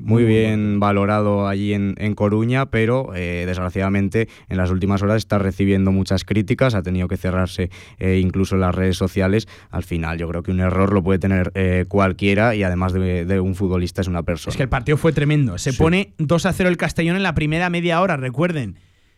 muy, 0.00 0.24
bien 0.24 0.80
valorado 0.80 1.46
allí 1.46 1.73
en, 1.74 2.14
Coruña, 2.14 2.66
pero 2.66 3.14
eh, 3.14 3.44
desgraciadamente 3.46 4.28
en 4.48 4.56
las 4.56 4.70
últimas 4.70 5.02
horas 5.02 5.16
está 5.16 5.38
recibiendo 5.38 5.92
muchas 5.92 6.24
críticas, 6.24 6.74
ha 6.74 6.82
tenido 6.82 7.08
que 7.08 7.16
cerrarse 7.16 7.70
eh, 7.98 8.20
incluso 8.22 8.54
en 8.54 8.62
las 8.62 8.74
redes 8.74 8.96
sociales. 8.96 9.48
Al 9.70 9.82
final 9.82 10.18
yo 10.18 10.28
creo 10.28 10.42
que 10.42 10.50
un 10.50 10.60
error 10.60 10.92
lo 10.92 11.02
puede 11.02 11.18
tener 11.18 11.50
eh, 11.54 11.84
cualquiera 11.88 12.54
y 12.54 12.62
además 12.62 12.92
de, 12.92 13.40
un 13.40 13.54
futbolista 13.54 14.00
es 14.00 14.08
una 14.08 14.22
persona. 14.22 14.52
Es 14.52 14.56
que 14.56 14.62
el 14.62 14.68
partido 14.68 14.96
fue 14.96 15.12
tremendo. 15.12 15.58
Se 15.58 15.72
pone 15.72 16.14
2 16.18 16.46
a 16.46 16.52
0 16.52 16.68
el 16.68 16.76
Castellón 16.76 17.16
en 17.16 17.22
la 17.22 17.34
primera 17.34 17.68
media 17.70 18.00
hora, 18.00 18.16
recuerden. 18.16 18.76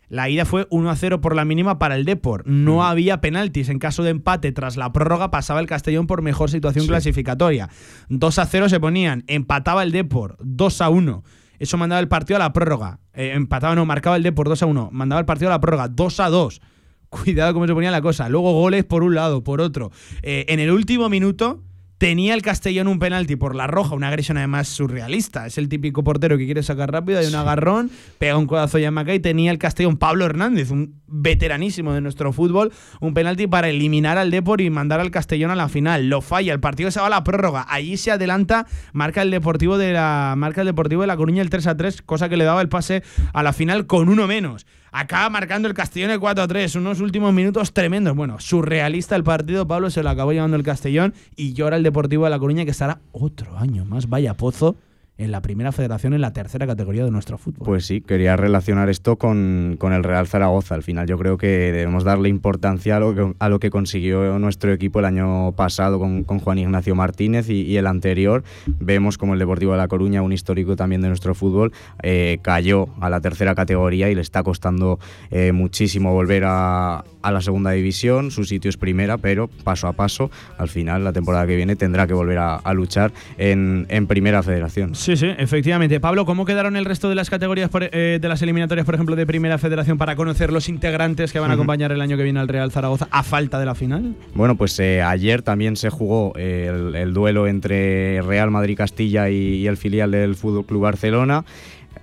La 0.08 0.28
ida 0.28 0.44
fue 0.44 0.68
1 0.70 0.88
a 0.88 0.96
0 0.96 1.20
por 1.20 1.34
la 1.34 1.44
mínima 1.44 1.78
para 1.78 1.96
el 1.96 2.04
Depor. 2.04 2.46
No 2.46 2.84
había 2.84 3.20
penaltis. 3.20 3.68
En 3.68 3.80
caso 3.80 4.04
de 4.04 4.10
empate 4.10 4.52
tras 4.52 4.76
la 4.76 4.92
prórroga 4.92 5.32
pasaba 5.32 5.58
el 5.58 5.66
Castellón 5.66 6.06
por 6.06 6.22
mejor 6.22 6.50
situación 6.50 6.86
clasificatoria. 6.86 7.68
2 8.08 8.38
a 8.38 8.46
0 8.46 8.68
se 8.68 8.78
ponían. 8.78 9.24
Empataba 9.26 9.82
el 9.82 9.90
Depor 9.90 10.36
2 10.40 10.80
a 10.80 10.90
1. 10.90 11.24
Eso 11.58 11.76
mandaba 11.76 12.00
el 12.00 12.08
partido 12.08 12.36
a 12.36 12.40
la 12.40 12.52
prórroga. 12.52 13.00
Eh, 13.14 13.32
empataba, 13.34 13.74
no, 13.74 13.86
marcaba 13.86 14.16
el 14.16 14.22
Depor 14.22 14.48
2 14.48 14.62
a 14.62 14.66
1. 14.66 14.90
Mandaba 14.92 15.20
el 15.20 15.26
partido 15.26 15.50
a 15.50 15.54
la 15.54 15.60
prórroga 15.60 15.88
2 15.88 16.20
a 16.20 16.28
2. 16.28 16.60
Cuidado 17.08 17.54
cómo 17.54 17.66
se 17.66 17.74
ponía 17.74 17.90
la 17.90 18.02
cosa. 18.02 18.28
Luego 18.28 18.52
goles 18.52 18.84
por 18.84 19.02
un 19.02 19.14
lado, 19.14 19.42
por 19.42 19.60
otro. 19.60 19.90
Eh, 20.22 20.46
en 20.48 20.60
el 20.60 20.70
último 20.70 21.08
minuto 21.08 21.62
Tenía 21.98 22.34
el 22.34 22.42
Castellón 22.42 22.88
un 22.88 22.98
penalti 22.98 23.36
por 23.36 23.54
la 23.54 23.66
roja, 23.66 23.94
una 23.94 24.08
agresión 24.08 24.36
además 24.36 24.68
surrealista. 24.68 25.46
Es 25.46 25.56
el 25.56 25.70
típico 25.70 26.04
portero 26.04 26.36
que 26.36 26.44
quiere 26.44 26.62
sacar 26.62 26.92
rápido, 26.92 27.20
hay 27.20 27.26
un 27.26 27.34
agarrón, 27.34 27.90
pega 28.18 28.36
un 28.36 28.46
codazo 28.46 28.76
a 28.76 28.90
Maca 28.90 29.14
y 29.14 29.18
tenía 29.18 29.50
el 29.50 29.56
Castellón 29.56 29.96
Pablo 29.96 30.26
Hernández, 30.26 30.70
un 30.70 31.00
veteranísimo 31.06 31.94
de 31.94 32.02
nuestro 32.02 32.34
fútbol, 32.34 32.70
un 33.00 33.14
penalti 33.14 33.46
para 33.46 33.70
eliminar 33.70 34.18
al 34.18 34.30
Depor 34.30 34.60
y 34.60 34.68
mandar 34.68 35.00
al 35.00 35.10
Castellón 35.10 35.50
a 35.50 35.56
la 35.56 35.70
final. 35.70 36.10
Lo 36.10 36.20
falla, 36.20 36.52
el 36.52 36.60
partido 36.60 36.90
se 36.90 37.00
va 37.00 37.06
a 37.06 37.10
la 37.10 37.24
prórroga. 37.24 37.64
Allí 37.66 37.96
se 37.96 38.10
adelanta, 38.10 38.66
marca 38.92 39.22
el 39.22 39.30
Deportivo 39.30 39.78
de 39.78 39.94
la 39.94 40.34
marca 40.36 40.60
el 40.60 40.66
Deportivo 40.66 41.00
de 41.00 41.06
la 41.06 41.16
Coruña 41.16 41.40
el 41.40 41.48
3 41.48 41.66
a 41.66 41.76
3, 41.78 42.02
cosa 42.02 42.28
que 42.28 42.36
le 42.36 42.44
daba 42.44 42.60
el 42.60 42.68
pase 42.68 43.04
a 43.32 43.42
la 43.42 43.54
final 43.54 43.86
con 43.86 44.10
uno 44.10 44.26
menos. 44.26 44.66
Acaba 44.98 45.28
marcando 45.28 45.68
el 45.68 45.74
Castellón 45.74 46.10
el 46.10 46.18
4 46.18 46.44
a 46.44 46.48
3, 46.48 46.76
unos 46.76 47.00
últimos 47.00 47.30
minutos 47.30 47.74
tremendos. 47.74 48.16
Bueno, 48.16 48.40
surrealista 48.40 49.14
el 49.14 49.24
partido, 49.24 49.68
Pablo 49.68 49.90
se 49.90 50.02
lo 50.02 50.08
acabó 50.08 50.32
llevando 50.32 50.56
el 50.56 50.62
Castellón 50.62 51.12
y 51.36 51.52
llora 51.52 51.76
el 51.76 51.82
Deportivo 51.82 52.24
de 52.24 52.30
La 52.30 52.38
Coruña 52.38 52.64
que 52.64 52.70
estará 52.70 53.00
otro 53.12 53.58
año 53.58 53.84
más. 53.84 54.08
Vaya 54.08 54.38
pozo 54.38 54.74
en 55.18 55.32
la 55.32 55.40
primera 55.40 55.72
federación, 55.72 56.12
en 56.12 56.20
la 56.20 56.32
tercera 56.32 56.66
categoría 56.66 57.04
de 57.04 57.10
nuestro 57.10 57.38
fútbol. 57.38 57.64
Pues 57.64 57.86
sí, 57.86 58.02
quería 58.02 58.36
relacionar 58.36 58.90
esto 58.90 59.16
con, 59.16 59.78
el 59.80 60.04
Real 60.04 60.26
Zaragoza. 60.26 60.74
Al 60.74 60.82
final 60.82 61.06
yo 61.06 61.16
creo 61.16 61.38
que 61.38 61.46
debemos 61.46 62.04
darle 62.04 62.28
importancia 62.28 62.96
a 62.96 63.00
lo 63.00 63.14
que, 63.14 63.34
a 63.38 63.48
lo 63.48 63.58
que 63.58 63.70
consiguió 63.70 64.38
nuestro 64.38 64.72
equipo 64.72 64.98
el 64.98 65.06
año 65.06 65.52
pasado 65.52 65.98
con, 65.98 66.24
Juan 66.24 66.58
Ignacio 66.58 66.94
Martínez 66.94 67.48
y, 67.48 67.76
el 67.76 67.86
anterior. 67.86 68.44
Vemos 68.78 69.16
como 69.16 69.32
el 69.32 69.38
Deportivo 69.38 69.72
de 69.72 69.78
La 69.78 69.88
Coruña, 69.88 70.22
un 70.22 70.32
histórico 70.32 70.76
también 70.76 71.00
de 71.00 71.08
nuestro 71.08 71.34
fútbol, 71.34 71.72
eh, 72.02 72.38
cayó 72.42 72.88
a 73.00 73.08
la 73.08 73.20
tercera 73.20 73.54
categoría 73.54 74.10
y 74.10 74.14
le 74.14 74.20
está 74.20 74.42
costando 74.42 74.98
eh, 75.30 75.52
muchísimo 75.52 76.12
volver 76.12 76.44
a, 76.46 77.04
a 77.26 77.32
la 77.32 77.40
segunda 77.40 77.72
división. 77.72 78.30
Su 78.30 78.44
sitio 78.44 78.68
es 78.68 78.76
primera, 78.76 79.18
pero 79.18 79.48
paso 79.48 79.88
a 79.88 79.92
paso, 79.92 80.30
al 80.58 80.68
final, 80.68 81.02
la 81.04 81.12
temporada 81.12 81.46
que 81.46 81.56
viene, 81.56 81.74
tendrá 81.74 82.06
que 82.06 82.14
volver 82.14 82.38
a, 82.38 82.72
luchar 82.74 83.12
en, 83.38 83.86
en 83.88 84.06
primera 84.06 84.42
federación. 84.42 84.94
Sí, 85.06 85.16
sí, 85.16 85.28
efectivamente. 85.38 86.00
Pablo, 86.00 86.26
¿cómo 86.26 86.44
quedaron 86.44 86.74
el 86.74 86.84
resto 86.84 87.08
de 87.08 87.14
las 87.14 87.30
categorías 87.30 87.70
eh, 87.92 88.18
de 88.20 88.28
las 88.28 88.42
eliminatorias, 88.42 88.84
por 88.84 88.96
ejemplo, 88.96 89.14
de 89.14 89.24
Primera 89.24 89.56
Federación 89.56 89.98
para 89.98 90.16
conocer 90.16 90.52
los 90.52 90.68
integrantes 90.68 91.32
que 91.32 91.38
van 91.38 91.52
a 91.52 91.54
acompañar 91.54 91.92
el 91.92 92.00
año 92.00 92.16
que 92.16 92.24
viene 92.24 92.40
al 92.40 92.48
Real 92.48 92.72
Zaragoza 92.72 93.06
a 93.12 93.22
falta 93.22 93.60
de 93.60 93.66
la 93.66 93.76
final? 93.76 94.16
Bueno, 94.34 94.56
pues 94.56 94.76
eh, 94.80 95.02
ayer 95.02 95.42
también 95.42 95.76
se 95.76 95.90
jugó 95.90 96.32
eh, 96.34 96.90
el, 96.96 97.14
duelo 97.14 97.46
entre 97.46 98.20
Real 98.22 98.50
Madrid 98.50 98.76
Castilla 98.76 99.30
y, 99.30 99.36
y 99.36 99.68
el 99.68 99.76
filial 99.76 100.10
del 100.10 100.34
Fútbol 100.34 100.66
Club 100.66 100.82
Barcelona. 100.82 101.44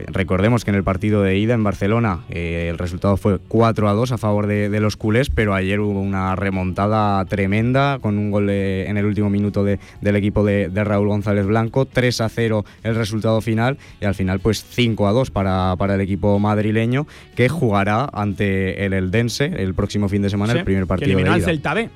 Recordemos 0.07 0.63
que 0.63 0.71
en 0.71 0.75
el 0.75 0.83
partido 0.83 1.23
de 1.23 1.37
ida 1.37 1.53
en 1.53 1.63
Barcelona 1.63 2.21
eh, 2.29 2.67
el 2.69 2.77
resultado 2.77 3.17
fue 3.17 3.39
4 3.47 3.89
a 3.89 3.93
2 3.93 4.11
a 4.11 4.17
favor 4.17 4.47
de, 4.47 4.79
los 4.79 4.97
culés, 4.97 5.29
pero 5.29 5.53
ayer 5.53 5.79
hubo 5.79 5.99
una 5.99 6.35
remontada 6.35 7.23
tremenda 7.25 7.99
con 8.01 8.17
un 8.17 8.31
gol 8.31 8.49
en 8.49 8.97
el 8.97 9.05
último 9.05 9.29
minuto 9.29 9.63
del 9.63 10.15
equipo 10.15 10.43
de, 10.43 10.69
Raúl 10.83 11.07
González 11.07 11.45
Blanco, 11.45 11.85
3 11.85 12.21
a 12.21 12.29
0 12.29 12.65
el 12.83 12.95
resultado 12.95 13.39
final 13.41 13.77
y 14.01 14.05
al 14.05 14.15
final 14.15 14.39
pues 14.39 14.65
5 14.69 15.07
a 15.07 15.11
2 15.11 15.31
para, 15.31 15.75
para 15.77 15.95
el 15.95 16.01
equipo 16.01 16.37
madrileño 16.39 17.07
que 17.35 17.47
jugará 17.47 18.09
ante 18.11 18.85
el 18.85 18.93
Eldense 18.93 19.45
el 19.45 19.73
próximo 19.73 20.09
fin 20.09 20.21
de 20.21 20.29
semana, 20.29 20.53
el 20.53 20.63
primer 20.63 20.87
partido. 20.87 21.11
eliminó 21.11 21.33
al 21.33 21.41
Celta 21.41 21.73
B. 21.73 21.89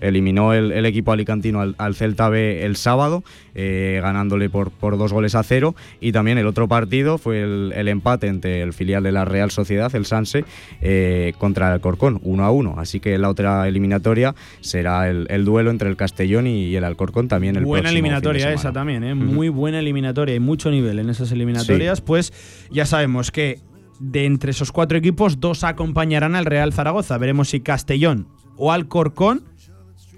Eliminó 0.00 0.52
el, 0.52 0.86
equipo 0.86 1.12
alicantino 1.12 1.60
al, 1.60 1.94
Celta 1.94 2.28
B 2.28 2.64
el 2.64 2.76
sábado, 2.76 3.24
eh, 3.54 4.00
ganándole 4.02 4.50
por, 4.50 4.70
por 4.70 4.98
dos 4.98 5.12
goles 5.12 5.34
a 5.34 5.42
cero 5.42 5.74
y 6.00 6.12
también 6.12 6.38
el 6.38 6.46
otro 6.46 6.68
partido 6.68 7.18
fue 7.18 7.31
el, 7.32 7.88
empate 7.88 8.26
entre 8.26 8.62
el 8.62 8.72
filial 8.72 9.02
de 9.02 9.12
la 9.12 9.24
Real 9.24 9.50
Sociedad, 9.50 9.94
el 9.94 10.06
Sanse, 10.06 10.44
eh, 10.80 11.32
contra 11.38 11.74
el 11.74 11.80
Corcón, 11.80 12.20
1 12.22 12.44
a 12.44 12.50
1. 12.50 12.74
Así 12.78 13.00
que 13.00 13.16
la 13.18 13.28
otra 13.28 13.66
eliminatoria 13.68 14.34
será 14.60 15.08
el, 15.08 15.44
duelo 15.44 15.70
entre 15.70 15.88
el 15.88 15.96
Castellón 15.96 16.46
y, 16.46 16.74
el 16.76 16.84
Alcorcón 16.84 17.28
también 17.28 17.56
el 17.56 17.64
Buena 17.64 17.90
eliminatoria 17.90 18.52
esa 18.52 18.72
también, 18.72 19.04
¿eh? 19.04 19.14
muy 19.14 19.48
buena 19.48 19.78
eliminatoria 19.78 20.34
y 20.34 20.40
mucho 20.40 20.70
nivel 20.70 20.98
en 20.98 21.10
esas 21.10 21.32
eliminatorias. 21.32 22.00
Pues 22.00 22.32
ya 22.70 22.86
sabemos 22.86 23.30
que 23.30 23.60
de 24.02 24.26
entre 24.26 24.50
esos 24.50 24.72
cuatro 24.72 24.98
equipos, 24.98 25.38
dos 25.38 25.64
acompañarán 25.64 26.34
al 26.34 26.44
Real 26.44 26.72
Zaragoza. 26.72 27.18
Veremos 27.18 27.50
si 27.50 27.60
Castellón 27.60 28.26
o 28.56 28.72
Alcorcón 28.72 29.44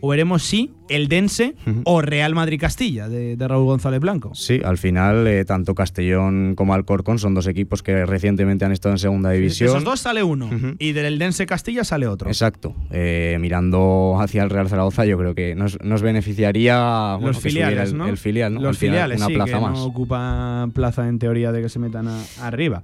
o 0.01 0.09
veremos 0.09 0.43
si 0.43 0.73
el 0.89 1.09
Dense 1.09 1.55
o 1.85 2.03
Real 2.03 2.35
Madrid-Castilla 2.35 3.09
de, 3.09 3.37
Raúl 3.49 3.67
González 3.67 4.01
Blanco. 4.01 4.35
Sí, 4.35 4.61
al 4.65 4.79
final 4.79 5.27
eh, 5.27 5.45
tanto 5.45 5.75
Castellón 5.75 6.55
como 6.57 6.75
Alcorcón 6.75 7.19
son 7.19 7.35
dos 7.35 7.47
equipos 7.47 7.83
que 7.83 8.07
recientemente 8.07 8.65
han 8.65 8.73
estado 8.73 8.95
en 8.95 8.99
segunda 8.99 9.31
división. 9.31 9.69
de 9.69 9.73
esos 9.73 9.85
dos 9.85 10.01
sale 10.01 10.23
uno 10.23 10.51
y 10.79 10.93
del 10.93 11.19
Dense-Castilla 11.19 11.85
sale 11.85 12.07
otro. 12.07 12.29
Exacto. 12.29 12.75
Eh, 12.91 13.37
mirando 13.41 14.17
hacia 14.21 14.43
el 14.43 14.51
Real 14.51 14.69
Zaragoza 14.69 15.05
yo 15.05 15.19
creo 15.19 15.35
que 15.35 15.55
nos, 15.55 15.79
beneficiaría 16.03 17.19
los 17.21 17.39
filiales, 17.39 17.91
el, 17.91 17.99
¿no? 17.99 18.09
el, 18.09 18.17
filial, 18.17 18.55
Los 18.55 18.79
filiales, 18.79 19.19
una 19.19 19.29
plaza 19.29 19.55
que 19.55 19.61
más. 19.61 19.73
no 19.73 19.85
ocupan 19.85 20.71
plaza 20.73 21.09
en 21.09 21.19
teoría 21.19 21.53
de 21.53 21.63
que 21.63 21.69
se 21.69 21.79
metan 21.79 22.09
arriba. 22.41 22.83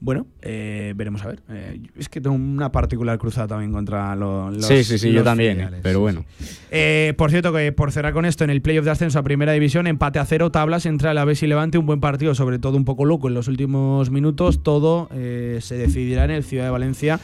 Bueno, 0.00 0.26
eh, 0.42 0.92
veremos 0.96 1.24
a 1.24 1.28
ver. 1.28 1.42
es 1.98 2.08
que 2.08 2.20
tengo 2.20 2.36
una 2.36 2.70
particular 2.72 3.18
cruzada 3.18 3.48
también 3.48 3.72
contra 3.72 4.14
los 4.16 4.64
Sí, 4.66 4.84
sí, 4.84 4.98
sí, 4.98 5.12
yo 5.12 5.22
también, 5.22 5.70
pero 5.82 6.00
bueno. 6.00 6.24
por 7.16 7.31
cierto, 7.32 7.52
que 7.52 7.72
por 7.72 7.90
cerrar 7.92 8.12
con 8.12 8.24
esto, 8.24 8.44
en 8.44 8.50
el 8.50 8.62
playoff 8.62 8.84
de 8.84 8.90
ascenso 8.90 9.18
a 9.18 9.22
primera 9.22 9.52
división, 9.52 9.86
empate 9.86 10.18
a 10.18 10.24
cero, 10.24 10.50
tablas 10.50 10.86
entre 10.86 11.08
Alavés 11.08 11.42
y 11.42 11.46
Levante, 11.46 11.78
un 11.78 11.86
buen 11.86 12.00
partido, 12.00 12.34
sobre 12.34 12.58
todo 12.58 12.76
un 12.76 12.84
poco 12.84 13.04
loco 13.04 13.28
en 13.28 13.34
los 13.34 13.48
últimos 13.48 14.10
minutos. 14.10 14.62
Todo 14.62 15.08
eh, 15.12 15.58
se 15.60 15.76
decidirá 15.76 16.24
en 16.24 16.30
el 16.30 16.44
Ciudad 16.44 16.64
de 16.64 16.70
Valencia 16.70 17.18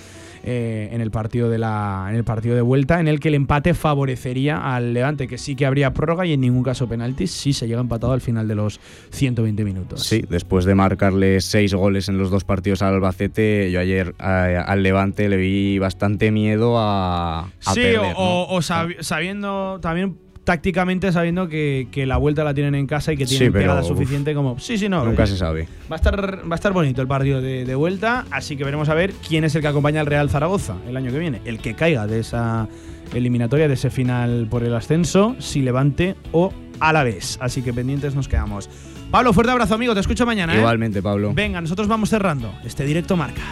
eh, 0.45 0.89
en 0.93 1.01
el 1.01 1.11
partido 1.11 1.49
de 1.49 1.59
la 1.59 2.07
en 2.09 2.17
el 2.17 2.25
partido 2.25 2.55
de 2.55 2.63
vuelta, 2.63 3.01
en 3.01 3.09
el 3.09 3.21
que 3.21 3.29
el 3.29 3.35
empate 3.35 3.75
favorecería 3.75 4.75
al 4.75 4.95
Levante, 4.95 5.29
que 5.29 5.39
sí 5.39 5.57
que 5.57 5.67
habría 5.67 5.93
prórroga 5.93 6.27
y 6.27 6.33
en 6.33 6.41
ningún 6.41 6.63
caso 6.63 6.89
penaltis 6.89 7.31
si 7.31 7.53
se 7.53 7.67
llega 7.67 7.81
empatado 7.81 8.13
al 8.13 8.21
final 8.21 8.49
de 8.49 8.55
los 8.55 8.81
120 9.11 9.65
minutos. 9.65 10.03
Sí, 10.03 10.25
después 10.29 10.65
de 10.65 10.75
marcarle 10.75 11.41
seis 11.41 11.75
goles 11.75 12.09
en 12.09 12.19
los 12.19 12.31
dos 12.31 12.45
partidos 12.45 12.83
al 12.83 12.95
Albacete, 12.95 13.71
yo 13.71 13.81
ayer 13.81 14.15
al 14.19 14.83
Levante 14.83 15.29
le 15.29 15.37
vi 15.37 15.79
bastante 15.79 16.31
miedo 16.31 16.79
a, 16.79 17.41
a 17.65 17.75
sí, 17.75 17.81
perder, 17.81 18.15
o, 18.17 18.61
sabiendo 18.63 19.79
también 19.81 20.17
tácticamente 20.49 21.13
sabiendo 21.13 21.47
que, 21.47 22.05
la 22.07 22.17
vuelta 22.17 22.43
la 22.43 22.55
tienen 22.55 22.75
en 22.75 22.87
casa 22.87 23.13
y 23.13 23.19
que 23.19 23.27
tienen 23.27 23.49
sí, 23.49 23.53
pegada 23.53 23.83
suficiente 23.83 24.33
como. 24.33 24.59
Sí, 24.59 24.79
sí, 24.79 24.89
no. 24.89 25.05
Nunca 25.05 25.27
se 25.27 25.37
sabe. 25.37 25.69
Va 25.93 25.97
a 25.97 25.99
estar, 25.99 26.51
va 26.51 26.55
a 26.55 26.55
estar 26.55 26.73
bonito 26.73 27.03
el 27.03 27.07
partido 27.07 27.43
de, 27.43 27.75
vuelta, 27.75 28.25
así 28.31 28.57
que 28.57 28.65
veremos 28.65 28.89
a 28.89 28.95
ver 28.95 29.13
quién 29.13 29.45
es 29.45 29.55
el 29.55 29.61
que 29.61 29.69
acompaña 29.69 30.01
al 30.01 30.07
Real 30.07 30.31
Zaragoza 30.31 30.77
el 30.89 30.97
año 30.97 31.13
que 31.13 31.19
viene. 31.19 31.43
El 31.45 31.59
que 31.59 31.75
caiga 31.75 32.07
de 32.07 32.21
esa 32.21 32.67
eliminatoria, 33.13 33.69
de 33.69 33.75
ese 33.75 33.91
final 33.91 34.47
por 34.49 34.65
el 34.65 34.75
ascenso, 34.75 35.37
si 35.39 35.61
levante 35.61 36.17
o 36.33 36.51
a 36.81 36.95
la 36.95 37.03
vez. 37.03 37.37
Así 37.43 37.61
que 37.61 37.75
pendientes 37.75 38.15
nos 38.15 38.27
quedamos. 38.27 38.71
Pablo, 39.11 39.35
fuerte 39.35 39.53
abrazo, 39.53 39.75
amigo. 39.75 39.93
Te 39.93 40.01
escucho 40.01 40.25
mañana. 40.25 40.55
¿eh? 40.55 40.59
Igualmente, 40.61 41.03
Pablo. 41.03 41.35
Venga, 41.35 41.61
nosotros 41.61 41.89
vamos 41.89 42.09
cerrando 42.09 42.55
este 42.65 42.87
directo 42.87 43.19
marca. 43.19 43.43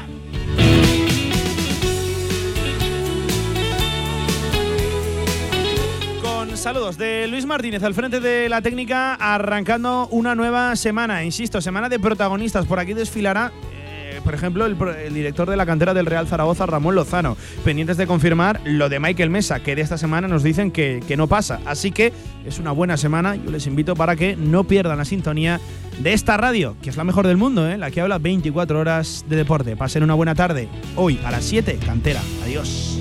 Saludos 6.58 6.96
de 6.96 7.26
Luis 7.28 7.44
Martínez 7.44 7.82
al 7.82 7.94
frente 7.94 8.20
de 8.20 8.48
la 8.48 8.62
técnica, 8.62 9.14
arrancando 9.14 10.08
una 10.10 10.34
nueva 10.34 10.74
semana. 10.76 11.22
Insisto, 11.24 11.60
semana 11.60 11.88
de 11.88 11.98
protagonistas. 11.98 12.66
Por 12.66 12.78
aquí 12.78 12.94
desfilará 12.94 13.52
eh, 13.72 14.20
por 14.24 14.34
ejemplo, 14.34 14.64
el, 14.64 15.14
director 15.14 15.48
de 15.48 15.56
la 15.56 15.66
cantera 15.66 15.92
del 15.92 16.06
Real 16.06 16.26
Zaragoza, 16.26 16.66
Ramón 16.66 16.94
Lozano, 16.94 17.36
pendientes 17.64 17.96
de 17.96 18.06
confirmar 18.06 18.60
lo 18.64 18.88
de 18.88 18.98
Michael 19.00 19.30
Mesa, 19.30 19.60
que 19.60 19.76
de 19.76 19.82
esta 19.82 19.98
semana 19.98 20.28
nos 20.28 20.42
dicen 20.42 20.70
que, 20.70 21.02
que, 21.06 21.16
no 21.16 21.26
pasa. 21.26 21.60
Así 21.66 21.92
que 21.92 22.12
es 22.46 22.58
una 22.58 22.72
buena 22.72 22.96
semana. 22.96 23.36
Yo 23.36 23.50
les 23.50 23.66
invito 23.66 23.94
para 23.94 24.16
que 24.16 24.36
no 24.36 24.64
pierdan 24.64 24.98
la 24.98 25.04
sintonía 25.04 25.60
de 25.98 26.12
esta 26.12 26.36
radio, 26.36 26.76
que 26.80 26.90
es 26.90 26.96
la 26.96 27.04
mejor 27.04 27.26
del 27.26 27.36
mundo, 27.36 27.68
¿eh? 27.68 27.76
la 27.76 27.90
que 27.90 28.00
habla 28.00 28.18
24 28.18 28.80
horas 28.80 29.24
de 29.28 29.36
deporte. 29.36 29.76
Pasen 29.76 30.02
una 30.02 30.14
buena 30.14 30.34
tarde. 30.34 30.68
Hoy 30.94 31.20
a 31.24 31.30
las 31.30 31.44
7, 31.44 31.78
cantera. 31.84 32.22
Adiós. 32.44 32.98